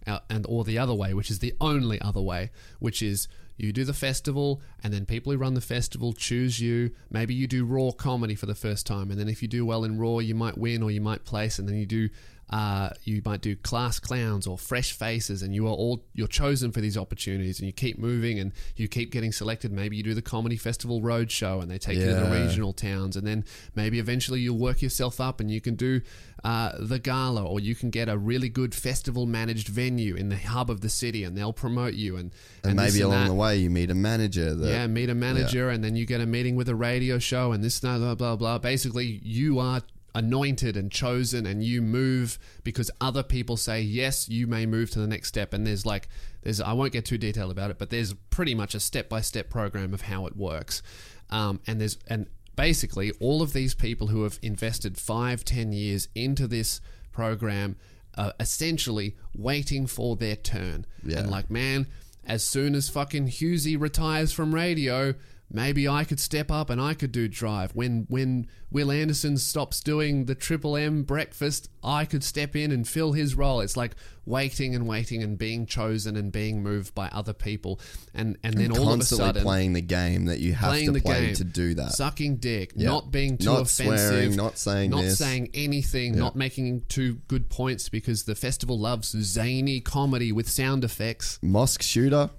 [0.07, 3.29] uh, and or the other way, which is the only other way, which is
[3.67, 6.91] you do the festival, and then people who run the festival choose you.
[7.11, 9.85] Maybe you do raw comedy for the first time, and then if you do well
[9.85, 12.09] in raw, you might win or you might place, and then you do.
[12.51, 16.73] Uh, you might do class clowns or fresh faces, and you are all you're chosen
[16.73, 19.71] for these opportunities, and you keep moving, and you keep getting selected.
[19.71, 23.17] Maybe you do the comedy festival roadshow, and they take you to the regional towns,
[23.17, 23.45] and then
[23.77, 26.01] maybe eventually you'll work yourself up, and you can do
[26.43, 30.37] uh, the gala, or you can get a really good festival managed venue in the
[30.37, 32.33] hub of the city, and they'll promote you, and
[32.65, 33.29] And, this maybe along that.
[33.29, 36.21] the way you meet a manager that Yeah, meet a manager, and then you get
[36.21, 38.59] a meeting with a radio show, and this, blah, blah, blah, blah.
[38.59, 39.83] Basically, you are
[40.15, 44.99] anointed and chosen, and you move because other people say, yes, you may move to
[44.99, 45.53] the next step.
[45.53, 46.09] And there's like,
[46.43, 49.21] there's, I won't get too detailed about it, but there's pretty much a step by
[49.21, 50.83] step program of how it works.
[51.31, 56.09] Um, and there's, and basically, all of these people who have invested five, ten years
[56.15, 56.81] into this
[57.13, 57.77] program
[58.17, 60.87] are essentially waiting for their turn.
[61.05, 61.21] Yeah.
[61.21, 61.87] And like, man,
[62.27, 65.15] as soon as fucking Hughesy retires from radio,
[65.51, 67.73] maybe I could step up and I could do drive.
[67.73, 72.87] When when Wil Anderson stops doing the Triple M breakfast, I could step in and
[72.87, 73.61] fill his role.
[73.61, 73.93] It's like
[74.27, 77.81] waiting and waiting and being chosen and being moved by other people,
[78.15, 80.93] and and then all of a sudden playing the game that you have playing to
[80.93, 81.93] the play game to do that.
[81.93, 82.89] sucking dick, Yeah.
[82.89, 85.19] not being too Not offensive, swearing, not saying not this.
[85.19, 90.85] saying anything, not making too good points because the festival loves zany comedy with sound
[90.85, 91.39] effects.
[91.43, 92.31] Mosque shooter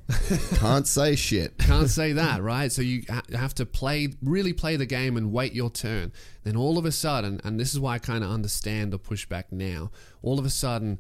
[0.56, 1.58] can't say shit.
[1.58, 2.72] Can't say that, right?
[2.72, 6.11] So you ha- have to play, really play the game and wait your turn.
[6.44, 9.45] Then all of a sudden, and this is why I kind of understand the pushback
[9.52, 9.92] now.
[10.22, 11.00] All of a sudden,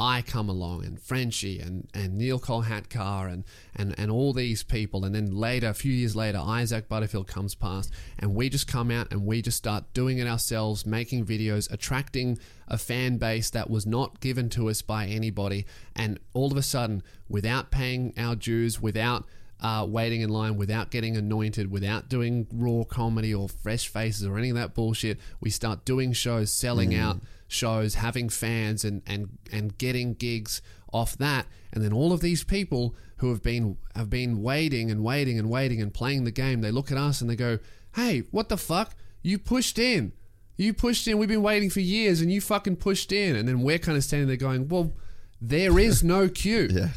[0.00, 3.44] I come along and Frenchie and, and Neel Kolhatkar and,
[3.76, 5.04] and, and all these people.
[5.04, 8.90] And then later, a few years later, Isaac Butterfield comes past and we just come
[8.90, 13.68] out and we just start doing it ourselves, making videos, attracting a fan base that
[13.68, 15.66] was not given to us by anybody.
[15.94, 19.26] And all of a sudden, without paying our dues, without
[19.60, 24.38] uh, waiting in line without getting anointed, without doing raw comedy or fresh faces or
[24.38, 25.18] any of that bullshit.
[25.40, 31.16] We start doing shows, selling out shows, having fans, and and and getting gigs off
[31.18, 31.46] that.
[31.72, 35.50] And then all of these people who have been have been waiting and waiting and
[35.50, 37.58] waiting and playing the game, they look at us and they go,
[37.94, 38.94] "Hey, what the fuck?
[39.22, 40.12] You pushed in."
[40.56, 41.16] You pushed in.
[41.16, 43.34] We've been waiting for years, and you fucking pushed in.
[43.34, 44.92] And then we're kind of standing there going, "Well,
[45.40, 46.88] there is no queue." Yeah.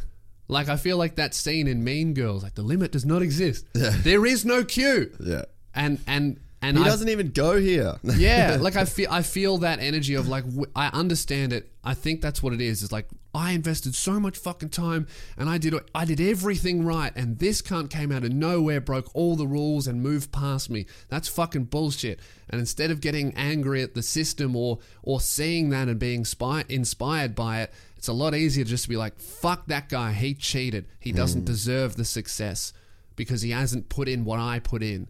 [0.47, 3.65] Like I feel like that scene in Mean Girls, like the limit does not exist.
[3.73, 5.11] There is no queue.
[5.19, 5.43] Yeah.
[5.73, 7.95] And and and He I- doesn't even go here.
[8.03, 11.71] yeah, like I feel I feel that energy of like w- I understand it.
[11.83, 12.83] I think that's what it is.
[12.83, 15.07] It's like I invested so much fucking time
[15.37, 19.09] and I did I did everything right and this cunt came out of nowhere, broke
[19.15, 20.85] all the rules and moved past me.
[21.09, 22.19] That's fucking bullshit.
[22.49, 26.65] And instead of getting angry at the system or or seeing that and being spy-
[26.69, 27.73] inspired by it,
[28.03, 30.11] it's a lot easier just to be like fuck that guy.
[30.11, 30.87] He cheated.
[30.99, 31.45] He doesn't mm.
[31.45, 32.73] deserve the success
[33.15, 35.07] because he hasn't put in what I put in.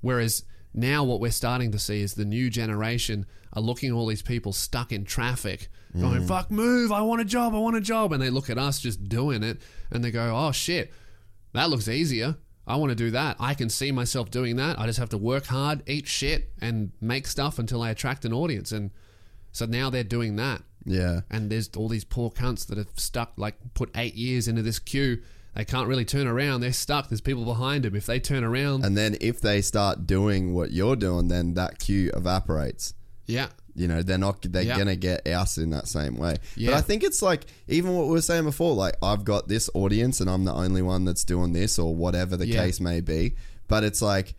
[0.00, 0.42] Whereas
[0.74, 4.22] now what we're starting to see is the new generation are looking at all these
[4.22, 6.26] people stuck in traffic, going, mm.
[6.26, 8.12] fuck, move, I want a job, I want a job.
[8.12, 9.58] And they look at us just doing it
[9.92, 10.92] and they go, oh shit,
[11.52, 12.34] that looks easier.
[12.66, 13.36] I want to do that.
[13.38, 14.80] I can see myself doing that.
[14.80, 18.32] I just have to work hard, eat shit, and make stuff until I attract an
[18.32, 18.72] audience.
[18.72, 18.90] And
[19.52, 20.62] so now they're doing that.
[20.86, 21.20] Yeah.
[21.30, 24.78] And there's all these poor cunts that have stuck, like, put eight years into this
[24.78, 25.20] queue.
[25.54, 26.60] They can't really turn around.
[26.60, 27.08] They're stuck.
[27.08, 27.96] There's people behind them.
[27.96, 31.78] If they turn around, And then if they start doing what you're doing, then that
[31.78, 32.94] queue evaporates.
[33.26, 33.48] Yeah.
[33.74, 34.78] You know, they're not they're Yeah.
[34.78, 36.36] gonna get us in that same way.
[36.56, 39.68] But I think it's like even what we were saying before, like I've got this
[39.74, 42.64] audience and I'm the only one that's doing this or whatever the Yeah.
[42.64, 43.34] case may be.
[43.68, 44.34] But it's like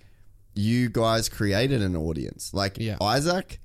[0.55, 2.51] you guys created an audience.
[2.53, 2.97] Like Yeah.
[3.01, 3.59] Isaac,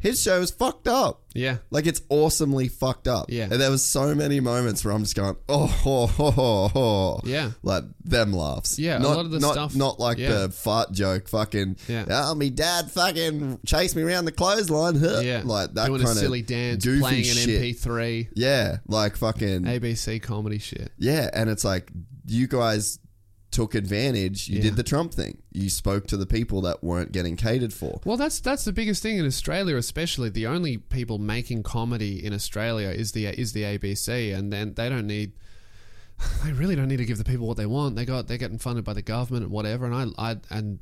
[0.00, 1.22] his show is fucked up.
[1.34, 1.58] Yeah.
[1.70, 3.26] Like it's awesomely fucked up.
[3.28, 3.44] Yeah.
[3.44, 7.20] And there was so many moments where I'm just going, oh, oh, oh, oh, oh.
[7.24, 7.50] Yeah.
[7.62, 8.78] Like them laughs.
[8.78, 10.28] Yeah, a Not, lot of the not, stuff- Not like yeah.
[10.32, 11.28] the fart joke.
[11.28, 11.76] Fucking.
[11.88, 12.04] Yeah.
[12.08, 14.96] Oh, me dad fucking chased me around the clothesline.
[15.22, 15.42] Yeah.
[15.44, 17.76] Like that Doing kind a of silly dance, goofy playing an shit.
[17.76, 18.78] MP3, Yeah.
[18.86, 19.62] Like fucking.
[19.62, 20.92] ABC comedy shit.
[20.98, 21.28] Yeah.
[21.32, 21.90] And it's like
[22.26, 22.98] you guys
[23.58, 24.48] took advantage.
[24.48, 24.62] You Yeah.
[24.62, 25.38] did the Trump thing.
[25.52, 28.00] You spoke to the people that weren't getting catered for.
[28.04, 30.28] Well, that's that's the biggest thing in Australia, especially.
[30.30, 34.88] The only people making comedy in Australia is the is the ABC, and then they
[34.88, 35.32] don't need.
[36.44, 37.96] They really don't need to give the people what they want.
[37.96, 40.78] They got they're getting funded by the government and whatever, and I I and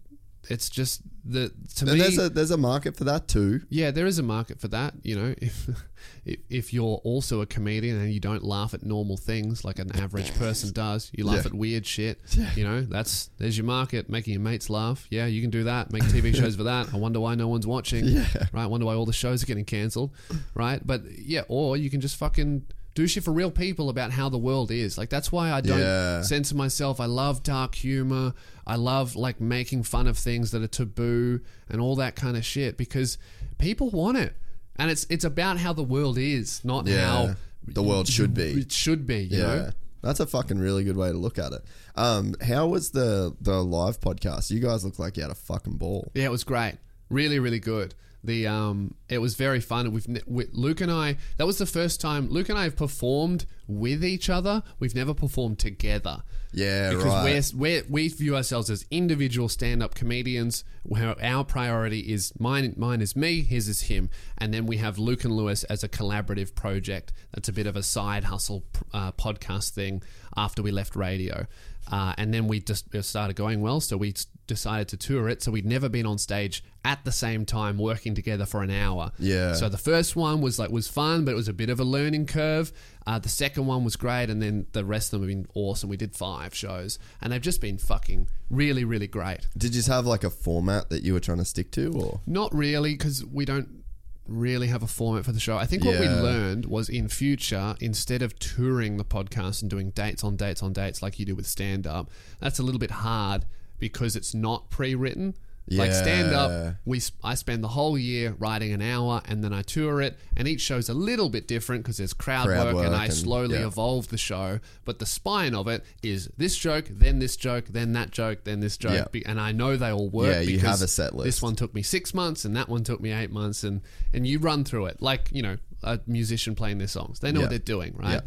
[0.49, 1.99] it's just the to And me.
[2.00, 3.62] there's a there's a market for that too.
[3.68, 4.94] yeah, there is a market for that.
[5.02, 5.68] You know, if
[6.25, 9.94] if, if you're also a comedian and you don't laugh at normal things like an
[9.97, 11.47] average person does, you laugh Yeah.
[11.47, 12.20] at weird shit.
[12.57, 15.07] You know, that's there's your market, making your mates laugh.
[15.10, 15.92] Yeah, you can do that.
[15.92, 16.94] Make TV shows for that.
[16.94, 18.05] I wonder why no one's watching.
[18.07, 18.26] Yeah.
[18.52, 18.62] Right.
[18.62, 20.12] I wonder why all the shows are getting cancelled.
[20.55, 20.81] Right.
[20.86, 22.66] But yeah, or you can just fucking
[22.97, 24.99] do shit for real people about how the world is.
[24.99, 26.23] Like that's why I don't Yeah.
[26.23, 26.99] censor myself.
[26.99, 28.33] I love dark humor.
[28.66, 32.44] I love like making fun of things that are taboo and all that kind of
[32.44, 33.18] shit because
[33.58, 34.34] people want it.
[34.76, 37.07] And it's it's about how the world is, not Yeah.
[37.07, 37.34] how
[37.68, 38.50] The world should be.
[38.62, 39.47] It should be, you Yeah.
[39.47, 39.70] know.
[40.02, 41.62] That's a fucking really good way to look at it.
[41.97, 44.50] Um, how was the the live podcast?
[44.50, 46.10] You guys look like you had a fucking ball.
[46.15, 46.76] Yeah, it was great.
[47.10, 47.94] Really, really good.
[48.27, 49.93] The um, it was very fun.
[49.93, 51.17] We've we, Luke and I.
[51.37, 54.63] That was the first time Luke and I have performed with each other.
[54.79, 56.23] We've never performed together.
[56.53, 57.53] Yeah, because right.
[57.55, 60.65] we're, we're, we view ourselves as individual stand-up comedians.
[60.83, 62.75] Where our priority is mine.
[62.77, 63.43] Mine is me.
[63.43, 64.09] His is him.
[64.39, 67.13] And then we have Luke and Lewis as a collaborative project.
[67.33, 70.03] That's a bit of a side hustle uh, podcast thing.
[70.37, 71.47] After we left radio,
[71.90, 74.15] uh, and then we just it started going well, so we
[74.47, 75.42] decided to tour it.
[75.42, 79.12] So we'd never been on stage at the same time working together for an hour.
[79.18, 79.55] Yeah.
[79.55, 81.84] So the first one was like was fun, but it was a bit of a
[81.84, 82.73] learning curve.
[83.06, 85.89] Uh, the second one was great, and then the rest of them have been awesome.
[85.89, 89.47] We did five shows, and they've just been fucking really, really great.
[89.56, 92.52] Did you have like a format that you were trying to stick to, or Not
[92.55, 93.84] really, because we don't
[94.29, 95.57] really have a format for the show.
[95.57, 96.21] I think what we Yeah.
[96.21, 100.73] learned was in future, instead of touring the podcast and doing dates on dates on
[100.73, 103.45] dates like you do with stand up, that's a little bit hard
[103.79, 105.35] because it's not pre-written.
[105.69, 109.62] Like stand up, we I spend the whole year writing an hour and then I
[109.62, 112.95] tour it, and each show's a little bit different because there's crowd, Crowd work, and
[112.95, 113.67] I and- slowly yeah.
[113.67, 114.61] evolve the show.
[114.85, 118.61] But the spine of it is this joke, then this joke, then that joke, then
[118.61, 119.05] this joke, Yeah.
[119.11, 120.33] Be- and I know they all work.
[120.35, 121.25] Yeah, you because have a set list.
[121.25, 123.81] This one took me six months, and that one took me eight months, and
[124.15, 127.19] and you run through it like you know a musician playing their songs.
[127.20, 127.45] They know Yeah.
[127.47, 128.23] what they're doing, right?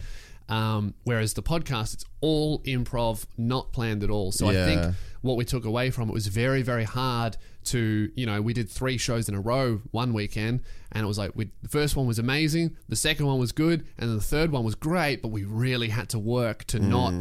[0.49, 4.31] Um, whereas the podcast, it's all improv, not planned at all.
[4.31, 8.25] So I think what we took away from it was very, very hard to, you
[8.25, 10.61] know, we did three shows in a row one weekend,
[10.91, 13.85] and it was like we, the first one was amazing, the second one was good,
[13.99, 17.13] and the third one was great, but we really had to work to not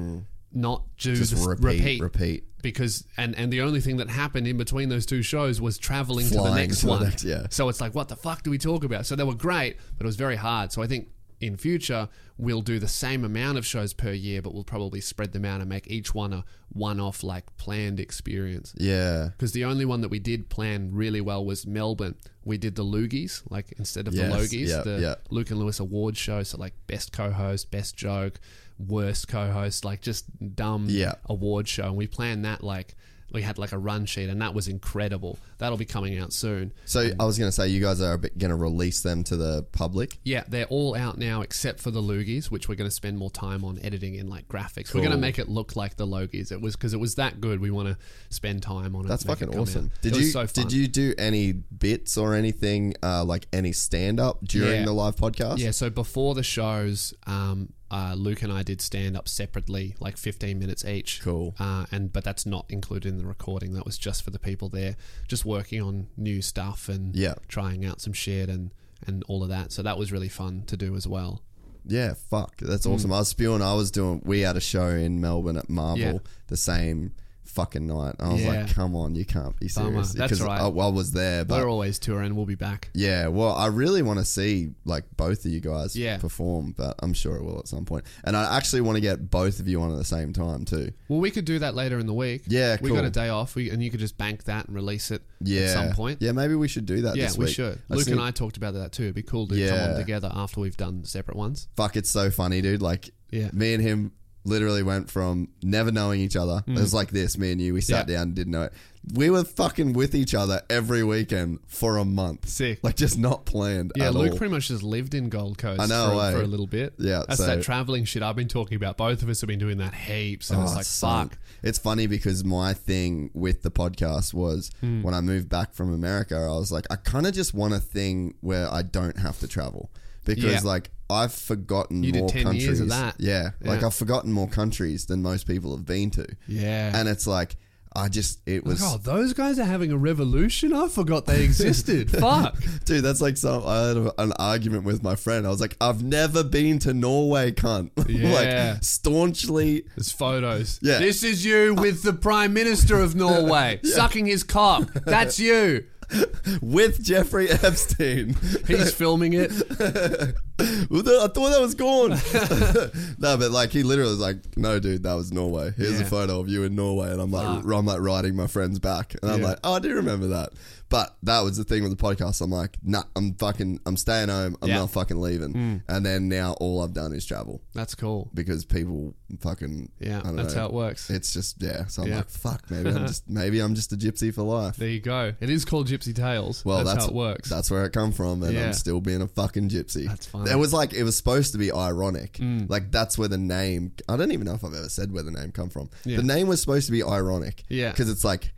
[0.50, 1.16] not do Mm.
[1.18, 5.04] just repeat, repeat, repeat, because and and the only thing that happened in between those
[5.04, 7.02] two shows was traveling to the next to the one.
[7.02, 7.46] next- yeah.
[7.50, 9.04] So it's like, what the fuck do we talk about?
[9.04, 10.72] So they were great, but it was very hard.
[10.72, 11.08] So I think
[11.40, 15.32] in future we'll do the same amount of shows per year, but we'll probably spread
[15.32, 18.72] them out and make each one a one-off, like planned experience.
[18.78, 22.14] yeah, Because the only one that we did plan really well was Melbourne.
[22.44, 25.14] We did the Loogies, like instead of Yes, the Logies, yeah, the yeah.
[25.30, 26.44] Luke and Lewis award show.
[26.44, 28.38] So like best co-host, best joke,
[28.78, 31.14] worst co-host, like just dumb Yeah.
[31.28, 31.86] award show.
[31.86, 32.94] And we planned that like
[33.32, 35.38] we had like a run sheet, and that was incredible.
[35.58, 36.72] That'll be coming out soon.
[36.84, 39.64] So I was going to say, you guys are going to release them to the
[39.72, 40.18] public.
[40.24, 43.30] Yeah, they're all out now except for the Loogies, which we're going to spend more
[43.30, 44.94] time on editing in like graphics.
[44.94, 46.52] We're going to make it look like the Logies.
[46.52, 47.60] It was because it was that good.
[47.60, 47.96] We want to
[48.30, 49.08] spend time on it.
[49.08, 49.86] That's make it fucking awesome.
[49.94, 50.02] out.
[50.02, 54.20] Did It you so did you do any bits or anything uh, like any stand
[54.20, 54.84] up during Yeah.
[54.86, 55.58] the live podcast?
[55.58, 60.16] Yeah, so before the shows, um, uh, Luke and I did stand up separately, like
[60.16, 61.20] 15 minutes each.
[61.22, 61.54] Cool.
[61.58, 63.72] Uh, and but that's not included in the recording.
[63.74, 67.34] That was just for the people there, just working on new stuff and Yeah.
[67.48, 68.72] trying out some shit and
[69.06, 69.70] and all of that.
[69.72, 71.42] So that was really fun to do as well.
[71.86, 72.94] Yeah, fuck, that's Mm.
[72.94, 73.12] awesome.
[73.12, 73.62] I was spewing.
[73.62, 74.20] I was doing.
[74.24, 76.18] We had a show in Melbourne at Marvel, Yeah.
[76.48, 77.12] the same
[77.48, 78.14] fucking night.
[78.20, 78.48] I was Yeah.
[78.62, 79.88] like, come on, you can't be Bummer.
[79.90, 80.12] serious.
[80.12, 80.60] That's Because right.
[80.60, 82.36] I, I was there, but We're always touring.
[82.36, 82.90] We'll be back.
[82.94, 86.18] yeah, well, I really want to see like both of you guys Yeah.
[86.18, 88.04] perform, but I'm sure it will at some point.
[88.24, 90.92] And I actually want to get both of you on at the same time too.
[91.08, 92.42] Well, we could do that later in the week.
[92.46, 95.10] Yeah, we got a day off, we, and you could just bank that and release
[95.10, 96.20] it Yeah, at some point.
[96.20, 97.16] Yeah, maybe we should do that.
[97.16, 97.54] Yeah, this we week.
[97.54, 97.78] should.
[97.88, 99.04] Luke and I talked about that too.
[99.04, 99.90] It'd be cool to come Yeah.
[99.92, 101.68] on together after we've done separate ones.
[101.76, 102.82] Fuck, it's so funny, dude.
[102.82, 103.50] Like, Yeah.
[103.52, 104.12] me and him
[104.48, 106.62] literally went from never knowing each other.
[106.66, 107.74] It was like this, me and you.
[107.74, 108.10] We sat Mm.
[108.10, 108.16] Yeah.
[108.16, 108.72] down didn't know it.
[109.14, 112.46] We were fucking with each other every weekend for a month.
[112.48, 112.80] Sick.
[112.82, 113.92] Like, just not planned.
[113.96, 114.36] Yeah, Luke all.
[114.38, 116.32] pretty much just lived in Gold Coast I know, for, eh?
[116.32, 116.92] for a little bit.
[116.98, 118.98] Yeah, That's so- that traveling shit I've been talking about.
[118.98, 120.50] Both of us have been doing that heaps.
[120.50, 121.38] And Oh, it's like, so- fuck.
[121.62, 125.02] It's funny because my thing with the podcast was Hmm.
[125.02, 127.80] when I moved back from America, I was like, I kind of just want a
[127.80, 129.90] thing where I don't have to travel
[130.28, 130.60] because, Yeah.
[130.62, 132.64] like, I've forgotten You did more 10 countries.
[132.64, 133.16] years of that.
[133.18, 133.86] Yeah, like Yeah.
[133.88, 136.26] I've forgotten more countries than most people have been to.
[136.46, 136.92] Yeah.
[136.94, 137.56] and it's like
[137.96, 138.80] I just it was.
[138.84, 140.74] Oh, those guys are having a revolution?
[140.74, 142.10] I forgot they existed.
[142.20, 142.54] fuck.
[142.84, 143.62] Dude, that's like some.
[143.66, 145.46] I had a, an argument with my friend.
[145.46, 148.74] I was like, "I've never been to Norway, cunt." Yeah.
[148.74, 150.78] like staunchly There's photos.
[150.82, 150.98] Yeah.
[150.98, 154.92] This is you with the Prime Minister of Norway sucking his cock.
[155.06, 155.84] That's you.
[156.62, 158.34] with Jeffrey Epstein.
[158.66, 159.50] He's filming it.
[160.60, 162.10] I thought that was gone.
[163.18, 165.72] no, but like he literally was like, "No, dude, that was Norway.
[165.76, 167.72] Here's a photo of you in Norway," and I'm like, Fuck.
[167.72, 169.48] I'm like riding my friends back, and I'm Yeah.
[169.48, 170.50] like, "Oh, I do remember that."
[170.90, 172.40] But that was the thing with the podcast.
[172.40, 174.56] I'm like, "Nah, I'm fucking, I'm staying home.
[174.62, 174.78] I'm Yeah.
[174.78, 178.30] Not fucking leaving." And then now all I've done is travel That's cool.
[178.32, 180.60] because people fucking, Yeah, I don't that's know.
[180.62, 181.10] how it works.
[181.10, 181.86] It's just yeah.
[181.86, 182.16] So I'm Yeah.
[182.18, 185.34] like, "Fuck, maybe I'm just, maybe I'm just a gypsy for life." There you go.
[185.40, 186.64] It is called Gypsy Tales.
[186.64, 187.50] Well, that's, how it works.
[187.50, 188.66] That's where it come from, and Yeah.
[188.68, 190.06] I'm still being a fucking gypsy.
[190.06, 190.46] That's funny.
[190.50, 190.52] Mm.
[190.54, 192.38] It was like it was supposed to be ironic.
[192.40, 193.92] Like that's where the name.
[194.08, 195.90] I don't even know if I've ever said where the name come from.
[196.04, 196.16] Yeah.
[196.16, 197.64] The name was supposed to be ironic.
[197.68, 197.90] Yeah.
[197.90, 198.52] because it's like.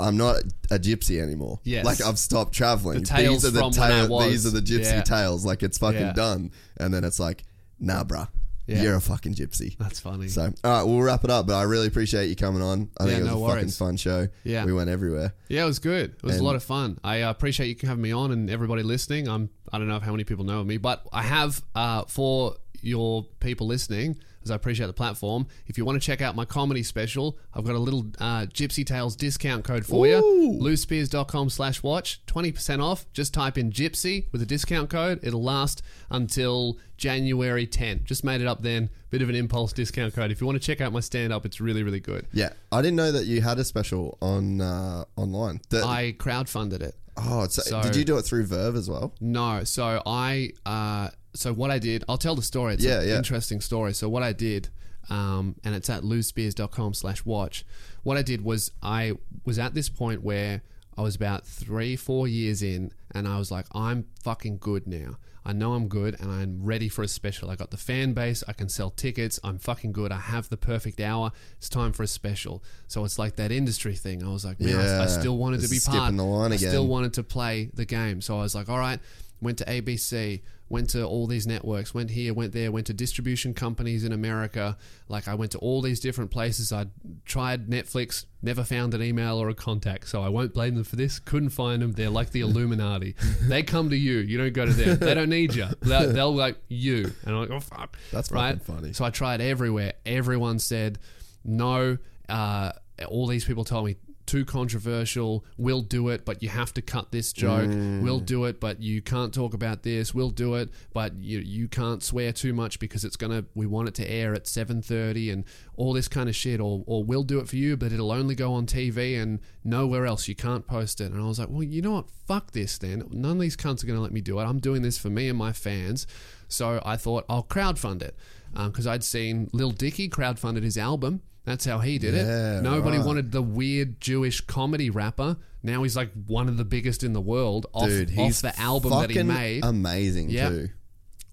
[0.00, 0.36] I'm not
[0.70, 1.60] a gypsy anymore.
[1.64, 1.84] Yes.
[1.84, 3.00] Like I've stopped traveling.
[3.00, 4.30] The tales these are the from when I was.
[4.30, 5.02] These are the gypsy Yeah.
[5.02, 5.44] tales.
[5.44, 6.12] Like it's fucking Yeah.
[6.12, 6.50] done.
[6.78, 7.44] And then it's like,
[7.78, 8.28] nah, bruh,
[8.66, 8.82] Yeah.
[8.82, 9.76] you're a fucking gypsy.
[9.78, 10.28] That's funny.
[10.28, 11.46] So, all right, we'll wrap it up.
[11.46, 12.88] But I really appreciate you coming on.
[12.98, 14.28] I think Yeah, it was no a fucking fun show.
[14.44, 14.64] Yeah.
[14.64, 15.34] we went everywhere.
[15.48, 16.14] Yeah, it was good.
[16.14, 16.98] It was a lot of fun.
[17.04, 19.28] I uh, appreciate you having me on and everybody listening.
[19.28, 22.56] I'm I don't know how many people know of me, but I have uh, for
[22.82, 25.46] your people listening, as I appreciate the platform.
[25.66, 28.84] If you want to check out my comedy special, I've got a little uh, Gypsy
[28.86, 30.58] Tales discount code for you.
[30.60, 32.24] Lewisspears.com slash watch.
[32.26, 33.06] 20% off.
[33.12, 35.20] Just type in Gypsy with a discount code.
[35.22, 38.02] It'll last until January 10.
[38.04, 38.90] Just made it up then.
[39.10, 40.30] Bit of an impulse discount code.
[40.30, 42.26] If you want to check out my stand up, it's really, really good.
[42.32, 45.60] Yeah, I didn't know that you had a special on uh, online.
[45.70, 46.94] The- I crowdfunded it.
[47.16, 49.12] oh, so, so- did you do it through Verve as well?
[49.20, 52.74] No, so I uh, so what I did, I'll tell the story.
[52.74, 53.16] It's Yeah, an yeah.
[53.16, 53.92] interesting story.
[53.94, 54.68] So what I did,
[55.08, 57.64] um, and it's at lewisspears.com slash watch.
[58.02, 59.12] What I did was I
[59.44, 60.62] was at this point where
[60.96, 65.16] I was about three, four years in, and I was like, I'm fucking good now.
[65.42, 67.50] I know I'm good and I'm ready for a special.
[67.50, 70.12] I got the fan base, I can sell tickets, I'm fucking good.
[70.12, 71.32] I have the perfect hour.
[71.56, 72.62] It's time for a special.
[72.88, 74.22] So it's like that industry thing.
[74.22, 76.14] I was like, man, I- I, still wanted to be part.
[76.14, 76.68] the line I again.
[76.68, 78.20] still wanted to play the game.
[78.20, 79.00] So I was like, all right,
[79.40, 83.52] went to ABC, went to all these networks, went here, went there, went to distribution
[83.52, 84.78] companies in America.
[85.08, 86.72] Like I went to all these different places.
[86.72, 86.86] I
[87.26, 90.08] tried Netflix, never found an email or a contact.
[90.08, 91.18] So I won't blame them for this.
[91.18, 91.92] Couldn't find them.
[91.92, 93.16] They're like the Illuminati.
[93.42, 94.18] they come to you.
[94.18, 94.98] You don't go to them.
[94.98, 95.66] They don't need you.
[95.80, 97.12] They'll, they'll like you.
[97.26, 97.98] And I'm like, oh fuck.
[98.12, 98.56] That's right.
[98.58, 98.92] fucking funny.
[98.92, 99.94] So I tried everywhere.
[100.06, 101.00] Everyone said
[101.44, 101.98] no.
[102.28, 102.72] Uh,
[103.08, 103.96] all these people told me
[104.30, 105.44] too controversial.
[105.58, 107.68] We'll do it, but you have to cut this joke.
[107.68, 110.14] We'll do it, but you can't talk about this.
[110.14, 113.44] We'll do it, but you you can't swear too much because it's gonna.
[113.56, 115.44] We want it to air at seven thirty and
[115.76, 116.60] all this kind of shit.
[116.60, 120.06] Or or we'll do it for you, but it'll only go on TV and nowhere
[120.06, 120.28] else.
[120.28, 121.10] You can't post it.
[121.10, 122.08] And I was like, well, you know what?
[122.28, 122.78] Fuck this.
[122.78, 124.44] Then none of these cunts are gonna let me do it.
[124.44, 126.06] I'm doing this for me and my fans.
[126.46, 128.14] So I thought I'll crowdfund it
[128.54, 131.22] um, because I'd seen Lil Dicky crowdfunded his album.
[131.44, 132.62] That's how he did Yeah, it.
[132.62, 133.06] Nobody right.
[133.06, 135.36] wanted the weird Jewish comedy rapper.
[135.62, 138.58] Now he's like one of the biggest in the world off, Dude, off he's the
[138.60, 139.64] album that he fucking made.
[139.64, 140.48] Amazing Yeah.
[140.50, 140.68] too.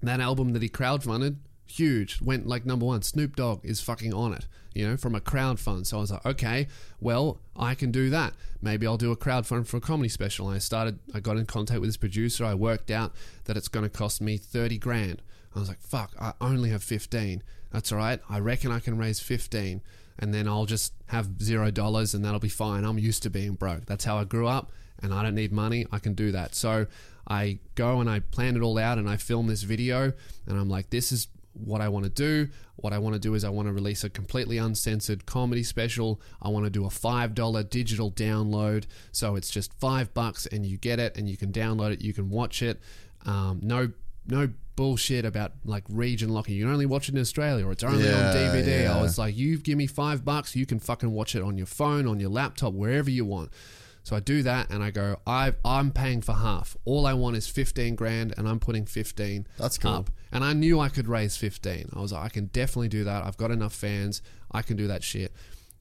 [0.03, 3.01] that album that he crowdfunded, huge, went like number one.
[3.01, 5.85] Snoop Dogg is fucking on it, you know, from a crowdfund.
[5.87, 6.67] So I was like, okay,
[7.01, 8.33] well, I can do that.
[8.61, 10.47] Maybe I'll do a crowdfund for a comedy special.
[10.47, 12.45] And I started, I got in contact with this producer.
[12.45, 13.13] I worked out
[13.45, 15.21] that it's going to cost me 30 grand.
[15.55, 17.41] I was like, fuck, I only have 15.
[17.77, 18.19] That's all right.
[18.27, 19.83] I reckon I can raise 15
[20.17, 22.83] and then I'll just have zero dollars and that'll be fine.
[22.83, 23.85] I'm used to being broke.
[23.85, 25.85] That's how I grew up and I don't need money.
[25.91, 26.55] I can do that.
[26.55, 26.87] So
[27.27, 30.11] I go and I plan it all out and I film this video
[30.47, 32.49] and I'm like, this is what I want to do.
[32.77, 36.19] What I want to do is I want to release a completely uncensored comedy special.
[36.41, 38.85] I want to do a $5 digital download.
[39.11, 42.13] So it's just 5 bucks and you get it and you can download it, you
[42.13, 42.81] can watch it.
[43.27, 43.91] Um, no
[44.25, 46.55] no bullshit about like region locking.
[46.55, 48.87] You can only watch it in Australia or it's only Yeah, on DVD.
[48.89, 51.67] I was like, you give me 5 bucks, you can fucking watch it on your
[51.67, 53.51] phone, on your laptop, wherever you want.
[54.03, 56.77] So I do that and I go, I I'm paying for half.
[56.85, 59.91] All I want is 15 grand and I'm putting 15 That's cool.
[59.91, 60.09] up.
[60.31, 61.89] And I knew I could raise 15.
[61.93, 63.25] I was like, I can definitely do that.
[63.25, 64.21] I've got enough fans.
[64.49, 65.33] I can do that shit.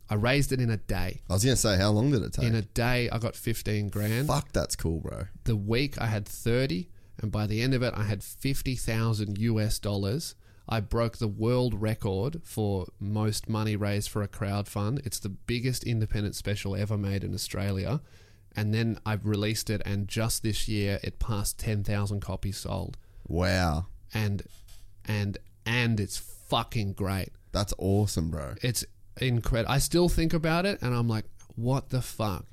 [0.08, 1.20] I raised it in a day.
[1.28, 2.46] I was gonna say, how long did it take?
[2.46, 4.26] In a day, I got 15 grand.
[4.28, 5.24] Fuck, that's cool, bro.
[5.44, 6.88] The week, I had 30.
[7.26, 10.36] And by the end of it, I had 50,000 US dollars.
[10.68, 15.02] I broke the world record for most money raised for a crowd fund.
[15.04, 18.00] It's the biggest independent special ever made in Australia.
[18.54, 22.96] And then I've released it, and just this year, it passed 10,000 copies sold.
[23.26, 24.44] Wow, And,
[25.04, 27.30] and, and it's fucking great.
[27.50, 28.54] that's awesome, bro.
[28.62, 28.84] It's
[29.20, 29.72] incredible.
[29.72, 31.24] I still think about it and I'm like,
[31.56, 32.46] what the fuck?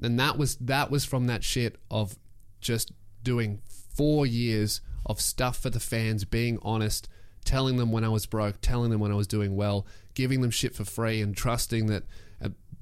[0.00, 2.16] And that was that was from that shit of
[2.60, 2.92] just
[3.22, 3.62] doing
[3.94, 7.08] four years of stuff for the fans, being honest,
[7.44, 10.50] telling them when I was broke, telling them when I was doing well, giving them
[10.50, 12.04] shit for free, and trusting that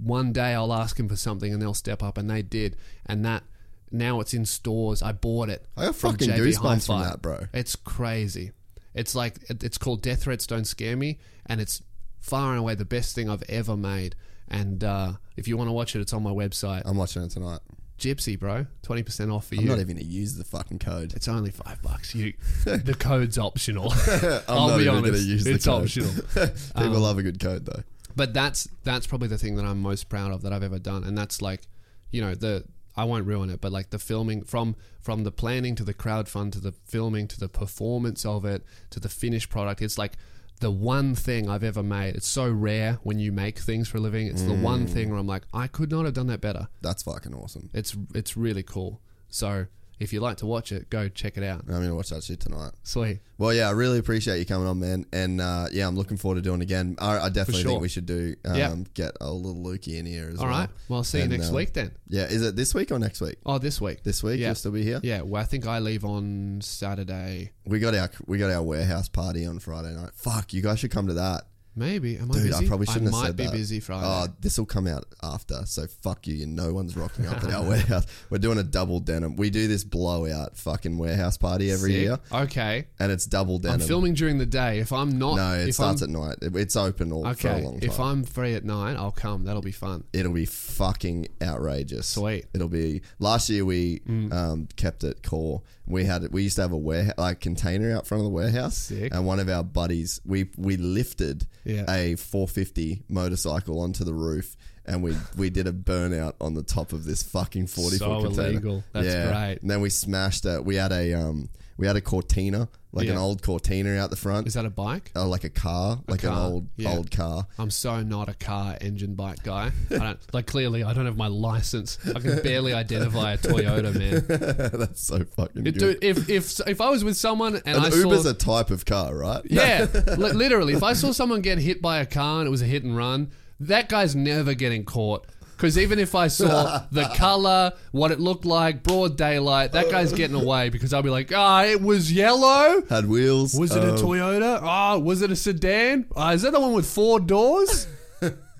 [0.03, 2.77] one day I'll ask them for something and they'll step up, and they did.
[3.07, 3.43] And that
[3.91, 5.03] now it's in stores.
[5.03, 5.67] I bought it.
[5.77, 7.11] I got from fucking JB goosebumps from Hi-Fi.
[7.11, 7.47] that, bro.
[7.53, 8.53] It's crazy.
[8.95, 11.83] It's like it's called Death Threats Don't Scare Me, and it's
[12.21, 14.17] far and away the best thing I've ever made.
[14.49, 16.83] And uh, if you want to watch it, it's on my website.
[16.85, 17.61] I'm watching it tonight.
[18.01, 19.61] Gypsy, bro, twenty percent off for you.
[19.61, 19.70] I'm you.
[19.73, 21.12] not even gonna use the fucking code.
[21.15, 22.15] it's only five bucks.
[22.15, 22.33] You,
[22.65, 23.93] the code's optional.
[24.11, 25.83] I'm I'll not be even honest, use the it's code.
[25.85, 26.11] optional.
[26.35, 27.83] People Um, love a good code though.
[28.17, 31.05] But that's that's probably the thing that I'm most proud of that I've ever done,
[31.05, 31.62] and that's like,
[32.11, 32.65] you know, the
[32.97, 36.53] I won't ruin it, but like the filming from from the planning to the crowdfund
[36.53, 39.81] to the filming to the performance of it to the finished product.
[39.83, 40.15] It's like
[40.61, 42.15] the one thing I've ever made.
[42.15, 44.27] It's so rare when you make things for a living.
[44.27, 44.91] It's the one mm.
[44.91, 46.69] thing where I'm like, I could not have done that better.
[46.83, 47.71] That's fucking awesome.
[47.75, 49.01] It's it's really cool.
[49.29, 49.67] So
[50.01, 51.61] if you like to watch it, go check it out.
[51.61, 52.73] I'm gonna watch that shit tonight.
[52.83, 53.20] Sweet.
[53.39, 56.37] Well, yeah, I really appreciate you coming on, man, and uh, yeah, I'm looking forward
[56.37, 56.97] to doing it again.
[56.99, 57.70] I, I definitely sure.
[57.73, 58.75] think we should do um, Yeah.
[58.95, 60.59] get a little Lukey in here as All well.
[60.61, 60.69] right.
[60.89, 61.93] Well, I'll see you And, next uh, week then.
[62.09, 63.37] Yeah, is it this week or next week?
[63.47, 64.03] Oh, this week.
[64.03, 64.47] This week, Yeah.
[64.49, 65.01] you'll still be here.
[65.03, 65.23] Yeah.
[65.23, 67.53] Well, I think I leave on Saturday.
[67.65, 70.11] We got our we got our warehouse party on Friday night.
[70.15, 71.45] Fuck, you guys should come to that.
[71.81, 72.18] Maybe.
[72.18, 72.65] Am I Dude, busy?
[72.65, 73.52] I probably shouldn't have might said be that.
[73.52, 74.07] busy Friday.
[74.07, 76.47] Oh, this will come out after, so fuck you.
[76.47, 78.07] No one's rocking up at our warehouse.
[78.28, 79.36] We're doing a double denim.
[79.36, 82.00] We do this blowout fucking warehouse party every Sick.
[82.02, 82.86] year, Okay.
[82.99, 83.73] and it's double denim.
[83.75, 83.89] I'm denim.
[83.89, 84.78] filming during the day.
[84.81, 86.39] If I'm not, no, it if starts I'm, at night.
[86.42, 87.65] It- It's open all, for a okay.
[87.65, 87.91] long time.
[87.91, 89.44] If I'm free at night, I'll come.
[89.44, 90.05] That'll be fun.
[90.12, 92.07] It'll be fucking outrageous.
[92.07, 92.44] Sweet.
[92.55, 93.00] It'll be.
[93.18, 94.33] Last year we Mm.
[94.33, 95.62] um, kept it core.
[95.86, 98.76] We had we used to have a warehouse like container out front of the warehouse,
[98.76, 99.12] Sick.
[99.12, 101.84] and one of our buddies we we lifted Yeah.
[101.92, 104.57] a 450 motorcycle onto the roof.
[104.86, 108.26] And we we did a burnout on the top of this fucking forty So foot
[108.28, 108.49] container.
[108.49, 108.84] illegal.
[108.92, 109.58] That's great.
[109.62, 110.65] And then we smashed it.
[110.65, 111.49] We had a um
[111.81, 115.10] we had a Cortina, like an old Cortina out the front, Is that a bike?
[115.17, 116.91] uh, like a car, like an old yeah.
[116.91, 117.47] old car.
[117.59, 119.73] I'm so not a car engine bike guy.
[119.91, 121.99] I don't like clearly I don't have my license.
[122.07, 124.25] I can barely identify a Toyota, man.
[124.78, 125.78] That's so fucking good.
[125.78, 128.70] dude, if if if I was with someone and, An I Uber's saw a type
[128.70, 129.42] of car, right?
[129.49, 129.86] Yeah,
[130.18, 130.75] li- literally.
[130.75, 132.94] If I saw someone get hit by a car and it was a hit and
[132.94, 135.26] run, that guy's never getting caught.
[135.61, 140.11] Because even if I saw the color, what it looked like, broad daylight, that guy's
[140.11, 142.83] getting away because I'll be like, ah, it was yellow.
[142.89, 143.55] Had wheels.
[143.55, 144.61] Was it a um, Toyota?
[144.63, 146.07] Oh, was it a sedan?
[146.17, 147.87] Oh, is that the one with four doors?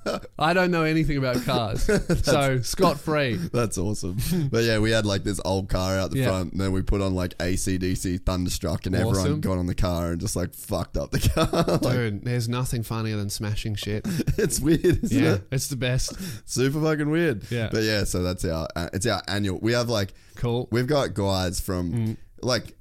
[0.39, 1.83] I don't know anything about cars.
[2.25, 3.35] so, scot free.
[3.37, 4.17] That's awesome.
[4.51, 6.29] but yeah, we had like this old car out the Yeah.
[6.29, 10.13] front, and then we put on like ACDC Thunderstruck, and everyone got on the car
[10.13, 11.49] and just like fucked up the car.
[11.83, 14.07] like, Dude, there's nothing funnier than smashing shit.
[14.39, 15.43] it's weird, isn't Yeah, it?
[15.51, 16.13] it's the best.
[16.49, 17.51] Super fucking weird.
[17.51, 17.69] Yeah.
[17.71, 19.59] But yeah, so that's our uh, it's our annual.
[19.61, 20.69] We have like Cool.
[20.73, 22.17] we've got guys from Mm.
[22.43, 22.75] like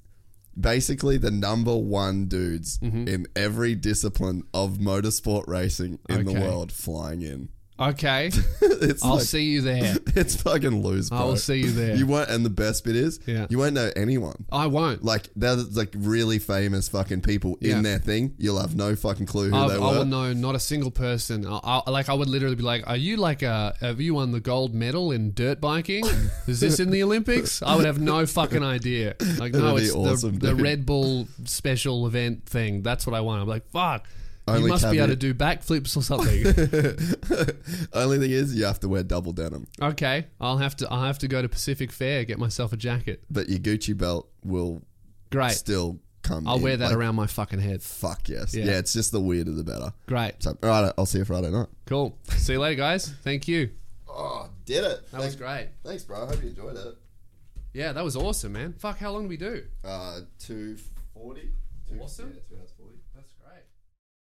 [0.59, 3.07] basically the number one dudes Mm-hmm.
[3.07, 7.49] in every discipline of motorsport racing in the world flying in.
[7.79, 8.27] Okay.
[8.61, 9.95] it's I'll like, see you there.
[10.19, 11.19] It's fucking loose, bro.
[11.19, 11.95] I will see you there.
[11.95, 13.47] You won't, and the best bit is, Yeah.
[13.49, 14.45] you won't know anyone.
[14.51, 15.03] I won't.
[15.05, 17.77] Like there's like really famous fucking people Yeah.
[17.77, 18.35] in their thing.
[18.37, 19.97] You'll have no fucking clue who I, they I were.
[19.99, 21.45] will know not a single person.
[21.45, 23.75] I, I, like I would literally be like, "Are you like a?
[23.79, 26.03] Have you won the gold medal in dirt biking?
[26.47, 29.15] Is this in the Olympics?" I would have no fucking idea.
[29.37, 30.61] Like, no, That'd be it's awesome, the, the dude.
[30.61, 32.81] Red Bull special event thing.
[32.81, 33.41] That's what I want.
[33.43, 34.05] I'm like, fuck.
[34.51, 37.87] You Only must be able to caveat- do backflips or something.
[37.93, 40.89] Only thing is, you have to wear double denim, okay, I'll have to.
[40.91, 43.23] I'll have to go to Pacific Fair get myself a jacket.
[43.29, 44.81] but your Gucci belt will
[45.31, 45.51] Great.
[45.51, 46.47] still come.
[46.47, 46.61] I'll in.
[46.63, 47.81] wear that Like, around my fucking head.
[47.81, 48.53] Fuck yes.
[48.55, 48.65] Yeah.
[48.65, 48.77] Yeah.
[48.79, 49.93] it's just the weirder the better.
[50.07, 50.33] Great.
[50.39, 51.67] So, all right, I'll see you Friday night.
[51.85, 52.17] Cool.
[52.37, 53.07] See you later, guys.
[53.23, 53.69] Thank you.
[54.07, 55.11] Oh, did it.
[55.11, 55.69] That was great.
[55.83, 56.23] Thanks, bro.
[56.23, 56.95] I hope you enjoyed it.
[57.73, 58.73] Yeah, that was awesome, man.
[58.79, 59.63] Fuck, how long did we do?
[59.85, 61.41] Uh, 240.
[62.01, 62.33] Awesome.
[62.51, 62.57] Yeah,